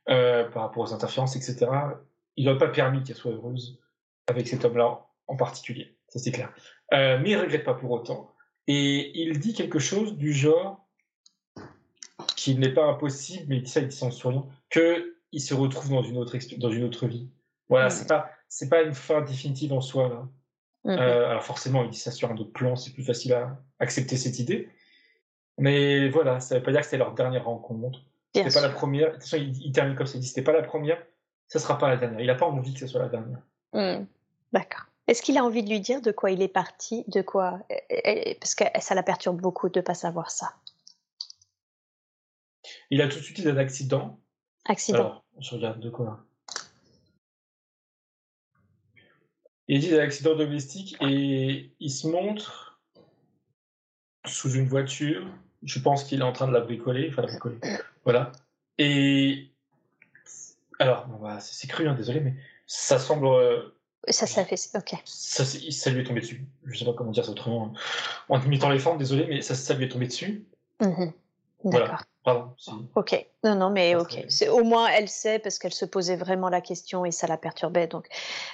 euh, 0.08 0.48
par 0.50 0.62
rapport 0.62 0.82
aux 0.82 0.92
interférences, 0.92 1.36
etc. 1.36 1.70
Il 2.36 2.46
n'a 2.46 2.56
pas 2.56 2.68
permis 2.68 3.02
qu'elle 3.02 3.16
soit 3.16 3.32
heureuse 3.32 3.80
avec 4.26 4.48
cet 4.48 4.64
homme-là 4.64 5.06
en 5.28 5.36
particulier, 5.36 5.96
ça 6.08 6.18
c'est 6.18 6.32
clair. 6.32 6.52
Euh, 6.92 7.18
mais 7.20 7.30
il 7.30 7.36
ne 7.36 7.42
regrette 7.42 7.64
pas 7.64 7.74
pour 7.74 7.90
autant. 7.90 8.30
Et 8.66 9.20
il 9.20 9.38
dit 9.38 9.54
quelque 9.54 9.78
chose 9.78 10.16
du 10.16 10.32
genre 10.32 10.86
qu'il 12.36 12.60
n'est 12.60 12.72
pas 12.72 12.84
impossible, 12.84 13.44
mais 13.48 13.56
il 13.56 13.62
dit 13.62 13.70
ça, 13.70 13.80
il 13.80 13.88
dit 13.88 13.96
ça 13.96 14.06
en 14.06 14.10
souriant, 14.10 14.48
qu'il 14.70 15.40
se 15.40 15.54
retrouve 15.54 15.90
dans 15.90 16.02
une 16.02 16.18
autre, 16.18 16.36
dans 16.58 16.70
une 16.70 16.84
autre 16.84 17.06
vie. 17.06 17.28
Voilà, 17.68 17.88
c'est 17.88 18.06
pas, 18.06 18.30
c'est 18.52 18.68
pas 18.68 18.82
une 18.82 18.92
fin 18.92 19.22
définitive 19.22 19.72
en 19.72 19.80
soi, 19.80 20.10
là. 20.10 20.28
Euh, 20.84 21.30
alors 21.30 21.42
forcément, 21.42 21.84
il 21.84 21.90
dit 21.90 21.98
ça 21.98 22.10
sur 22.10 22.30
un 22.30 22.36
autre 22.36 22.52
plan, 22.52 22.76
c'est 22.76 22.92
plus 22.92 23.02
facile 23.02 23.32
à 23.32 23.58
accepter 23.78 24.18
cette 24.18 24.38
idée. 24.38 24.68
Mais 25.56 26.10
voilà, 26.10 26.38
ça 26.38 26.56
veut 26.56 26.62
pas 26.62 26.70
dire 26.70 26.80
que 26.80 26.84
c'était 26.84 26.98
leur 26.98 27.14
dernière 27.14 27.46
rencontre. 27.46 28.00
C'était 28.34 28.52
pas 28.52 28.60
la 28.60 28.68
première. 28.68 29.08
De 29.08 29.12
toute 29.14 29.22
façon, 29.22 29.38
il, 29.38 29.72
termine 29.72 29.96
comme 29.96 30.06
ça, 30.06 30.18
il 30.18 30.20
dit 30.20 30.26
c'était 30.26 30.42
pas 30.42 30.52
la 30.52 30.62
première, 30.62 31.02
ça 31.48 31.60
sera 31.60 31.78
pas 31.78 31.88
la 31.88 31.96
dernière. 31.96 32.20
Il 32.20 32.28
a 32.28 32.34
pas 32.34 32.44
envie 32.44 32.74
que 32.74 32.80
ce 32.80 32.86
soit 32.86 33.00
la 33.00 33.08
dernière. 33.08 33.40
Hmm. 33.72 34.04
D'accord. 34.52 34.84
Est-ce 35.06 35.22
qu'il 35.22 35.38
a 35.38 35.44
envie 35.44 35.62
de 35.62 35.70
lui 35.70 35.80
dire 35.80 36.02
de 36.02 36.12
quoi 36.12 36.30
il 36.30 36.42
est 36.42 36.48
parti, 36.48 37.04
de 37.08 37.22
quoi 37.22 37.58
Parce 38.38 38.54
que 38.54 38.64
ça 38.80 38.94
la 38.94 39.02
perturbe 39.02 39.40
beaucoup 39.40 39.70
de 39.70 39.78
ne 39.78 39.82
pas 39.82 39.94
savoir 39.94 40.30
ça. 40.30 40.52
Il 42.90 43.00
a 43.00 43.08
tout 43.08 43.18
de 43.18 43.24
suite 43.24 43.38
eu 43.38 43.48
un 43.48 43.56
accident. 43.56 44.20
Accident. 44.66 44.98
Alors, 44.98 45.24
je 45.38 45.54
regarde 45.54 45.80
de 45.80 45.88
quoi. 45.88 46.26
Il 49.72 49.80
dit 49.80 49.98
accident 49.98 50.36
domestique 50.36 50.98
et 51.00 51.70
il 51.80 51.90
se 51.90 52.06
montre 52.06 52.78
sous 54.26 54.52
une 54.52 54.66
voiture. 54.66 55.26
Je 55.62 55.78
pense 55.78 56.04
qu'il 56.04 56.20
est 56.20 56.24
en 56.24 56.32
train 56.32 56.46
de 56.46 56.52
la 56.52 56.60
bricoler, 56.60 57.08
enfin 57.08 57.22
la 57.22 57.28
bricoler. 57.28 57.56
Voilà. 58.04 58.32
Et 58.76 59.50
alors, 60.78 61.06
c'est 61.40 61.68
cru, 61.68 61.88
hein, 61.88 61.94
désolé, 61.94 62.20
mais 62.20 62.34
ça 62.66 62.98
semble 62.98 63.26
euh, 63.26 63.62
ça, 64.08 64.26
ça 64.26 64.44
fait. 64.44 64.56
Ok. 64.74 64.94
Ça, 65.06 65.46
ça, 65.46 65.90
lui 65.90 66.00
est 66.02 66.04
tombé 66.04 66.20
dessus. 66.20 66.44
Je 66.66 66.78
sais 66.78 66.84
pas 66.84 66.92
comment 66.92 67.12
dire 67.12 67.24
ça 67.24 67.30
autrement. 67.30 67.72
En 68.28 68.42
imitant 68.42 68.68
les 68.68 68.78
formes, 68.78 68.98
désolé, 68.98 69.24
mais 69.26 69.40
ça, 69.40 69.54
ça 69.54 69.72
lui 69.72 69.86
est 69.86 69.88
tombé 69.88 70.06
dessus. 70.06 70.44
Mmh 70.80 71.12
D'accord. 71.64 72.02
Pardon. 72.24 72.54
Ok. 72.94 73.26
Non, 73.42 73.56
non, 73.56 73.70
mais 73.70 73.96
ok. 73.96 74.24
C'est 74.28 74.48
au 74.48 74.62
moins 74.62 74.88
elle 74.88 75.08
sait 75.08 75.38
parce 75.40 75.58
qu'elle 75.58 75.72
se 75.72 75.84
posait 75.84 76.16
vraiment 76.16 76.48
la 76.48 76.60
question 76.60 77.04
et 77.04 77.10
ça 77.10 77.26
la 77.26 77.36
perturbait. 77.36 77.88
Donc, 77.88 78.06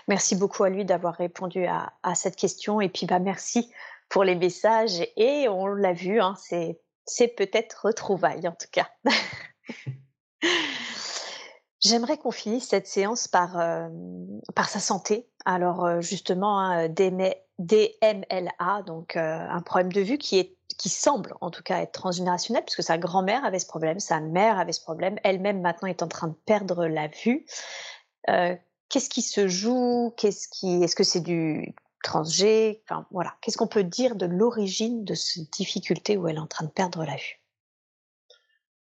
merci 0.07 0.37
beaucoup 0.37 0.65
à 0.65 0.71
lui 0.71 0.85
d'avoir 0.85 1.15
répondu 1.15 1.67
à, 1.67 1.93
à, 2.03 2.15
cette 2.15 2.37
question 2.37 2.81
et 2.81 2.89
puis 2.89 3.07
bah 3.07 3.19
merci 3.19 3.71
pour 4.09 4.25
les 4.25 4.35
messages 4.35 5.07
et 5.17 5.49
on 5.49 5.67
l'a 5.67 5.93
vu, 5.93 6.21
hein, 6.21 6.35
c'est 6.39 6.81
c'est 7.05 7.29
peut-être 7.29 7.87
retrouvailles 7.87 8.47
en 8.47 8.53
tout 8.53 8.69
cas. 8.71 8.89
J'aimerais 11.81 12.19
qu'on 12.19 12.33
finisse 12.33 12.69
cette 12.69 12.89
séance 12.89 13.29
par, 13.29 13.59
euh, 13.59 13.89
par 14.55 14.69
sa 14.69 14.81
santé. 14.81 15.29
Alors 15.45 15.85
euh, 15.85 16.01
justement, 16.01 16.59
hein, 16.59 16.89
DMLA, 16.89 18.83
donc 18.85 19.17
euh, 19.17 19.47
un 19.49 19.63
problème 19.63 19.93
de 19.93 20.01
vue 20.01 20.19
qui, 20.19 20.39
est, 20.39 20.58
qui 20.79 20.89
semble 20.89 21.35
en 21.41 21.51
tout 21.51 21.63
cas 21.63 21.81
être 21.83 21.93
transgénérationnel, 21.93 22.65
puisque 22.65 22.83
sa 22.83 22.97
grand-mère 22.97 23.45
avait 23.45 23.59
ce 23.59 23.67
problème, 23.67 24.01
sa 24.01 24.21
mère 24.21 24.59
avait 24.59 24.73
ce 24.73 24.81
problème, 24.81 25.19
elle-même 25.25 25.61
maintenant 25.61 25.89
est 25.89 26.03
en 26.03 26.09
train 26.09 26.29
de 26.29 26.37
perdre 26.47 26.87
la 26.87 27.09
vue. 27.09 27.45
Qu'est-ce 28.27 29.11
qui 29.11 29.23
se 29.23 29.49
joue? 29.49 30.15
Qu'est-ce 30.17 30.49
Est-ce 30.65 30.97
que 30.97 31.05
c'est 31.05 31.21
du 31.21 31.75
transgé? 32.03 32.83
Enfin 32.85 33.07
voilà, 33.11 33.35
qu'est-ce 33.43 33.59
qu'on 33.59 33.67
peut 33.67 33.85
dire 33.85 34.17
de 34.17 34.25
l'origine 34.25 35.05
de 35.05 35.15
cette 35.15 35.53
difficulté 35.53 36.17
où 36.17 36.29
elle 36.29 36.37
est 36.37 36.41
en 36.41 36.47
train 36.47 36.65
de 36.65 36.71
perdre 36.71 37.05
la 37.05 37.17
vue? 37.17 37.43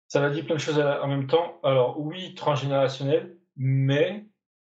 Ça 0.09 0.21
m'a 0.21 0.31
dit 0.31 0.43
plein 0.43 0.57
de 0.57 0.61
choses 0.61 0.79
en 0.79 1.09
même 1.09 1.27
temps. 1.27 1.59
Alors, 1.63 1.99
oui, 1.99 2.35
transgénérationnel, 2.35 3.37
mais. 3.57 4.27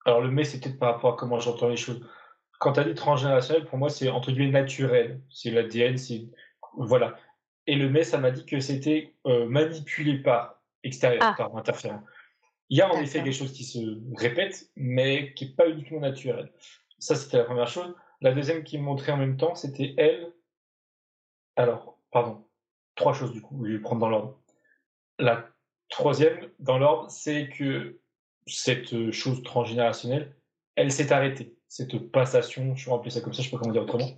Alors, 0.05 0.21
le 0.21 0.29
mais, 0.29 0.43
c'est 0.43 0.59
peut-être 0.59 0.79
par 0.79 0.95
rapport 0.95 1.13
à 1.13 1.17
comment 1.17 1.39
j'entends 1.39 1.69
les 1.69 1.77
choses. 1.77 2.05
Quand 2.59 2.73
tu 2.73 2.79
as 2.81 2.83
dit 2.83 2.93
transgénérationnel, 2.93 3.65
pour 3.65 3.77
moi, 3.77 3.89
c'est 3.89 4.09
entre 4.09 4.31
guillemets 4.31 4.51
naturel. 4.51 5.21
C'est 5.29 5.51
l'ADN, 5.51 5.97
c'est. 5.97 6.29
Voilà. 6.77 7.17
Et 7.67 7.75
le 7.75 7.89
mais, 7.89 8.03
ça 8.03 8.17
m'a 8.17 8.31
dit 8.31 8.45
que 8.45 8.59
c'était 8.59 9.15
euh, 9.25 9.47
manipulé 9.47 10.17
par 10.17 10.61
extérieur, 10.83 11.21
ah. 11.23 11.33
par 11.37 11.55
interférent. 11.55 12.03
Il 12.69 12.77
y 12.77 12.81
a 12.81 12.91
en 12.91 12.99
effet 12.99 13.21
des 13.21 13.31
choses 13.31 13.53
qui 13.53 13.63
se 13.63 13.79
répètent, 14.15 14.69
mais 14.75 15.33
qui 15.33 15.45
n'est 15.45 15.51
pas 15.53 15.69
uniquement 15.69 15.99
naturel. 15.99 16.51
Ça, 16.99 17.15
c'était 17.15 17.37
la 17.37 17.43
première 17.43 17.67
chose. 17.67 17.95
La 18.21 18.33
deuxième 18.33 18.63
qui 18.63 18.77
me 18.77 18.83
montrait 18.83 19.11
en 19.11 19.17
même 19.17 19.37
temps, 19.37 19.55
c'était 19.55 19.93
elle. 19.97 20.33
Alors, 21.55 21.99
pardon. 22.11 22.45
Trois 22.95 23.13
choses 23.13 23.31
du 23.31 23.41
coup, 23.41 23.65
je 23.65 23.73
vais 23.73 23.79
prendre 23.79 24.01
dans 24.01 24.09
l'ordre. 24.09 24.39
La 25.19 25.49
troisième, 25.89 26.49
dans 26.59 26.77
l'ordre, 26.77 27.09
c'est 27.09 27.49
que 27.49 27.99
cette 28.47 29.11
chose 29.11 29.41
transgénérationnelle, 29.43 30.35
elle 30.75 30.91
s'est 30.91 31.11
arrêtée. 31.11 31.55
Cette 31.67 32.11
passation, 32.11 32.75
je 32.75 32.85
vais 32.89 32.95
appeler 32.95 33.09
ça 33.09 33.21
comme 33.21 33.33
ça, 33.33 33.41
je 33.41 33.47
ne 33.47 33.51
sais 33.51 33.57
pas 33.57 33.61
comment 33.61 33.73
dire 33.73 33.83
autrement. 33.83 34.09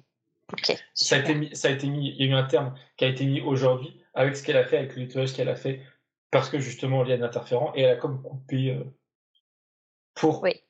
Ça, 0.93 1.15
a 1.15 1.19
été 1.19 1.35
mis, 1.35 1.55
ça 1.55 1.67
a 1.67 1.71
été 1.71 1.87
mis, 1.87 2.09
il 2.09 2.21
y 2.21 2.23
a 2.23 2.31
eu 2.31 2.33
un 2.33 2.43
terme 2.43 2.75
qui 2.97 3.05
a 3.05 3.07
été 3.07 3.25
mis 3.25 3.41
aujourd'hui 3.41 4.01
avec 4.13 4.35
ce 4.35 4.43
qu'elle 4.43 4.57
a 4.57 4.65
fait, 4.65 4.77
avec 4.77 4.95
le 4.95 5.03
nettoyage 5.03 5.33
qu'elle 5.33 5.49
a 5.49 5.55
fait, 5.55 5.81
parce 6.31 6.49
que 6.49 6.59
justement, 6.59 7.03
il 7.03 7.09
y 7.09 7.13
a 7.13 7.17
un 7.17 7.21
interférent, 7.21 7.73
et 7.75 7.81
elle 7.81 7.91
a 7.91 7.95
comme 7.95 8.21
coupé 8.21 8.71
euh, 8.71 8.83
pour. 10.13 10.41
Oui. 10.43 10.61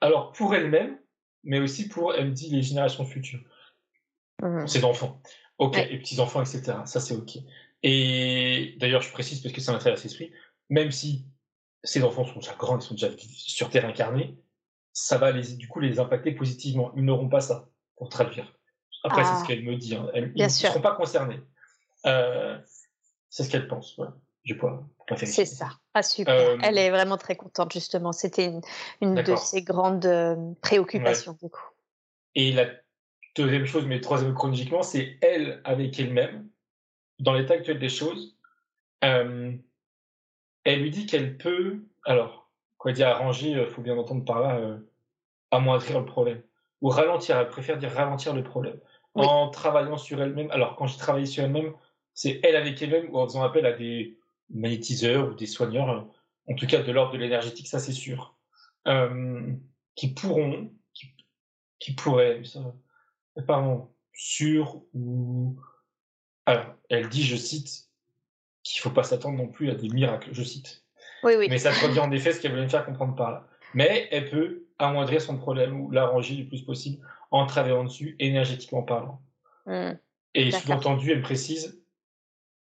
Alors, 0.00 0.32
pour 0.32 0.54
elle-même, 0.54 0.98
mais 1.44 1.58
aussi 1.58 1.88
pour, 1.88 2.14
elle 2.14 2.28
me 2.28 2.32
dit, 2.32 2.50
les 2.50 2.62
générations 2.62 3.04
futures. 3.04 3.40
Mmh. 4.42 4.66
Ses 4.66 4.84
enfants. 4.84 5.20
Ok, 5.58 5.76
et 5.76 5.98
petits-enfants, 5.98 6.40
etc. 6.40 6.78
Ça, 6.84 7.00
c'est 7.00 7.14
ok. 7.14 7.38
Et 7.82 8.76
d'ailleurs, 8.78 9.02
je 9.02 9.10
précise 9.12 9.40
parce 9.40 9.52
que 9.52 9.60
ça 9.60 9.72
m'intéresse 9.72 10.04
l'esprit, 10.04 10.32
même 10.70 10.92
si 10.92 11.26
ces 11.82 12.02
enfants 12.02 12.24
sont 12.24 12.38
déjà 12.38 12.54
grands, 12.54 12.78
ils 12.78 12.82
sont 12.82 12.94
déjà 12.94 13.08
sur 13.16 13.70
Terre 13.70 13.86
incarnés, 13.86 14.36
ça 14.92 15.18
va 15.18 15.30
les, 15.30 15.54
du 15.54 15.68
coup 15.68 15.80
les 15.80 15.98
impacter 15.98 16.32
positivement. 16.32 16.92
Ils 16.96 17.04
n'auront 17.04 17.28
pas 17.28 17.40
ça, 17.40 17.68
pour 17.96 18.08
traduire. 18.08 18.57
Après, 19.04 19.24
c'est 19.24 19.34
ce 19.34 19.40
ah. 19.42 19.46
qu'elle 19.46 19.64
me 19.64 19.76
dit. 19.76 19.94
Hein. 19.94 20.08
ils 20.14 20.42
ne 20.42 20.48
seront 20.48 20.80
pas 20.80 20.94
concernés. 20.94 21.40
Euh, 22.06 22.58
c'est 23.30 23.44
ce 23.44 23.50
qu'elle 23.50 23.68
pense. 23.68 23.98
C'est 25.16 25.44
ça. 25.44 25.70
Ah, 25.94 26.02
super. 26.02 26.34
Euh, 26.34 26.56
Elle 26.62 26.78
est 26.78 26.90
vraiment 26.90 27.16
très 27.16 27.36
contente, 27.36 27.72
justement. 27.72 28.12
C'était 28.12 28.52
une, 29.00 29.14
de 29.14 29.36
ses 29.36 29.62
grandes 29.62 30.06
euh, 30.06 30.36
préoccupations, 30.60 31.36
du 31.42 31.48
coup. 31.48 31.66
Et 32.34 32.52
la 32.52 32.66
deuxième 33.36 33.66
chose, 33.66 33.86
mais 33.86 34.00
troisième 34.00 34.34
chronologiquement, 34.34 34.82
c'est 34.82 35.18
elle 35.20 35.60
avec 35.64 35.98
elle-même, 35.98 36.48
dans 37.18 37.32
l'état 37.32 37.54
actuel 37.54 37.78
des 37.78 37.88
choses. 37.88 38.36
Euh, 39.04 39.52
elle 40.64 40.82
lui 40.82 40.90
dit 40.90 41.06
qu'elle 41.06 41.36
peut, 41.36 41.84
alors, 42.04 42.50
quoi 42.76 42.92
dire, 42.92 43.08
arranger, 43.08 43.50
il 43.50 43.66
faut 43.66 43.82
bien 43.82 43.96
entendre 43.96 44.24
par 44.24 44.40
là, 44.40 44.60
amoindrir 45.50 46.00
le 46.00 46.06
problème. 46.06 46.42
Ou 46.80 46.90
ralentir, 46.90 47.38
elle 47.38 47.48
préfère 47.48 47.78
dire 47.78 47.90
ralentir 47.92 48.34
le 48.34 48.44
problème. 48.44 48.78
En 49.14 49.48
travaillant 49.48 49.96
sur 49.96 50.22
elle-même. 50.22 50.50
Alors, 50.50 50.76
quand 50.76 50.86
je 50.86 50.96
travaille 50.96 51.26
sur 51.26 51.42
elle-même, 51.42 51.72
c'est 52.14 52.40
elle 52.42 52.56
avec 52.56 52.80
elle-même 52.82 53.08
ou 53.10 53.18
en 53.18 53.26
faisant 53.26 53.42
appel 53.42 53.66
à 53.66 53.72
des 53.72 54.18
magnétiseurs 54.50 55.28
ou 55.28 55.34
des 55.34 55.46
soigneurs, 55.46 56.06
en 56.48 56.54
tout 56.54 56.66
cas 56.66 56.82
de 56.82 56.92
l'ordre 56.92 57.12
de 57.12 57.18
l'énergétique, 57.18 57.68
ça 57.68 57.78
c'est 57.78 57.92
sûr, 57.92 58.36
euh, 58.86 59.52
qui 59.94 60.08
pourront, 60.14 60.70
qui, 61.78 61.94
pourraient, 61.94 62.42
ça, 62.44 62.60
pardon, 63.46 63.88
sur 64.12 64.82
ou. 64.94 65.56
Alors, 66.46 66.74
elle 66.88 67.08
dit, 67.08 67.22
je 67.22 67.36
cite, 67.36 67.88
qu'il 68.62 68.78
ne 68.80 68.82
faut 68.82 68.94
pas 68.94 69.02
s'attendre 69.02 69.36
non 69.36 69.48
plus 69.48 69.70
à 69.70 69.74
des 69.74 69.88
miracles, 69.88 70.30
je 70.32 70.42
cite. 70.42 70.84
Oui, 71.22 71.34
oui. 71.36 71.46
Mais 71.50 71.58
ça 71.58 71.72
traduit 71.72 72.00
en 72.00 72.10
effet 72.10 72.32
ce 72.32 72.40
qu'elle 72.40 72.52
voulait 72.52 72.64
me 72.64 72.68
faire 72.68 72.86
comprendre 72.86 73.14
par 73.14 73.30
là. 73.30 73.46
Mais 73.74 74.08
elle 74.10 74.30
peut 74.30 74.66
amoindrir 74.78 75.20
son 75.20 75.36
problème 75.36 75.80
ou 75.80 75.90
l'arranger 75.90 76.36
le 76.36 76.46
plus 76.46 76.62
possible 76.62 77.06
en 77.30 77.46
travaillant 77.46 77.84
dessus, 77.84 78.16
énergétiquement 78.18 78.82
parlant. 78.82 79.20
Mmh. 79.66 79.92
Et 80.34 80.50
sous-entendu, 80.50 81.12
elle 81.12 81.22
précise, 81.22 81.82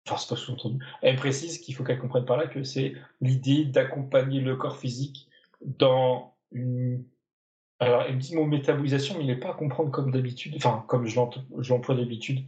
enfin 0.06 0.16
c'est 0.16 0.28
pas 0.28 0.36
sous-entendu, 0.36 0.84
elle 1.02 1.16
précise 1.16 1.58
qu'il 1.58 1.74
faut 1.74 1.84
qu'elle 1.84 1.98
comprenne 1.98 2.24
par 2.24 2.36
là 2.36 2.46
que 2.46 2.62
c'est 2.62 2.94
l'idée 3.20 3.64
d'accompagner 3.64 4.40
le 4.40 4.56
corps 4.56 4.78
physique 4.78 5.28
dans 5.60 6.34
une... 6.52 7.04
Alors, 7.80 8.02
elle 8.02 8.14
me 8.16 8.20
dit 8.20 8.36
mot 8.36 8.46
métabolisation, 8.46 9.16
mais 9.16 9.24
il 9.24 9.26
n'est 9.26 9.36
pas 9.36 9.50
à 9.50 9.54
comprendre 9.54 9.90
comme 9.90 10.12
d'habitude, 10.12 10.54
enfin, 10.56 10.84
comme 10.86 11.06
je 11.06 11.16
l'emploie 11.16 11.94
d'habitude. 11.94 12.44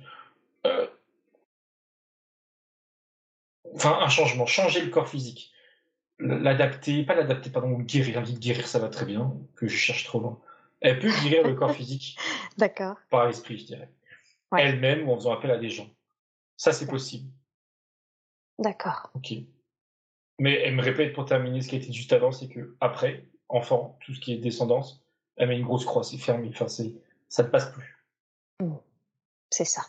Euh, 0.66 0.86
enfin, 3.74 3.98
un 4.00 4.08
changement, 4.08 4.46
changer 4.46 4.80
le 4.82 4.90
corps 4.90 5.08
physique. 5.08 5.52
L'adapter, 6.18 7.04
pas 7.04 7.14
l'adapter, 7.14 7.50
pardon, 7.50 7.78
guérir. 7.80 8.22
Guérir, 8.22 8.66
ça 8.68 8.78
va 8.78 8.88
très 8.88 9.04
bien, 9.04 9.34
que 9.56 9.66
je 9.66 9.76
cherche 9.76 10.04
trop 10.04 10.20
loin. 10.20 10.40
Elle 10.80 10.98
peut 10.98 11.10
guérir 11.22 11.46
le 11.46 11.54
corps 11.54 11.70
physique. 11.74 12.18
D'accord. 12.56 12.96
Par 13.10 13.26
l'esprit, 13.26 13.58
je 13.58 13.66
dirais. 13.66 13.90
Elle-même 14.56 15.08
ou 15.08 15.12
en 15.12 15.16
faisant 15.16 15.32
appel 15.32 15.50
à 15.50 15.58
des 15.58 15.70
gens. 15.70 15.90
Ça, 16.56 16.72
c'est 16.72 16.86
possible. 16.86 17.30
D'accord. 18.58 19.10
Ok. 19.14 19.32
Mais 20.38 20.54
elle 20.62 20.74
me 20.74 20.82
répète 20.82 21.12
pour 21.14 21.24
terminer 21.24 21.60
ce 21.60 21.68
qui 21.68 21.76
a 21.76 21.78
été 21.78 21.92
juste 21.92 22.12
avant, 22.12 22.32
c'est 22.32 22.48
que 22.48 22.76
après, 22.80 23.28
enfant, 23.48 23.98
tout 24.04 24.14
ce 24.14 24.20
qui 24.20 24.32
est 24.32 24.38
descendance, 24.38 25.02
elle 25.36 25.48
met 25.48 25.58
une 25.58 25.64
grosse 25.64 25.84
croix, 25.84 26.04
c'est 26.04 26.18
fermé, 26.18 26.50
enfin, 26.52 26.68
ça 26.68 27.42
ne 27.42 27.48
passe 27.48 27.70
plus. 27.72 28.06
Mmh. 28.60 28.74
C'est 29.50 29.64
ça. 29.64 29.82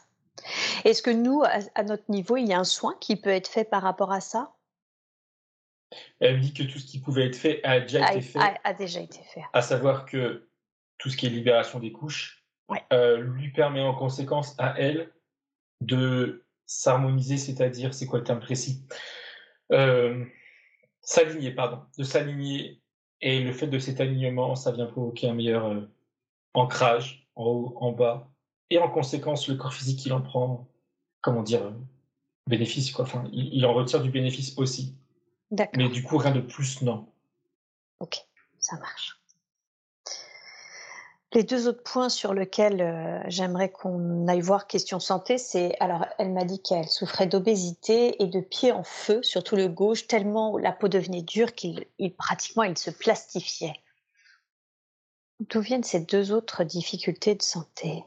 Est-ce 0.86 1.02
que 1.02 1.10
nous, 1.10 1.44
à, 1.44 1.84
notre 1.84 2.10
niveau, 2.10 2.38
il 2.38 2.48
y 2.48 2.54
a 2.54 2.60
un 2.60 2.64
soin 2.64 2.96
qui 3.00 3.16
peut 3.16 3.30
être 3.30 3.48
fait 3.48 3.66
par 3.66 3.82
rapport 3.82 4.12
à 4.12 4.22
ça? 4.22 4.54
Elle 6.20 6.38
me 6.38 6.42
dit 6.42 6.54
que 6.54 6.64
tout 6.64 6.80
ce 6.80 6.86
qui 6.86 7.00
pouvait 7.00 7.28
être 7.28 7.36
fait 7.36 7.64
a 7.64 7.80
déjà 7.80 8.12
été 8.12 8.22
fait. 8.22 8.40
A, 8.64 8.74
déjà 8.74 9.00
été 9.00 9.22
fait. 9.24 9.44
À 9.54 9.62
savoir 9.62 10.06
que 10.06 10.47
tout 10.98 11.10
ce 11.10 11.18
qui 11.18 11.26
est 11.26 11.30
libération 11.30 11.80
des 11.80 11.92
couches 11.92 12.44
euh, 12.92 13.18
lui 13.18 13.52
permet 13.52 13.82
en 13.82 13.94
conséquence 13.94 14.56
à 14.58 14.80
elle 14.80 15.14
de 15.82 16.46
s'harmoniser, 16.66 17.38
c'est-à-dire, 17.38 17.94
c'est 17.94 18.06
quoi 18.06 18.20
le 18.20 18.26
terme 18.26 18.40
précis? 18.40 18.86
Euh, 19.72 20.26
S'aligner, 21.02 21.52
pardon, 21.52 21.82
de 21.98 22.04
s'aligner. 22.04 22.82
Et 23.22 23.40
le 23.42 23.54
fait 23.54 23.68
de 23.68 23.80
cet 23.80 24.02
alignement, 24.02 24.56
ça 24.56 24.72
vient 24.72 24.86
provoquer 24.86 25.30
un 25.30 25.34
meilleur 25.34 25.66
euh, 25.68 25.90
ancrage 26.54 27.28
en 27.36 27.46
haut, 27.46 27.74
en 27.78 27.92
bas. 27.94 28.30
Et 28.70 28.78
en 28.78 28.90
conséquence, 28.90 29.48
le 29.48 29.56
corps 29.56 29.74
physique, 29.74 30.06
il 30.06 30.12
en 30.12 30.22
prend, 30.22 30.68
comment 31.22 31.44
dire, 31.44 31.74
bénéfice, 32.48 32.92
quoi. 32.92 33.06
Enfin, 33.06 33.24
il, 33.32 33.66
en 33.66 33.74
retire 33.74 34.02
du 34.02 34.12
bénéfice 34.12 34.58
aussi. 34.58 34.98
Mais 35.76 35.88
du 35.88 36.04
coup, 36.04 36.18
rien 36.18 36.32
de 36.32 36.42
plus, 36.42 36.82
non. 36.82 37.08
Ok, 38.02 38.18
ça 38.60 38.78
marche. 38.78 39.17
Les 41.38 41.44
deux 41.44 41.68
autres 41.68 41.84
points 41.84 42.10
sur 42.10 42.34
lesquels 42.34 42.82
euh, 42.82 43.22
j'aimerais 43.28 43.70
qu'on 43.70 44.28
aille 44.28 44.42
voir 44.42 44.66
question 44.66 45.00
santé, 45.00 45.38
c'est 45.38 45.80
alors 45.80 46.04
elle 46.18 46.34
m'a 46.34 46.46
dit 46.46 46.60
qu'elle 46.64 46.88
souffrait 46.88 47.28
d'obésité 47.28 48.24
et 48.24 48.26
de 48.26 48.40
pieds 48.40 48.72
en 48.72 48.82
feu, 48.82 49.22
surtout 49.22 49.56
le 49.56 49.68
gauche, 49.68 50.08
tellement 50.08 50.58
la 50.58 50.72
peau 50.72 50.88
devenait 50.88 51.22
dure 51.22 51.54
qu'il 51.54 51.86
pratiquement 52.18 52.64
il 52.64 52.76
se 52.76 52.90
plastifiait. 52.90 53.76
D'où 55.42 55.62
viennent 55.62 55.84
ces 55.84 56.00
deux 56.00 56.32
autres 56.32 56.64
difficultés 56.64 57.36
de 57.36 57.44
santé? 57.44 58.04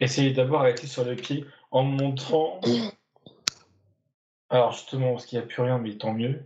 Essayez 0.00 0.32
d'abord 0.32 0.62
avec 0.62 0.78
sur 0.78 1.04
le 1.04 1.16
pied 1.16 1.44
en 1.70 1.82
montrant. 1.82 2.62
Alors 4.48 4.72
justement, 4.72 5.12
parce 5.12 5.26
qu'il 5.26 5.38
n'y 5.38 5.44
a 5.44 5.46
plus 5.46 5.60
rien, 5.60 5.76
mais 5.76 5.98
tant 5.98 6.14
mieux. 6.14 6.42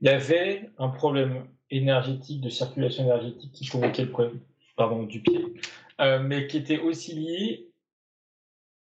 Il 0.00 0.06
y 0.06 0.10
avait 0.10 0.70
un 0.78 0.90
problème 0.90 1.44
énergétique, 1.70 2.40
de 2.40 2.48
circulation 2.48 3.04
énergétique 3.04 3.52
qui 3.52 3.68
provoquait 3.68 4.04
le 4.04 4.10
problème 4.10 4.40
pardon, 4.76 5.02
du 5.02 5.20
pied, 5.20 5.44
euh, 6.00 6.20
mais 6.20 6.46
qui 6.46 6.56
était 6.56 6.78
aussi 6.78 7.14
lié, 7.14 7.68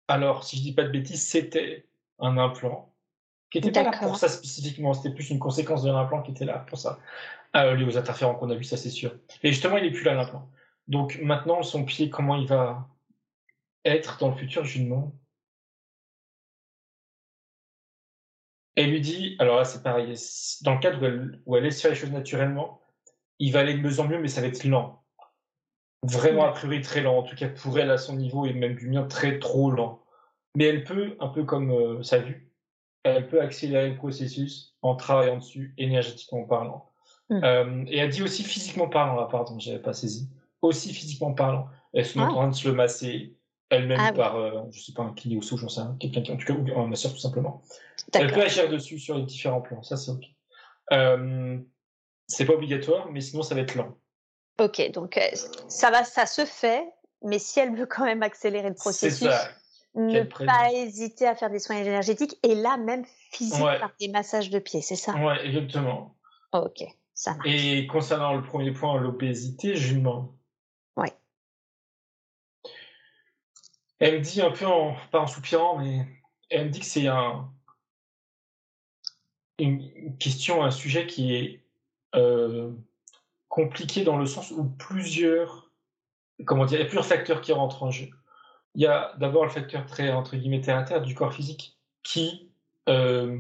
alors 0.08 0.44
si 0.44 0.58
je 0.58 0.62
dis 0.62 0.74
pas 0.74 0.84
de 0.84 0.90
bêtises, 0.90 1.26
c'était 1.26 1.88
un 2.20 2.38
implant 2.38 2.94
qui 3.50 3.58
était 3.58 3.72
pas 3.72 3.84
là 3.84 3.98
pour 3.98 4.16
ça 4.16 4.30
spécifiquement, 4.30 4.94
c'était 4.94 5.14
plus 5.14 5.32
une 5.32 5.40
conséquence 5.40 5.84
d'un 5.84 5.96
implant 5.96 6.22
qui 6.22 6.32
était 6.32 6.46
là 6.46 6.60
pour 6.60 6.78
ça, 6.78 7.00
euh, 7.56 7.76
lié 7.76 7.84
aux 7.84 7.98
interférents 7.98 8.36
qu'on 8.36 8.52
a 8.52 8.56
vu, 8.56 8.64
ça 8.64 8.78
c'est 8.78 8.92
sûr. 8.92 9.16
Et 9.42 9.50
justement, 9.50 9.78
il 9.78 9.84
n'est 9.84 9.92
plus 9.92 10.04
là 10.04 10.14
l'implant. 10.14 10.50
Donc 10.88 11.20
maintenant, 11.22 11.64
son 11.64 11.84
pied, 11.84 12.10
comment 12.10 12.36
il 12.36 12.48
va 12.48 12.88
être 13.84 14.20
dans 14.20 14.30
le 14.30 14.36
futur, 14.36 14.64
je 14.64 14.78
lui 14.78 14.86
demande. 14.86 15.12
Elle 18.76 18.92
lui 18.92 19.02
dit, 19.02 19.36
alors 19.40 19.58
là 19.58 19.66
c'est 19.66 19.84
pareil, 19.84 20.14
dans 20.62 20.74
le 20.74 20.80
cadre 20.80 21.40
où 21.46 21.58
elle, 21.58 21.64
laisse 21.64 21.82
faire 21.82 21.92
les 21.92 21.98
choses 21.98 22.12
naturellement, 22.12 22.82
il 23.40 23.52
va 23.52 23.60
aller 23.60 23.74
de 23.74 23.82
mieux 23.82 24.00
en 24.00 24.08
mieux, 24.08 24.20
mais 24.20 24.28
ça 24.28 24.42
va 24.42 24.48
être 24.48 24.64
lent. 24.64 25.04
Vraiment, 26.04 26.46
a 26.46 26.52
priori, 26.52 26.82
très 26.82 27.02
lent. 27.02 27.18
En 27.18 27.24
tout 27.24 27.36
cas, 27.36 27.48
pour 27.48 27.78
elle, 27.78 27.92
à 27.92 27.98
son 27.98 28.16
niveau, 28.16 28.46
et 28.46 28.54
même 28.54 28.76
du 28.76 28.90
mien, 28.90 29.04
très 29.04 29.40
trop 29.40 29.70
lent. 29.70 30.02
Mais 30.56 30.66
elle 30.66 30.84
peut, 30.84 31.16
un 31.20 31.28
peu 31.28 31.44
comme 31.44 31.72
euh, 31.72 32.04
sa 32.04 32.20
vue, 32.20 32.52
elle 33.04 33.28
peut 33.28 33.42
accélérer 33.42 33.90
le 33.90 33.96
processus 33.96 34.76
en 34.82 34.96
travaillant 34.96 35.38
dessus, 35.38 35.74
énergétiquement 35.78 36.44
parlant. 36.44 36.92
Mm. 37.30 37.44
Euh, 37.44 37.84
et 37.88 37.98
elle 37.98 38.10
dit 38.10 38.24
aussi 38.24 38.44
physiquement 38.44 38.90
parlant, 38.90 39.16
là, 39.16 39.28
pardon, 39.30 39.58
j'avais 39.60 39.80
pas 39.80 39.94
saisi. 39.94 40.30
Aussi 40.62 40.94
physiquement 40.94 41.34
parlant. 41.34 41.68
Elle 41.94 42.06
se 42.06 42.18
en 42.20 42.26
ah. 42.26 42.30
train 42.30 42.48
de 42.48 42.56
se 42.56 42.68
le 42.68 42.74
masser. 42.74 43.36
Elle-même 43.72 44.00
ah 44.00 44.14
par, 44.14 44.36
euh, 44.36 44.64
je 44.72 44.82
sais 44.82 44.94
pas, 44.94 45.02
un 45.02 45.14
kiné 45.14 45.38
ou 45.38 45.42
j'en 45.42 45.70
sais 45.70 45.82
rien, 45.82 45.96
quelqu'un 46.00 46.22
qui, 46.22 46.32
en 46.32 46.38
tout 46.38 46.46
cas, 46.46 46.54
ou 46.54 46.80
un 46.80 46.88
masseur 46.88 47.12
tout 47.14 47.20
simplement. 47.20 47.64
Elle 48.14 48.32
peut 48.32 48.42
agir 48.42 48.70
dessus 48.70 49.00
sur 49.00 49.18
les 49.18 49.24
différents 49.24 49.62
plans, 49.62 49.82
ça 49.82 49.98
c'est 49.98 50.12
ok. 50.12 50.26
Euh, 50.92 51.58
c'est 52.28 52.46
pas 52.46 52.54
obligatoire, 52.54 53.10
mais 53.12 53.22
sinon 53.22 53.44
ça 53.44 53.56
va 53.56 53.62
être 53.62 53.76
lent. 53.76 53.98
Ok, 54.60 54.92
donc 54.92 55.18
euh, 55.18 55.22
ça 55.70 55.90
va, 55.90 56.04
ça 56.04 56.26
se 56.26 56.46
fait, 56.46 56.86
mais 57.24 57.40
si 57.40 57.60
elle 57.60 57.76
veut 57.76 57.86
quand 57.86 58.04
même 58.04 58.22
accélérer 58.24 58.70
le 58.70 58.76
processus, 58.76 59.30
ne 59.96 60.24
pas 60.24 60.72
hésiter 60.74 61.26
à 61.26 61.36
faire 61.36 61.50
des 61.50 61.60
soins 61.60 61.78
énergétiques 61.78 62.38
et 62.44 62.56
là 62.56 62.78
même 62.78 63.06
physique 63.32 63.60
par 63.60 63.92
des 64.00 64.10
massages 64.10 64.50
de 64.50 64.60
pieds, 64.60 64.82
c'est 64.82 64.96
ça? 64.96 65.16
Ouais, 65.16 65.46
exactement. 65.46 66.16
ok, 66.54 66.84
ça 67.14 67.36
marche. 67.36 67.48
Et 67.48 67.88
concernant 67.88 68.36
le 68.36 68.44
premier 68.44 68.72
point, 68.72 69.00
l'obésité, 69.00 69.76
je 69.76 69.94
lui 69.94 70.00
demande. 70.00 70.30
Ouais. 70.98 71.14
Elle 74.02 74.16
me 74.16 74.20
dit 74.20 74.42
un 74.42 74.50
peu, 74.50 74.66
en, 74.66 74.96
pas 75.12 75.20
en 75.20 75.28
soupirant, 75.28 75.78
mais 75.78 76.08
elle 76.50 76.66
me 76.66 76.72
dit 76.72 76.80
que 76.80 76.86
c'est 76.88 77.08
un, 77.08 77.54
une 79.60 80.18
question, 80.18 80.64
un 80.64 80.72
sujet 80.72 81.06
qui 81.06 81.36
est 81.36 81.64
euh, 82.16 82.72
compliqué 83.48 84.04
dans 84.04 84.18
le 84.18 84.26
sens 84.26 84.50
où 84.50 84.64
plusieurs, 84.64 85.72
comment 86.46 86.66
dire, 86.66 86.80
il 86.80 86.82
y 86.82 86.86
a 86.86 86.88
plusieurs 86.88 87.06
facteurs 87.06 87.42
qui 87.42 87.54
rentrent 87.54 87.84
en 87.84 87.92
jeu. 87.92 88.10
Il 88.74 88.82
y 88.82 88.88
a 88.88 89.14
d'abord 89.20 89.44
le 89.44 89.52
facteur 89.52 89.86
très, 89.86 90.10
entre 90.10 90.36
guillemets, 90.36 90.62
terre 90.62 91.04
du 91.04 91.14
corps 91.14 91.34
physique 91.34 91.78
qui, 92.02 92.52
euh, 92.90 93.40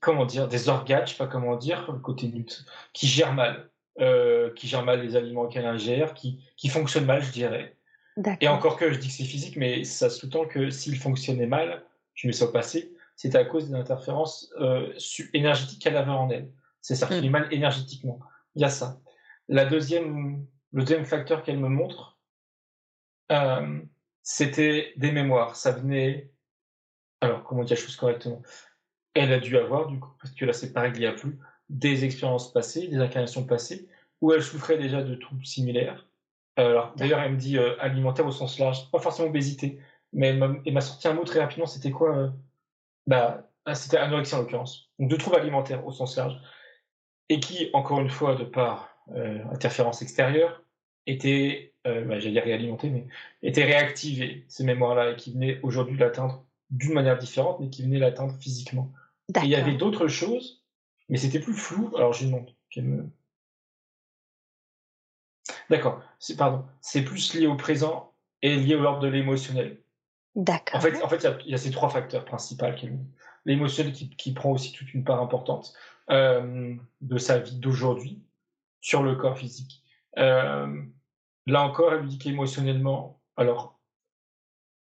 comment 0.00 0.26
dire, 0.26 0.46
des 0.46 0.68
organes, 0.68 1.06
je 1.06 1.12
sais 1.12 1.16
pas 1.16 1.26
comment 1.26 1.56
dire, 1.56 1.98
côté 2.02 2.28
nut, 2.28 2.66
qui 2.92 3.06
gère 3.06 3.32
mal, 3.32 3.70
euh, 3.98 4.52
qui 4.52 4.68
gère 4.68 4.84
mal 4.84 5.00
les 5.00 5.16
aliments 5.16 5.48
qu'elle 5.48 5.64
ingère, 5.64 6.12
qui, 6.12 6.44
qui 6.58 6.68
fonctionne 6.68 7.06
mal, 7.06 7.22
je 7.22 7.32
dirais. 7.32 7.79
Et 8.40 8.48
encore 8.48 8.76
que 8.76 8.92
je 8.92 8.98
dis 8.98 9.08
que 9.08 9.14
c'est 9.14 9.24
physique, 9.24 9.56
mais 9.56 9.84
ça 9.84 10.10
sous-tend 10.10 10.46
que 10.46 10.70
s'il 10.70 10.98
fonctionnait 10.98 11.46
mal, 11.46 11.84
je 12.14 12.26
mets 12.26 12.32
ça 12.32 12.46
au 12.46 12.52
passé, 12.52 12.92
c'est 13.16 13.34
à 13.34 13.44
cause 13.44 13.68
des 13.68 13.74
interférences 13.74 14.52
euh, 14.60 14.92
énergétiques 15.34 15.82
qu'elle 15.82 15.96
avait 15.96 16.10
en 16.10 16.30
elle. 16.30 16.50
C'est 16.80 16.94
ça, 16.94 17.06
qui 17.06 17.28
mmh. 17.28 17.30
mal 17.30 17.48
énergétiquement. 17.50 18.20
Il 18.54 18.62
y 18.62 18.64
a 18.64 18.70
ça. 18.70 19.00
La 19.48 19.66
deuxième, 19.66 20.46
le 20.72 20.82
deuxième 20.82 21.04
facteur 21.04 21.42
qu'elle 21.42 21.58
me 21.58 21.68
montre, 21.68 22.18
euh, 23.32 23.80
c'était 24.22 24.92
des 24.96 25.12
mémoires. 25.12 25.56
Ça 25.56 25.72
venait. 25.72 26.30
Alors, 27.20 27.44
comment 27.44 27.64
dire 27.64 27.76
la 27.76 27.82
chose 27.82 27.96
correctement? 27.96 28.42
Elle 29.14 29.32
a 29.32 29.40
dû 29.40 29.58
avoir, 29.58 29.88
du 29.88 29.98
coup, 29.98 30.10
parce 30.20 30.34
que 30.34 30.44
là, 30.44 30.52
c'est 30.52 30.72
pareil, 30.72 30.92
il 30.94 31.00
n'y 31.00 31.06
a 31.06 31.12
plus, 31.12 31.38
des 31.68 32.04
expériences 32.04 32.52
passées, 32.52 32.88
des 32.88 32.98
incarnations 32.98 33.44
passées, 33.44 33.88
où 34.20 34.32
elle 34.32 34.42
souffrait 34.42 34.78
déjà 34.78 35.02
de 35.02 35.14
troubles 35.14 35.44
similaires. 35.44 36.06
Euh, 36.58 36.70
alors, 36.70 36.94
d'ailleurs, 36.96 37.20
elle 37.20 37.32
me 37.32 37.38
dit 37.38 37.58
euh, 37.58 37.80
alimentaire 37.80 38.26
au 38.26 38.32
sens 38.32 38.58
large, 38.58 38.90
pas 38.90 38.98
forcément 38.98 39.28
obésité, 39.28 39.78
mais 40.12 40.28
elle 40.28 40.72
m'a 40.72 40.80
sorti 40.80 41.08
un 41.08 41.14
mot 41.14 41.24
très 41.24 41.40
rapidement, 41.40 41.66
c'était 41.66 41.90
quoi 41.90 42.32
bah, 43.06 43.48
ah, 43.64 43.74
C'était 43.74 43.98
anorexie 43.98 44.34
en 44.34 44.40
l'occurrence. 44.40 44.90
Donc, 44.98 45.10
de 45.10 45.16
troubles 45.16 45.36
alimentaires 45.36 45.86
au 45.86 45.92
sens 45.92 46.16
large 46.16 46.40
et 47.30 47.40
qui, 47.40 47.70
encore 47.72 48.00
une 48.00 48.10
fois, 48.10 48.34
de 48.34 48.44
par 48.44 48.90
euh, 49.12 49.38
interférence 49.52 50.02
extérieure, 50.02 50.62
était, 51.06 51.74
euh, 51.86 52.04
bah, 52.04 52.18
j'allais 52.18 52.32
dire 52.32 52.44
réalimenté, 52.44 52.90
mais 52.90 53.06
était 53.42 53.64
réactivé, 53.64 54.44
ces 54.48 54.64
mémoires-là, 54.64 55.12
et 55.12 55.16
qui 55.16 55.32
venaient 55.32 55.60
aujourd'hui 55.62 55.96
l'atteindre 55.96 56.44
d'une 56.70 56.92
manière 56.92 57.16
différente, 57.16 57.60
mais 57.60 57.70
qui 57.70 57.82
venaient 57.82 57.98
l'atteindre 57.98 58.34
physiquement. 58.40 58.92
Et 59.36 59.44
il 59.44 59.48
y 59.48 59.54
avait 59.54 59.76
d'autres 59.76 60.08
choses, 60.08 60.64
mais 61.08 61.18
c'était 61.18 61.38
plus 61.38 61.54
flou. 61.54 61.92
Alors, 61.96 62.12
je 62.12 62.26
demande 62.26 62.50
me... 62.76 63.08
D'accord, 65.70 66.02
c'est 66.18 66.36
pardon, 66.36 66.64
c'est 66.80 67.02
plus 67.02 67.34
lié 67.34 67.46
au 67.46 67.56
présent 67.56 68.12
et 68.42 68.56
lié 68.56 68.74
au 68.74 68.82
ordre 68.82 69.00
de 69.00 69.08
l'émotionnel. 69.08 69.80
D'accord. 70.34 70.78
En 70.78 70.80
fait, 70.80 71.02
en 71.02 71.08
fait, 71.08 71.26
il 71.44 71.50
y, 71.50 71.54
a 71.54 71.58
ces 71.58 71.70
trois 71.70 71.88
facteurs 71.88 72.24
principaux. 72.24 72.66
L'émotionnel 73.44 73.92
qui, 73.92 74.10
qui, 74.10 74.32
prend 74.32 74.50
aussi 74.50 74.72
toute 74.72 74.92
une 74.94 75.04
part 75.04 75.20
importante. 75.20 75.74
Euh, 76.10 76.74
de 77.02 77.18
sa 77.18 77.38
vie 77.38 77.54
d'aujourd'hui 77.54 78.20
sur 78.80 79.04
le 79.04 79.14
corps 79.14 79.38
physique. 79.38 79.84
Euh, 80.18 80.82
là 81.46 81.62
encore, 81.62 81.92
elle 81.92 82.00
lui 82.00 82.08
dit 82.08 82.18
qu'émotionnellement, 82.18 83.22
alors, 83.36 83.80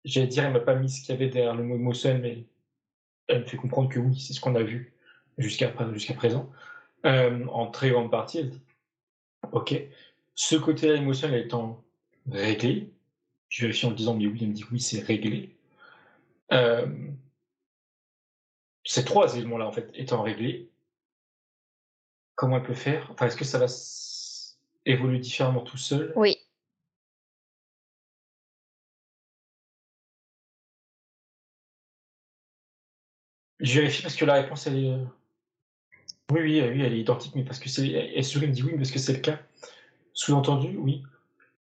j'allais 0.04 0.26
dire, 0.26 0.44
elle 0.44 0.52
m'a 0.52 0.60
pas 0.60 0.74
mis 0.74 0.90
ce 0.90 1.00
qu'il 1.00 1.14
y 1.14 1.16
avait 1.16 1.30
derrière 1.30 1.54
le 1.54 1.62
mot 1.62 1.76
émotionnel, 1.76 2.20
mais 2.20 2.46
elle 3.28 3.40
me 3.40 3.46
fait 3.46 3.56
comprendre 3.56 3.88
que 3.88 3.98
oui, 3.98 4.20
c'est 4.20 4.34
ce 4.34 4.40
qu'on 4.40 4.54
a 4.54 4.62
vu 4.62 4.94
jusqu'à 5.38 5.72
jusqu'à 5.94 6.12
présent. 6.12 6.50
Euh, 7.06 7.46
en 7.46 7.70
très 7.70 7.88
grande 7.88 8.10
partie, 8.10 8.40
elle 8.40 8.50
dit, 8.50 8.62
ok, 9.52 9.80
ce 10.34 10.56
côté-là 10.56 10.96
émotionnel 10.96 11.44
étant 11.46 11.82
réglé, 12.30 12.92
je 13.48 13.62
vérifie 13.62 13.86
en 13.86 13.92
disant, 13.92 14.14
mais 14.14 14.26
oui, 14.26 14.38
elle 14.42 14.48
me 14.48 14.54
dit 14.54 14.64
oui, 14.70 14.80
c'est 14.80 15.00
réglé. 15.00 15.56
ces 18.84 19.04
trois 19.04 19.36
éléments-là, 19.36 19.66
en 19.66 19.72
fait, 19.72 19.90
étant 19.94 20.22
réglés, 20.22 20.70
comment 22.34 22.58
elle 22.58 22.64
peut 22.64 22.74
faire? 22.74 23.10
Enfin, 23.12 23.26
est-ce 23.26 23.36
que 23.36 23.44
ça 23.44 23.58
va 23.58 23.66
évoluer 24.86 25.18
différemment 25.18 25.62
tout 25.62 25.78
seul? 25.78 26.12
Oui. 26.16 26.36
Je 33.60 33.80
vérifie 33.80 34.02
parce 34.02 34.16
que 34.16 34.24
la 34.24 34.34
réponse, 34.34 34.66
elle 34.66 34.84
est. 34.84 34.90
Euh, 34.90 35.04
oui, 36.30 36.40
oui, 36.42 36.60
oui, 36.60 36.82
elle 36.82 36.92
est 36.94 37.00
identique, 37.00 37.34
mais 37.34 37.44
parce 37.44 37.58
que 37.58 37.68
c'est. 37.68 37.88
Elle 37.88 38.24
sourit, 38.24 38.48
me 38.48 38.52
dit 38.52 38.62
oui, 38.62 38.76
parce 38.76 38.90
que 38.90 38.98
c'est 38.98 39.12
le 39.14 39.20
cas. 39.20 39.40
Sous-entendu, 40.14 40.76
oui. 40.78 41.02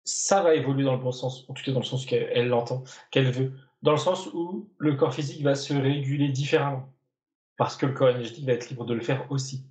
Ça 0.03 0.41
va 0.41 0.55
évoluer 0.55 0.85
dans 0.85 0.93
le 0.93 1.01
bon 1.01 1.11
sens, 1.11 1.45
en 1.49 1.53
tout 1.53 1.63
cas 1.63 1.71
dans 1.71 1.81
le 1.81 1.85
sens 1.85 2.05
qu'elle 2.05 2.47
l'entend, 2.47 2.83
qu'elle 3.11 3.29
veut. 3.29 3.51
Dans 3.83 3.91
le 3.91 3.97
sens 3.97 4.27
où 4.33 4.69
le 4.77 4.95
corps 4.95 5.13
physique 5.13 5.43
va 5.43 5.53
se 5.53 5.73
réguler 5.73 6.29
différemment. 6.29 6.91
Parce 7.57 7.75
que 7.75 7.85
le 7.85 7.93
corps 7.93 8.09
énergétique 8.09 8.45
va 8.45 8.53
être 8.53 8.69
libre 8.69 8.85
de 8.85 8.93
le 8.93 9.01
faire 9.01 9.29
aussi 9.31 9.63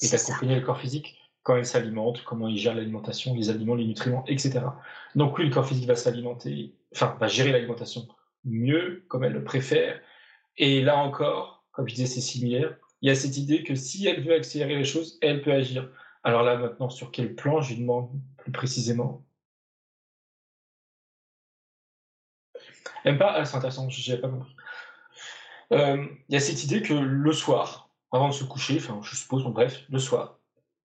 et 0.00 0.08
d'accompagner 0.08 0.56
le 0.56 0.62
corps 0.62 0.78
physique 0.78 1.16
quand 1.42 1.56
il 1.56 1.66
s'alimente, 1.66 2.22
comment 2.24 2.48
il 2.48 2.56
gère 2.56 2.74
l'alimentation, 2.74 3.34
les 3.34 3.50
aliments, 3.50 3.74
les 3.74 3.84
nutriments, 3.84 4.24
etc. 4.26 4.60
Donc 5.14 5.38
oui, 5.38 5.44
le 5.44 5.50
corps 5.50 5.66
physique 5.66 5.86
va 5.86 5.96
s'alimenter, 5.96 6.72
enfin, 6.94 7.16
va 7.20 7.26
gérer 7.26 7.52
l'alimentation 7.52 8.06
mieux, 8.44 9.04
comme 9.08 9.24
elle 9.24 9.32
le 9.32 9.44
préfère. 9.44 10.00
Et 10.56 10.82
là 10.82 10.96
encore, 10.96 11.64
comme 11.72 11.88
je 11.88 11.94
disais, 11.94 12.06
c'est 12.06 12.20
similaire. 12.20 12.76
Il 13.00 13.08
y 13.08 13.10
a 13.10 13.14
cette 13.14 13.36
idée 13.36 13.64
que 13.64 13.74
si 13.74 14.06
elle 14.06 14.22
veut 14.22 14.34
accélérer 14.34 14.76
les 14.76 14.84
choses, 14.84 15.18
elle 15.20 15.42
peut 15.42 15.52
agir. 15.52 15.88
Alors 16.24 16.42
là, 16.42 16.56
maintenant, 16.56 16.88
sur 16.90 17.10
quel 17.10 17.34
plan, 17.34 17.60
je 17.60 17.74
lui 17.74 17.80
demande 17.80 18.10
plus 18.38 18.52
précisément? 18.52 19.24
Elle 23.04 23.18
pas, 23.18 23.32
ah, 23.32 23.44
c'est 23.44 23.56
intéressant, 23.56 23.88
je 23.88 24.10
n'avais 24.10 24.22
pas 24.22 24.28
compris. 24.28 24.54
Euh, 25.72 26.06
il 26.28 26.34
y 26.34 26.36
a 26.36 26.40
cette 26.40 26.62
idée 26.64 26.82
que 26.82 26.94
le 26.94 27.32
soir, 27.32 27.90
avant 28.12 28.28
de 28.28 28.34
se 28.34 28.44
coucher, 28.44 28.76
enfin, 28.76 29.00
je 29.02 29.16
suppose, 29.16 29.44
bref, 29.44 29.84
le 29.88 29.98
soir, 29.98 30.38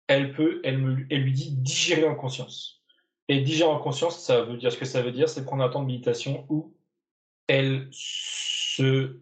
elle 0.06 0.32
peut, 0.32 0.60
elle, 0.64 0.78
me, 0.78 1.06
elle 1.10 1.22
lui 1.22 1.32
dit 1.32 1.52
digérer 1.56 2.06
en 2.06 2.14
conscience. 2.14 2.82
Et 3.28 3.40
digérer 3.40 3.70
en 3.70 3.78
conscience, 3.80 4.22
ça 4.22 4.42
veut 4.42 4.56
dire 4.58 4.70
ce 4.70 4.78
que 4.78 4.84
ça 4.84 5.02
veut 5.02 5.12
dire, 5.12 5.28
c'est 5.28 5.44
prendre 5.44 5.64
un 5.64 5.68
temps 5.70 5.82
de 5.82 5.86
méditation 5.86 6.46
où 6.50 6.74
elle 7.48 7.88
se 7.90 9.20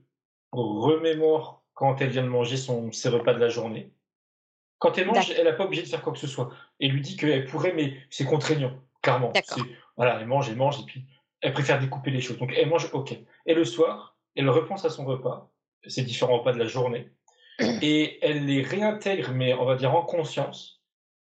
remémore 0.51 1.65
quand 1.75 2.01
elle 2.01 2.11
vient 2.11 2.25
de 2.25 2.29
manger 2.29 2.57
son, 2.57 2.93
ses 2.93 3.09
repas 3.09 3.35
de 3.35 3.39
la 3.39 3.49
journée. 3.49 3.93
Quand 4.83 4.99
elle 4.99 5.07
mange, 5.07 5.31
elle 5.31 5.45
n'a 5.45 5.53
pas 5.53 5.65
obligé 5.65 5.83
de 5.83 5.87
faire 5.87 6.03
quoi 6.03 6.13
que 6.13 6.19
ce 6.19 6.27
soit. 6.27 6.51
Et 6.81 6.89
lui 6.89 7.01
dit 7.01 7.17
qu'elle 7.17 7.45
pourrait, 7.45 7.73
mais 7.73 7.95
c'est 8.11 8.25
contraignant, 8.25 8.73
clairement. 9.01 9.33
Voilà, 9.97 10.19
elle 10.19 10.27
mange, 10.27 10.49
elle 10.51 10.57
mange, 10.57 10.81
et 10.81 10.85
puis 10.85 11.07
elle 11.41 11.53
préfère 11.53 11.79
découper 11.79 12.11
les 12.11 12.21
choses. 12.21 12.37
Donc 12.37 12.53
elle 12.57 12.69
mange, 12.69 12.89
ok. 12.93 13.17
Et 13.47 13.55
le 13.55 13.65
soir, 13.65 14.17
elle 14.35 14.51
repense 14.51 14.85
à 14.85 14.91
son 14.91 15.05
repas, 15.05 15.53
ses 15.87 16.03
différents 16.03 16.39
repas 16.39 16.53
de 16.53 16.59
la 16.59 16.67
journée, 16.67 17.13
et 17.61 18.19
elle 18.23 18.45
les 18.45 18.61
réintègre, 18.63 19.31
mais 19.31 19.55
on 19.55 19.65
va 19.65 19.77
dire 19.77 19.95
en 19.95 20.03
conscience, 20.03 20.83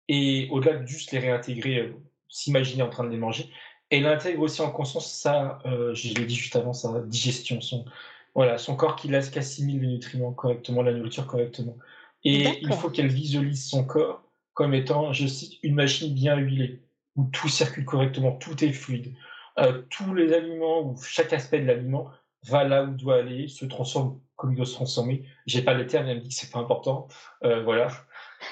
et 0.09 0.49
au-delà 0.51 0.75
de 0.75 0.85
juste 0.85 1.13
les 1.13 1.19
réintégrer, 1.19 1.77
euh, 1.77 1.95
s'imaginer 2.27 2.83
en 2.83 2.89
train 2.89 3.05
de 3.05 3.09
les 3.09 3.17
manger, 3.17 3.49
elle 3.89 4.05
intègre 4.05 4.41
aussi 4.41 4.61
en 4.63 4.71
conscience 4.71 5.09
sa, 5.09 5.59
euh, 5.65 5.93
je 5.93 6.13
l'ai 6.13 6.25
dit 6.25 6.35
juste 6.35 6.57
avant, 6.57 6.73
sa 6.73 6.99
digestion, 7.03 7.61
son, 7.61 7.85
voilà, 8.33 8.57
son 8.57 8.75
corps 8.75 8.97
qui, 8.97 9.07
qui 9.07 9.39
assimile 9.39 9.79
les 9.79 9.87
nutriments 9.87 10.33
correctement, 10.33 10.81
la 10.81 10.91
nourriture 10.91 11.25
correctement. 11.25 11.77
Et 12.25 12.59
il 12.61 12.73
faut 12.73 12.89
qu'elle 12.89 13.07
visualise 13.07 13.69
son 13.69 13.85
corps 13.85 14.25
comme 14.55 14.73
étant, 14.73 15.13
je 15.13 15.27
cite, 15.27 15.59
une 15.63 15.75
machine 15.75 16.13
bien 16.13 16.37
huilée, 16.37 16.81
où 17.15 17.25
tout 17.25 17.49
circule 17.49 17.85
correctement, 17.85 18.31
tout 18.31 18.63
est 18.63 18.71
fluide. 18.71 19.13
Euh, 19.59 19.83
tous 19.89 20.13
les 20.15 20.33
aliments, 20.33 20.81
ou 20.81 20.97
chaque 21.03 21.33
aspect 21.33 21.59
de 21.59 21.65
l'aliment 21.65 22.09
va 22.43 22.63
là 22.63 22.83
où 22.85 22.93
doit 22.95 23.17
aller, 23.17 23.47
se 23.47 23.65
transforme 23.65 24.19
comme 24.37 24.53
il 24.53 24.55
doit 24.55 24.65
se 24.65 24.73
transformer. 24.73 25.25
J'ai 25.45 25.61
pas 25.61 25.73
les 25.73 25.87
termes, 25.87 26.07
elle 26.07 26.17
me 26.17 26.21
dit 26.21 26.29
que 26.29 26.35
c'est 26.35 26.51
pas 26.51 26.59
important. 26.59 27.07
Euh, 27.43 27.63
voilà. 27.63 27.87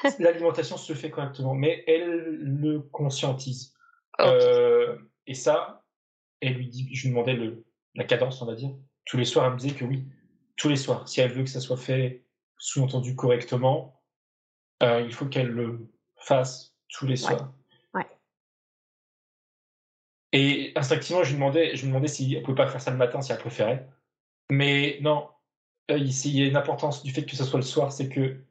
L'alimentation 0.20 0.78
se 0.78 0.94
fait 0.94 1.10
correctement, 1.10 1.56
mais 1.56 1.84
elle 1.88 2.38
le 2.42 2.80
conscientise. 2.80 3.74
Euh, 4.20 4.98
et 5.26 5.34
ça, 5.34 5.86
elle 6.42 6.56
lui 6.56 6.68
dit, 6.68 6.90
je 6.94 7.04
lui 7.04 7.10
demandais 7.10 7.34
le, 7.34 7.66
la 7.96 8.04
cadence, 8.04 8.42
on 8.42 8.46
va 8.46 8.56
dire. 8.56 8.72
Tous 9.06 9.18
les 9.18 9.26
soirs, 9.26 9.46
elle 9.46 9.54
me 9.54 9.58
disait 9.58 9.76
que 9.76 9.86
oui, 9.86 10.06
tous 10.58 10.70
les 10.70 10.76
soirs, 10.76 11.08
si 11.08 11.22
elle 11.22 11.32
veut 11.32 11.44
que 11.44 11.50
ça 11.50 11.60
soit 11.60 11.78
fait, 11.78 12.23
sous-entendu 12.64 13.14
correctement, 13.14 14.02
euh, 14.84 15.02
il 15.02 15.14
faut 15.14 15.26
qu'elle 15.26 15.50
le 15.50 15.92
fasse 16.16 16.74
tous 16.88 17.06
les 17.06 17.18
soirs. 17.18 17.54
Et 20.32 20.72
instinctivement, 20.78 21.24
je 21.24 21.32
lui 21.32 21.36
demandais, 21.36 21.76
je 21.76 21.84
me 21.84 21.90
demandais 21.90 22.08
si 22.08 22.34
elle 22.34 22.42
pouvait 22.42 22.56
pas 22.56 22.68
faire 22.68 22.80
ça 22.80 22.90
le 22.90 22.96
matin, 22.96 23.22
si 23.22 23.34
elle 23.34 23.38
préférait. 23.38 23.86
Mais 24.50 24.98
non, 25.02 25.30
euh, 25.92 25.98
ici, 25.98 26.30
il 26.30 26.40
y 26.40 26.44
a 26.44 26.48
une 26.48 26.56
importance 26.56 27.04
du 27.04 27.12
fait 27.12 27.26
que 27.26 27.36
ce 27.36 27.44
soit 27.44 27.60
le 27.60 27.66
soir, 27.66 27.92
c'est 27.92 28.08
que 28.08 28.42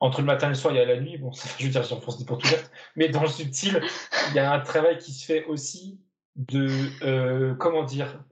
entre 0.00 0.20
le 0.20 0.26
matin 0.26 0.46
et 0.46 0.50
le 0.50 0.54
soir, 0.54 0.72
il 0.72 0.78
y 0.78 0.80
a 0.80 0.86
la 0.86 0.98
nuit. 0.98 1.18
Bon, 1.18 1.30
ça, 1.32 1.50
je 1.58 1.66
veux 1.66 1.70
dire, 1.70 1.82
j'enfonce 1.82 2.18
des 2.18 2.24
portes 2.24 2.42
ouvertes. 2.44 2.72
Mais 2.96 3.10
dans 3.10 3.20
le 3.20 3.28
subtil, 3.28 3.82
il 4.30 4.34
y 4.34 4.38
a 4.38 4.50
un 4.50 4.60
travail 4.60 4.96
qui 4.96 5.12
se 5.12 5.26
fait 5.26 5.44
aussi 5.44 6.00
de, 6.36 6.70
euh, 7.04 7.54
comment 7.56 7.84
dire, 7.84 8.24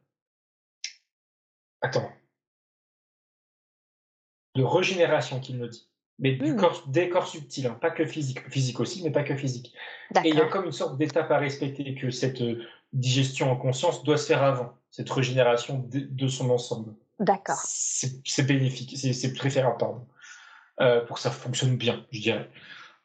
attends, 1.82 2.10
de 4.54 4.62
régénération 4.62 5.40
qu'il 5.40 5.56
me 5.56 5.68
dit 5.68 5.90
mais 6.20 6.32
du 6.32 6.54
corps, 6.54 6.84
des 6.86 7.08
corps 7.08 7.26
subtils, 7.26 7.66
hein, 7.66 7.78
pas 7.80 7.90
que 7.90 8.04
physique, 8.04 8.48
physique 8.50 8.78
aussi, 8.78 9.02
mais 9.02 9.10
pas 9.10 9.22
que 9.22 9.34
physique. 9.34 9.72
Et 10.22 10.28
il 10.28 10.36
y 10.36 10.40
a 10.40 10.46
comme 10.46 10.66
une 10.66 10.72
sorte 10.72 10.98
d'étape 10.98 11.30
à 11.30 11.38
respecter 11.38 11.94
que 11.94 12.10
cette 12.10 12.42
euh, 12.42 12.62
digestion 12.92 13.50
en 13.50 13.56
conscience 13.56 14.04
doit 14.04 14.18
se 14.18 14.26
faire 14.26 14.42
avant, 14.42 14.74
cette 14.90 15.08
régénération 15.10 15.88
de, 15.90 16.28
son 16.28 16.50
ensemble. 16.50 16.94
D'accord. 17.18 17.60
C'est 17.64 18.46
bénéfique, 18.46 18.96
c'est 18.96 19.32
préférable, 19.32 19.78
pardon, 19.78 20.06
euh, 20.80 21.04
pour 21.06 21.16
que 21.16 21.22
ça 21.22 21.30
fonctionne 21.30 21.76
bien, 21.76 22.04
je 22.10 22.20
dirais. 22.20 22.50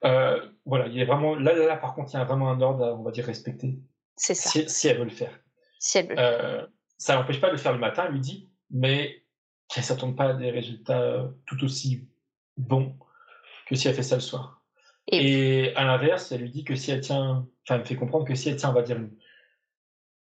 Euh, 0.04 0.46
voilà, 0.66 0.88
il 0.88 0.96
y 0.96 1.02
a 1.02 1.06
vraiment, 1.06 1.36
là, 1.36 1.54
là, 1.54 1.78
par 1.78 1.96
contre, 1.96 2.12
il 2.14 2.18
y 2.18 2.20
a 2.20 2.26
vraiment 2.26 2.50
un 2.52 2.60
ordre 2.62 2.86
à, 2.86 2.94
on 2.94 3.04
va 3.04 3.12
dire, 3.12 3.26
respecter. 3.26 3.80
C'est 4.18 4.36
ça. 4.36 4.50
Si, 4.68 4.88
elle 4.88 4.98
veut 4.98 5.06
le 5.06 5.10
faire. 5.10 5.40
Si 5.80 5.98
elle 5.98 6.08
veut. 6.08 6.16
Euh, 6.18 6.66
ça 6.98 7.16
n'empêche 7.16 7.40
pas 7.40 7.48
de 7.48 7.54
le 7.54 7.58
faire 7.58 7.74
le 7.74 7.80
matin, 7.80 8.10
lui 8.10 8.20
dit, 8.20 8.50
mais 8.72 9.25
ça 9.70 9.82
ne 9.82 9.86
s'attend 9.86 10.14
pas 10.14 10.30
à 10.30 10.34
des 10.34 10.52
résultats 10.52 11.30
tout 11.46 11.64
aussi 11.64 12.08
bons 12.58 12.96
que 13.66 13.76
si 13.76 13.88
elle 13.88 13.96
fait 13.96 14.04
ça 14.04 14.16
le 14.16 14.22
soir. 14.22 14.62
Et, 15.08 15.76
à 15.76 15.84
l'inverse, 15.84 16.32
elle 16.32 16.42
lui 16.42 16.50
dit 16.50 16.64
que 16.64 16.76
si 16.76 16.92
elle 16.92 17.02
tient, 17.02 17.48
enfin, 17.64 17.76
elle 17.76 17.80
me 17.80 17.86
fait 17.86 17.96
comprendre 17.96 18.26
que 18.26 18.36
si 18.36 18.50
elle 18.50 18.56
tient, 18.56 18.70
on 18.70 18.74
va 18.74 18.82
dire, 18.82 18.98
une, 18.98 19.12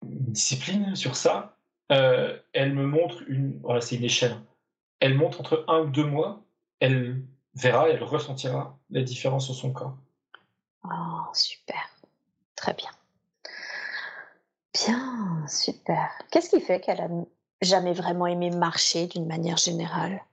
discipline 0.03 0.97
sur 0.97 1.15
ça, 1.15 1.57
euh, 1.93 2.39
elle 2.53 2.75
me 2.75 2.87
montre 2.87 3.23
une, 3.29 3.61
voilà, 3.61 3.81
c'est 3.81 3.97
une 3.97 4.05
échelle. 4.05 4.37
Elle 5.01 5.15
montre 5.15 5.41
entre 5.41 5.65
un 5.69 5.81
ou 5.81 5.91
deux 5.91 6.05
mois, 6.05 6.43
elle 6.81 7.23
verra, 7.55 7.89
elle 7.89 8.03
ressentira 8.03 8.79
la 8.91 9.03
différence 9.03 9.47
sur 9.47 9.55
son 9.55 9.73
corps. 9.73 9.97
Oh, 10.85 11.25
super. 11.35 11.89
Très 12.57 12.75
bien. 12.75 12.91
Bien, 14.75 15.47
super. 15.49 16.11
Qu'est-ce 16.31 16.51
qui 16.51 16.61
fait 16.61 16.81
qu'elle 16.81 17.01
a 17.01 17.09
jamais 17.63 17.93
vraiment 17.93 18.27
aimé 18.27 18.51
marcher 18.51 19.07
d'une 19.07 19.27
manière 19.27 19.57
générale 19.57 20.25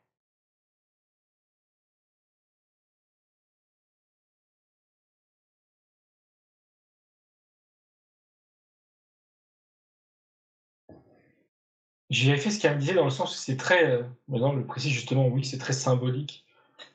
J'ai 12.10 12.38
fait 12.38 12.50
ce 12.52 12.60
qu'elle 12.60 12.76
me 12.76 12.80
disait 12.80 12.94
dans 12.96 13.04
le 13.06 13.10
sens 13.12 13.32
où 13.36 13.38
c'est 13.38 13.58
très, 13.58 13.86
euh, 13.92 14.04
maintenant 14.28 14.54
le 14.54 14.66
précis 14.66 14.90
justement, 14.92 15.28
oui, 15.28 15.46
c'est 15.46 15.58
très 15.60 15.74
symbolique. 15.74 16.46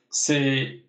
C'est 0.09 0.83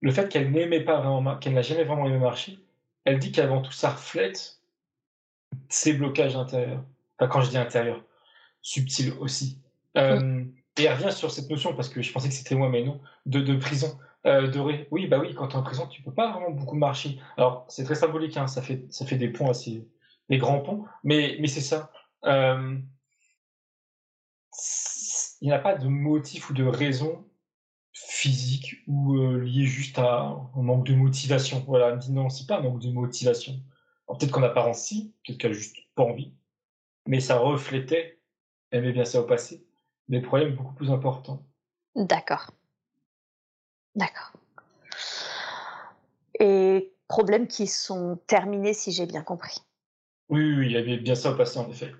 le 0.00 0.12
fait 0.12 0.28
qu'elle 0.28 0.50
n'aimait 0.50 0.84
pas 0.84 1.00
vraiment, 1.00 1.38
qu'elle 1.38 1.54
n'a 1.54 1.62
jamais 1.62 1.84
vraiment 1.84 2.06
aimé 2.06 2.18
marcher. 2.18 2.58
Elle 3.04 3.18
dit 3.18 3.32
qu'avant 3.32 3.62
tout, 3.62 3.72
ça 3.72 3.90
reflète 3.90 4.60
ses 5.68 5.92
blocages 5.94 6.36
intérieurs. 6.36 6.84
Enfin, 7.18 7.28
quand 7.28 7.40
je 7.40 7.50
dis 7.50 7.58
intérieur, 7.58 8.04
subtil 8.62 9.12
aussi. 9.18 9.60
Euh, 9.96 10.44
et 10.78 10.84
elle 10.84 10.94
revient 10.94 11.12
sur 11.12 11.30
cette 11.30 11.50
notion, 11.50 11.74
parce 11.74 11.88
que 11.88 12.02
je 12.02 12.12
pensais 12.12 12.28
que 12.28 12.34
c'était 12.34 12.54
moi, 12.54 12.68
mais 12.68 12.84
non, 12.84 13.00
de, 13.26 13.40
de 13.40 13.56
prison. 13.56 13.98
Euh, 14.26 14.48
doré. 14.48 14.88
Oui, 14.90 15.06
bah 15.06 15.18
oui, 15.18 15.32
quand 15.34 15.48
tu 15.48 15.54
es 15.54 15.58
en 15.58 15.62
prison, 15.62 15.86
tu 15.86 16.02
peux 16.02 16.12
pas 16.12 16.32
vraiment 16.32 16.50
beaucoup 16.50 16.76
marcher. 16.76 17.18
Alors, 17.36 17.64
c'est 17.68 17.84
très 17.84 17.94
symbolique, 17.94 18.36
hein, 18.36 18.46
ça, 18.46 18.62
fait, 18.62 18.84
ça 18.90 19.06
fait 19.06 19.16
des 19.16 19.28
ponts 19.28 19.48
assez, 19.48 19.88
les 20.28 20.38
grands 20.38 20.60
ponts. 20.60 20.84
Mais, 21.04 21.36
mais 21.40 21.46
c'est 21.46 21.60
ça. 21.60 21.90
Euh, 22.24 22.76
il 25.40 25.46
n'y 25.46 25.52
a 25.52 25.58
pas 25.58 25.76
de 25.76 25.86
motif 25.86 26.50
ou 26.50 26.52
de 26.52 26.64
raison 26.64 27.24
physique 27.92 28.82
ou 28.86 29.16
euh, 29.16 29.38
lié 29.38 29.64
juste 29.66 29.98
à 29.98 30.36
un 30.54 30.62
manque 30.62 30.86
de 30.86 30.94
motivation. 30.94 31.64
Voilà, 31.66 31.88
elle 31.88 31.96
me 31.96 32.00
dit 32.00 32.12
non, 32.12 32.28
c'est 32.28 32.46
pas 32.46 32.58
un 32.58 32.62
manque 32.62 32.80
de 32.80 32.90
motivation. 32.90 33.54
Peut-être 34.08 34.32
qu'en 34.32 34.42
apparence, 34.42 34.82
si, 34.84 35.14
peut-être 35.24 35.38
qu'elle 35.38 35.52
a 35.52 35.54
juste 35.54 35.76
pas 35.94 36.02
envie, 36.02 36.34
mais 37.08 37.20
ça 37.20 37.38
reflétait, 37.38 38.20
elle 38.70 38.84
aimait 38.84 38.92
bien 38.92 39.06
ça 39.06 39.20
au 39.20 39.24
passé, 39.24 39.66
des 40.08 40.20
problèmes 40.20 40.54
beaucoup 40.54 40.74
plus 40.74 40.90
importants. 40.90 41.42
D'accord. 41.96 42.50
D'accord. 43.94 44.32
Et 46.38 46.92
problèmes 47.08 47.48
qui 47.48 47.66
sont 47.66 48.20
terminés, 48.26 48.74
si 48.74 48.92
j'ai 48.92 49.06
bien 49.06 49.22
compris. 49.22 49.56
Oui, 50.28 50.54
oui, 50.54 50.66
il 50.66 50.72
y 50.72 50.76
avait 50.76 50.98
bien 50.98 51.14
ça 51.14 51.32
au 51.32 51.34
passé, 51.34 51.58
en 51.58 51.68
effet. 51.70 51.92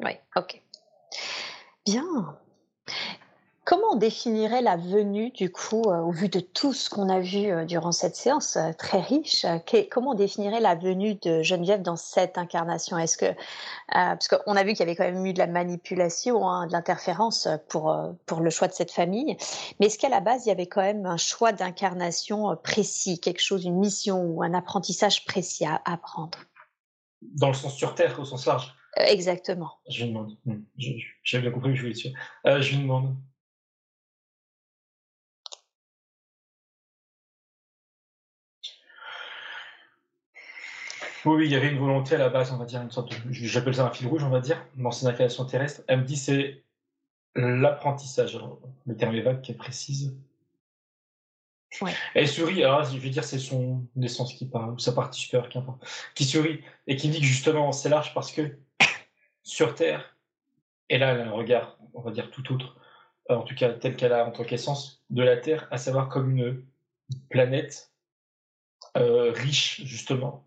Oui, 0.00 0.10
ok. 0.34 0.60
Bien. 1.86 2.36
Comment 3.66 3.94
on 3.94 3.96
définirait 3.96 4.62
la 4.62 4.76
venue, 4.76 5.32
du 5.32 5.50
coup, 5.50 5.82
euh, 5.88 5.98
au 5.98 6.12
vu 6.12 6.28
de 6.28 6.38
tout 6.38 6.72
ce 6.72 6.88
qu'on 6.88 7.08
a 7.08 7.18
vu 7.18 7.50
euh, 7.50 7.64
durant 7.64 7.90
cette 7.90 8.14
séance 8.14 8.56
euh, 8.56 8.70
très 8.78 9.00
riche 9.00 9.44
Comment 9.90 10.12
on 10.12 10.14
définirait 10.14 10.60
la 10.60 10.76
venue 10.76 11.16
de 11.16 11.42
Geneviève 11.42 11.82
dans 11.82 11.96
cette 11.96 12.38
incarnation? 12.38 12.96
Est-ce 12.96 13.18
que, 13.18 13.26
parce 13.88 14.28
qu'on 14.28 14.54
a 14.54 14.62
vu 14.62 14.70
qu'il 14.70 14.80
y 14.80 14.82
avait 14.84 14.94
quand 14.94 15.04
même 15.04 15.26
eu 15.26 15.32
de 15.32 15.40
la 15.40 15.48
manipulation, 15.48 16.48
hein, 16.48 16.68
de 16.68 16.72
l'interférence 16.72 17.48
pour 17.68 17.96
pour 18.26 18.40
le 18.40 18.50
choix 18.50 18.68
de 18.68 18.72
cette 18.72 18.92
famille, 18.92 19.36
mais 19.80 19.86
est-ce 19.86 19.98
qu'à 19.98 20.08
la 20.08 20.20
base 20.20 20.46
il 20.46 20.50
y 20.50 20.52
avait 20.52 20.66
quand 20.66 20.82
même 20.82 21.04
un 21.04 21.16
choix 21.16 21.50
d'incarnation 21.50 22.56
précis, 22.62 23.18
quelque 23.18 23.42
chose, 23.42 23.64
une 23.64 23.78
mission 23.78 24.22
ou 24.22 24.44
un 24.44 24.54
apprentissage 24.54 25.24
précis 25.24 25.66
à 25.66 25.82
apprendre 25.84 26.38
dans 27.22 27.48
le 27.48 27.54
sens 27.54 27.74
sur 27.74 27.94
Terre, 27.94 28.18
au 28.20 28.24
sens 28.24 28.46
large. 28.46 28.74
Exactement. 28.96 29.72
Je 29.88 30.04
lui 30.04 30.10
demande. 30.10 30.36
Hmm. 30.44 30.62
J'ai 30.76 31.40
bien 31.40 31.50
compris, 31.50 31.74
je 31.74 31.82
voulais 31.82 31.94
dire. 31.94 32.12
Euh, 32.46 32.60
je 32.60 32.76
lui 32.76 32.82
demande. 32.82 33.16
Oui, 41.26 41.46
il 41.46 41.50
y 41.50 41.56
avait 41.56 41.70
une 41.70 41.78
volonté 41.78 42.14
à 42.14 42.18
la 42.18 42.28
base, 42.28 42.52
on 42.52 42.56
va 42.56 42.64
dire, 42.66 42.80
une 42.80 42.90
sorte 42.92 43.10
de, 43.10 43.32
j'appelle 43.32 43.74
ça 43.74 43.86
un 43.86 43.90
fil 43.90 44.06
rouge, 44.06 44.22
on 44.22 44.30
va 44.30 44.40
dire, 44.40 44.64
dans 44.76 44.92
cette 44.92 45.08
incarnation 45.08 45.44
terrestre. 45.44 45.82
Elle 45.88 46.00
me 46.00 46.04
dit 46.04 46.16
c'est 46.16 46.62
l'apprentissage. 47.34 48.38
Le 48.86 48.96
terme 48.96 49.16
est 49.16 49.22
vague, 49.22 49.40
qui 49.40 49.50
est 49.50 49.56
précise. 49.56 50.16
Elle 52.14 52.28
sourit, 52.28 52.62
alors 52.62 52.84
je 52.84 52.96
vais 52.96 53.10
dire 53.10 53.24
c'est 53.24 53.40
son 53.40 53.84
naissance 53.96 54.34
qui 54.34 54.46
parle, 54.46 54.74
ou 54.74 54.78
sa 54.78 54.92
partie 54.92 55.20
supérieure, 55.20 55.48
qu'importe, 55.48 55.84
qui 56.14 56.24
sourit 56.24 56.62
et 56.86 56.94
qui 56.96 57.08
dit 57.08 57.20
que 57.20 57.26
justement 57.26 57.72
c'est 57.72 57.88
large 57.88 58.14
parce 58.14 58.30
que 58.30 58.56
sur 59.42 59.74
Terre, 59.74 60.16
et 60.88 60.96
là 60.96 61.12
elle 61.12 61.20
a 61.22 61.26
un 61.26 61.32
regard, 61.32 61.76
on 61.92 62.00
va 62.00 62.12
dire 62.12 62.30
tout 62.30 62.54
autre, 62.54 62.78
en 63.28 63.42
tout 63.42 63.54
cas 63.54 63.70
tel 63.70 63.96
qu'elle 63.96 64.12
a 64.12 64.26
en 64.26 64.30
tant 64.30 64.44
qu'essence 64.44 65.02
de 65.10 65.22
la 65.22 65.36
Terre, 65.36 65.66
à 65.70 65.76
savoir 65.76 66.08
comme 66.08 66.38
une 66.38 66.64
planète 67.28 67.92
euh, 68.96 69.32
riche 69.32 69.82
justement 69.84 70.45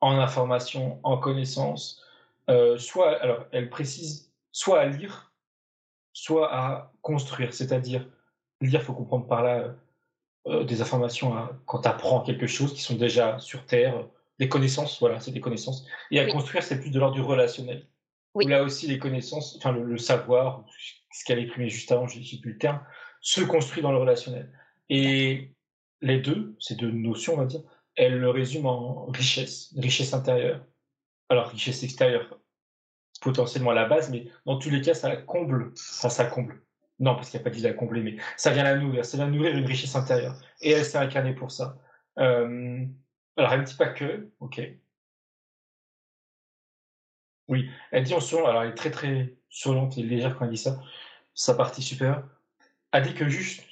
en 0.00 0.18
informations, 0.18 1.00
en 1.02 1.18
connaissances, 1.18 2.02
euh, 2.48 2.78
soit, 2.78 3.20
alors 3.22 3.46
elle 3.52 3.70
précise, 3.70 4.32
soit 4.52 4.80
à 4.80 4.86
lire, 4.86 5.32
soit 6.12 6.54
à 6.54 6.92
construire, 7.02 7.52
c'est-à-dire 7.52 8.06
lire, 8.60 8.82
faut 8.82 8.94
comprendre 8.94 9.26
par 9.26 9.42
là 9.42 9.74
euh, 10.46 10.64
des 10.64 10.80
informations 10.80 11.34
quand 11.66 11.80
tu 11.80 11.88
apprends 11.88 12.20
quelque 12.20 12.46
chose 12.46 12.72
qui 12.72 12.80
sont 12.80 12.94
déjà 12.94 13.38
sur 13.38 13.66
Terre, 13.66 14.06
des 14.38 14.48
connaissances, 14.48 15.00
voilà, 15.00 15.20
c'est 15.20 15.32
des 15.32 15.40
connaissances. 15.40 15.86
Et 16.10 16.20
à 16.20 16.26
construire, 16.26 16.62
c'est 16.62 16.80
plus 16.80 16.90
de 16.90 16.98
l'ordre 16.98 17.14
du 17.14 17.22
relationnel. 17.22 17.86
Oui. 18.34 18.44
là 18.46 18.62
aussi, 18.62 18.86
les 18.86 18.98
connaissances, 18.98 19.56
enfin 19.56 19.72
le, 19.72 19.96
savoir, 19.96 20.62
ce 21.10 21.24
qu'elle 21.24 21.38
exprimé 21.38 21.70
juste 21.70 21.90
avant, 21.90 22.06
je 22.06 22.22
sais 22.22 22.36
plus 22.36 22.52
le 22.52 22.58
terme, 22.58 22.80
se 23.22 23.40
construit 23.40 23.82
dans 23.82 23.92
le 23.92 23.98
relationnel. 23.98 24.52
Et 24.90 25.54
les 26.02 26.18
deux, 26.18 26.54
ces 26.60 26.74
deux 26.74 26.90
notions, 26.90 27.34
on 27.34 27.38
va 27.38 27.46
dire, 27.46 27.62
elles 27.96 28.18
le 28.18 28.30
résument 28.30 29.06
en 29.06 29.10
richesse, 29.10 29.74
richesse 29.76 30.12
intérieure. 30.14 30.64
Alors, 31.28 31.48
richesse 31.48 31.82
extérieure, 31.82 32.38
potentiellement 33.20 33.70
à 33.70 33.74
la 33.74 33.86
base, 33.86 34.10
mais 34.10 34.26
dans 34.44 34.58
tous 34.58 34.70
les 34.70 34.80
cas, 34.80 34.94
ça 34.94 35.16
comble, 35.16 35.72
ça, 35.74 36.10
ça 36.10 36.26
comble. 36.26 36.62
Non, 36.98 37.14
parce 37.14 37.30
qu'il 37.30 37.38
n'y 37.38 37.42
a 37.42 37.44
pas 37.44 37.50
dit 37.50 37.62
la 37.62 37.72
combler, 37.74 38.02
mais 38.02 38.16
ça 38.36 38.50
vient 38.52 38.62
la 38.64 38.76
nourrir. 38.76 39.04
Ça 39.04 39.16
vient 39.16 39.28
nourrir 39.28 39.56
une 39.56 39.66
richesse 39.66 39.96
intérieure. 39.96 40.40
Et 40.60 40.70
elle 40.70 40.84
s'est 40.84 40.98
incarnée 40.98 41.34
pour 41.34 41.50
ça. 41.50 41.78
Euh, 42.18 42.86
alors, 43.36 43.52
elle 43.52 43.60
ne 43.60 43.64
dit 43.66 43.74
pas 43.74 43.88
que, 43.88 44.30
ok. 44.40 44.60
Oui, 47.48 47.70
elle 47.92 48.02
dit 48.02 48.14
en 48.14 48.20
surlente, 48.20 48.48
alors 48.48 48.62
elle 48.62 48.70
est 48.70 48.74
très 48.74 48.90
très 48.90 49.36
surlente 49.48 49.96
et 49.98 50.02
légère 50.02 50.36
quand 50.36 50.46
elle 50.46 50.50
dit 50.50 50.56
ça, 50.58 50.80
sa 51.34 51.54
partie 51.54 51.82
supérieure. 51.82 52.28
Elle 52.92 53.04
dit 53.04 53.14
que 53.14 53.28
juste 53.28 53.62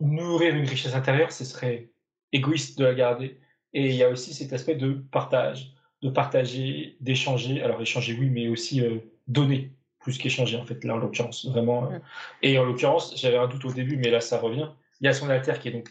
nourrir 0.00 0.54
une 0.56 0.66
richesse 0.66 0.94
intérieure, 0.94 1.30
ce 1.32 1.44
serait 1.44 1.92
égoïste 2.32 2.78
de 2.78 2.84
la 2.84 2.94
garder. 2.94 3.40
Et 3.74 3.90
il 3.90 3.94
y 3.96 4.02
a 4.02 4.08
aussi 4.08 4.32
cet 4.32 4.52
aspect 4.52 4.76
de 4.76 4.92
partage, 5.10 5.74
de 6.02 6.08
partager, 6.08 6.96
d'échanger. 7.00 7.62
Alors 7.62 7.82
échanger, 7.82 8.16
oui, 8.18 8.30
mais 8.30 8.48
aussi 8.48 8.80
euh, 8.80 8.98
donner 9.28 9.72
plus 10.00 10.18
qu'échanger 10.18 10.58
en 10.58 10.66
fait 10.66 10.84
là 10.84 10.94
en 10.94 10.98
l'occurrence 10.98 11.46
vraiment 11.46 11.90
euh. 11.90 11.98
et 12.42 12.58
en 12.58 12.64
l'occurrence 12.64 13.14
j'avais 13.16 13.38
un 13.38 13.46
doute 13.46 13.64
au 13.64 13.72
début 13.72 13.96
mais 13.96 14.10
là 14.10 14.20
ça 14.20 14.38
revient 14.38 14.68
il 15.00 15.06
y 15.06 15.08
a 15.08 15.14
son 15.14 15.30
alter 15.30 15.54
qui 15.58 15.68
est 15.68 15.70
donc 15.70 15.88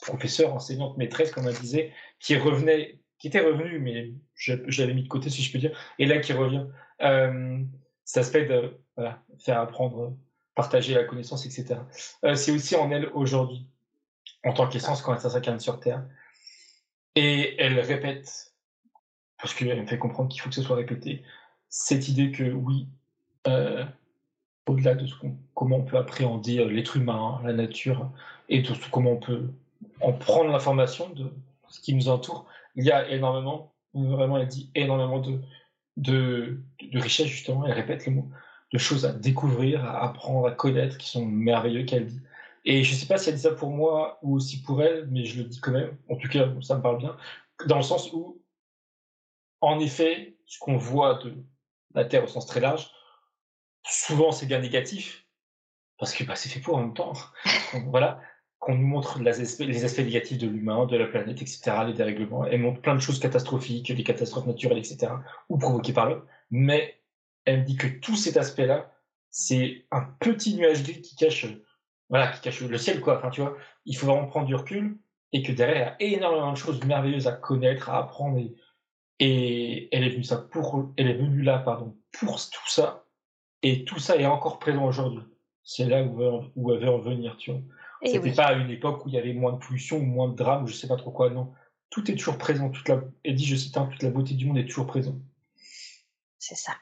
professeur 0.00 0.54
enseignante 0.54 0.96
maîtresse 0.96 1.30
comme 1.30 1.46
elle 1.46 1.54
disait 1.54 1.92
qui 2.20 2.38
revenait 2.38 3.00
qui 3.24 3.28
était 3.28 3.40
revenu, 3.40 3.78
mais 3.78 4.12
je, 4.34 4.52
l'avais 4.52 4.92
mis 4.92 5.04
de 5.04 5.08
côté, 5.08 5.30
si 5.30 5.42
je 5.42 5.50
peux 5.50 5.58
dire, 5.58 5.74
et 5.98 6.04
là 6.04 6.18
qui 6.18 6.34
revient. 6.34 6.66
Euh, 7.00 7.58
cet 8.04 8.24
aspect 8.24 8.44
de 8.44 8.78
voilà, 8.96 9.22
faire 9.38 9.58
apprendre, 9.60 10.14
partager 10.54 10.92
la 10.92 11.04
connaissance, 11.04 11.46
etc. 11.46 11.80
C'est 12.34 12.52
aussi 12.52 12.76
en 12.76 12.90
elle 12.90 13.06
aujourd'hui, 13.14 13.66
en 14.44 14.52
tant 14.52 14.68
qu'essence, 14.68 15.00
quand 15.00 15.14
elle 15.14 15.30
s'incarne 15.30 15.58
sur 15.58 15.80
Terre. 15.80 16.04
Et 17.16 17.54
elle 17.58 17.78
répète, 17.80 18.54
parce 19.38 19.54
qu'elle 19.54 19.80
me 19.80 19.86
fait 19.86 19.98
comprendre 19.98 20.28
qu'il 20.28 20.40
faut 20.40 20.48
que 20.48 20.54
ce 20.54 20.62
soit 20.62 20.76
répété, 20.76 21.22
cette 21.68 22.08
idée 22.08 22.32
que 22.32 22.44
oui, 22.44 22.88
euh, 23.46 23.84
au-delà 24.66 24.94
de 24.94 25.06
ce 25.06 25.14
comment 25.54 25.76
on 25.76 25.84
peut 25.84 25.96
appréhender 25.96 26.64
l'être 26.64 26.96
humain, 26.96 27.40
la 27.44 27.52
nature, 27.52 28.10
et 28.48 28.62
tout 28.62 28.74
comment 28.90 29.12
on 29.12 29.20
peut 29.20 29.50
en 30.00 30.12
prendre 30.12 30.50
l'information 30.50 31.10
de 31.10 31.30
ce 31.68 31.80
qui 31.80 31.94
nous 31.94 32.08
entoure, 32.08 32.46
il 32.74 32.84
y 32.84 32.90
a 32.90 33.08
énormément, 33.08 33.72
vraiment, 33.94 34.38
elle 34.38 34.48
dit 34.48 34.70
énormément 34.74 35.20
de, 35.20 35.40
de, 35.96 36.60
de 36.82 36.98
richesse, 36.98 37.28
justement, 37.28 37.64
elle 37.66 37.72
répète 37.72 38.06
le 38.06 38.12
mot, 38.12 38.30
de 38.72 38.78
choses 38.78 39.06
à 39.06 39.12
découvrir, 39.12 39.84
à 39.84 40.04
apprendre, 40.04 40.46
à 40.46 40.50
connaître, 40.50 40.98
qui 40.98 41.08
sont 41.08 41.24
merveilleux, 41.24 41.84
qu'elle 41.84 42.06
dit. 42.06 42.20
Et 42.64 42.82
je 42.82 42.94
ne 42.94 42.98
sais 42.98 43.06
pas 43.06 43.18
si 43.18 43.28
elle 43.28 43.36
dit 43.36 43.42
ça 43.42 43.52
pour 43.52 43.70
moi 43.70 44.18
ou 44.22 44.34
aussi 44.34 44.62
pour 44.62 44.82
elle, 44.82 45.06
mais 45.10 45.24
je 45.24 45.42
le 45.42 45.44
dis 45.48 45.60
quand 45.60 45.72
même. 45.72 45.96
En 46.08 46.16
tout 46.16 46.28
cas, 46.28 46.48
ça 46.62 46.76
me 46.76 46.82
parle 46.82 46.98
bien. 46.98 47.16
Dans 47.66 47.76
le 47.76 47.82
sens 47.82 48.12
où, 48.12 48.42
en 49.60 49.78
effet, 49.80 50.36
ce 50.46 50.58
qu'on 50.58 50.76
voit 50.76 51.14
de 51.22 51.34
la 51.94 52.04
Terre 52.04 52.24
au 52.24 52.26
sens 52.26 52.46
très 52.46 52.60
large, 52.60 52.90
souvent 53.86 54.32
c'est 54.32 54.46
bien 54.46 54.60
négatif, 54.60 55.26
parce 55.98 56.14
que 56.14 56.24
bah, 56.24 56.36
c'est 56.36 56.48
fait 56.48 56.60
pour 56.60 56.76
en 56.76 56.80
même 56.80 56.94
temps. 56.94 57.12
voilà, 57.86 58.20
qu'on 58.58 58.74
nous 58.74 58.86
montre 58.86 59.20
les 59.20 59.40
aspects, 59.40 59.60
les 59.60 59.84
aspects 59.84 60.00
négatifs 60.00 60.38
de 60.38 60.48
l'humain, 60.48 60.86
de 60.86 60.96
la 60.96 61.06
planète, 61.06 61.42
etc., 61.42 61.60
les 61.86 61.92
dérèglements. 61.92 62.46
Elle 62.46 62.60
montre 62.60 62.80
plein 62.80 62.94
de 62.94 63.00
choses 63.00 63.20
catastrophiques, 63.20 63.88
les 63.88 64.04
catastrophes 64.04 64.46
naturelles, 64.46 64.78
etc., 64.78 65.12
ou 65.50 65.58
provoquées 65.58 65.92
par 65.92 66.08
l'homme. 66.08 66.24
Mais 66.50 67.00
elle 67.44 67.60
me 67.60 67.64
dit 67.64 67.76
que 67.76 67.86
tout 67.86 68.16
cet 68.16 68.36
aspect-là, 68.38 68.90
c'est 69.30 69.84
un 69.90 70.02
petit 70.20 70.56
nuage 70.56 70.82
gris 70.82 71.02
qui 71.02 71.14
cache, 71.16 71.46
voilà, 72.08 72.28
qui 72.28 72.40
cache 72.40 72.60
le 72.60 72.78
ciel, 72.78 73.00
quoi. 73.00 73.18
Enfin, 73.18 73.30
tu 73.30 73.40
vois, 73.40 73.56
il 73.84 73.96
faut 73.96 74.06
vraiment 74.06 74.26
prendre 74.26 74.46
du 74.46 74.54
recul 74.54 74.98
et 75.32 75.42
que 75.42 75.52
derrière, 75.52 75.96
il 76.00 76.10
y 76.10 76.14
a 76.14 76.16
énormément 76.18 76.52
de 76.52 76.56
choses 76.56 76.82
merveilleuses 76.84 77.26
à 77.26 77.32
connaître, 77.32 77.90
à 77.90 77.98
apprendre. 77.98 78.38
Et, 79.18 79.88
elle 79.92 80.04
est 80.04 80.10
venue 80.10 80.24
ça 80.24 80.38
pour, 80.38 80.92
elle 80.96 81.08
est 81.08 81.14
venue 81.14 81.42
là, 81.42 81.58
pardon, 81.58 81.96
pour 82.12 82.36
tout 82.36 82.68
ça. 82.68 83.04
Et 83.62 83.84
tout 83.84 83.98
ça 83.98 84.16
est 84.16 84.26
encore 84.26 84.58
présent 84.58 84.84
aujourd'hui. 84.84 85.22
C'est 85.62 85.86
là 85.86 86.02
où, 86.02 86.50
où 86.56 86.72
elle 86.72 86.80
veut 86.80 86.90
en 86.90 86.98
venir, 86.98 87.36
tu 87.36 87.50
vois. 87.50 87.60
C'était 88.04 88.32
pas 88.32 88.46
à 88.46 88.52
une 88.52 88.70
époque 88.70 89.04
où 89.04 89.08
il 89.08 89.14
y 89.14 89.18
avait 89.18 89.32
moins 89.32 89.54
de 89.54 89.58
pollution 89.58 89.96
ou 89.96 90.04
moins 90.04 90.28
de 90.28 90.36
drame, 90.36 90.64
ou 90.64 90.66
je 90.66 90.74
sais 90.74 90.88
pas 90.88 90.96
trop 90.96 91.10
quoi, 91.10 91.30
non. 91.30 91.52
Tout 91.88 92.10
est 92.10 92.16
toujours 92.16 92.38
présent, 92.38 92.70
toute 92.70 92.88
la, 92.88 93.00
elle 93.22 93.34
dit, 93.34 93.46
je 93.46 93.56
cite, 93.56 93.74
toute 93.74 94.02
la 94.02 94.10
beauté 94.10 94.34
du 94.34 94.46
monde 94.46 94.58
est 94.58 94.66
toujours 94.66 94.86
présente. 94.86 95.16
C'est 96.38 96.56
ça. 96.56 96.72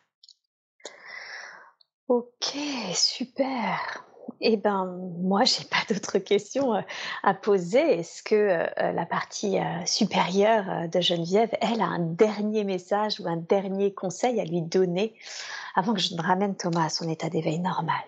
Ok, 2.09 2.57
super. 2.95 4.05
Eh 4.41 4.57
ben, 4.57 4.87
moi, 5.19 5.45
j'ai 5.45 5.65
pas 5.65 5.83
d'autres 5.89 6.19
questions 6.19 6.75
euh, 6.75 6.81
à 7.23 7.35
poser. 7.35 7.99
Est-ce 7.99 8.23
que 8.23 8.35
euh, 8.35 8.93
la 8.93 9.07
partie 9.07 9.59
euh, 9.59 9.87
supérieure 9.87 10.89
de 10.89 11.01
Geneviève, 11.01 11.51
elle, 11.61 11.81
a 11.81 11.87
un 11.87 12.01
dernier 12.01 12.65
message 12.65 13.21
ou 13.21 13.29
un 13.29 13.37
dernier 13.37 13.95
conseil 13.95 14.41
à 14.41 14.45
lui 14.45 14.63
donner 14.63 15.15
avant 15.75 15.95
que 15.95 16.01
je 16.01 16.15
ne 16.15 16.23
ramène 16.23 16.57
Thomas 16.57 16.87
à 16.87 16.89
son 16.89 17.09
état 17.09 17.29
d'éveil 17.29 17.59
normal? 17.59 18.03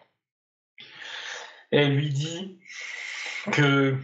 Elle 1.70 1.95
lui 1.95 2.11
dit 2.11 2.59
que 3.51 3.97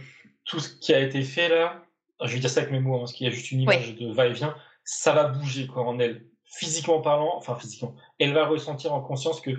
tout 0.45 0.59
ce 0.59 0.75
qui 0.75 0.93
a 0.93 0.99
été 0.99 1.23
fait 1.23 1.49
là, 1.49 1.83
je 2.23 2.33
vais 2.33 2.39
dire 2.39 2.49
ça 2.49 2.61
avec 2.61 2.71
mes 2.71 2.79
mots, 2.79 2.95
hein, 2.95 2.99
parce 2.99 3.13
qu'il 3.13 3.25
y 3.25 3.29
a 3.29 3.33
juste 3.33 3.51
une 3.51 3.61
image 3.61 3.95
de 3.95 4.11
va-et-vient, 4.11 4.55
ça 4.83 5.13
va 5.13 5.25
bouger 5.25 5.67
quoi 5.67 5.83
en 5.83 5.99
elle. 5.99 6.25
Physiquement 6.45 6.99
parlant, 6.99 7.33
enfin 7.37 7.55
physiquement, 7.55 7.95
elle 8.19 8.33
va 8.33 8.45
ressentir 8.45 8.93
en 8.93 8.99
conscience 8.99 9.39
que 9.39 9.51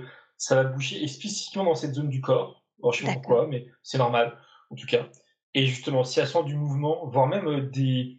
ça 0.43 0.56
va 0.56 0.64
bouger, 0.64 1.01
et 1.01 1.06
spécifiquement 1.06 1.62
dans 1.62 1.77
cette 1.77 1.94
zone 1.94 2.09
du 2.09 2.20
corps. 2.20 2.64
Bon, 2.81 2.90
je 2.90 2.98
sais 2.98 3.06
pas 3.06 3.12
pourquoi, 3.12 3.47
mais 3.47 3.69
c'est 3.85 3.98
normal, 3.98 4.36
en 4.70 4.74
tout 4.74 4.89
cas. 4.89 5.06
Et 5.55 5.66
justement, 5.66 6.02
si 6.02 6.19
elle 6.19 6.27
sent 6.27 6.43
du 6.43 6.56
mouvement, 6.56 7.06
voire 7.06 7.28
même 7.28 7.47
euh, 7.47 7.60
des, 7.60 8.19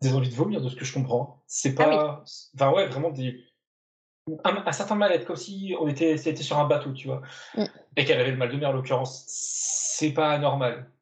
des 0.00 0.14
envies 0.14 0.28
de 0.28 0.36
vomir, 0.36 0.60
de 0.60 0.68
ce 0.68 0.76
que 0.76 0.84
je 0.84 0.94
comprends, 0.94 1.42
c'est 1.48 1.74
ah 1.80 1.84
pas. 1.84 2.24
Enfin, 2.54 2.70
ouais, 2.70 2.86
vraiment 2.86 3.10
des. 3.10 3.44
Un, 4.44 4.70
certain 4.70 4.94
mal-être, 4.94 5.24
comme 5.24 5.34
si 5.34 5.74
on 5.80 5.88
était, 5.88 6.14
était 6.14 6.36
sur 6.44 6.58
un 6.58 6.68
bateau, 6.68 6.92
tu 6.92 7.08
vois. 7.08 7.22
Mm. 7.56 7.64
Et 7.96 8.04
qu'elle 8.04 8.20
avait 8.20 8.30
le 8.30 8.36
mal 8.36 8.52
de 8.52 8.56
mer, 8.56 8.68
en 8.68 8.74
l'occurrence. 8.74 9.24
C'est 9.26 10.12
pas 10.12 10.38
normal. 10.38 10.92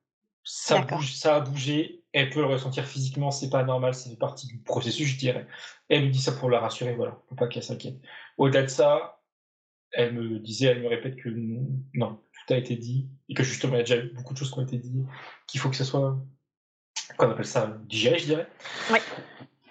Ça, 0.43 0.81
bouge, 0.81 1.13
ça 1.13 1.37
a 1.37 1.41
bougé, 1.41 2.03
elle 2.15 2.31
peut 2.31 2.41
le 2.41 2.47
ressentir 2.47 2.87
physiquement, 2.87 3.31
c'est 3.31 3.51
pas 3.51 3.63
normal, 3.63 3.95
c'est 3.95 4.09
fait 4.09 4.17
partie 4.17 4.47
du 4.47 4.59
processus, 4.59 5.09
je 5.09 5.19
dirais. 5.19 5.47
elle 5.91 6.05
lui 6.05 6.11
dit 6.11 6.21
ça 6.21 6.33
pour 6.33 6.49
la 6.49 6.61
rassurer, 6.61 6.95
voilà, 6.95 7.21
pour 7.27 7.37
pas 7.37 7.49
qu'elle 7.49 7.65
s'inquiète. 7.65 7.97
Au-delà 8.39 8.63
de 8.63 8.69
ça, 8.69 9.16
elle 9.93 10.15
me 10.15 10.39
disait, 10.39 10.67
elle 10.67 10.83
me 10.83 10.89
répète 10.89 11.17
que 11.17 11.29
non, 11.95 12.21
tout 12.33 12.53
a 12.53 12.57
été 12.57 12.77
dit, 12.77 13.09
et 13.29 13.35
que 13.35 13.43
justement, 13.43 13.75
il 13.75 13.79
y 13.79 13.81
a 13.81 13.85
déjà 13.85 14.03
beaucoup 14.15 14.35
de 14.35 14.39
choses 14.39 14.51
qui 14.51 14.59
ont 14.59 14.63
été 14.63 14.79
dites, 14.79 15.07
qu'il 15.47 15.61
faut 15.61 15.71
que 15.71 15.77
ça 15.77 15.85
soit, 15.85 16.19
qu'on 17.17 17.31
appelle 17.31 17.47
ça, 17.47 17.79
digéré, 17.85 18.19
je 18.19 18.25
dirais. 18.27 18.49
Oui. 18.91 18.99